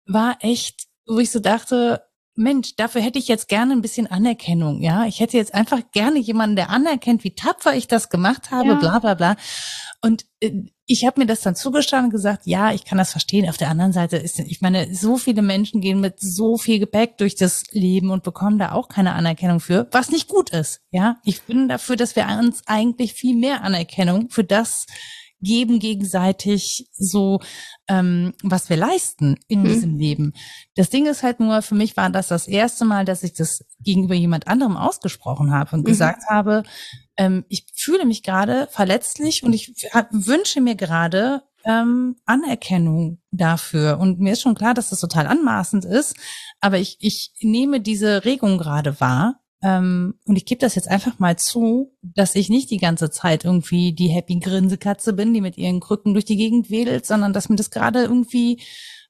war 0.06 0.38
echt, 0.40 0.86
wo 1.06 1.18
ich 1.18 1.30
so 1.30 1.40
dachte, 1.40 2.02
Mensch, 2.36 2.74
dafür 2.76 3.00
hätte 3.00 3.18
ich 3.18 3.28
jetzt 3.28 3.48
gerne 3.48 3.72
ein 3.72 3.82
bisschen 3.82 4.08
Anerkennung, 4.08 4.82
ja. 4.82 5.06
Ich 5.06 5.20
hätte 5.20 5.36
jetzt 5.36 5.54
einfach 5.54 5.80
gerne 5.92 6.18
jemanden, 6.18 6.56
der 6.56 6.70
anerkennt, 6.70 7.22
wie 7.22 7.34
tapfer 7.34 7.76
ich 7.76 7.86
das 7.86 8.08
gemacht 8.08 8.50
habe, 8.50 8.70
ja. 8.70 8.74
bla 8.74 8.98
bla 8.98 9.14
bla. 9.14 9.36
Und 10.00 10.24
äh, 10.40 10.64
ich 10.86 11.06
habe 11.06 11.20
mir 11.20 11.26
das 11.26 11.40
dann 11.40 11.56
zugestanden 11.56 12.06
und 12.06 12.10
gesagt, 12.10 12.42
ja, 12.46 12.72
ich 12.72 12.84
kann 12.84 12.98
das 12.98 13.12
verstehen. 13.12 13.48
Auf 13.48 13.56
der 13.56 13.70
anderen 13.70 13.92
Seite 13.92 14.16
ist, 14.16 14.38
ich 14.38 14.60
meine, 14.60 14.94
so 14.94 15.16
viele 15.16 15.40
Menschen 15.40 15.80
gehen 15.80 16.00
mit 16.00 16.20
so 16.20 16.58
viel 16.58 16.78
Gepäck 16.78 17.16
durch 17.16 17.34
das 17.34 17.64
Leben 17.70 18.10
und 18.10 18.22
bekommen 18.22 18.58
da 18.58 18.72
auch 18.72 18.88
keine 18.88 19.14
Anerkennung 19.14 19.60
für, 19.60 19.88
was 19.92 20.10
nicht 20.10 20.28
gut 20.28 20.50
ist. 20.50 20.82
Ja, 20.90 21.16
ich 21.24 21.42
bin 21.42 21.68
dafür, 21.68 21.96
dass 21.96 22.16
wir 22.16 22.26
uns 22.38 22.62
eigentlich 22.66 23.14
viel 23.14 23.36
mehr 23.36 23.62
Anerkennung 23.62 24.28
für 24.28 24.44
das 24.44 24.86
geben 25.44 25.78
gegenseitig 25.78 26.88
so, 26.92 27.40
ähm, 27.86 28.32
was 28.42 28.68
wir 28.68 28.76
leisten 28.76 29.38
in 29.46 29.60
mhm. 29.60 29.64
diesem 29.64 29.96
Leben. 29.96 30.32
Das 30.74 30.90
Ding 30.90 31.06
ist 31.06 31.22
halt 31.22 31.38
nur, 31.38 31.62
für 31.62 31.76
mich 31.76 31.96
war 31.96 32.10
das 32.10 32.28
das 32.28 32.48
erste 32.48 32.84
Mal, 32.84 33.04
dass 33.04 33.22
ich 33.22 33.34
das 33.34 33.64
gegenüber 33.80 34.14
jemand 34.14 34.48
anderem 34.48 34.76
ausgesprochen 34.76 35.52
habe 35.52 35.76
und 35.76 35.82
mhm. 35.82 35.84
gesagt 35.84 36.24
habe, 36.28 36.64
ähm, 37.16 37.44
ich 37.48 37.66
fühle 37.74 38.06
mich 38.06 38.22
gerade 38.22 38.66
verletzlich 38.70 39.44
und 39.44 39.52
ich 39.52 39.72
wünsche 40.10 40.60
mir 40.60 40.74
gerade 40.74 41.42
ähm, 41.64 42.16
Anerkennung 42.24 43.20
dafür. 43.30 43.98
Und 43.98 44.20
mir 44.20 44.32
ist 44.32 44.42
schon 44.42 44.54
klar, 44.54 44.74
dass 44.74 44.90
das 44.90 45.00
total 45.00 45.26
anmaßend 45.26 45.84
ist, 45.84 46.16
aber 46.60 46.78
ich, 46.78 46.98
ich 47.00 47.32
nehme 47.40 47.80
diese 47.80 48.24
Regung 48.24 48.58
gerade 48.58 49.00
wahr. 49.00 49.40
Ähm, 49.62 50.14
und 50.26 50.36
ich 50.36 50.44
gebe 50.44 50.60
das 50.60 50.74
jetzt 50.74 50.88
einfach 50.88 51.18
mal 51.18 51.36
zu, 51.36 51.96
dass 52.02 52.34
ich 52.34 52.48
nicht 52.48 52.70
die 52.70 52.78
ganze 52.78 53.10
Zeit 53.10 53.44
irgendwie 53.44 53.92
die 53.92 54.08
happy 54.08 54.38
Grinsekatze 54.38 55.12
bin, 55.12 55.32
die 55.32 55.40
mit 55.40 55.56
ihren 55.56 55.80
Krücken 55.80 56.14
durch 56.14 56.24
die 56.24 56.36
Gegend 56.36 56.70
wedelt, 56.70 57.06
sondern 57.06 57.32
dass 57.32 57.48
mir 57.48 57.56
das 57.56 57.70
gerade 57.70 58.02
irgendwie 58.02 58.60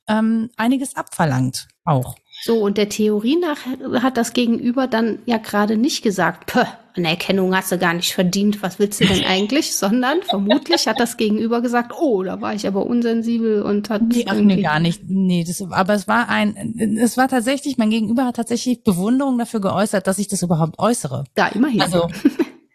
ähm, 0.06 0.50
einiges 0.56 0.96
abverlangt 0.96 1.68
auch. 1.84 2.14
So, 2.44 2.58
und 2.60 2.76
der 2.76 2.90
Theorie 2.90 3.36
nach 3.36 3.60
hat 4.02 4.18
das 4.18 4.34
Gegenüber 4.34 4.86
dann 4.86 5.20
ja 5.24 5.38
gerade 5.38 5.78
nicht 5.78 6.02
gesagt, 6.02 6.44
Pö, 6.44 6.62
Anerkennung 6.94 7.56
hast 7.56 7.72
du 7.72 7.78
gar 7.78 7.94
nicht 7.94 8.12
verdient, 8.12 8.62
was 8.62 8.78
willst 8.78 9.00
du 9.00 9.06
denn 9.06 9.24
eigentlich? 9.26 9.74
Sondern 9.74 10.20
vermutlich 10.20 10.86
hat 10.86 11.00
das 11.00 11.16
Gegenüber 11.16 11.62
gesagt, 11.62 11.92
oh, 11.98 12.22
da 12.22 12.42
war 12.42 12.54
ich 12.54 12.66
aber 12.66 12.84
unsensibel 12.84 13.62
und 13.62 13.88
hat. 13.88 14.02
Nee, 14.02 14.26
ach 14.28 14.34
nee, 14.34 14.60
gar 14.60 14.78
nicht. 14.78 15.04
Nee, 15.08 15.42
das, 15.44 15.62
aber 15.70 15.94
es 15.94 16.06
war 16.06 16.28
ein, 16.28 16.98
es 17.00 17.16
war 17.16 17.28
tatsächlich, 17.28 17.78
mein 17.78 17.88
Gegenüber 17.88 18.26
hat 18.26 18.36
tatsächlich 18.36 18.84
Bewunderung 18.84 19.38
dafür 19.38 19.62
geäußert, 19.62 20.06
dass 20.06 20.18
ich 20.18 20.28
das 20.28 20.42
überhaupt 20.42 20.78
äußere. 20.78 21.24
Ja, 21.38 21.46
immerhin. 21.46 21.80
Also, 21.80 22.10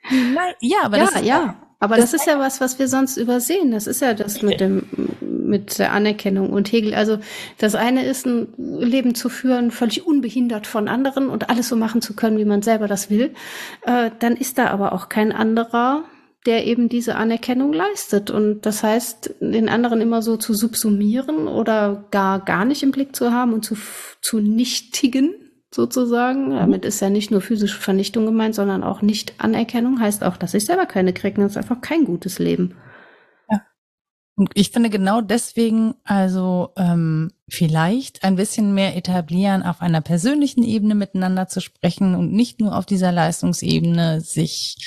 nein, 0.09 0.53
ja, 0.61 0.77
aber 0.85 0.97
ja, 0.97 1.05
das 1.05 1.13
ist, 1.13 1.25
ja. 1.25 1.55
Aber 1.79 1.95
das, 1.95 2.11
das 2.11 2.21
ist 2.21 2.27
ja 2.27 2.39
was, 2.39 2.59
was 2.59 2.77
wir 2.77 2.87
sonst 2.87 3.17
übersehen. 3.17 3.71
Das 3.71 3.87
ist 3.87 4.01
ja 4.01 4.13
das 4.13 4.41
mit 4.41 4.59
dem, 4.59 4.83
mit 5.21 5.79
der 5.79 5.93
Anerkennung 5.93 6.49
und 6.49 6.71
Hegel. 6.71 6.93
Also 6.93 7.19
das 7.57 7.75
eine 7.75 8.05
ist, 8.05 8.25
ein 8.25 8.49
Leben 8.57 9.15
zu 9.15 9.29
führen, 9.29 9.71
völlig 9.71 10.05
unbehindert 10.05 10.67
von 10.67 10.89
anderen 10.89 11.29
und 11.29 11.49
alles 11.49 11.69
so 11.69 11.77
machen 11.77 12.01
zu 12.01 12.15
können, 12.15 12.37
wie 12.37 12.45
man 12.45 12.61
selber 12.61 12.87
das 12.87 13.09
will. 13.09 13.33
Äh, 13.85 14.11
dann 14.19 14.35
ist 14.35 14.57
da 14.57 14.67
aber 14.67 14.91
auch 14.91 15.07
kein 15.07 15.31
anderer, 15.31 16.03
der 16.45 16.65
eben 16.67 16.89
diese 16.89 17.15
Anerkennung 17.15 17.71
leistet. 17.71 18.29
Und 18.29 18.65
das 18.65 18.83
heißt, 18.83 19.35
den 19.39 19.69
anderen 19.69 20.01
immer 20.01 20.21
so 20.21 20.35
zu 20.35 20.53
subsumieren 20.53 21.47
oder 21.47 22.05
gar, 22.11 22.43
gar 22.43 22.65
nicht 22.65 22.83
im 22.83 22.91
Blick 22.91 23.15
zu 23.15 23.31
haben 23.31 23.53
und 23.53 23.63
zu, 23.63 23.77
zu 24.21 24.39
nichtigen, 24.39 25.33
sozusagen. 25.71 26.51
Damit 26.51 26.85
ist 26.85 26.99
ja 26.99 27.09
nicht 27.09 27.31
nur 27.31 27.41
physische 27.41 27.77
Vernichtung 27.79 28.25
gemeint, 28.25 28.55
sondern 28.55 28.83
auch 28.83 29.01
Nicht-Anerkennung. 29.01 29.99
Heißt 29.99 30.23
auch, 30.23 30.37
dass 30.37 30.53
ich 30.53 30.65
selber 30.65 30.85
keine 30.85 31.13
kriege. 31.13 31.41
Das 31.41 31.51
ist 31.51 31.57
einfach 31.57 31.81
kein 31.81 32.05
gutes 32.05 32.39
Leben. 32.39 32.75
Ja. 33.49 33.61
Und 34.35 34.51
ich 34.55 34.71
finde 34.71 34.89
genau 34.89 35.21
deswegen 35.21 35.95
also 36.03 36.69
ähm, 36.77 37.31
vielleicht 37.49 38.23
ein 38.23 38.35
bisschen 38.35 38.73
mehr 38.73 38.95
etablieren, 38.95 39.63
auf 39.63 39.81
einer 39.81 40.01
persönlichen 40.01 40.63
Ebene 40.63 40.95
miteinander 40.95 41.47
zu 41.47 41.61
sprechen 41.61 42.15
und 42.15 42.31
nicht 42.31 42.59
nur 42.59 42.75
auf 42.75 42.85
dieser 42.85 43.11
Leistungsebene 43.11 44.21
sich 44.21 44.77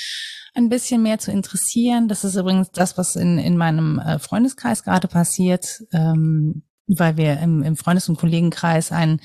ein 0.55 0.69
bisschen 0.69 1.01
mehr 1.01 1.17
zu 1.17 1.31
interessieren. 1.31 2.07
Das 2.07 2.23
ist 2.23 2.35
übrigens 2.35 2.71
das, 2.71 2.97
was 2.97 3.15
in, 3.15 3.39
in 3.39 3.57
meinem 3.57 3.99
äh, 3.99 4.19
Freundeskreis 4.19 4.83
gerade 4.83 5.07
passiert, 5.07 5.83
ähm, 5.91 6.63
weil 6.87 7.17
wir 7.17 7.39
im, 7.39 7.63
im 7.63 7.75
Freundes- 7.75 8.09
und 8.09 8.19
Kollegenkreis 8.19 8.91
ein 8.91 9.19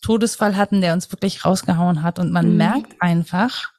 Todesfall 0.00 0.56
hatten, 0.56 0.80
der 0.80 0.92
uns 0.92 1.10
wirklich 1.12 1.44
rausgehauen 1.44 2.02
hat. 2.02 2.18
Und 2.18 2.32
man 2.32 2.50
mhm. 2.50 2.56
merkt 2.56 3.00
einfach, 3.00 3.72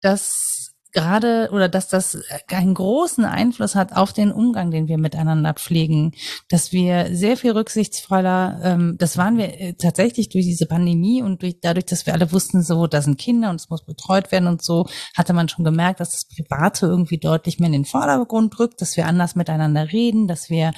dass 0.00 0.72
gerade 0.92 1.48
oder 1.52 1.68
dass 1.68 1.88
das 1.88 2.18
einen 2.50 2.74
großen 2.74 3.24
Einfluss 3.24 3.74
hat 3.74 3.96
auf 3.96 4.12
den 4.12 4.30
Umgang, 4.30 4.70
den 4.70 4.88
wir 4.88 4.98
miteinander 4.98 5.54
pflegen, 5.54 6.12
dass 6.48 6.72
wir 6.72 7.08
sehr 7.16 7.36
viel 7.36 7.52
rücksichtsvoller, 7.52 8.60
ähm, 8.62 8.96
das 8.98 9.16
waren 9.16 9.38
wir 9.38 9.58
äh, 9.58 9.74
tatsächlich 9.74 10.28
durch 10.28 10.44
diese 10.44 10.66
Pandemie 10.66 11.22
und 11.22 11.42
durch 11.42 11.60
dadurch, 11.60 11.86
dass 11.86 12.06
wir 12.06 12.12
alle 12.12 12.30
wussten, 12.30 12.62
so, 12.62 12.86
da 12.86 13.00
sind 13.00 13.18
Kinder 13.18 13.50
und 13.50 13.56
es 13.56 13.70
muss 13.70 13.84
betreut 13.84 14.30
werden 14.32 14.46
und 14.46 14.62
so, 14.62 14.86
hatte 15.16 15.32
man 15.32 15.48
schon 15.48 15.64
gemerkt, 15.64 16.00
dass 16.00 16.10
das 16.10 16.28
Private 16.28 16.86
irgendwie 16.86 17.18
deutlich 17.18 17.58
mehr 17.58 17.68
in 17.68 17.72
den 17.72 17.84
Vordergrund 17.86 18.58
rückt, 18.58 18.80
dass 18.82 18.96
wir 18.96 19.06
anders 19.06 19.34
miteinander 19.34 19.92
reden, 19.92 20.28
dass 20.28 20.50
wir 20.50 20.72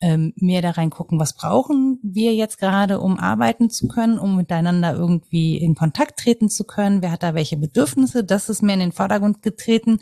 ähm, 0.00 0.32
mehr 0.36 0.62
da 0.62 0.70
reingucken, 0.70 1.18
was 1.20 1.34
brauchen 1.34 1.98
wir 2.02 2.34
jetzt 2.34 2.58
gerade, 2.58 3.00
um 3.00 3.18
arbeiten 3.18 3.70
zu 3.70 3.86
können, 3.86 4.18
um 4.18 4.36
miteinander 4.36 4.94
irgendwie 4.94 5.58
in 5.58 5.74
Kontakt 5.74 6.18
treten 6.18 6.48
zu 6.48 6.64
können, 6.64 7.02
wer 7.02 7.12
hat 7.12 7.22
da 7.22 7.34
welche 7.34 7.56
Bedürfnisse, 7.56 8.24
das 8.24 8.48
ist 8.48 8.62
mehr 8.62 8.74
in 8.74 8.80
den 8.80 8.92
Vordergrund 8.92 9.42
getreten. 9.42 10.00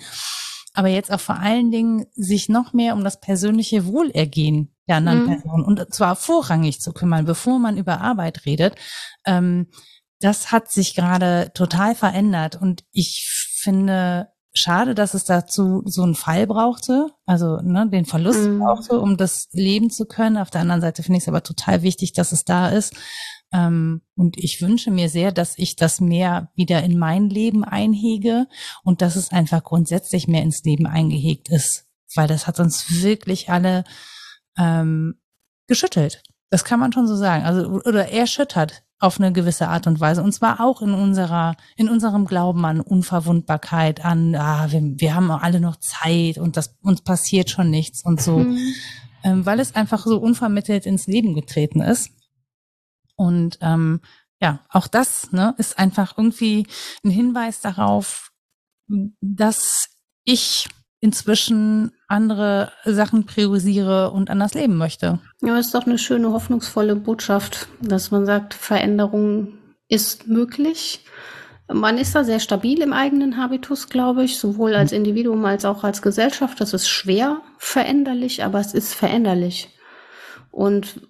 Aber 0.75 0.89
jetzt 0.89 1.11
auch 1.11 1.21
vor 1.21 1.41
allen 1.41 1.73
Dingen 1.73 2.07
sich 2.15 2.49
noch 2.49 2.73
mehr 2.73 2.95
um 2.95 3.03
das 3.03 3.21
persönliche 3.21 3.87
Wohlergehen 3.87 4.73
der 4.87 4.97
anderen 4.97 5.25
mhm. 5.25 5.27
Person 5.27 5.65
und 5.65 5.93
zwar 5.93 6.15
vorrangig 6.15 6.81
zu 6.81 6.93
kümmern, 6.93 7.25
bevor 7.25 7.59
man 7.59 7.77
über 7.77 8.01
Arbeit 8.01 8.47
redet. 8.47 8.77
Ähm, 9.25 9.67
das 10.21 10.53
hat 10.53 10.71
sich 10.71 10.95
gerade 10.95 11.51
total 11.55 11.95
verändert 11.95 12.61
und 12.61 12.85
ich 12.93 13.29
finde, 13.57 14.29
schade, 14.55 14.95
dass 14.95 15.15
es 15.15 15.25
dazu 15.25 15.83
so 15.85 16.03
einen 16.03 16.15
Fall 16.15 16.47
brauchte, 16.47 17.11
also 17.27 17.61
ne, 17.61 17.89
den 17.89 18.05
Verlust 18.05 18.45
mhm. 18.45 18.61
brauchte, 18.61 18.99
um 18.99 19.17
das 19.17 19.49
leben 19.53 19.91
zu 19.91 20.07
können. 20.07 20.37
Auf 20.37 20.51
der 20.51 20.63
anderen 20.63 20.81
Seite 20.81 21.03
finde 21.03 21.19
ich 21.19 21.25
es 21.25 21.29
aber 21.29 21.43
total 21.43 21.83
wichtig, 21.83 22.13
dass 22.13 22.33
es 22.33 22.45
da 22.45 22.69
ist. 22.69 22.95
Ähm, 23.53 24.03
und 24.15 24.37
ich 24.37 24.61
wünsche 24.61 24.91
mir 24.91 25.09
sehr, 25.09 25.33
dass 25.33 25.57
ich 25.57 25.77
das 25.77 26.01
mehr 26.01 26.51
wieder 26.55 26.83
in 26.83 26.99
mein 26.99 27.31
Leben 27.31 27.65
einhege 27.65 28.47
und 28.83 29.01
dass 29.01 29.17
es 29.17 29.33
einfach 29.33 29.63
grundsätzlich 29.63 30.29
mehr 30.29 30.43
ins 30.43 30.63
Leben 30.65 30.87
eingehegt 30.87 31.49
ist, 31.49 31.87
weil 32.15 32.29
das 32.29 32.47
hat 32.47 32.61
uns 32.61 33.03
wirklich 33.03 33.51
alle 33.51 33.85
ähm, 34.59 35.21
geschüttelt. 35.67 36.23
Das 36.51 36.65
kann 36.65 36.81
man 36.81 36.93
schon 36.93 37.07
so 37.07 37.17
sagen. 37.17 37.45
Also 37.45 37.69
oder 37.69 38.11
erschüttert 38.11 38.83
auf 39.01 39.21
eine 39.21 39.33
gewisse 39.33 39.69
Art 39.69 39.87
und 39.87 40.01
Weise. 40.01 40.23
Und 40.23 40.33
zwar 40.33 40.61
auch 40.61 40.83
in 40.83 40.93
unserer, 40.93 41.57
in 41.77 41.89
unserem 41.89 42.25
Glauben 42.25 42.65
an 42.65 42.81
Unverwundbarkeit, 42.81 44.05
an, 44.05 44.35
ah, 44.35 44.71
wir, 44.71 44.81
wir 44.83 45.15
haben 45.15 45.31
alle 45.31 45.61
noch 45.61 45.77
Zeit 45.77 46.39
und 46.39 46.57
das, 46.57 46.77
uns 46.83 47.03
passiert 47.03 47.51
schon 47.51 47.71
nichts 47.71 48.05
und 48.05 48.21
so. 48.21 48.39
Mhm. 48.39 48.59
Ähm, 49.25 49.47
weil 49.47 49.61
es 49.61 49.75
einfach 49.75 50.05
so 50.05 50.19
unvermittelt 50.19 50.87
ins 50.87 51.07
Leben 51.07 51.35
getreten 51.35 51.81
ist. 51.81 52.11
Und 53.17 53.59
ähm, 53.63 54.01
ja, 54.41 54.61
auch 54.69 54.87
das 54.87 55.33
ne, 55.33 55.55
ist 55.59 55.79
einfach 55.79 56.17
irgendwie 56.17 56.67
ein 57.05 57.11
Hinweis 57.11 57.61
darauf, 57.61 58.31
dass 59.21 59.89
ich 60.25 60.69
inzwischen 61.01 61.93
andere 62.09 62.73
Sachen 62.85 63.27
priorisiere 63.27 64.11
und 64.11 64.31
anders 64.31 64.55
leben 64.55 64.77
möchte. 64.77 65.21
Ja, 65.43 65.59
ist 65.59 65.75
doch 65.75 65.87
eine 65.87 65.99
schöne, 65.99 66.33
hoffnungsvolle 66.33 66.97
Botschaft, 66.97 67.69
dass 67.81 68.11
man 68.11 68.27
sagt, 68.27 68.55
Veränderung 68.55 69.59
ist 69.89 70.27
möglich. 70.27 71.05
Man 71.71 71.99
ist 71.99 72.15
da 72.15 72.25
sehr 72.25 72.41
stabil 72.41 72.81
im 72.81 72.93
eigenen 72.93 73.37
Habitus, 73.37 73.89
glaube 73.89 74.25
ich, 74.25 74.39
sowohl 74.39 74.75
als 74.75 74.93
Individuum 74.93 75.45
als 75.45 75.65
auch 75.65 75.85
als 75.85 76.03
Gesellschaft. 76.03 76.61
Das 76.61 76.73
ist 76.73 76.89
schwer 76.89 77.43
veränderlich, 77.59 78.43
aber 78.43 78.59
es 78.59 78.75
ist 78.75 78.95
veränderlich. 78.95 79.69
Und 80.51 81.01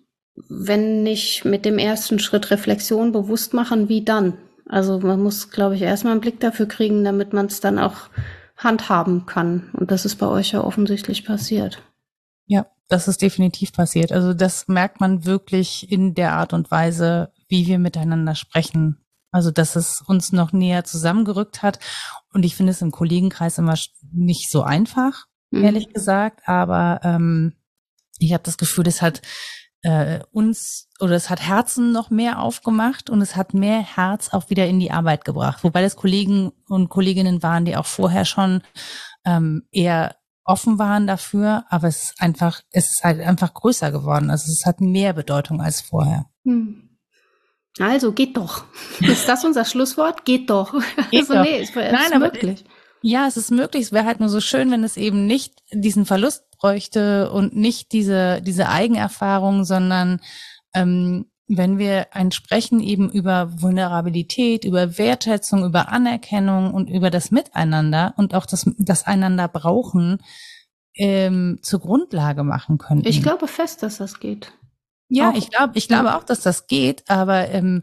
wenn 0.49 1.03
nicht 1.03 1.45
mit 1.45 1.65
dem 1.65 1.79
ersten 1.79 2.19
Schritt 2.19 2.51
Reflexion 2.51 3.13
bewusst 3.13 3.55
machen, 3.55 3.89
wie 3.89 4.05
dann? 4.05 4.37
Also 4.69 4.99
man 4.99 5.23
muss, 5.23 5.51
glaube 5.51 5.77
ich, 5.77 5.83
erstmal 5.83 6.13
einen 6.13 6.21
Blick 6.21 6.41
dafür 6.41 6.67
kriegen, 6.67 7.05
damit 7.05 7.33
man 7.33 7.47
es 7.47 7.61
dann 7.61 7.79
auch 7.79 8.09
handhaben 8.59 9.25
kann. 9.25 9.71
Und 9.73 9.91
das 9.91 10.05
ist 10.05 10.17
bei 10.17 10.27
euch 10.27 10.53
ja 10.53 10.63
offensichtlich 10.63 11.25
passiert. 11.25 11.83
Ja, 12.47 12.67
das 12.89 13.09
ist 13.09 13.23
definitiv 13.23 13.73
passiert. 13.73 14.13
Also 14.13 14.35
das 14.35 14.69
merkt 14.69 15.01
man 15.01 15.25
wirklich 15.25 15.91
in 15.91 16.15
der 16.15 16.33
Art 16.35 16.53
und 16.53 16.71
Weise, 16.71 17.33
wie 17.49 17.67
wir 17.67 17.79
miteinander 17.79 18.35
sprechen. 18.35 18.99
Also 19.31 19.51
dass 19.51 19.77
es 19.77 20.03
uns 20.07 20.33
noch 20.33 20.53
näher 20.53 20.85
zusammengerückt 20.85 21.63
hat. 21.63 21.79
Und 22.33 22.45
ich 22.45 22.57
finde 22.57 22.73
es 22.73 22.83
im 22.83 22.91
Kollegenkreis 22.91 23.59
immer 23.59 23.77
nicht 24.13 24.51
so 24.51 24.63
einfach, 24.63 25.27
mhm. 25.51 25.65
ehrlich 25.65 25.93
gesagt. 25.93 26.41
Aber 26.47 27.01
ähm, 27.05 27.55
ich 28.19 28.33
habe 28.33 28.43
das 28.43 28.59
Gefühl, 28.59 28.85
das 28.85 29.03
hat 29.03 29.23
äh, 29.83 30.21
uns 30.33 30.89
oder 31.01 31.13
es 31.15 31.31
hat 31.31 31.47
Herzen 31.47 31.93
noch 31.93 32.11
mehr 32.11 32.41
aufgemacht 32.41 33.11
und 33.11 33.21
es 33.21 33.37
hat 33.37 33.55
mehr 33.55 33.81
Herz 33.81 34.31
auch 34.33 34.51
wieder 34.51 34.67
in 34.67 34.81
die 34.81 34.91
Arbeit 34.91 35.25
gebracht. 35.25 35.63
Wobei 35.63 35.83
das 35.83 35.97
Kollegen 35.97 36.53
und 36.69 36.89
Kolleginnen 36.89 37.43
waren, 37.43 37.65
die 37.65 37.77
auch 37.77 37.87
vorher 37.87 38.25
schon 38.25 38.63
ähm, 39.25 39.63
eher 39.71 40.17
offen 40.45 40.79
waren 40.79 41.07
dafür, 41.07 41.65
aber 41.69 41.89
es 41.89 42.05
ist 42.05 42.21
einfach, 42.21 42.63
es 42.71 42.87
ist 42.87 43.05
halt 43.05 43.21
einfach 43.21 43.53
größer 43.53 43.93
geworden. 43.93 44.31
Also 44.31 44.51
es 44.51 44.65
hat 44.67 44.81
mehr 44.81 45.13
Bedeutung 45.13 45.61
als 45.61 45.83
vorher. 45.83 46.27
Hm. 46.45 46.89
Also 47.79 48.13
geht 48.13 48.37
doch. 48.37 48.65
Ist 49.01 49.29
das 49.29 49.45
unser 49.45 49.65
Schlusswort? 49.65 50.25
Geht 50.25 50.51
doch. 50.51 50.73
Geht 51.11 51.21
also, 51.21 51.35
doch. 51.35 51.43
Nee, 51.45 51.61
ist 51.61 51.77
Nein. 51.77 52.13
Aber, 52.13 52.33
ja, 53.03 53.29
es 53.29 53.37
ist 53.37 53.53
möglich. 53.53 53.85
Es 53.85 53.93
wäre 53.93 54.05
halt 54.05 54.19
nur 54.19 54.29
so 54.29 54.41
schön, 54.41 54.73
wenn 54.73 54.83
es 54.83 54.97
eben 54.97 55.27
nicht 55.27 55.55
diesen 55.71 56.05
Verlust 56.05 56.43
bräuchte 56.59 57.31
und 57.31 57.57
nicht 57.57 57.93
diese, 57.93 58.43
diese 58.43 58.69
Eigenerfahrung, 58.69 59.65
sondern 59.65 60.21
ähm, 60.75 61.27
wenn 61.49 61.79
wir 61.79 62.15
ein 62.15 62.31
Sprechen 62.31 62.81
eben 62.81 63.11
über 63.11 63.63
Vulnerabilität, 63.63 64.65
über 64.65 64.99
Wertschätzung, 64.99 65.65
über 65.65 65.89
Anerkennung 65.89 66.75
und 66.75 66.91
über 66.91 67.11
das 67.11 67.31
Miteinander 67.31 68.13
und 68.17 68.35
auch 68.35 68.45
das, 68.45 68.71
das 68.77 69.07
einander 69.07 69.49
brauchen, 69.49 70.23
ähm, 70.95 71.59
zur 71.63 71.81
Grundlage 71.81 72.45
machen 72.45 72.77
können. 72.77 73.03
Ich 73.07 73.23
glaube 73.23 73.49
fest, 73.49 73.83
dass 73.83 73.97
das 73.99 74.21
geht. 74.21 74.53
Ja, 75.09 75.31
auch. 75.31 75.35
ich 75.35 75.51
glaube, 75.51 75.79
ich 75.79 75.89
glaube 75.89 76.17
auch, 76.17 76.25
dass 76.25 76.43
das 76.43 76.67
geht, 76.67 77.09
aber 77.09 77.49
ähm, 77.49 77.83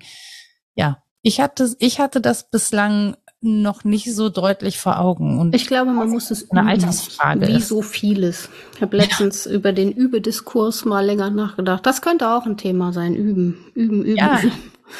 ja, 0.75 1.01
ich 1.23 1.39
hatte, 1.39 1.75
ich 1.79 1.99
hatte 1.99 2.21
das 2.21 2.51
bislang 2.51 3.17
noch 3.45 3.83
nicht 3.83 4.13
so 4.13 4.29
deutlich 4.29 4.79
vor 4.79 4.99
Augen. 4.99 5.39
Und 5.39 5.55
ich 5.55 5.67
glaube, 5.67 5.91
man 5.91 6.09
muss 6.09 6.31
es 6.31 6.51
eine 6.51 6.67
Altersfrage. 6.67 7.47
Wie 7.47 7.57
ist. 7.57 7.67
so 7.67 7.81
vieles. 7.81 8.49
Ich 8.75 8.81
habe 8.81 8.97
letztens 8.97 9.45
ja. 9.45 9.51
über 9.51 9.71
den 9.71 9.91
Übediskurs 9.91 10.85
mal 10.85 11.05
länger 11.05 11.29
nachgedacht. 11.29 11.85
Das 11.85 12.01
könnte 12.01 12.29
auch 12.29 12.45
ein 12.45 12.57
Thema 12.57 12.91
sein. 12.93 13.15
Üben, 13.15 13.57
üben, 13.73 14.03
üben. 14.03 14.17
Ja. 14.17 14.39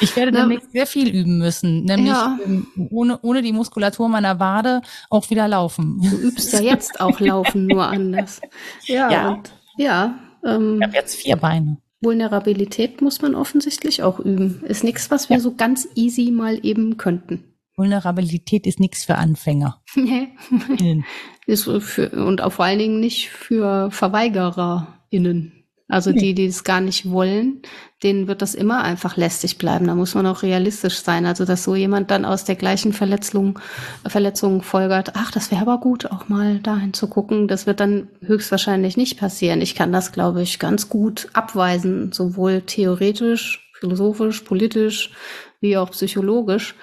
Ich 0.00 0.16
werde 0.16 0.32
demnächst 0.32 0.72
sehr 0.72 0.86
viel 0.86 1.08
üben 1.08 1.38
müssen, 1.38 1.84
nämlich 1.84 2.08
ja. 2.08 2.36
Ähm, 2.44 2.66
ohne, 2.90 3.20
ohne 3.22 3.40
die 3.40 3.52
Muskulatur 3.52 4.08
meiner 4.08 4.40
Wade 4.40 4.82
auch 5.10 5.30
wieder 5.30 5.46
laufen. 5.46 6.00
Du 6.02 6.16
übst 6.16 6.52
ja 6.52 6.60
jetzt 6.60 7.00
auch 7.00 7.20
laufen, 7.20 7.66
nur 7.66 7.86
anders. 7.86 8.40
Ja, 8.86 9.10
ja. 9.10 9.28
Und, 9.30 9.52
ja 9.76 10.18
ähm, 10.44 10.78
ich 10.80 10.88
habe 10.88 10.96
jetzt 10.96 11.14
vier 11.14 11.36
Beine. 11.36 11.78
Vulnerabilität 12.00 13.00
muss 13.00 13.22
man 13.22 13.34
offensichtlich 13.34 14.02
auch 14.02 14.18
üben. 14.18 14.62
Ist 14.64 14.84
nichts, 14.84 15.10
was 15.10 15.28
wir 15.28 15.36
ja. 15.36 15.42
so 15.42 15.54
ganz 15.54 15.88
easy 15.94 16.30
mal 16.30 16.58
eben 16.64 16.96
könnten. 16.96 17.55
Vulnerabilität 17.76 18.66
ist 18.66 18.80
nichts 18.80 19.04
für 19.04 19.16
Anfänger. 19.16 19.82
Nee. 19.96 21.04
ist 21.46 21.64
für, 21.64 22.10
und 22.10 22.40
auch 22.40 22.52
vor 22.52 22.64
allen 22.64 22.78
Dingen 22.78 23.00
nicht 23.00 23.30
für 23.30 23.90
VerweigererInnen. 23.90 25.56
Also 25.88 26.10
nee. 26.10 26.18
die, 26.18 26.34
die 26.34 26.46
es 26.46 26.64
gar 26.64 26.80
nicht 26.80 27.10
wollen, 27.10 27.62
denen 28.02 28.26
wird 28.26 28.42
das 28.42 28.56
immer 28.56 28.82
einfach 28.82 29.16
lästig 29.16 29.56
bleiben. 29.56 29.86
Da 29.86 29.94
muss 29.94 30.16
man 30.16 30.26
auch 30.26 30.42
realistisch 30.42 30.98
sein. 31.00 31.26
Also 31.26 31.44
dass 31.44 31.62
so 31.62 31.76
jemand 31.76 32.10
dann 32.10 32.24
aus 32.24 32.44
der 32.44 32.56
gleichen 32.56 32.92
Verletzung, 32.92 33.60
Verletzung 34.06 34.62
folgert, 34.62 35.12
ach, 35.14 35.30
das 35.30 35.52
wäre 35.52 35.62
aber 35.62 35.78
gut, 35.78 36.06
auch 36.06 36.28
mal 36.28 36.58
dahin 36.58 36.92
zu 36.92 37.06
gucken. 37.06 37.46
Das 37.46 37.66
wird 37.66 37.78
dann 37.78 38.08
höchstwahrscheinlich 38.20 38.96
nicht 38.96 39.18
passieren. 39.18 39.60
Ich 39.60 39.76
kann 39.76 39.92
das, 39.92 40.10
glaube 40.10 40.42
ich, 40.42 40.58
ganz 40.58 40.88
gut 40.88 41.28
abweisen, 41.34 42.10
sowohl 42.10 42.62
theoretisch, 42.62 43.70
philosophisch, 43.78 44.40
politisch, 44.40 45.12
wie 45.60 45.76
auch 45.76 45.92
psychologisch. 45.92 46.74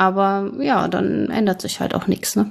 Aber 0.00 0.50
ja, 0.62 0.88
dann 0.88 1.28
ändert 1.28 1.60
sich 1.60 1.78
halt 1.78 1.94
auch 1.94 2.06
nichts, 2.06 2.34
ne? 2.34 2.50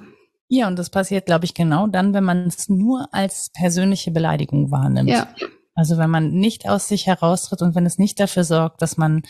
Ja, 0.49 0.67
und 0.67 0.77
das 0.77 0.91
passiert, 0.91 1.25
glaube 1.25 1.45
ich, 1.45 1.55
genau 1.55 1.87
dann, 1.87 2.13
wenn 2.13 2.23
man 2.23 2.45
es 2.45 2.69
nur 2.69 3.07
als 3.11 3.49
persönliche 3.51 4.11
Beleidigung 4.11 4.69
wahrnimmt. 4.69 5.09
Ja. 5.09 5.33
Also 5.73 5.97
wenn 5.97 6.11
man 6.11 6.29
nicht 6.29 6.69
aus 6.69 6.87
sich 6.87 7.07
heraustritt 7.07 7.63
und 7.63 7.73
wenn 7.73 7.87
es 7.87 7.97
nicht 7.97 8.19
dafür 8.19 8.43
sorgt, 8.43 8.83
dass 8.83 8.97
man 8.97 9.23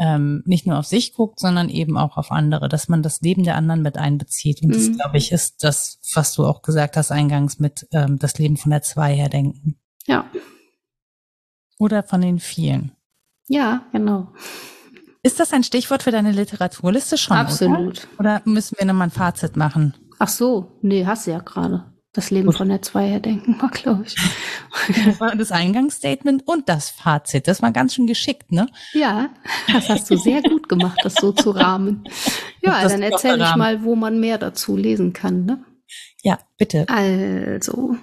ähm, 0.00 0.42
nicht 0.46 0.66
nur 0.66 0.80
auf 0.80 0.86
sich 0.86 1.14
guckt, 1.14 1.38
sondern 1.38 1.68
eben 1.68 1.96
auch 1.96 2.16
auf 2.16 2.32
andere, 2.32 2.68
dass 2.68 2.88
man 2.88 3.04
das 3.04 3.20
Leben 3.20 3.44
der 3.44 3.54
anderen 3.54 3.82
mit 3.82 3.96
einbezieht. 3.96 4.62
Und 4.62 4.70
mhm. 4.70 4.72
das, 4.72 4.96
glaube 4.96 5.18
ich, 5.18 5.30
ist 5.30 5.62
das, 5.62 6.00
was 6.12 6.34
du 6.34 6.46
auch 6.46 6.62
gesagt 6.62 6.96
hast 6.96 7.12
eingangs 7.12 7.60
mit 7.60 7.86
ähm, 7.92 8.18
das 8.18 8.36
Leben 8.36 8.56
von 8.56 8.70
der 8.70 8.82
Zwei 8.82 9.14
her 9.14 9.28
denken. 9.28 9.78
Ja. 10.08 10.28
Oder 11.78 12.02
von 12.02 12.20
den 12.20 12.40
vielen. 12.40 12.96
Ja, 13.46 13.86
genau. 13.92 14.32
Ist 15.22 15.38
das 15.38 15.52
ein 15.52 15.62
Stichwort 15.62 16.02
für 16.02 16.10
deine 16.10 16.32
Literaturliste 16.32 17.18
schon? 17.18 17.36
Absolut. 17.36 18.08
Oder, 18.18 18.40
oder 18.40 18.42
müssen 18.44 18.76
wir 18.78 18.86
nochmal 18.86 19.08
ein 19.08 19.10
Fazit 19.10 19.56
machen? 19.56 19.94
Ach 20.18 20.28
so, 20.28 20.78
nee, 20.82 21.04
hast 21.04 21.26
du 21.26 21.32
ja 21.32 21.40
gerade. 21.40 21.84
Das 22.12 22.32
Leben 22.32 22.46
Gut. 22.46 22.56
von 22.56 22.68
der 22.68 22.82
Zweier 22.82 23.20
denken 23.20 23.60
war, 23.60 23.70
glaube 23.70 24.04
ich. 24.06 24.16
Das 25.04 25.20
war 25.20 25.36
das 25.36 25.52
Eingangsstatement 25.52 26.46
und 26.46 26.68
das 26.68 26.90
Fazit. 26.90 27.46
Das 27.46 27.62
war 27.62 27.70
ganz 27.70 27.94
schön 27.94 28.06
geschickt, 28.06 28.50
ne? 28.50 28.66
Ja, 28.92 29.30
das 29.72 29.88
hast 29.88 30.10
du 30.10 30.16
sehr 30.16 30.42
gut 30.42 30.68
gemacht, 30.68 30.98
das 31.02 31.14
so 31.14 31.32
zu 31.32 31.50
rahmen. 31.50 32.04
Ja, 32.62 32.82
das 32.82 32.92
dann 32.92 33.02
erzähle 33.02 33.44
ich 33.44 33.56
mal, 33.56 33.84
wo 33.84 33.94
man 33.94 34.18
mehr 34.18 34.38
dazu 34.38 34.76
lesen 34.76 35.12
kann, 35.12 35.44
ne? 35.44 35.64
Ja, 36.22 36.38
bitte. 36.56 36.86
Also, 36.88 37.96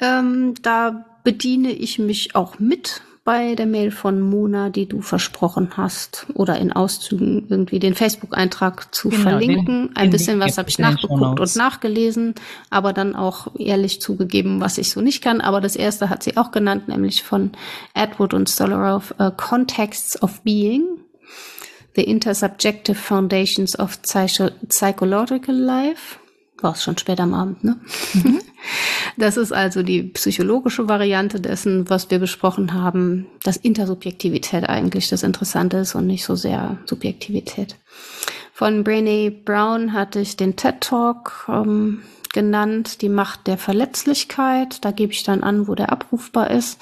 ähm, 0.00 0.54
da 0.62 1.06
bediene 1.22 1.70
ich 1.70 1.98
mich 1.98 2.34
auch 2.34 2.58
mit 2.58 3.02
bei 3.24 3.54
der 3.54 3.64
Mail 3.64 3.90
von 3.90 4.20
Mona, 4.20 4.68
die 4.68 4.86
du 4.86 5.00
versprochen 5.00 5.78
hast, 5.78 6.26
oder 6.34 6.58
in 6.58 6.72
Auszügen 6.72 7.46
irgendwie 7.48 7.78
den 7.78 7.94
Facebook-Eintrag 7.94 8.94
zu 8.94 9.08
genau, 9.08 9.22
verlinken. 9.22 9.88
Den, 9.88 9.96
Ein 9.96 10.04
den 10.04 10.10
bisschen 10.10 10.40
was 10.40 10.58
habe 10.58 10.68
ich 10.68 10.78
nachgeguckt 10.78 11.40
und 11.40 11.56
nachgelesen, 11.56 12.34
aber 12.68 12.92
dann 12.92 13.16
auch 13.16 13.48
ehrlich 13.58 14.02
zugegeben, 14.02 14.60
was 14.60 14.76
ich 14.76 14.90
so 14.90 15.00
nicht 15.00 15.22
kann. 15.22 15.40
Aber 15.40 15.62
das 15.62 15.74
erste 15.74 16.10
hat 16.10 16.22
sie 16.22 16.36
auch 16.36 16.50
genannt, 16.50 16.88
nämlich 16.88 17.22
von 17.22 17.52
Edward 17.94 18.34
und 18.34 18.50
Stolarow, 18.50 19.14
uh, 19.18 19.30
Contexts 19.30 20.22
of 20.22 20.42
Being. 20.42 20.84
The 21.96 22.02
Intersubjective 22.02 22.96
Foundations 22.96 23.78
of 23.78 24.02
Psycho 24.02 24.50
Psychological 24.68 25.54
Life 25.54 26.18
war 26.64 26.72
es 26.72 26.82
schon 26.82 26.98
spät 26.98 27.20
am 27.20 27.34
Abend, 27.34 27.62
ne? 27.62 27.76
Mhm. 28.14 28.40
Das 29.16 29.36
ist 29.36 29.52
also 29.52 29.82
die 29.82 30.02
psychologische 30.02 30.88
Variante 30.88 31.38
dessen, 31.38 31.88
was 31.90 32.10
wir 32.10 32.18
besprochen 32.18 32.72
haben, 32.72 33.26
dass 33.42 33.58
Intersubjektivität 33.58 34.68
eigentlich 34.68 35.08
das 35.08 35.22
Interessante 35.22 35.76
ist 35.76 35.94
und 35.94 36.06
nicht 36.06 36.24
so 36.24 36.34
sehr 36.34 36.78
Subjektivität. 36.86 37.76
Von 38.52 38.82
Brené 38.82 39.30
Brown 39.30 39.92
hatte 39.92 40.18
ich 40.18 40.36
den 40.36 40.56
TED 40.56 40.80
Talk 40.80 41.46
ähm, 41.48 42.02
genannt, 42.32 43.02
die 43.02 43.08
Macht 43.08 43.46
der 43.46 43.58
Verletzlichkeit. 43.58 44.84
Da 44.84 44.90
gebe 44.90 45.12
ich 45.12 45.22
dann 45.22 45.42
an, 45.42 45.68
wo 45.68 45.74
der 45.74 45.92
abrufbar 45.92 46.50
ist. 46.50 46.80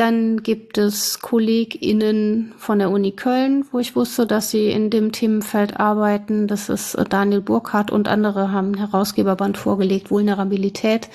Dann 0.00 0.42
gibt 0.42 0.78
es 0.78 1.20
KollegInnen 1.20 2.54
von 2.56 2.78
der 2.78 2.88
Uni 2.88 3.12
Köln, 3.12 3.66
wo 3.70 3.80
ich 3.80 3.94
wusste, 3.96 4.26
dass 4.26 4.50
sie 4.50 4.70
in 4.70 4.88
dem 4.88 5.12
Themenfeld 5.12 5.78
arbeiten. 5.78 6.46
Das 6.46 6.70
ist 6.70 6.96
Daniel 7.10 7.42
Burkhardt 7.42 7.90
und 7.90 8.08
andere 8.08 8.50
haben 8.50 8.72
Herausgeberband 8.72 9.58
vorgelegt, 9.58 10.10
Vulnerabilität 10.10 11.10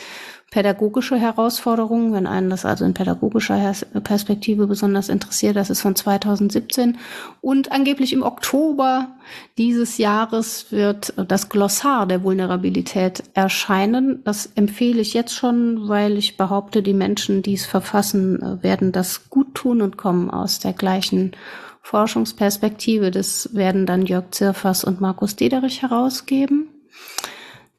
pädagogische 0.56 1.18
Herausforderungen, 1.18 2.14
wenn 2.14 2.27
einen 2.27 2.49
das 2.49 2.64
also 2.64 2.86
in 2.86 2.94
pädagogischer 2.94 3.73
Perspektive 4.06 4.68
besonders 4.68 5.10
interessiert, 5.10 5.57
das 5.57 5.69
ist 5.69 5.82
von 5.82 5.98
2017. 5.98 6.98
Und 7.41 7.73
angeblich 7.73 8.14
im 8.14 8.23
Oktober 8.23 9.10
dieses 9.57 9.98
Jahres 9.98 10.72
wird 10.72 11.14
das 11.18 11.49
Glossar 11.49 12.06
der 12.06 12.23
Vulnerabilität 12.23 13.22
erscheinen. 13.34 14.23
Das 14.23 14.49
empfehle 14.56 15.02
ich 15.02 15.14
jetzt 15.14 15.36
schon, 15.36 15.90
weil 15.90 16.18
ich 16.18 16.38
behaupte, 16.38 16.82
die 16.82 16.94
Menschen, 16.94 17.41
die 17.41 17.56
es 17.56 17.65
verfassen, 17.65 18.61
werden 18.61 18.94
das 18.94 19.30
gut 19.30 19.56
tun 19.56 19.82
und 19.82 19.98
kommen 19.98 20.30
aus 20.30 20.60
der 20.60 20.72
gleichen 20.72 21.34
Forschungsperspektive. 21.82 23.11
Das 23.11 23.53
werden 23.53 23.86
dann 23.86 24.06
Jörg 24.06 24.32
Zirfers 24.32 24.86
und 24.86 25.02
Markus 25.02 25.36
Dederich 25.36 25.82
herausgeben. 25.82 26.69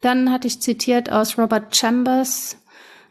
Dann 0.02 0.30
hatte 0.30 0.46
ich 0.46 0.60
zitiert 0.60 1.10
aus 1.10 1.38
Robert 1.38 1.74
Chambers, 1.74 2.58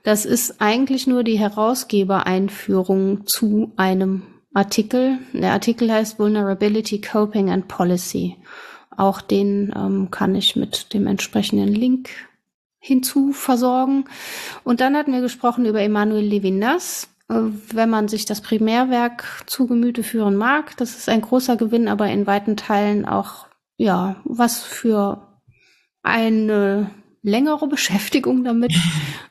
das 0.05 0.25
ist 0.25 0.61
eigentlich 0.61 1.07
nur 1.07 1.23
die 1.23 1.39
Herausgebereinführung 1.39 3.25
zu 3.25 3.73
einem 3.75 4.21
Artikel. 4.53 5.17
Der 5.33 5.51
Artikel 5.51 5.91
heißt 5.91 6.19
Vulnerability 6.19 7.01
Coping 7.01 7.49
and 7.49 7.67
Policy. 7.67 8.37
Auch 8.95 9.19
den 9.19 9.73
ähm, 9.75 10.11
kann 10.11 10.35
ich 10.35 10.55
mit 10.55 10.93
dem 10.93 11.07
entsprechenden 11.07 11.69
Link 11.69 12.09
hinzu 12.77 13.33
versorgen. 13.33 14.05
Und 14.63 14.79
dann 14.79 14.95
hatten 14.95 15.11
wir 15.11 15.21
gesprochen 15.21 15.65
über 15.65 15.81
Emmanuel 15.81 16.23
Levinas. 16.23 17.09
Äh, 17.27 17.41
wenn 17.73 17.89
man 17.89 18.07
sich 18.07 18.27
das 18.27 18.41
Primärwerk 18.41 19.43
zu 19.47 19.65
Gemüte 19.65 20.03
führen 20.03 20.35
mag, 20.35 20.77
das 20.77 20.95
ist 20.95 21.09
ein 21.09 21.21
großer 21.21 21.57
Gewinn, 21.57 21.87
aber 21.87 22.07
in 22.09 22.27
weiten 22.27 22.55
Teilen 22.57 23.07
auch, 23.07 23.47
ja, 23.77 24.17
was 24.23 24.61
für 24.61 25.39
eine 26.03 26.91
längere 27.25 27.67
Beschäftigung 27.67 28.43
damit. 28.43 28.73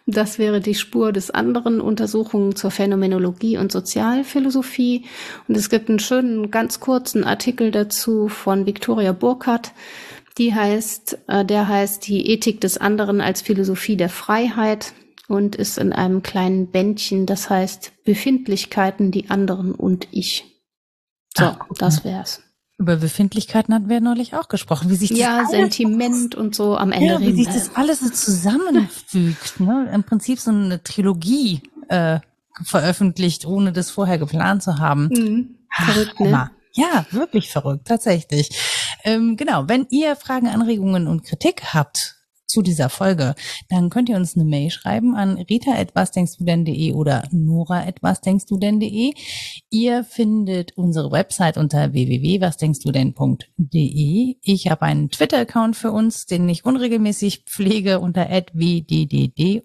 Das 0.07 0.39
wäre 0.39 0.61
die 0.61 0.75
Spur 0.75 1.13
des 1.13 1.31
anderen 1.31 1.81
Untersuchungen 1.81 2.55
zur 2.55 2.71
Phänomenologie 2.71 3.57
und 3.57 3.73
Sozialphilosophie. 3.73 5.07
Und 5.49 5.57
es 5.57 5.71
gibt 5.71 5.89
einen 5.89 5.99
schönen, 5.99 6.51
ganz 6.51 6.79
kurzen 6.79 7.25
Artikel 7.25 7.71
dazu 7.71 8.29
von 8.29 8.67
Victoria 8.67 9.13
Burkhardt. 9.13 9.73
Die 10.37 10.55
heißt, 10.55 11.21
äh, 11.29 11.47
der 11.47 11.69
heißt 11.69 12.07
die 12.07 12.29
Ethik 12.31 12.61
des 12.61 12.77
anderen 12.77 13.23
als 13.23 13.41
Philosophie 13.41 13.97
der 13.97 14.11
Freiheit 14.11 14.93
und 15.27 15.57
ist 15.57 15.79
in 15.79 15.95
einem 15.95 16.23
kleinen 16.23 16.71
Bändchen, 16.71 17.25
das 17.25 17.49
heißt 17.49 18.05
Befindlichkeiten, 18.05 19.11
die 19.11 19.31
anderen 19.31 19.75
und 19.75 20.09
ich. 20.11 20.45
So, 21.35 21.47
Ach, 21.47 21.67
das 21.79 22.05
wär's. 22.05 22.43
Über 22.77 22.97
Befindlichkeiten 22.97 23.73
hatten 23.73 23.89
wir 23.89 24.01
neulich 24.01 24.35
auch 24.35 24.49
gesprochen, 24.49 24.91
wie 24.91 24.97
sich 24.97 25.11
das 25.11 25.19
ja 25.19 25.47
Sentiment 25.47 26.35
und 26.35 26.57
so 26.57 26.77
am 26.77 26.91
Ende 26.91 27.07
ja, 27.07 27.21
wie 27.21 27.33
sich 27.33 27.47
das 27.47 27.77
alles 27.77 28.01
so 28.01 28.11
zusammenfügt. 28.11 29.59
ne? 29.61 29.91
Im 29.93 30.03
Prinzip 30.03 30.41
so 30.41 30.51
eine 30.51 30.83
Trilogie 30.83 31.63
äh, 31.89 32.19
veröffentlicht, 32.65 33.47
ohne 33.47 33.73
das 33.73 33.91
vorher 33.91 34.19
geplant 34.19 34.65
zu 34.65 34.79
haben. 34.79 35.09
Mhm. 35.13 35.59
Verrückt, 35.71 36.21
ne? 36.21 36.51
Ja, 36.73 37.07
wirklich 37.13 37.51
verrückt, 37.51 37.87
tatsächlich. 37.87 38.51
Ähm, 39.05 39.37
genau, 39.37 39.69
wenn 39.69 39.87
ihr 39.91 40.17
Fragen, 40.17 40.49
Anregungen 40.49 41.07
und 41.07 41.23
Kritik 41.25 41.75
habt 41.75 42.14
zu 42.47 42.63
dieser 42.63 42.89
Folge, 42.89 43.35
dann 43.69 43.91
könnt 43.91 44.09
ihr 44.09 44.17
uns 44.17 44.37
eine 44.37 44.45
Mail 44.45 44.71
schreiben 44.71 45.15
an 45.17 45.37
rita.wasdenkstdu 45.39 46.45
oder 46.95 47.29
nora.wasdenkstdu 47.31 48.59
Ihr 49.71 50.05
findet 50.05 50.77
unsere 50.77 51.11
Website 51.11 51.57
unter 51.57 51.93
www.wasdenkstdu 51.93 52.93
Ich 53.71 54.71
habe 54.71 54.83
einen 54.83 55.11
Twitter-Account 55.11 55.77
für 55.77 55.91
uns, 55.93 56.27
den 56.27 56.49
ich 56.49 56.65
unregelmäßig 56.65 57.45
pflege 57.47 58.01
unter 58.01 58.29
wddd-podcast. 58.31 59.65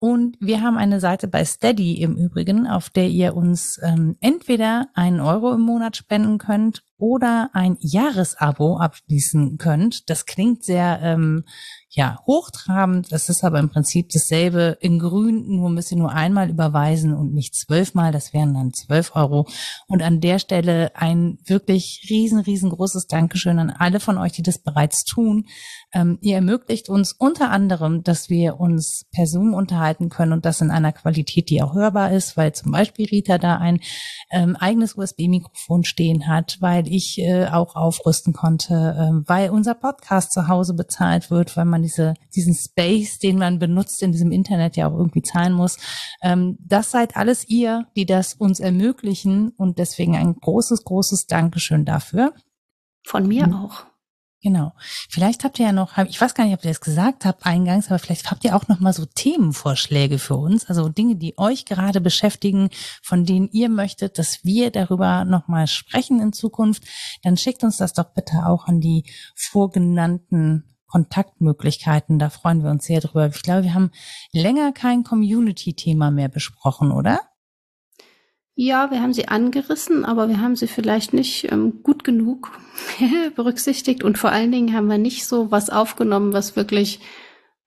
Und 0.00 0.36
wir 0.40 0.62
haben 0.62 0.78
eine 0.78 1.00
Seite 1.00 1.26
bei 1.26 1.44
Steady 1.44 1.94
im 1.94 2.16
Übrigen, 2.16 2.68
auf 2.68 2.88
der 2.88 3.08
ihr 3.08 3.34
uns 3.34 3.80
ähm, 3.82 4.16
entweder 4.20 4.86
einen 4.94 5.18
Euro 5.20 5.52
im 5.52 5.62
Monat 5.62 5.96
spenden 5.96 6.38
könnt 6.38 6.84
oder 6.98 7.50
ein 7.52 7.76
Jahresabo 7.80 8.76
abschließen 8.78 9.56
könnt. 9.56 10.10
Das 10.10 10.26
klingt 10.26 10.64
sehr, 10.64 10.98
ähm, 11.02 11.44
ja, 11.90 12.18
hochtrabend. 12.26 13.10
Das 13.12 13.28
ist 13.28 13.42
aber 13.44 13.60
im 13.60 13.70
Prinzip 13.70 14.10
dasselbe 14.12 14.76
in 14.80 14.98
grün, 14.98 15.46
nur 15.48 15.70
müsst 15.70 15.90
ihr 15.90 15.96
nur 15.96 16.12
einmal 16.12 16.50
überweisen 16.50 17.14
und 17.14 17.32
nicht 17.32 17.54
zwölfmal. 17.54 18.12
Das 18.12 18.34
wären 18.34 18.52
dann 18.52 18.72
zwölf 18.74 19.14
Euro. 19.14 19.46
Und 19.86 20.02
an 20.02 20.20
der 20.20 20.38
Stelle 20.38 20.94
ein 20.96 21.38
wirklich 21.46 22.06
riesen, 22.10 22.40
riesengroßes 22.40 23.06
Dankeschön 23.06 23.58
an 23.58 23.70
alle 23.70 24.00
von 24.00 24.18
euch, 24.18 24.32
die 24.32 24.42
das 24.42 24.58
bereits 24.58 25.04
tun. 25.04 25.46
Ähm, 25.92 26.18
ihr 26.20 26.34
ermöglicht 26.34 26.88
uns 26.88 27.12
unter 27.12 27.50
anderem, 27.50 28.02
dass 28.02 28.28
wir 28.28 28.60
uns 28.60 29.06
per 29.10 29.26
Zoom 29.26 29.54
unterhalten 29.54 30.10
können 30.10 30.32
und 30.32 30.44
das 30.44 30.60
in 30.60 30.70
einer 30.70 30.92
Qualität, 30.92 31.48
die 31.48 31.62
auch 31.62 31.74
hörbar 31.74 32.12
ist, 32.12 32.36
weil 32.36 32.52
zum 32.52 32.72
Beispiel 32.72 33.06
Rita 33.06 33.38
da 33.38 33.56
ein 33.56 33.80
ähm, 34.30 34.54
eigenes 34.56 34.96
USB-Mikrofon 34.96 35.84
stehen 35.84 36.28
hat, 36.28 36.58
weil 36.60 36.86
ich 36.88 37.18
äh, 37.18 37.46
auch 37.46 37.74
aufrüsten 37.74 38.34
konnte, 38.34 38.74
äh, 38.74 39.28
weil 39.28 39.50
unser 39.50 39.74
Podcast 39.74 40.32
zu 40.32 40.48
Hause 40.48 40.74
bezahlt 40.74 41.30
wird, 41.30 41.56
weil 41.56 41.64
man 41.64 41.82
diese, 41.82 42.14
diesen 42.34 42.54
Space, 42.54 43.18
den 43.18 43.38
man 43.38 43.58
benutzt 43.58 44.02
in 44.02 44.12
diesem 44.12 44.30
Internet 44.30 44.76
ja 44.76 44.88
auch 44.88 44.96
irgendwie 44.96 45.22
zahlen 45.22 45.54
muss. 45.54 45.78
Ähm, 46.22 46.58
das 46.60 46.90
seid 46.90 47.16
alles 47.16 47.48
ihr, 47.48 47.86
die 47.96 48.04
das 48.04 48.34
uns 48.34 48.60
ermöglichen 48.60 49.50
und 49.56 49.78
deswegen 49.78 50.16
ein 50.16 50.34
großes, 50.34 50.84
großes 50.84 51.26
Dankeschön 51.26 51.84
dafür. 51.84 52.34
Von 53.06 53.26
mir 53.26 53.46
mhm. 53.46 53.54
auch. 53.54 53.86
Genau. 54.40 54.72
Vielleicht 55.08 55.42
habt 55.42 55.58
ihr 55.58 55.66
ja 55.66 55.72
noch, 55.72 55.98
ich 55.98 56.20
weiß 56.20 56.34
gar 56.34 56.44
nicht, 56.44 56.54
ob 56.54 56.64
ihr 56.64 56.70
das 56.70 56.80
gesagt 56.80 57.24
habt 57.24 57.44
eingangs, 57.44 57.88
aber 57.88 57.98
vielleicht 57.98 58.30
habt 58.30 58.44
ihr 58.44 58.54
auch 58.54 58.68
noch 58.68 58.78
mal 58.78 58.92
so 58.92 59.04
Themenvorschläge 59.04 60.20
für 60.20 60.36
uns, 60.36 60.66
also 60.66 60.88
Dinge, 60.88 61.16
die 61.16 61.36
euch 61.38 61.64
gerade 61.64 62.00
beschäftigen, 62.00 62.70
von 63.02 63.24
denen 63.24 63.48
ihr 63.50 63.68
möchtet, 63.68 64.16
dass 64.16 64.44
wir 64.44 64.70
darüber 64.70 65.24
noch 65.24 65.48
mal 65.48 65.66
sprechen 65.66 66.20
in 66.20 66.32
Zukunft. 66.32 66.84
Dann 67.24 67.36
schickt 67.36 67.64
uns 67.64 67.78
das 67.78 67.94
doch 67.94 68.14
bitte 68.14 68.46
auch 68.46 68.68
an 68.68 68.80
die 68.80 69.04
vorgenannten 69.34 70.76
Kontaktmöglichkeiten. 70.86 72.20
Da 72.20 72.30
freuen 72.30 72.62
wir 72.62 72.70
uns 72.70 72.84
sehr 72.84 73.00
drüber. 73.00 73.26
Ich 73.26 73.42
glaube, 73.42 73.64
wir 73.64 73.74
haben 73.74 73.90
länger 74.32 74.72
kein 74.72 75.02
Community-Thema 75.02 76.12
mehr 76.12 76.28
besprochen, 76.28 76.92
oder? 76.92 77.20
Ja, 78.60 78.90
wir 78.90 79.00
haben 79.00 79.12
sie 79.12 79.28
angerissen, 79.28 80.04
aber 80.04 80.28
wir 80.28 80.40
haben 80.40 80.56
sie 80.56 80.66
vielleicht 80.66 81.12
nicht 81.12 81.52
ähm, 81.52 81.84
gut 81.84 82.02
genug 82.02 82.50
berücksichtigt 83.36 84.02
und 84.02 84.18
vor 84.18 84.32
allen 84.32 84.50
Dingen 84.50 84.74
haben 84.74 84.88
wir 84.88 84.98
nicht 84.98 85.26
so 85.26 85.52
was 85.52 85.70
aufgenommen, 85.70 86.32
was 86.32 86.56
wirklich 86.56 86.98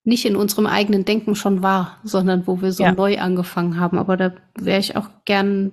nicht 0.04 0.26
in 0.26 0.36
unserem 0.36 0.66
eigenen 0.66 1.06
Denken 1.06 1.36
schon 1.36 1.64
war, 1.64 2.02
sondern 2.04 2.46
wo 2.46 2.60
wir 2.60 2.74
so 2.74 2.84
ja. 2.84 2.92
neu 2.92 3.20
angefangen 3.20 3.80
haben. 3.80 3.98
Aber 3.98 4.18
da 4.18 4.34
wäre 4.56 4.82
ich 4.82 4.98
auch 4.98 5.08
gern 5.24 5.72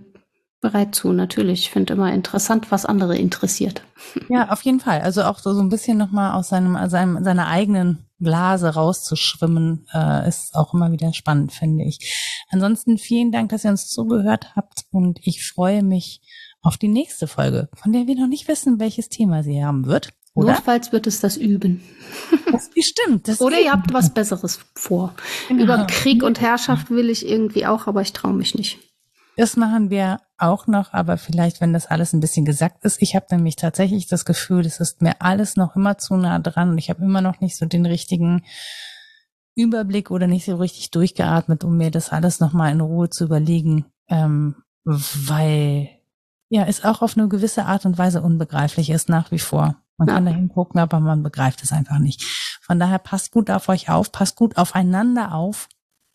bereit 0.61 0.95
zu, 0.95 1.12
natürlich. 1.12 1.62
Ich 1.62 1.70
finde 1.70 1.95
immer 1.95 2.12
interessant, 2.12 2.70
was 2.70 2.86
andere 2.86 3.19
interessiert. 3.19 3.82
Ja, 4.28 4.51
auf 4.51 4.62
jeden 4.62 4.78
Fall. 4.78 5.01
Also 5.01 5.24
auch 5.24 5.40
so, 5.40 5.53
so 5.53 5.61
ein 5.61 5.69
bisschen 5.69 5.99
nochmal 5.99 6.35
aus 6.35 6.49
seinem, 6.49 6.77
seinem, 6.89 7.24
seiner 7.24 7.49
eigenen 7.49 8.08
Blase 8.19 8.74
rauszuschwimmen, 8.74 9.86
äh, 9.93 10.28
ist 10.28 10.55
auch 10.55 10.74
immer 10.74 10.90
wieder 10.90 11.12
spannend, 11.12 11.53
finde 11.53 11.85
ich. 11.85 12.15
Ansonsten 12.51 12.99
vielen 12.99 13.32
Dank, 13.32 13.51
dass 13.51 13.65
ihr 13.65 13.70
uns 13.70 13.89
zugehört 13.89 14.57
habt 14.57 14.85
und 14.90 15.20
ich 15.23 15.47
freue 15.47 15.82
mich 15.82 16.20
auf 16.61 16.77
die 16.77 16.89
nächste 16.89 17.27
Folge, 17.27 17.69
von 17.74 17.93
der 17.93 18.07
wir 18.07 18.16
noch 18.16 18.27
nicht 18.27 18.49
wissen, 18.49 18.81
welches 18.81 19.09
Thema 19.09 19.43
sie 19.43 19.65
haben 19.65 19.86
wird. 19.86 20.11
Oder? 20.35 20.53
Notfalls 20.53 20.93
wird 20.93 21.07
es 21.07 21.20
das 21.20 21.36
üben. 21.36 21.82
Das 22.51 22.70
bestimmt. 22.70 23.27
Das 23.27 23.40
Oder 23.40 23.61
ihr 23.61 23.73
habt 23.73 23.93
was 23.93 24.15
Besseres 24.15 24.61
vor. 24.74 25.15
Genau. 25.49 25.65
Über 25.65 25.86
Krieg 25.86 26.23
und 26.23 26.40
Herrschaft 26.40 26.90
will 26.90 27.11
ich 27.11 27.27
irgendwie 27.27 27.66
auch, 27.66 27.86
aber 27.86 28.03
ich 28.03 28.12
traue 28.12 28.35
mich 28.35 28.55
nicht. 28.55 28.78
Das 29.39 29.56
machen 29.56 29.89
wir 29.89 30.19
auch 30.36 30.66
noch, 30.66 30.93
aber 30.93 31.16
vielleicht, 31.16 31.60
wenn 31.60 31.73
das 31.73 31.86
alles 31.86 32.12
ein 32.12 32.19
bisschen 32.19 32.44
gesagt 32.44 32.85
ist. 32.85 33.01
Ich 33.01 33.15
habe 33.15 33.27
nämlich 33.31 33.55
tatsächlich 33.55 34.09
das 34.09 34.24
Gefühl, 34.24 34.66
es 34.66 34.81
ist 34.81 35.01
mir 35.01 35.15
alles 35.20 35.55
noch 35.55 35.77
immer 35.77 35.97
zu 35.97 36.16
nah 36.16 36.40
dran 36.40 36.70
und 36.70 36.78
ich 36.78 36.90
habe 36.90 37.05
immer 37.05 37.20
noch 37.20 37.40
nicht 37.40 37.56
so 37.56 37.65
den 37.65 37.86
richtigen 37.86 38.43
Überblick 39.55 40.10
oder 40.10 40.27
nicht 40.27 40.44
so 40.44 40.56
richtig 40.56 40.90
durchgeatmet, 40.90 41.62
um 41.62 41.77
mir 41.77 41.93
das 41.93 42.10
alles 42.10 42.40
nochmal 42.40 42.73
in 42.73 42.81
Ruhe 42.81 43.10
zu 43.10 43.27
überlegen, 43.27 43.85
ähm, 44.09 44.56
weil 44.82 45.89
ja, 46.48 46.65
es 46.65 46.85
auch 46.85 47.01
auf 47.01 47.16
eine 47.16 47.28
gewisse 47.28 47.66
Art 47.66 47.86
und 47.86 47.97
Weise 47.97 48.23
unbegreiflich 48.23 48.90
ist 48.90 49.09
nach 49.09 49.31
wie 49.31 49.39
vor. 49.39 49.77
Man 49.98 50.09
ja. 50.09 50.15
kann 50.15 50.24
da 50.24 50.32
hingucken, 50.32 50.81
aber 50.81 50.98
man 50.98 51.23
begreift 51.23 51.62
es 51.62 51.70
einfach 51.70 52.01
nicht. 52.01 52.24
Von 52.60 52.81
daher 52.81 52.98
passt 52.98 53.31
gut 53.31 53.52
auf 53.52 53.69
euch 53.69 53.89
auf, 53.89 54.10
passt 54.10 54.35
gut 54.35 54.56
aufeinander 54.56 55.32
auf 55.32 55.69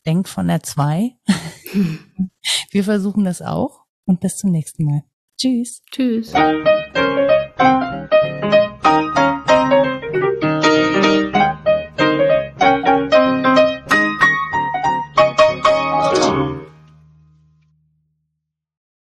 denkt 0.05 0.27
von 0.27 0.47
der 0.47 0.63
2. 0.63 1.17
Wir 2.71 2.83
versuchen 2.83 3.23
das 3.23 3.41
auch 3.41 3.81
und 4.05 4.19
bis 4.19 4.37
zum 4.37 4.51
nächsten 4.51 4.85
Mal. 4.85 5.03
Tschüss. 5.37 5.81
Tschüss. 5.91 6.33